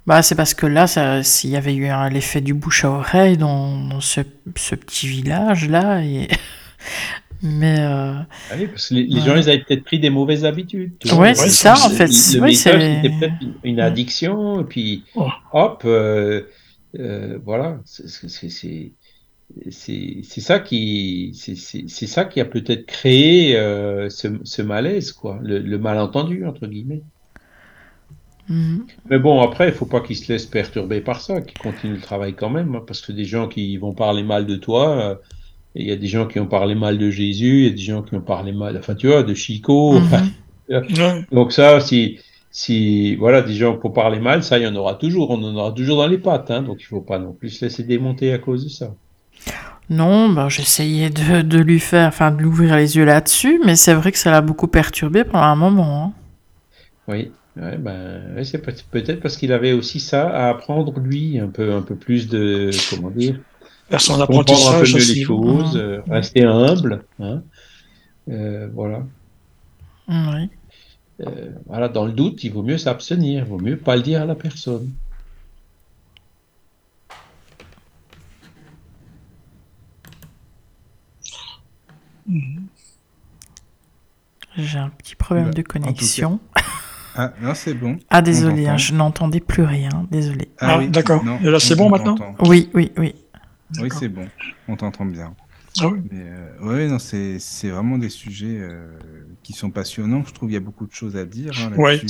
Bah, 0.06 0.22
c'est 0.22 0.36
parce 0.36 0.54
que 0.54 0.66
là, 0.66 0.86
s'il 1.22 1.50
y 1.50 1.56
avait 1.56 1.74
eu 1.74 1.88
l'effet 2.10 2.40
du 2.40 2.54
bouche 2.54 2.84
à 2.84 2.90
oreille 2.90 3.36
dans, 3.36 4.00
ce, 4.00 4.20
ce, 4.56 4.74
petit 4.76 5.08
village-là, 5.08 6.04
et... 6.04 6.28
mais... 7.42 7.80
Euh... 7.80 8.14
Ah 8.50 8.54
oui, 8.56 8.68
parce 8.68 8.88
que 8.88 8.94
les, 8.94 9.20
gens, 9.20 9.36
ils 9.36 9.48
avaient 9.48 9.64
peut-être 9.64 9.84
pris 9.84 9.98
des 9.98 10.10
mauvaises 10.10 10.44
habitudes. 10.44 10.92
Oui, 11.12 11.34
c'est 11.34 11.48
ça, 11.48 11.74
en 11.74 11.90
fait. 11.90 12.06
Le, 12.06 12.40
oui, 12.40 12.54
c'était 12.54 13.10
peut-être 13.18 13.34
une 13.64 13.80
addiction, 13.80 14.60
et 14.60 14.64
puis, 14.64 15.04
oh. 15.16 15.28
hop... 15.52 15.82
Euh, 15.84 16.42
euh, 16.98 17.38
voilà, 17.44 17.80
c'est 17.84 18.08
ça 20.40 20.60
qui 20.60 21.32
c'est 21.34 22.06
ça 22.06 22.24
qui 22.24 22.40
a 22.40 22.44
peut-être 22.44 22.86
créé 22.86 23.56
euh, 23.56 24.08
ce, 24.08 24.62
malaise, 24.62 25.12
quoi, 25.12 25.38
le, 25.42 25.78
malentendu 25.78 26.46
entre 26.46 26.66
guillemets. 26.66 27.02
Mm-hmm. 28.50 28.80
Mais 29.10 29.18
bon, 29.18 29.42
après, 29.42 29.68
il 29.68 29.74
faut 29.74 29.86
pas 29.86 30.00
qu'ils 30.00 30.16
se 30.16 30.32
laissent 30.32 30.46
perturber 30.46 31.00
par 31.00 31.20
ça, 31.20 31.40
qu'ils 31.40 31.58
continuent 31.58 31.94
le 31.94 32.00
travail 32.00 32.34
quand 32.34 32.50
même, 32.50 32.74
hein, 32.74 32.82
parce 32.86 33.00
que 33.00 33.12
des 33.12 33.24
gens 33.24 33.48
qui 33.48 33.76
vont 33.76 33.92
parler 33.92 34.22
mal 34.22 34.46
de 34.46 34.56
toi, 34.56 34.90
euh, 34.98 35.14
il 35.74 35.86
y 35.86 35.92
a 35.92 35.96
des 35.96 36.06
gens 36.06 36.26
qui 36.26 36.40
ont 36.40 36.46
parlé 36.46 36.74
mal 36.74 36.98
de 36.98 37.10
Jésus, 37.10 37.58
il 37.58 37.64
y 37.64 37.68
a 37.68 37.70
des 37.70 37.76
gens 37.78 38.02
qui 38.02 38.14
ont 38.14 38.20
parlé 38.20 38.52
mal, 38.52 38.76
enfin 38.78 38.94
tu 38.94 39.08
vois, 39.08 39.22
de 39.22 39.34
Chico. 39.34 40.00
Mm-hmm. 40.00 41.26
donc 41.32 41.52
ça, 41.52 41.80
si 41.80 42.18
si 42.50 43.16
voilà 43.16 43.42
des 43.42 43.52
gens 43.52 43.76
pour 43.76 43.92
parler 43.92 44.18
mal, 44.18 44.42
ça 44.42 44.58
il 44.58 44.64
y 44.64 44.66
en 44.66 44.74
aura 44.74 44.94
toujours, 44.94 45.30
on 45.30 45.42
en 45.42 45.54
aura 45.54 45.72
toujours 45.72 45.98
dans 45.98 46.06
les 46.06 46.16
pattes, 46.16 46.50
hein, 46.50 46.62
donc 46.62 46.78
il 46.80 46.84
faut 46.86 47.02
pas 47.02 47.18
non 47.18 47.32
plus 47.32 47.50
se 47.50 47.66
laisser 47.66 47.82
démonter 47.82 48.32
à 48.32 48.38
cause 48.38 48.64
de 48.64 48.70
ça. 48.70 48.94
Non, 49.90 50.30
ben, 50.30 50.48
j'essayais 50.48 51.10
de, 51.10 51.42
de, 51.42 51.58
lui 51.58 51.78
faire, 51.78 52.08
enfin 52.08 52.32
de 52.32 52.42
l'ouvrir 52.42 52.76
les 52.76 52.96
yeux 52.96 53.04
là-dessus, 53.04 53.60
mais 53.64 53.76
c'est 53.76 53.94
vrai 53.94 54.10
que 54.10 54.18
ça 54.18 54.30
l'a 54.30 54.40
beaucoup 54.40 54.66
perturbé 54.66 55.22
pendant 55.22 55.44
un 55.44 55.54
moment. 55.54 56.04
Hein. 56.04 56.12
Oui, 57.08 57.30
ouais, 57.56 57.76
ben, 57.78 58.44
c'est 58.44 58.58
peut-être 58.58 59.20
parce 59.20 59.36
qu'il 59.36 59.52
avait 59.52 59.72
aussi 59.72 60.00
ça 60.00 60.28
à 60.28 60.48
apprendre 60.48 60.98
lui, 60.98 61.38
un 61.38 61.48
peu, 61.48 61.74
un 61.74 61.82
peu 61.82 61.96
plus 61.96 62.28
de, 62.28 62.70
comment 62.90 63.10
dire, 63.10 63.40
son 63.98 64.20
apprentissage 64.20 64.74
un 64.74 64.92
peu 64.92 64.98
mieux 64.98 65.14
les 65.14 65.22
choses, 65.22 65.76
euh, 65.76 66.02
rester 66.08 66.44
humble, 66.44 67.04
hein, 67.20 67.42
euh, 68.28 68.68
voilà. 68.72 69.02
Oui. 70.08 70.48
Euh, 71.20 71.50
voilà, 71.66 71.88
dans 71.88 72.04
le 72.04 72.12
doute, 72.12 72.44
il 72.44 72.52
vaut 72.52 72.62
mieux 72.62 72.78
s'abstenir, 72.78 73.44
il 73.44 73.48
vaut 73.48 73.58
mieux 73.58 73.78
pas 73.78 73.96
le 73.96 74.02
dire 74.02 74.22
à 74.22 74.26
la 74.26 74.34
personne. 74.34 74.92
J'ai 84.56 84.78
un 84.78 84.90
petit 84.90 85.14
problème 85.14 85.46
bah, 85.46 85.52
de 85.52 85.62
connexion. 85.62 86.40
Ah, 87.16 87.32
non, 87.40 87.54
c'est 87.54 87.74
bon. 87.74 87.98
Ah, 88.10 88.22
désolé, 88.22 88.68
hein, 88.68 88.76
je 88.76 88.94
n'entendais 88.94 89.40
plus 89.40 89.62
rien, 89.62 90.06
désolé. 90.10 90.48
Ah, 90.58 90.72
ah 90.72 90.78
oui, 90.78 90.88
d'accord. 90.88 91.22
Et 91.42 91.50
là, 91.50 91.58
c'est 91.58 91.76
bon 91.76 91.88
maintenant 91.88 92.16
Oui, 92.40 92.70
oui, 92.74 92.92
oui. 92.96 93.14
Oui, 93.80 93.88
c'est 93.98 94.08
bon, 94.08 94.28
on 94.68 94.76
t'entend 94.76 95.04
bien. 95.04 95.34
Ah 95.80 95.88
oui. 95.88 96.00
Euh, 96.14 96.88
non, 96.88 96.98
c'est 96.98 97.68
vraiment 97.68 97.98
des 97.98 98.08
sujets 98.08 98.58
euh, 98.60 98.86
qui 99.42 99.52
sont 99.52 99.70
passionnants. 99.70 100.24
Je 100.26 100.32
trouve 100.32 100.48
qu'il 100.48 100.54
y 100.54 100.56
a 100.56 100.60
beaucoup 100.60 100.86
de 100.86 100.92
choses 100.92 101.16
à 101.16 101.24
dire. 101.24 101.52
Hein, 101.60 101.76
ouais, 101.76 102.00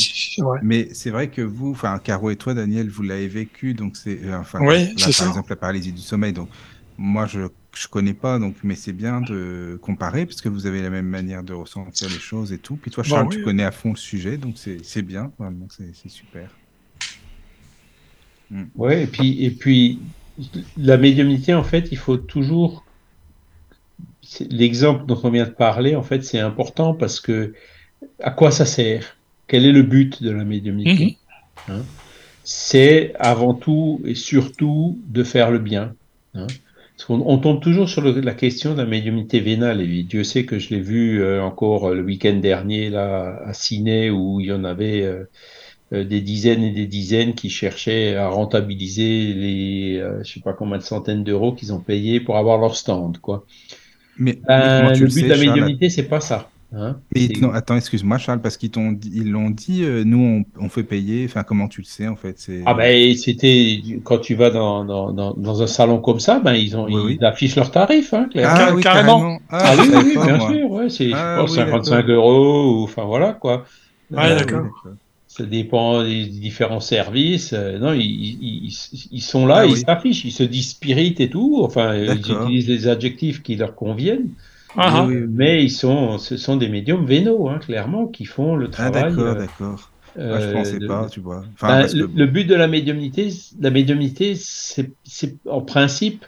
Mais 0.63 0.89
c'est 0.93 1.11
vrai 1.11 1.29
que 1.29 1.43
vous, 1.43 1.73
enfin, 1.73 1.99
Caro 1.99 2.31
et 2.31 2.37
toi, 2.37 2.55
Daniel, 2.55 2.89
vous 2.89 3.03
l'avez 3.03 3.29
vécu. 3.29 3.75
Donc, 3.75 3.97
c'est. 3.97 4.21
Euh, 4.25 4.39
enfin, 4.39 4.61
ouais, 4.61 4.95
par 4.97 5.09
exemple, 5.09 5.51
la 5.51 5.57
paralysie 5.57 5.93
du 5.93 6.01
sommeil. 6.01 6.33
Donc, 6.33 6.49
moi, 6.97 7.27
je 7.27 7.41
je 7.77 7.89
connais 7.89 8.15
pas, 8.15 8.39
donc, 8.39 8.57
mais 8.63 8.75
c'est 8.75 8.93
bien 8.93 9.21
de 9.21 9.79
comparer 9.83 10.27
parce 10.27 10.41
que 10.41 10.49
vous 10.49 10.67
avez 10.67 10.83
la 10.83 10.91
même 10.91 11.07
manière 11.07 11.43
de 11.43 11.53
ressentir 11.53 12.09
les 12.09 12.19
choses 12.19 12.53
et 12.53 12.59
tout. 12.59 12.77
Puis 12.77 12.91
toi, 12.91 13.03
bah 13.03 13.11
Charles, 13.11 13.29
tu 13.29 13.43
connais 13.43 13.65
à 13.65 13.71
fond 13.71 13.91
le 13.91 13.97
sujet, 13.97 14.37
donc 14.37 14.57
c'est 14.57 15.03
bien, 15.03 15.33
vraiment, 15.39 15.67
c'est 15.71 16.09
super. 16.09 16.59
Mm. 18.51 18.65
Ouais, 18.77 19.03
et 19.03 19.07
puis, 19.07 19.45
et 19.45 19.51
puis 19.51 20.01
la 20.77 20.97
médiumnité, 20.97 21.55
en 21.55 21.65
fait, 21.65 21.89
il 21.91 21.99
faut 21.99 22.17
toujours 22.17 22.85
l'exemple 24.51 25.07
dont 25.07 25.21
on 25.23 25.31
vient 25.31 25.47
de 25.47 25.51
parler, 25.51 25.95
en 25.95 26.03
fait, 26.03 26.23
c'est 26.23 26.41
important 26.41 26.95
parce 26.95 27.21
que 27.21 27.55
à 28.21 28.31
quoi 28.31 28.51
ça 28.51 28.67
sert? 28.67 29.17
Quel 29.49 29.65
est 29.65 29.73
le 29.73 29.83
but 29.83 30.23
de 30.23 30.31
la 30.31 30.45
médiumnité? 30.45 31.19
Mhm. 31.69 31.75
hein? 31.75 31.83
C'est 32.45 33.15
avant 33.19 33.55
tout 33.55 34.01
et 34.05 34.15
surtout 34.15 34.99
de 35.09 35.25
faire 35.25 35.51
le 35.51 35.59
bien. 35.59 35.95
Hein? 36.35 36.47
On, 37.09 37.39
tombe 37.39 37.61
toujours 37.61 37.89
sur 37.89 38.03
la 38.03 38.35
question 38.35 38.73
de 38.73 38.79
la 38.79 38.87
médiumnité 38.87 39.41
vénale. 39.41 39.81
Et 39.81 40.03
Dieu 40.03 40.25
sait 40.25 40.45
que 40.45 40.59
je 40.59 40.71
l'ai 40.71 40.81
vu 40.81 41.23
euh, 41.23 41.43
encore 41.43 41.95
le 41.95 42.03
week-end 42.03 42.35
dernier 42.35 42.91
là 42.91 43.41
à 43.45 43.53
Ciné 43.53 44.11
où 44.11 44.41
il 44.41 44.47
y 44.47 44.53
en 44.53 44.65
avait 44.65 45.03
euh, 45.03 45.25
euh, 45.93 46.05
des 46.05 46.21
dizaines 46.21 46.63
et 46.63 46.73
des 46.73 46.87
dizaines 46.87 47.35
qui 47.35 47.51
cherchaient 47.51 48.17
à 48.17 48.29
rentabiliser 48.29 49.35
les, 49.35 50.03
je 50.25 50.33
sais 50.33 50.41
pas 50.41 50.53
combien 50.53 50.79
de 50.79 50.83
centaines 50.83 51.23
d'euros 51.23 51.53
qu'ils 51.53 51.73
ont 51.73 51.81
payés 51.81 52.21
pour 52.21 52.39
avoir 52.39 52.59
leur 52.59 52.77
stand, 52.77 53.19
quoi. 53.19 53.45
Mais, 54.19 54.39
le 54.49 55.07
but 55.07 55.25
de 55.25 55.29
la 55.29 55.37
médiumnité, 55.37 55.91
c'est 55.91 56.09
pas 56.09 56.21
ça. 56.21 56.51
Hein? 56.79 56.97
Mais 57.15 57.29
non, 57.41 57.53
attends, 57.53 57.77
excuse-moi 57.77 58.19
Charles, 58.19 58.41
parce 58.41 58.57
qu'ils 58.57 58.71
t'ont 58.71 58.99
ils 59.03 59.31
l'ont 59.31 59.49
dit, 59.49 59.83
euh, 59.83 60.05
nous 60.05 60.45
on, 60.59 60.69
fait 60.69 60.83
payer, 60.83 61.25
enfin 61.25 61.43
comment 61.43 61.69
tu 61.69 61.81
le 61.81 61.87
sais 61.87 62.07
en 62.07 62.17
fait? 62.17 62.37
Ah 62.67 62.75
ben 62.75 63.17
c'était 63.17 63.81
quand 64.05 64.19
tu 64.19 64.35
vas 64.35 64.51
dans, 64.51 64.85
dans, 64.85 65.13
dans, 65.13 65.63
un 65.63 65.67
salon 65.67 66.01
comme 66.01 66.21
ça, 66.21 66.39
ben 66.39 66.53
ils 66.53 66.77
ont 66.77 66.87
ils 66.89 67.25
affichent 67.25 67.57
leurs 67.57 67.71
tarifs, 67.71 68.13
hein, 68.13 68.29
Ah, 68.37 68.73
oui, 68.75 68.83
carrément. 68.83 69.39
Ah, 69.49 69.73
ah 69.73 69.75
oui, 69.79 70.13
bien 70.13 70.41
sûr, 70.41 70.71
ouais, 70.71 70.91
c'est 70.91 71.11
ah, 71.15 71.45
55 71.49 72.07
euros, 72.11 72.81
ou 72.81 72.85
enfin 72.85 73.05
voilà 73.05 73.33
quoi. 73.33 73.65
Ah, 74.15 74.35
d'accord. 74.35 74.67
Ça 75.27 75.45
dépend 75.45 76.03
des 76.03 76.25
différents 76.25 76.81
services. 76.81 77.53
Euh, 77.53 77.79
non, 77.79 77.93
ils, 77.93 78.01
ils, 78.01 78.75
ils, 79.13 79.21
sont 79.21 79.47
là, 79.47 79.57
ah 79.59 79.67
ils 79.67 79.77
s'affichent, 79.77 80.25
ils 80.25 80.33
se 80.33 80.43
disent 80.43 80.71
spirit 80.71 81.15
et 81.19 81.29
tout. 81.29 81.61
Enfin, 81.63 81.95
ils 81.95 82.19
utilisent 82.19 82.69
les 82.69 82.89
adjectifs 82.89 83.43
qui 83.43 83.57
leur 83.57 83.75
conviennent. 83.75 84.29
Ah, 84.77 85.05
ah. 85.05 85.09
mais 85.09 85.65
ils 85.65 85.71
sont, 85.71 86.19
ce 86.19 86.37
sont 86.37 86.57
des 86.57 86.69
médiums 86.69 87.07
vénaux, 87.07 87.49
hein, 87.49 87.59
clairement, 87.59 88.07
qui 88.07 88.25
font 88.25 88.57
le 88.57 88.69
travail. 88.69 89.05
Ah, 89.07 89.09
d'accord, 89.09 89.25
euh, 89.25 89.35
d'accord. 89.35 89.91
Euh, 90.19 90.41
je 90.41 90.53
pensais 90.53 90.87
pas, 90.87 91.09
tu 91.11 91.21
vois. 91.21 91.45
Ben, 91.63 91.87
le, 91.95 92.27
but 92.27 92.45
de 92.45 92.55
la 92.55 92.69
médiumnité, 92.69 93.33
la 93.61 93.71
médiumnité, 93.71 94.35
c'est 94.35 95.35
en 95.49 95.61
principe 95.63 96.25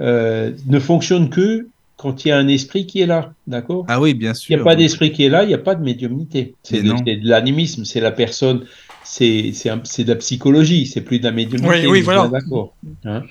euh, 0.00 0.52
ne 0.66 0.78
fonctionne 0.78 1.30
que 1.30 1.68
quand 1.96 2.24
il 2.24 2.28
y 2.28 2.32
a 2.32 2.38
un 2.38 2.48
esprit 2.48 2.86
qui 2.86 3.00
est 3.00 3.06
là, 3.06 3.32
d'accord? 3.46 3.86
Ah 3.88 4.00
oui, 4.00 4.14
bien 4.14 4.34
sûr. 4.34 4.50
Il 4.50 4.56
n'y 4.56 4.60
a 4.60 4.64
pas 4.64 4.76
d'esprit 4.76 5.12
qui 5.12 5.24
est 5.24 5.28
là, 5.28 5.44
il 5.44 5.48
n'y 5.48 5.54
a 5.54 5.58
pas 5.58 5.74
de 5.74 5.82
médiumnité. 5.82 6.54
C'est 6.62 6.82
de, 6.82 7.28
l'animisme, 7.28 7.84
c'est 7.84 8.00
la 8.00 8.10
personne, 8.10 8.64
c'est 9.04 9.52
de 9.52 10.08
la 10.08 10.16
psychologie, 10.16 10.86
c'est 10.86 11.00
plus 11.00 11.18
de 11.18 11.24
la 11.24 11.32
médiumnité. 11.32 11.86
Oui, 11.86 11.86
oui, 11.86 12.00
voilà. 12.02 12.28
D'accord. 12.28 12.74
Hein 13.04 13.22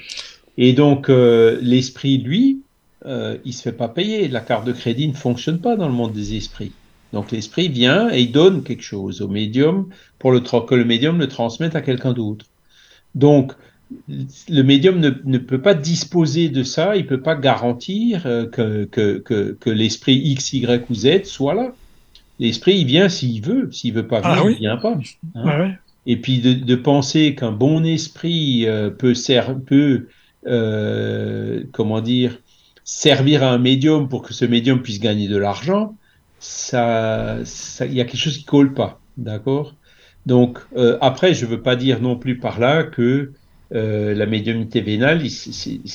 Et 0.58 0.74
donc, 0.74 1.08
l'esprit, 1.10 2.18
lui, 2.18 2.63
euh, 3.06 3.38
il 3.46 3.54
se 3.54 3.62
fait 3.62 3.74
pas 3.74 3.90
payer. 3.90 4.28
La 4.28 4.40
carte 4.40 4.66
de 4.66 4.72
crédit 4.72 5.08
ne 5.08 5.14
fonctionne 5.14 5.60
pas 5.60 5.76
dans 5.76 5.88
le 5.88 5.94
monde 5.94 6.14
des 6.14 6.36
esprits. 6.36 6.72
Donc 7.12 7.32
l'esprit 7.32 7.68
vient 7.68 8.12
et 8.12 8.22
il 8.22 8.32
donne 8.32 8.64
quelque 8.64 8.84
chose 8.84 9.22
au 9.22 9.28
médium 9.28 9.88
pour 10.20 10.32
le 10.32 10.40
que 10.40 10.76
le 10.76 10.86
médium 10.86 11.20
le 11.20 11.28
transmette 11.28 11.76
à 11.76 11.82
quelqu'un 11.82 12.14
d'autre. 12.14 12.46
Donc 13.14 13.54
le 14.50 14.62
médium 14.64 15.00
ne, 15.00 15.38
peut 15.38 15.62
pas 15.62 15.76
disposer 15.76 16.50
de 16.50 16.64
ça, 16.64 16.96
il 16.96 17.06
peut 17.06 17.22
pas 17.22 17.36
garantir 17.36 18.26
euh, 18.26 18.48
que, 18.48 18.86
que, 18.86 19.20
que, 19.60 19.70
l'esprit 19.70 20.16
X, 20.16 20.54
Y 20.54 20.90
ou 20.90 20.96
Z 20.96 21.26
soit 21.26 21.54
là. 21.54 21.74
L'esprit, 22.40 22.80
il 22.80 22.86
vient 22.86 23.10
s'il 23.10 23.44
veut. 23.44 23.72
S'il 23.72 23.94
veut 23.94 24.08
pas 24.08 24.22
ah 24.24 24.36
venir, 24.36 24.50
il 24.52 24.60
vient 24.60 24.78
pas. 24.78 24.98
Hein. 25.36 25.44
Ah 25.46 25.68
et 26.06 26.18
puis 26.18 26.40
de, 26.40 26.76
penser 26.76 27.36
qu'un 27.36 27.52
bon 27.52 27.86
esprit 27.86 28.66
euh, 28.68 28.90
peut, 28.90 29.14
peut 29.66 30.08
euh, 30.48 31.64
comment 31.72 32.02
dire, 32.02 32.40
servir 32.84 33.44
à 33.44 33.52
un 33.52 33.58
médium 33.58 34.10
pour 34.10 34.22
que 34.22 34.34
ce 34.34 34.46
médium 34.46 34.82
puisse 34.82 35.00
gagner 35.00 35.28
de 35.28 35.38
l'argent, 35.38 35.96
ça, 36.40 37.38
il 37.82 37.94
y 37.94 38.02
a 38.02 38.06
quelque 38.06 38.18
chose 38.18 38.38
qui 38.38 38.44
colle 38.44 38.74
pas, 38.74 39.00
d'accord? 39.18 39.76
Donc 40.26 40.60
euh, 40.76 40.98
après, 41.02 41.34
je 41.34 41.46
veux 41.46 41.62
pas 41.62 41.76
dire 41.76 42.02
non 42.02 42.18
plus 42.18 42.38
par 42.38 42.60
là 42.60 42.84
que 42.84 43.32
euh, 43.74 44.14
la 44.14 44.26
médiumnité 44.26 44.82
vénale, 44.82 45.26
ils, 45.26 45.86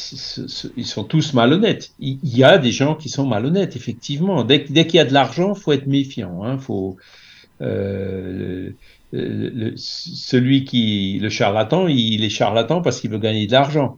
ils, 0.76 0.86
sont 0.86 1.04
tous 1.04 1.32
malhonnêtes. 1.32 1.92
Il, 2.00 2.18
y 2.24 2.42
a 2.42 2.58
des 2.58 2.72
gens 2.72 2.94
qui 2.96 3.08
sont 3.08 3.26
malhonnêtes, 3.26 3.76
effectivement. 3.76 4.42
Dès, 4.42 4.64
dès 4.68 4.86
qu'il 4.86 4.96
y 4.96 5.00
a 5.00 5.04
de 5.04 5.12
l'argent, 5.12 5.54
faut 5.54 5.72
être 5.72 5.86
méfiant. 5.86 6.42
Hein, 6.42 6.58
faut 6.58 6.96
euh, 7.60 8.70
le, 9.12 9.72
celui 9.76 10.64
qui 10.64 11.18
le 11.22 11.28
charlatan, 11.28 11.86
il 11.88 12.24
est 12.24 12.30
charlatan 12.30 12.82
parce 12.82 13.00
qu'il 13.00 13.10
veut 13.10 13.18
gagner 13.18 13.46
de 13.46 13.52
l'argent. 13.52 13.96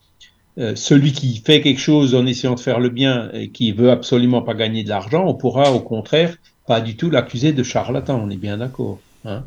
Euh, 0.58 0.74
celui 0.74 1.12
qui 1.12 1.36
fait 1.44 1.60
quelque 1.60 1.80
chose 1.80 2.14
en 2.14 2.26
essayant 2.26 2.54
de 2.54 2.60
faire 2.60 2.80
le 2.80 2.88
bien 2.88 3.30
et 3.32 3.50
qui 3.50 3.70
veut 3.70 3.90
absolument 3.90 4.42
pas 4.42 4.54
gagner 4.54 4.82
de 4.82 4.88
l'argent, 4.88 5.24
on 5.26 5.34
pourra 5.34 5.72
au 5.72 5.80
contraire 5.80 6.36
pas 6.66 6.80
du 6.80 6.96
tout 6.96 7.08
l'accuser 7.08 7.52
de 7.52 7.62
charlatan, 7.62 8.20
on 8.24 8.30
est 8.30 8.36
bien 8.36 8.58
d'accord. 8.58 8.98
Hein. 9.24 9.44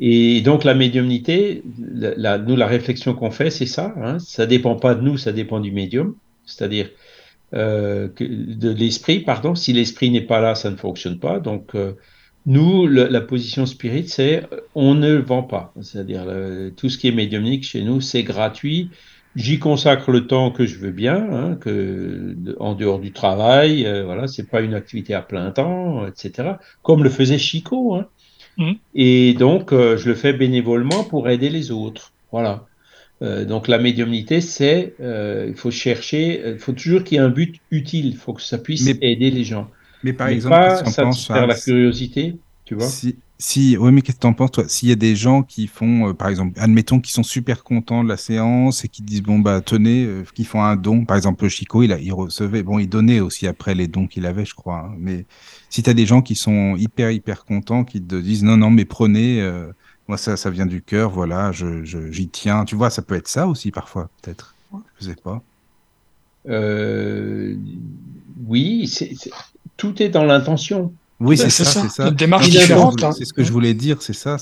Et 0.00 0.40
donc 0.40 0.64
la 0.64 0.74
médiumnité, 0.74 1.62
la, 1.78 2.38
nous 2.38 2.56
la 2.56 2.66
réflexion 2.66 3.12
qu'on 3.14 3.30
fait, 3.30 3.50
c'est 3.50 3.66
ça. 3.66 3.92
Hein, 4.00 4.18
ça 4.18 4.46
dépend 4.46 4.76
pas 4.76 4.94
de 4.94 5.02
nous, 5.02 5.18
ça 5.18 5.32
dépend 5.32 5.60
du 5.60 5.72
médium, 5.72 6.14
c'est-à-dire 6.46 6.88
euh, 7.52 8.08
de 8.18 8.70
l'esprit, 8.70 9.20
pardon. 9.20 9.54
Si 9.54 9.72
l'esprit 9.72 10.10
n'est 10.10 10.20
pas 10.20 10.40
là, 10.40 10.54
ça 10.54 10.70
ne 10.70 10.76
fonctionne 10.76 11.18
pas. 11.18 11.38
Donc 11.38 11.74
euh, 11.74 11.92
nous, 12.46 12.86
la 12.86 13.20
position 13.20 13.66
spirit, 13.66 14.08
c'est 14.08 14.44
on 14.74 14.94
ne 14.94 15.14
vend 15.14 15.42
pas. 15.42 15.74
C'est-à-dire 15.82 16.24
tout 16.76 16.88
ce 16.88 16.96
qui 16.96 17.08
est 17.08 17.12
médiumnique 17.12 17.64
chez 17.64 17.82
nous, 17.82 18.00
c'est 18.00 18.22
gratuit 18.22 18.90
J'y 19.36 19.58
consacre 19.58 20.12
le 20.12 20.26
temps 20.26 20.50
que 20.50 20.64
je 20.64 20.78
veux 20.78 20.92
bien, 20.92 21.16
hein, 21.16 21.56
que 21.60 22.36
en 22.60 22.74
dehors 22.74 23.00
du 23.00 23.12
travail, 23.12 23.84
euh, 23.84 24.04
voilà, 24.04 24.28
c'est 24.28 24.48
pas 24.48 24.60
une 24.60 24.74
activité 24.74 25.12
à 25.14 25.22
plein 25.22 25.50
temps, 25.50 26.06
etc. 26.06 26.52
Comme 26.82 27.02
le 27.02 27.10
faisait 27.10 27.38
Chico, 27.38 27.94
hein. 27.94 28.06
Mmh. 28.56 28.72
Et 28.94 29.34
donc, 29.34 29.72
euh, 29.72 29.96
je 29.96 30.08
le 30.08 30.14
fais 30.14 30.32
bénévolement 30.32 31.04
pour 31.04 31.28
aider 31.28 31.50
les 31.50 31.70
autres. 31.70 32.12
Voilà. 32.30 32.66
Euh, 33.22 33.44
donc, 33.44 33.68
la 33.68 33.78
médiumnité, 33.78 34.40
c'est, 34.40 34.94
euh, 35.00 35.46
il 35.48 35.54
faut 35.54 35.70
chercher, 35.70 36.52
il 36.52 36.58
faut 36.58 36.72
toujours 36.72 37.04
qu'il 37.04 37.16
y 37.16 37.20
ait 37.20 37.24
un 37.24 37.30
but 37.30 37.56
utile. 37.70 38.06
Il 38.06 38.16
faut 38.16 38.32
que 38.32 38.42
ça 38.42 38.58
puisse 38.58 38.86
aider 38.86 39.30
les 39.30 39.44
gens. 39.44 39.70
Mais 40.02 40.12
par 40.12 40.28
exemple, 40.28 40.54
pas 40.54 40.84
satisfaire 40.84 41.46
la 41.46 41.54
curiosité, 41.54 42.36
tu 42.64 42.74
vois. 42.74 42.86
Si, 42.86 43.16
si, 43.44 43.76
oui, 43.76 43.92
mais 43.92 44.00
qu'est-ce 44.00 44.16
que 44.16 44.22
tu 44.22 44.26
en 44.26 44.32
penses, 44.32 44.52
toi? 44.52 44.64
S'il 44.68 44.88
y 44.88 44.92
a 44.92 44.96
des 44.96 45.14
gens 45.14 45.42
qui 45.42 45.66
font, 45.66 46.08
euh, 46.08 46.14
par 46.14 46.28
exemple, 46.28 46.58
admettons, 46.58 46.98
qui 46.98 47.12
sont 47.12 47.22
super 47.22 47.62
contents 47.62 48.02
de 48.02 48.08
la 48.08 48.16
séance 48.16 48.86
et 48.86 48.88
qui 48.88 49.02
disent, 49.02 49.22
bon, 49.22 49.38
bah, 49.38 49.60
tenez, 49.60 50.06
euh, 50.06 50.24
qui 50.34 50.44
font 50.44 50.62
un 50.62 50.76
don. 50.76 51.04
Par 51.04 51.18
exemple, 51.18 51.46
Chico, 51.48 51.82
il, 51.82 51.92
a, 51.92 51.98
il 51.98 52.14
recevait, 52.14 52.62
bon, 52.62 52.78
il 52.78 52.88
donnait 52.88 53.20
aussi 53.20 53.46
après 53.46 53.74
les 53.74 53.86
dons 53.86 54.06
qu'il 54.06 54.24
avait, 54.24 54.46
je 54.46 54.54
crois. 54.54 54.88
Hein. 54.88 54.94
mais 54.98 55.26
si 55.68 55.82
tu 55.82 55.90
as 55.90 55.94
des 55.94 56.06
gens 56.06 56.22
qui 56.22 56.36
sont 56.36 56.74
hyper, 56.76 57.10
hyper 57.10 57.44
contents, 57.44 57.84
qui 57.84 58.00
te 58.00 58.14
disent, 58.14 58.44
non, 58.44 58.56
non, 58.56 58.70
mais 58.70 58.86
prenez, 58.86 59.42
euh, 59.42 59.70
moi, 60.08 60.16
ça, 60.16 60.38
ça 60.38 60.48
vient 60.48 60.66
du 60.66 60.80
cœur, 60.80 61.10
voilà, 61.10 61.52
je, 61.52 61.84
je, 61.84 62.10
j'y 62.10 62.28
tiens. 62.28 62.64
Tu 62.64 62.76
vois, 62.76 62.88
ça 62.88 63.02
peut 63.02 63.14
être 63.14 63.28
ça 63.28 63.46
aussi, 63.46 63.70
parfois, 63.70 64.08
peut-être. 64.22 64.54
Je 64.98 65.04
sais 65.04 65.16
pas. 65.22 65.42
oui, 68.46 68.88
c'est, 68.88 69.12
tout 69.76 70.02
est 70.02 70.08
dans 70.08 70.24
l'intention. 70.24 70.94
Oui, 71.24 71.36
c'est 71.36 71.50
ça, 71.50 71.64
c'est 71.64 71.88
ça. 71.88 72.08
Une 72.08 72.14
démarche 72.14 72.48
différente. 72.48 73.02
Hein. 73.02 73.12
C'est 73.12 73.24
ce 73.24 73.32
que 73.32 73.42
je 73.42 73.52
voulais 73.52 73.74
dire, 73.74 74.02
c'est 74.02 74.12
ça. 74.12 74.36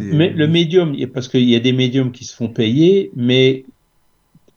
Mais 0.00 0.30
le 0.30 0.46
médium, 0.48 0.96
parce 1.12 1.28
qu'il 1.28 1.48
y 1.48 1.56
a 1.56 1.60
des 1.60 1.72
médiums 1.72 2.12
qui 2.12 2.24
se 2.24 2.34
font 2.34 2.48
payer, 2.48 3.10
mais 3.14 3.64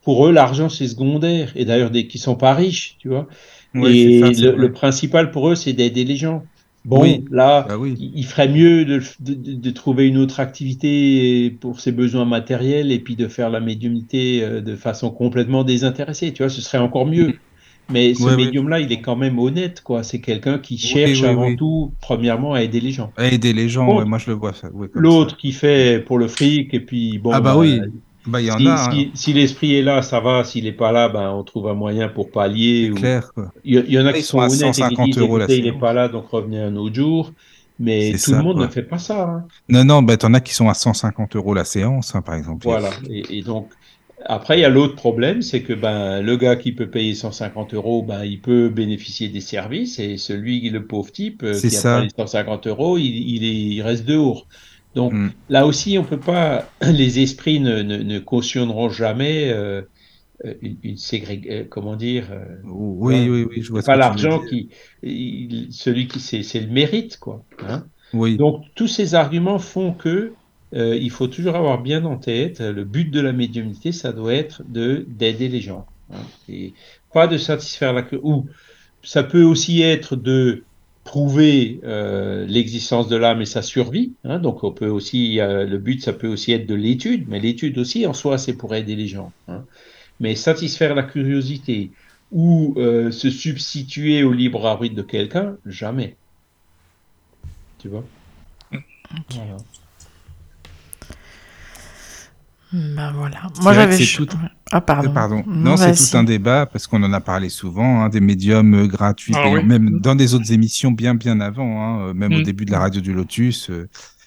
pour 0.03 0.27
eux, 0.27 0.31
l'argent, 0.31 0.69
c'est 0.69 0.88
secondaire. 0.88 1.52
Et 1.56 1.65
d'ailleurs, 1.65 1.89
des 1.91 2.07
qui 2.07 2.18
sont 2.18 2.35
pas 2.35 2.53
riches, 2.53 2.95
tu 2.99 3.10
vois. 3.10 3.27
et 3.76 4.22
le, 4.22 4.72
principal 4.72 5.31
pour 5.31 5.49
eux, 5.49 5.56
c'est 5.56 5.73
d'aider 5.73 6.06
les 6.06 6.15
gens. 6.15 6.45
Bon, 6.85 7.23
là, 7.31 7.65
bah 7.68 7.77
il 7.97 8.26
ferait 8.26 8.47
mieux 8.47 8.85
de, 8.85 9.02
de, 9.19 9.72
trouver 9.72 10.07
une 10.07 10.19
autre 10.19 10.39
activité 10.39 11.49
pour 11.60 11.80
ses 11.80 11.91
besoins 11.91 12.26
matériels 12.26 12.91
et 12.91 12.99
puis 12.99 13.15
de 13.15 13.27
faire 13.27 13.49
la 13.49 13.60
médiumnité 13.60 14.43
euh, 14.43 14.61
de 14.61 14.76
façon 14.76 15.10
complètement 15.10 15.64
désintéressée. 15.64 16.31
Tu 16.31 16.43
vois, 16.43 16.49
ce 16.52 16.61
serait 16.61 16.77
encore 16.77 17.07
mieux. 17.07 17.34
Mais 17.89 18.13
ce 18.13 18.35
médium-là, 18.35 18.79
il 18.79 18.91
est 18.91 19.01
quand 19.01 19.15
même 19.15 19.37
honnête, 19.37 19.81
quoi. 19.81 20.03
C'est 20.03 20.19
quelqu'un 20.19 20.57
qui 20.57 20.77
cherche 20.77 21.23
avant 21.23 21.55
tout, 21.55 21.91
premièrement, 22.01 22.53
à 22.53 22.61
aider 22.61 22.79
les 22.79 22.91
gens. 22.91 23.11
À 23.17 23.27
aider 23.27 23.53
les 23.53 23.69
gens, 23.69 24.05
moi 24.05 24.17
je 24.17 24.31
le 24.31 24.37
vois. 24.37 24.53
L'autre 24.93 25.37
qui 25.37 25.51
fait 25.51 26.03
pour 26.05 26.17
le 26.17 26.27
fric, 26.27 26.73
et 26.73 26.79
puis 26.79 27.19
bon. 27.19 27.31
Ah 27.33 27.41
bah, 27.41 27.55
oui. 27.57 27.81
Bah, 28.27 28.41
y 28.41 28.49
en 28.49 28.57
si, 28.57 28.67
a, 28.67 28.91
si, 28.91 29.11
si 29.13 29.33
l'esprit 29.33 29.75
est 29.75 29.81
là, 29.83 30.01
ça 30.01 30.19
va. 30.19 30.43
S'il 30.43 30.63
n'est 30.63 30.71
pas 30.71 30.91
là, 30.91 31.09
ben, 31.09 31.29
on 31.29 31.43
trouve 31.43 31.67
un 31.67 31.75
moyen 31.75 32.07
pour 32.07 32.31
pallier. 32.31 32.89
Ou... 32.89 32.95
Clair, 32.95 33.31
quoi. 33.33 33.51
Il 33.63 33.75
y, 33.87 33.99
en 33.99 34.05
a 34.07 34.13
qui 34.13 34.23
sont, 34.23 34.39
honnêtes 34.39 34.79
et 34.79 34.95
qui 34.95 35.03
disent, 35.03 35.19
euros 35.19 35.39
il 35.47 35.63
n'est 35.63 35.77
pas 35.77 35.93
là, 35.93 36.07
donc 36.07 36.27
revenez 36.29 36.59
un 36.59 36.75
autre 36.75 36.95
jour. 36.95 37.31
Mais 37.77 38.13
tout 38.13 38.31
le 38.31 38.41
monde 38.41 38.59
ne 38.59 38.67
fait 38.67 38.83
pas 38.83 38.97
ça. 38.97 39.29
Hein. 39.29 39.45
Non, 39.69 39.83
non, 39.83 40.01
bah, 40.01 40.15
en 40.23 40.33
as 40.33 40.39
qui 40.39 40.53
sont 40.53 40.69
à 40.69 40.73
150 40.73 41.35
euros 41.35 41.53
la 41.53 41.65
séance, 41.65 42.15
hein, 42.15 42.21
par 42.21 42.35
exemple. 42.35 42.63
Voilà. 42.63 42.89
Et, 43.09 43.37
et 43.37 43.41
donc, 43.43 43.69
après, 44.27 44.57
il 44.57 44.61
y 44.61 44.65
a 44.65 44.69
l'autre 44.69 44.95
problème, 44.95 45.41
c'est 45.41 45.61
que 45.61 45.73
ben, 45.73 46.22
le 46.22 46.35
gars 46.35 46.56
qui 46.56 46.72
peut 46.72 46.89
payer 46.89 47.14
150 47.14 47.73
euros, 47.73 48.02
ben, 48.02 48.23
il 48.26 48.41
peut 48.41 48.69
bénéficier 48.69 49.30
des 49.30 49.41
services, 49.41 49.99
et 49.99 50.18
celui, 50.18 50.69
le 50.69 50.85
pauvre 50.85 51.11
type, 51.11 51.43
euh, 51.43 51.60
qui 51.60 51.76
a 51.76 51.99
payé 51.99 52.10
150 52.15 52.68
euros, 52.68 52.97
il, 52.97 53.06
il, 53.06 53.81
reste 53.81 54.06
dehors. 54.06 54.47
Donc 54.95 55.14
mm. 55.14 55.31
là 55.49 55.68
aussi, 55.68 55.97
on 55.99 56.03
peut 56.03 56.19
pas, 56.19 56.68
les 56.81 57.19
esprits 57.19 57.60
ne, 57.60 57.84
ne, 57.84 57.97
ne 57.97 58.19
cautionneront 58.19 58.89
jamais 58.89 59.52
euh, 59.52 59.84
une, 60.61 60.77
une 60.84 60.97
ségrégation, 60.97 61.68
comment 61.69 61.95
dire 61.95 62.27
euh, 62.31 62.45
Oui, 62.64 63.30
oui, 63.30 63.45
oui, 63.49 63.61
je 63.61 63.69
vois. 63.69 63.84
Pas 63.84 63.95
l'argent 63.95 64.39
qui, 64.39 64.69
celui 65.69 66.07
qui 66.07 66.19
c'est 66.19 66.60
le 66.60 66.68
mérite, 66.68 67.18
quoi. 67.18 67.43
Hein 67.68 67.85
oui. 68.14 68.38
Donc 68.38 68.64
tous 68.76 68.88
ces 68.88 69.14
arguments 69.14 69.60
font 69.60 69.93
que 69.93 70.34
euh, 70.76 70.95
il 70.95 71.10
faut 71.11 71.27
toujours 71.27 71.56
avoir 71.56 71.81
bien 71.81 72.03
en 72.06 72.18
tête, 72.18 72.60
le 72.60 72.84
but 72.84 73.10
de 73.10 73.22
la 73.22 73.31
médiumnité, 73.31 73.91
ça 73.91 74.11
doit 74.11 74.34
être 74.34 74.64
de 74.68 75.06
d'aider 75.07 75.47
les 75.47 75.61
gens. 75.61 75.85
Hein, 76.14 76.23
et 76.49 76.73
pas 77.14 77.27
de 77.27 77.38
satisfaire 77.38 77.93
la 77.93 78.06
ou 78.22 78.45
ça 79.03 79.23
peut 79.23 79.43
aussi 79.43 79.81
être 79.81 80.15
de 80.15 80.64
prouver 81.03 81.80
euh, 81.84 82.45
l'existence 82.47 83.07
de 83.07 83.15
l'âme 83.15 83.41
et 83.41 83.45
sa 83.45 83.61
survie. 83.61 84.14
Hein, 84.23 84.39
donc 84.39 84.64
on 84.64 84.72
peut 84.72 84.89
aussi, 84.89 85.38
le 85.38 85.77
but, 85.77 86.02
ça 86.02 86.14
peut 86.14 86.27
aussi 86.27 86.52
être 86.52 86.68
de 86.68 86.76
l'étude, 86.76 87.26
mais 87.27 87.39
l'étude 87.39 87.77
aussi 87.77 88.06
en 88.06 88.14
soi, 88.14 88.38
c'est 88.38 88.53
pour 88.53 88.73
aider 88.73 88.95
les 88.95 89.07
gens. 89.07 89.31
Hein. 89.47 89.64
Mais 90.19 90.35
satisfaire 90.35 90.95
la 90.95 91.03
curiosité 91.03 91.91
ou 92.31 92.73
euh, 92.77 93.11
se 93.11 93.30
substituer 93.30 94.23
au 94.23 94.34
libre 94.34 94.65
arbitre 94.65 94.95
de 94.95 95.02
quelqu'un, 95.02 95.57
jamais. 95.65 96.15
Tu 97.80 97.88
vois? 97.88 98.03
Ben 102.76 103.14
voilà. 103.14 103.43
Moi 103.61 103.73
j'avais. 103.73 103.97
Tout... 103.97 104.27
Ah 104.72 104.81
pardon. 104.81 105.10
Euh, 105.10 105.14
pardon. 105.14 105.43
Non, 105.47 105.77
c'est 105.77 105.93
tout 105.93 106.18
un 106.18 106.23
débat 106.23 106.65
parce 106.65 106.88
qu'on 106.88 107.02
en 107.03 107.14
a 107.14 107.22
parlé 107.22 107.47
souvent, 107.47 108.02
hein, 108.02 108.10
des 108.10 108.19
médiums 108.19 108.73
euh, 108.73 108.88
gratuits, 108.88 109.34
ah 109.35 109.61
même 109.61 109.99
dans 109.99 110.15
des 110.15 110.34
autres 110.34 110.52
émissions 110.52 110.91
bien 110.91 111.15
bien 111.15 111.39
avant, 111.39 111.81
hein, 111.81 112.07
euh, 112.07 112.14
même 112.14 112.34
au 112.34 112.39
mm. 112.39 112.43
début 112.43 112.65
de 112.65 112.72
la 112.72 112.80
radio 112.80 112.99
du 112.99 113.14
Lotus. 113.14 113.72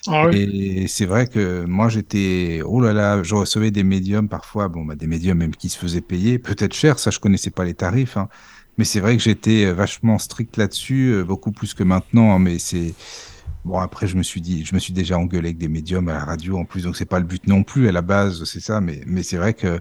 Ah 0.06 0.28
et 0.32 0.86
c'est 0.88 1.04
vrai 1.04 1.26
que 1.26 1.66
moi 1.66 1.90
j'étais, 1.90 2.62
oh 2.64 2.80
là 2.80 2.94
là, 2.94 3.22
je 3.22 3.34
recevais 3.34 3.70
des 3.70 3.84
médiums 3.84 4.28
parfois, 4.28 4.68
bon 4.68 4.84
bah 4.84 4.94
des 4.94 5.06
médiums 5.06 5.36
même 5.36 5.54
qui 5.54 5.68
se 5.68 5.76
faisaient 5.76 6.00
payer, 6.00 6.38
peut-être 6.38 6.72
cher, 6.72 6.98
ça 6.98 7.10
je 7.10 7.18
connaissais 7.18 7.50
pas 7.50 7.64
les 7.64 7.74
tarifs, 7.74 8.16
hein, 8.16 8.28
mais 8.78 8.84
c'est 8.84 9.00
vrai 9.00 9.16
que 9.16 9.22
j'étais 9.22 9.70
vachement 9.72 10.18
strict 10.18 10.56
là-dessus, 10.56 11.22
beaucoup 11.26 11.52
plus 11.52 11.74
que 11.74 11.82
maintenant, 11.82 12.38
mais 12.38 12.58
c'est 12.58 12.94
Bon, 13.68 13.78
après, 13.80 14.06
je 14.06 14.16
me 14.16 14.22
suis 14.22 14.40
dit, 14.40 14.64
je 14.64 14.74
me 14.74 14.80
suis 14.80 14.94
déjà 14.94 15.18
engueulé 15.18 15.48
avec 15.48 15.58
des 15.58 15.68
médiums 15.68 16.08
à 16.08 16.14
la 16.14 16.24
radio 16.24 16.56
en 16.56 16.64
plus, 16.64 16.84
donc 16.84 16.96
c'est 16.96 17.04
pas 17.04 17.18
le 17.18 17.26
but 17.26 17.46
non 17.46 17.62
plus 17.62 17.86
à 17.86 17.92
la 17.92 18.00
base, 18.00 18.44
c'est 18.44 18.60
ça. 18.60 18.80
Mais, 18.80 19.02
mais 19.06 19.22
c'est 19.22 19.36
vrai 19.36 19.52
que, 19.52 19.78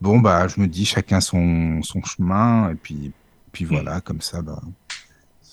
bon, 0.00 0.18
bah, 0.18 0.48
je 0.48 0.60
me 0.60 0.66
dis 0.66 0.84
chacun 0.84 1.20
son, 1.20 1.82
son 1.82 2.02
chemin, 2.02 2.70
et 2.70 2.74
puis, 2.74 3.12
puis 3.52 3.64
voilà, 3.64 4.00
comme 4.00 4.20
ça, 4.20 4.42
bah, 4.42 4.60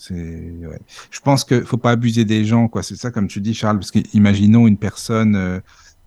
ouais. 0.09 0.79
Je 1.11 1.19
pense 1.19 1.43
qu'il 1.43 1.63
faut 1.63 1.77
pas 1.77 1.91
abuser 1.91 2.25
des 2.25 2.43
gens, 2.43 2.67
quoi. 2.67 2.81
C'est 2.81 2.95
ça, 2.95 3.11
comme 3.11 3.27
tu 3.27 3.39
dis, 3.39 3.53
Charles, 3.53 3.77
parce 3.77 3.91
qu'imaginons 3.91 4.65
une 4.65 4.77
personne, 4.77 5.35
euh, 5.35 5.59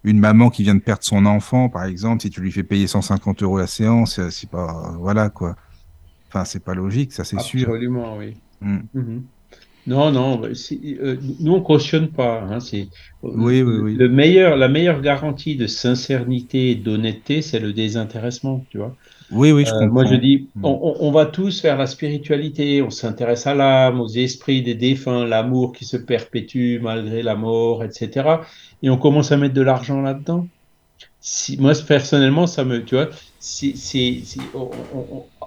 une 0.02 0.18
maman 0.18 0.50
qui 0.50 0.64
vient 0.64 0.74
de 0.74 0.80
perdre 0.80 1.04
son 1.04 1.26
enfant, 1.26 1.68
par 1.68 1.84
exemple, 1.84 2.22
si 2.22 2.30
tu 2.30 2.40
lui 2.40 2.50
fais 2.50 2.64
payer 2.64 2.88
150 2.88 3.44
euros 3.44 3.58
la 3.58 3.68
séance, 3.68 4.18
euh, 4.18 4.30
c'est 4.30 4.50
pas, 4.50 4.96
voilà, 4.98 5.30
quoi. 5.30 5.54
Enfin, 6.28 6.44
c'est 6.44 6.64
pas 6.64 6.74
logique, 6.74 7.12
ça, 7.12 7.22
c'est 7.22 7.38
sûr. 7.40 7.68
Absolument, 7.68 8.16
oui. 8.16 8.36
Mmh. 8.60 8.78
Mmh 8.94 9.20
non, 9.86 10.12
non, 10.12 10.40
euh, 10.44 11.16
nous 11.40 11.52
on 11.52 11.60
cautionne 11.60 12.08
pas. 12.08 12.40
Hein, 12.42 12.60
c'est 12.60 12.86
oui, 13.22 13.62
oui, 13.62 13.78
oui. 13.82 13.94
Le 13.94 14.08
meilleur, 14.08 14.56
la 14.56 14.68
meilleure 14.68 15.00
garantie 15.00 15.56
de 15.56 15.66
sincérité 15.66 16.70
et 16.70 16.74
d'honnêteté, 16.76 17.42
c'est 17.42 17.58
le 17.58 17.72
désintéressement, 17.72 18.64
tu 18.70 18.78
vois. 18.78 18.96
Oui, 19.32 19.50
oui, 19.50 19.64
je 19.64 19.72
euh, 19.74 19.86
Moi, 19.86 20.04
je 20.04 20.14
dis, 20.14 20.48
mm. 20.56 20.64
on, 20.64 20.96
on, 21.00 21.10
va 21.10 21.26
tous 21.26 21.62
vers 21.62 21.78
la 21.78 21.86
spiritualité. 21.86 22.82
On 22.82 22.90
s'intéresse 22.90 23.46
à 23.46 23.54
l'âme, 23.54 24.00
aux 24.00 24.08
esprits 24.08 24.62
des 24.62 24.74
défunts, 24.74 25.24
l'amour 25.24 25.72
qui 25.72 25.84
se 25.84 25.96
perpétue 25.96 26.78
malgré 26.80 27.22
la 27.22 27.34
mort, 27.34 27.82
etc. 27.82 28.36
Et 28.82 28.90
on 28.90 28.98
commence 28.98 29.32
à 29.32 29.36
mettre 29.36 29.54
de 29.54 29.62
l'argent 29.62 30.02
là-dedans. 30.02 30.46
Si, 31.20 31.56
moi, 31.60 31.72
personnellement, 31.86 32.46
ça 32.46 32.64
me, 32.64 32.84
tu 32.84 32.94
vois, 32.96 33.08
si, 33.40 33.76
si, 33.76 34.24
si 34.24 34.40
on, 34.54 34.70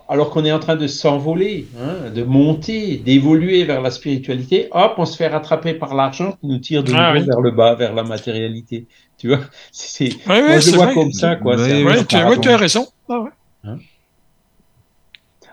alors 0.08 0.30
qu'on 0.30 0.46
est 0.46 0.52
en 0.52 0.60
train 0.60 0.76
de 0.76 0.88
s'envoler, 0.88 1.68
hein, 1.80 2.12
de 2.12 2.24
monter, 2.24 2.98
d'évoluer 2.98 3.64
vers 3.64 3.82
la 3.82 3.90
spiritualité, 3.90 4.68
hop, 4.72 4.94
on 4.98 5.06
se 5.06 5.18
fait 5.18 5.28
rattraper 5.28 5.74
par 5.74 5.96
l'argent 5.96 6.34
qui 6.34 6.48
nous 6.48 6.60
tire 6.60 6.84
de 6.84 6.94
ah 6.96 7.14
nouveau 7.14 7.26
vers 7.26 7.42
le 7.42 7.52
bas, 7.52 7.76
vers 7.76 7.94
la 7.94 8.04
matérialité. 8.04 8.86
Tu 9.18 9.30
vois, 9.30 9.40
c'est, 9.72 10.10
moi 10.28 10.60
je 10.60 10.76
vois 10.76 10.94
comme 10.94 11.12
ça, 11.12 11.36
quoi. 11.36 11.56
Oui, 11.56 12.06
tu, 12.08 12.16
as 12.18 12.58
raison. 12.58 12.88
Ah 13.10 13.26
hein 13.64 13.78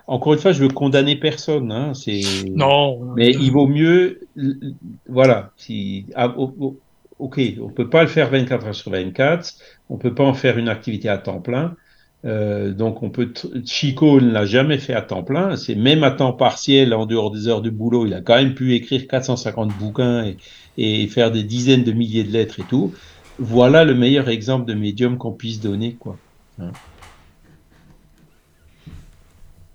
Encore 0.05 0.33
une 0.33 0.39
fois, 0.39 0.51
je 0.51 0.61
veux 0.61 0.69
condamner 0.69 1.15
personne. 1.15 1.71
Hein, 1.71 1.93
c'est... 1.95 2.21
Non. 2.51 2.99
Mais 3.15 3.31
il 3.31 3.51
vaut 3.51 3.67
mieux, 3.67 4.21
voilà, 5.07 5.49
si, 5.57 6.05
ah, 6.15 6.31
ok, 7.17 7.41
on 7.59 7.69
peut 7.69 7.89
pas 7.89 8.03
le 8.03 8.09
faire 8.09 8.29
24 8.29 8.67
heures 8.67 8.75
sur 8.75 8.91
24, 8.91 9.51
on 9.89 9.97
peut 9.97 10.13
pas 10.13 10.25
en 10.25 10.35
faire 10.35 10.59
une 10.59 10.69
activité 10.69 11.09
à 11.09 11.17
temps 11.17 11.39
plein. 11.39 11.75
Euh, 12.25 12.71
donc 12.71 13.03
on 13.03 13.09
peut 13.09 13.33
Chico 13.65 14.21
ne 14.21 14.31
l'a 14.31 14.45
jamais 14.45 14.77
fait 14.77 14.93
à 14.93 15.01
temps 15.01 15.23
plein, 15.23 15.57
c'est 15.57 15.75
même 15.75 16.05
à 16.05 16.11
temps 16.11 16.31
partiel 16.31 16.93
en 16.93 17.05
dehors 17.05 17.31
des 17.31 17.49
heures 17.49 17.61
de 17.61 17.69
boulot, 17.69 18.05
il 18.05 18.13
a 18.13 18.21
quand 18.21 18.35
même 18.35 18.53
pu 18.53 18.75
écrire 18.75 19.07
450 19.07 19.77
bouquins 19.77 20.23
et, 20.23 20.37
et 20.77 21.07
faire 21.07 21.31
des 21.31 21.43
dizaines 21.43 21.83
de 21.83 21.91
milliers 21.91 22.23
de 22.23 22.31
lettres 22.31 22.61
et 22.61 22.63
tout. 22.63 22.93
Voilà 23.39 23.83
le 23.83 23.93
meilleur 23.93 24.29
exemple 24.29 24.65
de 24.65 24.73
médium 24.73 25.17
qu'on 25.17 25.33
puisse 25.33 25.59
donner 25.59 25.95
quoi. 25.95 26.17
Hein. 26.59 26.71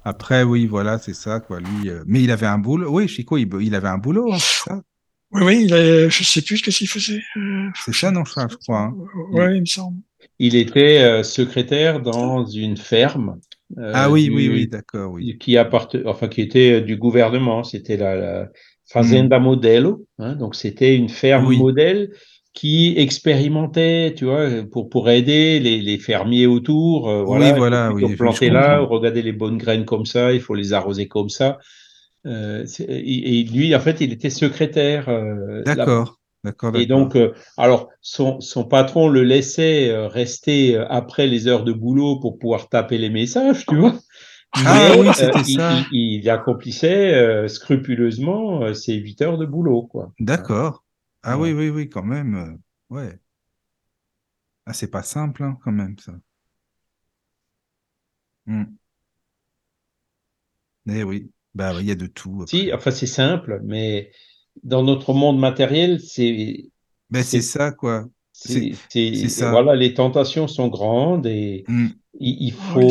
Après 0.05 0.43
oui, 0.43 0.65
voilà, 0.67 0.97
c'est 0.99 1.15
ça 1.15 1.41
quoi 1.41 1.61
lui 1.61 1.91
euh, 1.91 2.03
mais 2.07 2.23
il 2.23 2.31
avait 2.31 2.47
un 2.47 2.59
boulot. 2.59 2.91
Oui, 2.91 3.09
Chico 3.09 3.37
il, 3.37 3.75
avait 3.75 3.89
un 3.89 3.99
boulot, 3.99 4.33
hein, 4.33 4.39
c'est 4.39 4.71
ça? 4.71 4.81
Oui 5.33 5.43
oui, 5.45 5.65
il 5.65 5.75
a... 5.75 6.09
je 6.09 6.25
sais 6.25 6.41
plus 6.41 6.57
ce 6.57 6.71
qu'il 6.71 6.89
faisait. 6.89 7.21
Euh, 7.37 7.69
c'est 7.85 7.95
ça 7.95 8.11
non, 8.11 8.25
je 8.25 8.57
crois. 8.57 8.81
Hein. 8.81 8.97
Oui, 9.33 9.57
il 9.57 9.61
me 9.61 9.67
semble. 9.67 9.99
Il 10.39 10.55
était 10.55 11.03
euh, 11.03 11.23
secrétaire 11.23 12.01
dans 12.01 12.47
une 12.47 12.77
ferme. 12.77 13.41
Euh, 13.77 13.93
ah 13.95 14.11
oui, 14.11 14.31
oui, 14.33 14.49
oui, 14.49 14.69
d'accord, 14.69 15.13
oui. 15.13 15.37
Qui 15.39 15.59
enfin, 15.59 16.29
qui 16.29 16.41
était 16.41 16.75
euh, 16.75 16.81
du 16.81 16.97
gouvernement. 16.97 17.65
C'était 17.65 17.97
la, 17.97 18.49
Fazenda 18.87 19.39
hmm. 19.39 19.43
Modelo. 19.43 20.07
Hein, 20.19 20.37
donc, 20.37 20.55
c'était 20.55 20.97
une 20.97 21.11
ferme 21.11 21.55
modèle 21.57 22.11
qui 22.55 22.95
expérimentait, 22.97 24.15
tu 24.17 24.25
vois, 24.25 24.49
pour, 24.73 24.89
pour 24.89 25.11
aider 25.11 25.61
les, 25.61 25.81
les 25.81 25.99
fermiers 25.99 26.47
autour. 26.47 27.03
voilà, 27.25 27.53
oui, 27.53 27.59
voilà, 27.59 27.93
oui. 27.93 28.17
Planter 28.17 28.49
là, 28.49 28.79
regarder 28.79 29.23
les 29.23 29.33
bonnes 29.33 29.59
graines 29.59 29.85
comme 29.85 30.07
ça, 30.07 30.33
il 30.33 30.41
faut 30.41 30.55
les 30.55 30.73
arroser 30.73 31.07
comme 31.07 31.29
ça. 31.29 31.59
et, 32.25 33.47
lui, 33.53 33.75
en 33.75 33.81
fait, 33.81 34.01
il 34.01 34.13
était 34.13 34.31
secrétaire. 34.31 35.07
D'accord. 35.67 36.18
Et 36.75 36.87
donc, 36.87 37.17
euh, 37.17 37.35
alors, 37.57 37.91
son, 38.01 38.41
son, 38.41 38.65
patron 38.65 39.09
le 39.09 39.23
laissait 39.23 39.91
euh, 39.91 40.07
rester 40.07 40.77
euh, 40.77 40.87
après 40.89 41.27
les 41.27 41.49
heures 41.49 41.65
de 41.65 41.73
boulot 41.73 42.21
pour 42.21 42.39
pouvoir 42.39 42.69
taper 42.69 42.97
les 42.99 43.11
messages, 43.11 43.67
tu 43.67 43.77
vois. 43.77 43.95
Ah 44.53 44.93
oui, 44.99 45.09
c'était 45.15 45.45
ça. 45.45 45.85
Il, 45.91 46.21
il 46.21 46.31
accomplissait 46.31 47.47
scrupuleusement 47.49 48.73
ses 48.73 48.95
huit 48.95 49.21
heures 49.21 49.37
de 49.37 49.45
boulot, 49.45 49.83
quoi. 49.83 50.13
D'accord. 50.21 50.85
Ah 51.23 51.39
oui, 51.39 51.53
oui, 51.53 51.69
oui, 51.69 51.89
quand 51.89 52.03
même. 52.03 52.59
ouais. 52.89 53.19
Ah, 54.65 54.73
c'est 54.73 54.91
pas 54.91 55.03
simple, 55.03 55.43
hein, 55.43 55.59
quand 55.63 55.73
même, 55.73 55.97
ça. 55.99 56.13
Eh 60.91 61.03
oui, 61.03 61.31
bah 61.55 61.75
il 61.81 61.87
y 61.87 61.91
a 61.91 61.95
de 61.95 62.07
tout. 62.07 62.47
Si, 62.47 62.73
enfin 62.73 62.91
c'est 62.91 63.07
simple, 63.07 63.61
mais 63.65 64.11
dans 64.63 64.83
notre 64.83 65.13
monde 65.13 65.39
matériel, 65.39 66.01
c'est. 66.01 66.71
Ben, 67.11 67.23
c'est 67.23 67.41
ça, 67.41 67.73
quoi. 67.73 68.07
C'est 68.33 69.29
ça. 69.29 69.51
Voilà, 69.51 69.75
les 69.75 69.95
tentations 69.95 70.47
sont 70.47 70.69
grandes 70.69 71.27
et 71.27 71.65
mm. 71.67 71.89
il, 72.21 72.53
faut, 72.53 72.89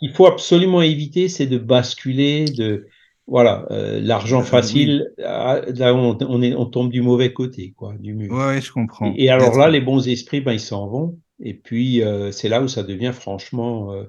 il 0.00 0.12
faut 0.12 0.26
absolument 0.26 0.82
éviter, 0.82 1.28
c'est 1.28 1.46
de 1.46 1.58
basculer 1.58 2.44
de. 2.44 2.86
Voilà, 3.26 3.66
euh, 3.70 4.00
l'argent 4.02 4.40
ben, 4.40 4.44
facile, 4.44 5.10
là 5.16 5.94
on, 5.94 6.18
on, 6.20 6.42
est, 6.42 6.54
on 6.54 6.66
tombe 6.66 6.90
du 6.90 7.00
mauvais 7.00 7.32
côté, 7.32 7.72
quoi, 7.74 7.94
du 7.98 8.12
mur. 8.12 8.30
Ouais, 8.30 8.60
je 8.60 8.70
comprends. 8.70 9.14
Et, 9.16 9.30
alors 9.30 9.56
là, 9.56 9.70
les 9.70 9.80
bons 9.80 10.06
esprits, 10.06 10.42
ben, 10.42 10.52
ils 10.52 10.60
s'en 10.60 10.86
vont. 10.86 11.18
Et 11.40 11.54
puis, 11.54 12.02
euh, 12.02 12.30
c'est 12.32 12.50
là 12.50 12.60
où 12.60 12.68
ça 12.68 12.82
devient 12.82 13.12
franchement, 13.14 13.94
euh, 13.94 14.04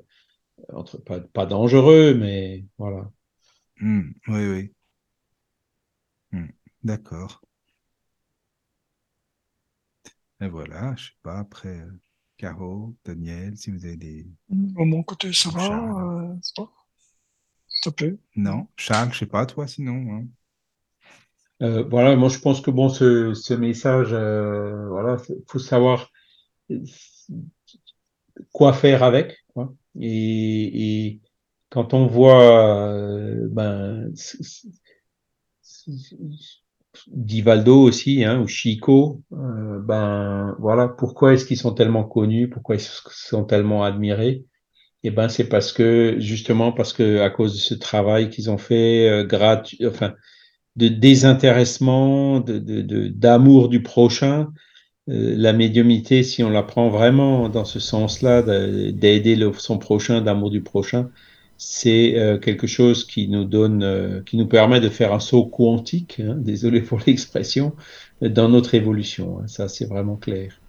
entre, 0.73 0.97
pas, 0.97 1.21
pas, 1.21 1.45
dangereux, 1.45 2.13
mais 2.13 2.65
voilà. 2.77 3.09
Mm. 3.79 4.11
oui, 4.27 4.47
oui. 4.47 4.71
Mm. 6.31 6.47
D'accord. 6.85 7.41
Et 10.39 10.47
voilà, 10.47 10.93
je 10.95 11.05
sais 11.05 11.11
pas, 11.23 11.39
après, 11.39 11.79
euh, 11.79 11.91
Caro, 12.37 12.93
Daniel, 13.03 13.57
si 13.57 13.71
vous 13.71 13.85
avez 13.85 13.97
des... 13.97 14.27
Au 14.77 14.85
mon 14.85 15.01
côté, 15.01 15.33
ça 15.33 15.49
va, 15.49 15.65
euh, 15.65 16.35
S'il 16.43 17.81
te 17.81 17.89
plaît? 17.89 18.15
Non, 18.35 18.67
Charles, 18.77 19.11
je 19.13 19.17
sais 19.17 19.25
pas, 19.25 19.47
toi, 19.47 19.65
sinon. 19.65 20.13
Hein. 20.13 20.27
Euh, 21.63 21.83
voilà, 21.89 22.15
moi 22.15 22.29
je 22.29 22.37
pense 22.37 22.61
que 22.61 22.69
bon, 22.69 22.89
ce, 22.89 23.33
ce 23.33 23.55
message, 23.55 24.13
euh, 24.13 24.87
voilà, 24.89 25.17
faut 25.47 25.57
savoir 25.57 26.11
quoi 28.51 28.73
faire 28.73 29.01
avec, 29.01 29.43
quoi. 29.55 29.73
Et, 29.99 31.07
et 31.07 31.21
quand 31.69 31.95
on 31.95 32.05
voit, 32.05 32.89
euh, 32.91 33.47
ben, 33.49 34.13
Divaldo 37.07 37.81
aussi, 37.81 38.23
hein, 38.23 38.39
ou 38.41 38.47
Chico, 38.47 39.21
euh, 39.33 39.79
ben 39.79 40.55
voilà, 40.59 40.87
pourquoi 40.87 41.33
est-ce 41.33 41.45
qu'ils 41.45 41.57
sont 41.57 41.73
tellement 41.73 42.03
connus, 42.03 42.49
pourquoi 42.49 42.75
ils 42.75 42.81
sont 42.81 43.45
tellement 43.45 43.83
admirés? 43.83 44.45
Eh 45.03 45.11
ben 45.11 45.29
c'est 45.29 45.49
parce 45.49 45.71
que 45.71 46.15
justement 46.19 46.71
parce 46.71 46.93
que 46.93 47.19
à 47.21 47.29
cause 47.29 47.53
de 47.53 47.59
ce 47.59 47.75
travail 47.75 48.29
qu'ils 48.29 48.49
ont 48.49 48.57
fait 48.57 49.09
euh, 49.09 49.23
gratuit, 49.23 49.85
enfin 49.85 50.13
de 50.75 50.87
désintéressement, 50.87 52.39
de 52.39 52.57
d'amour 53.09 53.69
du 53.69 53.83
prochain, 53.83 54.49
euh, 55.09 55.35
la 55.37 55.53
médiumité, 55.53 56.23
si 56.23 56.43
on 56.43 56.49
la 56.49 56.63
prend 56.63 56.89
vraiment 56.89 57.49
dans 57.49 57.65
ce 57.65 57.79
sens-là, 57.79 58.41
d'aider 58.91 59.39
son 59.57 59.77
prochain, 59.77 60.21
d'amour 60.21 60.49
du 60.49 60.63
prochain, 60.63 61.11
c'est 61.57 62.17
euh, 62.17 62.37
quelque 62.37 62.67
chose 62.67 63.05
qui 63.05 63.27
nous 63.27 63.45
donne, 63.45 63.83
euh, 63.83 64.21
qui 64.25 64.37
nous 64.37 64.47
permet 64.47 64.79
de 64.81 64.89
faire 64.89 65.13
un 65.13 65.19
saut 65.19 65.45
quantique, 65.45 66.21
hein, 66.23 66.35
désolé 66.37 66.81
pour 66.81 66.99
l'expression, 67.05 67.73
dans 68.21 68.49
notre 68.49 68.75
évolution. 68.75 69.39
Hein, 69.39 69.47
ça, 69.47 69.67
c'est 69.67 69.85
vraiment 69.85 70.15
clair. 70.15 70.59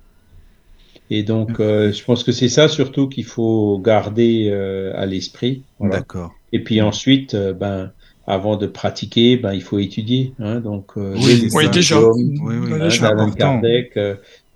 Et 1.09 1.23
donc, 1.23 1.61
euh, 1.61 1.93
je 1.93 2.03
pense 2.03 2.25
que 2.25 2.33
c'est 2.33 2.49
ça 2.49 2.69
surtout 2.69 3.09
qu'il 3.09 3.25
faut 3.25 3.79
garder 3.79 4.51
à 4.97 5.07
l'esprit. 5.07 5.63
D'accord. 5.81 6.35
Et 6.53 6.63
puis 6.65 6.81
ensuite, 6.81 7.37
ben, 7.37 7.93
avant 8.27 8.57
de 8.57 8.67
pratiquer, 8.67 9.37
ben, 9.37 9.53
il 9.53 9.63
faut 9.63 9.79
étudier. 9.79 10.33
Hein, 10.41 10.59
donc, 10.59 10.97
oui, 10.97 11.49
oui, 11.55 11.71
déjà. 11.71 12.01
Oui, 12.01 12.35
oui, 12.41 12.81
hein, 13.01 13.31
Kardec, 13.39 13.97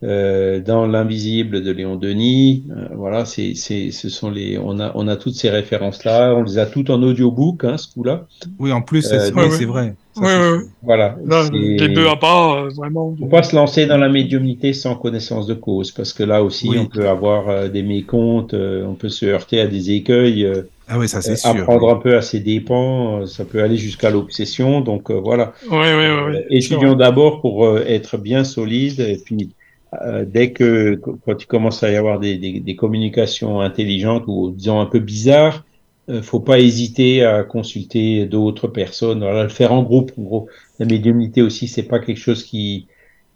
euh, 0.03 0.61
dans 0.61 0.87
l'invisible 0.87 1.63
de 1.63 1.71
Léon 1.73 1.97
Denis. 1.97 2.65
Euh, 2.71 2.87
voilà, 2.95 3.27
c'est, 3.27 3.53
c'est, 3.55 3.91
ce 3.91 4.09
sont 4.09 4.31
les, 4.31 4.57
on 4.57 4.81
a, 4.81 4.93
on 4.95 5.07
a 5.09 5.17
toutes 5.17 5.35
ces 5.35 5.51
références 5.51 6.05
là, 6.05 6.35
on 6.35 6.43
les 6.43 6.57
a 6.57 6.65
toutes 6.65 6.89
en 6.89 7.03
audiobook, 7.03 7.65
hein, 7.65 7.77
ce 7.77 7.93
coup-là. 7.93 8.27
Oui, 8.59 8.73
en 8.73 8.81
plus, 8.81 9.03
c'est, 9.03 9.17
euh, 9.17 9.31
vrai. 9.67 9.95
oui, 10.17 10.23
oui. 10.23 10.59
Voilà. 10.83 11.17
les 11.53 11.89
bœufs 11.89 12.09
à 12.09 12.17
pas, 12.17 12.67
vraiment. 12.75 13.15
Faut 13.21 13.27
pas 13.27 13.43
se 13.43 13.55
lancer 13.55 13.85
dans 13.85 13.99
la 13.99 14.09
médiumnité 14.09 14.73
sans 14.73 14.95
connaissance 14.95 15.47
de 15.47 15.53
cause, 15.53 15.91
parce 15.91 16.15
que 16.15 16.23
là 16.23 16.43
aussi, 16.43 16.71
on 16.79 16.87
peut 16.87 17.07
avoir 17.07 17.69
des 17.69 17.83
mécomptes, 17.83 18.55
on 18.55 18.95
peut 18.95 19.11
se 19.11 19.27
heurter 19.27 19.61
à 19.61 19.67
des 19.67 19.91
écueils. 19.91 20.51
Ah 20.89 20.99
oui, 20.99 21.09
ça 21.09 21.21
c'est 21.21 21.37
sûr. 21.37 21.51
Apprendre 21.51 21.91
un 21.91 21.97
peu 21.97 22.17
à 22.17 22.23
ses 22.23 22.41
dépens, 22.41 23.27
ça 23.27 23.45
peut 23.45 23.63
aller 23.63 23.77
jusqu'à 23.77 24.09
l'obsession. 24.09 24.81
Donc 24.81 25.11
voilà. 25.11 25.53
Oui, 25.71 25.77
oui, 25.79 26.07
oui. 26.27 26.37
Étudions 26.49 26.95
d'abord 26.95 27.43
pour 27.43 27.79
être 27.81 28.17
bien 28.17 28.45
solide 28.45 29.01
et 29.01 29.21
puis 29.23 29.51
euh, 30.03 30.25
dès 30.27 30.53
que 30.53 30.95
quand 30.97 31.43
il 31.43 31.47
commence 31.47 31.83
à 31.83 31.91
y 31.91 31.97
avoir 31.97 32.21
des, 32.21 32.39
des, 32.39 32.61
des 32.61 32.77
communications 32.77 33.61
intelligentes 33.61 34.25
ou 34.27 34.51
disons 34.51 34.81
un 34.81 34.87
peu 34.87 35.01
bizarres, 35.01 35.65
euh, 36.09 36.23
faut 36.23 36.41
pas 36.41 36.59
hésiter 36.61 37.25
à 37.25 37.45
consulter 37.45 38.27
d'autres 38.27 38.69
personnes. 38.69 39.25
Le 39.25 39.49
faire 39.49 39.73
en 39.73 39.83
groupe, 39.83 40.13
en 40.19 40.23
gros, 40.23 40.49
la 40.79 40.87
médiumnité 40.87 41.43
aussi, 41.43 41.69
c'est 41.69 41.89
pas 41.89 41.99
quelque 41.99 42.19
chose 42.19 42.45
qui 42.45 42.87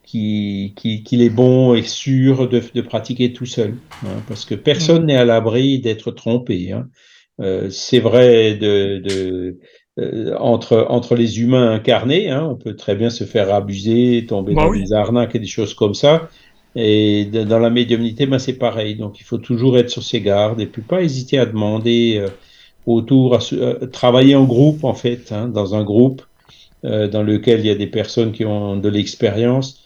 qui, 0.06 0.74
qui, 0.76 1.02
qui 1.02 1.24
est 1.24 1.30
bon 1.30 1.74
et 1.74 1.82
sûr 1.82 2.46
de, 2.48 2.60
de 2.74 2.80
pratiquer 2.82 3.32
tout 3.32 3.46
seul, 3.46 3.74
hein, 4.04 4.22
parce 4.28 4.44
que 4.44 4.54
personne 4.54 5.06
n'est 5.06 5.16
à 5.16 5.24
l'abri 5.24 5.78
d'être 5.78 6.10
trompé. 6.10 6.72
Hein. 6.72 6.88
Euh, 7.40 7.70
c'est 7.70 8.00
vrai 8.00 8.54
de, 8.54 8.98
de 8.98 9.58
euh, 9.98 10.36
entre, 10.38 10.86
entre 10.90 11.14
les 11.14 11.40
humains 11.40 11.72
incarnés, 11.72 12.28
hein, 12.28 12.46
on 12.50 12.54
peut 12.54 12.76
très 12.76 12.96
bien 12.96 13.08
se 13.10 13.24
faire 13.24 13.52
abuser, 13.52 14.26
tomber 14.26 14.54
bah 14.54 14.64
dans 14.64 14.72
des 14.72 14.92
arnaques 14.92 15.34
et 15.34 15.38
des 15.38 15.46
choses 15.46 15.72
comme 15.72 15.94
ça. 15.94 16.28
Et 16.76 17.26
dans 17.26 17.58
la 17.58 17.70
médiumnité, 17.70 18.26
ben, 18.26 18.38
c'est 18.38 18.54
pareil. 18.54 18.96
Donc, 18.96 19.20
il 19.20 19.24
faut 19.24 19.38
toujours 19.38 19.78
être 19.78 19.90
sur 19.90 20.02
ses 20.02 20.20
gardes 20.20 20.60
et 20.60 20.66
puis 20.66 20.82
pas 20.82 21.02
hésiter 21.02 21.38
à 21.38 21.46
demander 21.46 22.16
euh, 22.18 22.28
autour, 22.86 23.36
à, 23.36 23.38
euh, 23.52 23.86
travailler 23.86 24.34
en 24.34 24.44
groupe, 24.44 24.82
en 24.84 24.94
fait, 24.94 25.30
hein, 25.30 25.48
dans 25.48 25.74
un 25.74 25.84
groupe 25.84 26.22
euh, 26.84 27.06
dans 27.06 27.22
lequel 27.22 27.60
il 27.60 27.66
y 27.66 27.70
a 27.70 27.76
des 27.76 27.86
personnes 27.86 28.32
qui 28.32 28.44
ont 28.44 28.76
de 28.76 28.88
l'expérience. 28.88 29.80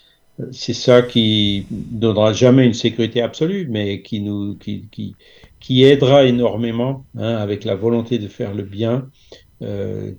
C'est 0.51 0.73
ça 0.73 1.01
qui 1.01 1.65
donnera 1.69 2.31
jamais 2.33 2.65
une 2.65 2.73
sécurité 2.73 3.21
absolue, 3.21 3.67
mais 3.69 4.01
qui 4.01 4.21
nous, 4.21 4.55
qui, 4.55 4.85
qui, 4.89 5.15
qui 5.59 5.83
aidera 5.83 6.23
énormément 6.23 7.05
hein, 7.17 7.35
avec 7.35 7.65
la 7.65 7.75
volonté 7.75 8.19
de 8.19 8.29
faire 8.29 8.53
le 8.53 8.63
bien, 8.63 9.09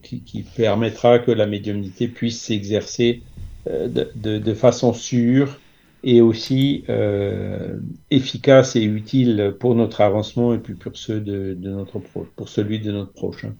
qui, 0.03 0.21
qui, 0.21 0.43
permettra 0.43 1.19
que 1.19 1.31
la 1.31 1.47
médiumnité 1.47 2.07
puisse 2.07 2.39
s'exercer 2.39 3.23
de, 3.67 4.11
de, 4.15 4.37
de, 4.37 4.55
façon 4.55 4.93
sûre 4.93 5.59
et 6.03 6.21
aussi 6.21 6.85
euh, 6.89 7.79
efficace 8.11 8.77
et 8.77 8.83
utile 8.83 9.55
pour 9.61 9.75
notre 9.75 10.01
avancement 10.01 10.55
et 10.55 10.59
puis 10.59 10.75
pour 10.75 10.97
ceux 10.97 11.21
de, 11.21 11.55
de 11.55 11.71
notre 11.71 11.99
pour 11.99 12.49
celui 12.49 12.81
de 12.81 12.93
notre 12.93 13.13
prochain. 13.13 13.55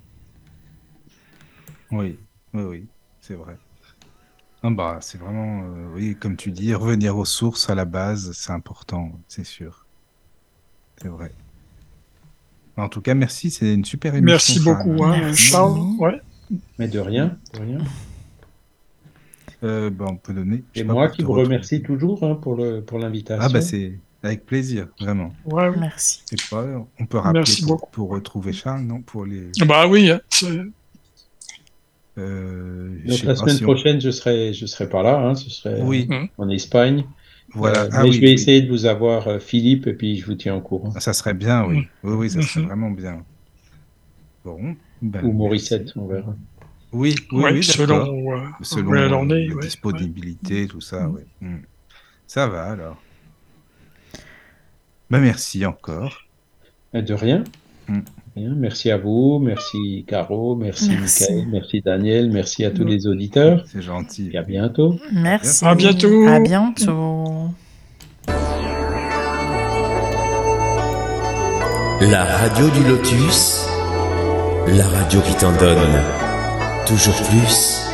Oui, 1.91 2.17
oui, 2.55 2.63
oui, 2.63 2.87
c'est 3.21 3.35
vrai. 3.35 3.57
Bah, 4.63 4.99
c'est 5.01 5.19
vraiment, 5.19 5.63
euh, 5.63 5.95
oui, 5.95 6.17
comme 6.17 6.37
tu 6.37 6.51
dis, 6.51 6.75
revenir 6.75 7.17
aux 7.17 7.25
sources, 7.25 7.71
à 7.71 7.75
la 7.75 7.87
base, 7.87 8.33
c'est 8.33 8.53
important, 8.53 9.11
c'est 9.27 9.45
sûr. 9.45 9.87
C'est 11.01 11.09
vrai. 11.09 11.33
En 12.77 12.89
tout 12.89 13.01
cas, 13.01 13.15
merci, 13.15 13.51
c'est 13.51 13.73
une 13.73 13.85
super 13.85 14.15
émission. 14.15 14.33
Merci 14.33 14.61
beaucoup, 14.61 15.05
hein, 15.05 15.33
Charles. 15.33 15.81
Ouais. 15.99 16.21
Mais 16.79 16.89
de 16.89 16.99
rien, 16.99 17.39
de 17.55 17.61
rien. 17.61 17.79
Euh, 19.63 19.91
bah, 19.91 20.07
on 20.09 20.17
peut 20.17 20.33
donner. 20.33 20.65
Et 20.75 20.85
moi 20.85 21.09
qui 21.09 21.23
vous 21.23 21.33
remercie 21.33 21.83
toujours 21.83 22.25
hein, 22.25 22.35
pour 22.35 22.57
le 22.57 22.81
pour 22.81 22.99
l'invitation. 22.99 23.45
Ah 23.45 23.53
bah 23.53 23.61
c'est 23.61 23.99
avec 24.23 24.45
plaisir, 24.45 24.89
vraiment. 25.01 25.33
Ouais, 25.47 25.71
merci. 25.79 26.23
Pas, 26.51 26.67
on 26.99 27.07
peut 27.07 27.19
rappeler 27.19 27.43
pour, 27.67 27.89
pour, 27.89 28.11
retrouver 28.11 28.53
Charles, 28.53 28.83
non 28.83 29.01
Pour 29.01 29.25
les. 29.25 29.51
Bah 29.67 29.87
oui. 29.87 30.11
Hein, 30.11 30.21
euh, 32.19 32.97
Donc 33.07 33.23
la 33.23 33.35
semaine 33.35 33.61
prochaine, 33.61 34.01
je 34.01 34.11
serai 34.11 34.53
je 34.53 34.67
serai 34.67 34.89
pas 34.89 35.03
là. 35.03 35.19
Hein, 35.19 35.35
ce 35.35 35.49
serait 35.49 35.81
oui. 35.83 36.09
en 36.37 36.49
Espagne. 36.51 37.05
Voilà. 37.55 37.85
Euh, 37.85 37.89
ah, 37.93 38.03
mais 38.05 38.13
je 38.13 38.21
vais 38.21 38.33
essayer 38.33 38.63
de 38.63 38.69
vous 38.69 38.87
avoir 38.87 39.27
euh, 39.27 39.39
Philippe 39.39 39.87
et 39.87 39.95
puis 39.95 40.19
je 40.19 40.27
vous 40.27 40.35
tiens 40.35 40.55
au 40.55 40.61
courant. 40.61 40.93
Ça 41.01 41.13
serait 41.13 41.35
bien, 41.35 41.65
oui. 41.65 41.87
Oui, 42.05 42.13
oui, 42.15 42.31
ça 42.31 42.43
serait 42.43 42.67
vraiment 42.67 42.91
bien. 42.91 43.25
Bon. 44.45 44.77
Ben, 45.03 45.25
Ou 45.25 45.33
Morissette, 45.33 45.93
on 45.97 46.07
verra. 46.07 46.37
Oui, 46.93 47.15
oui, 47.31 47.45
oui 47.53 47.63
selon, 47.63 48.33
euh, 48.33 48.41
selon 48.63 49.25
la 49.25 49.55
disponibilité, 49.61 50.67
tout 50.67 50.81
ça. 50.81 51.07
Mm. 51.07 51.21
Mm. 51.41 51.63
Ça 52.27 52.49
va 52.49 52.65
alors. 52.65 52.97
Ben, 55.09 55.21
merci 55.21 55.65
encore. 55.65 56.23
Euh, 56.95 57.03
de 57.03 57.15
rien. 57.15 57.45
Mm. 57.89 58.01
rien. 58.37 58.55
Merci 58.57 58.91
à 58.91 58.99
vous, 58.99 59.39
merci 59.41 60.05
Caro, 60.09 60.57
merci, 60.57 60.91
merci. 60.91 61.47
merci 61.51 61.81
Daniel, 61.81 62.31
merci 62.31 62.65
à 62.65 62.71
tous 62.71 62.85
les 62.85 63.07
auditeurs. 63.07 63.65
C'est 63.67 63.83
gentil. 63.83 64.31
Et 64.33 64.39
à 64.39 64.43
bientôt. 64.43 64.99
Merci. 65.13 65.65
À 65.65 65.75
bientôt. 65.75 66.27
À 66.27 66.41
bientôt. 66.41 67.51
La 72.01 72.25
radio 72.25 72.71
du 72.71 72.89
lotus, 72.89 73.67
la 74.67 74.89
radio 74.89 75.21
qui 75.21 75.35
t'en 75.35 75.55
donne 75.59 76.30
toujours 76.87 77.23
plus. 77.23 77.90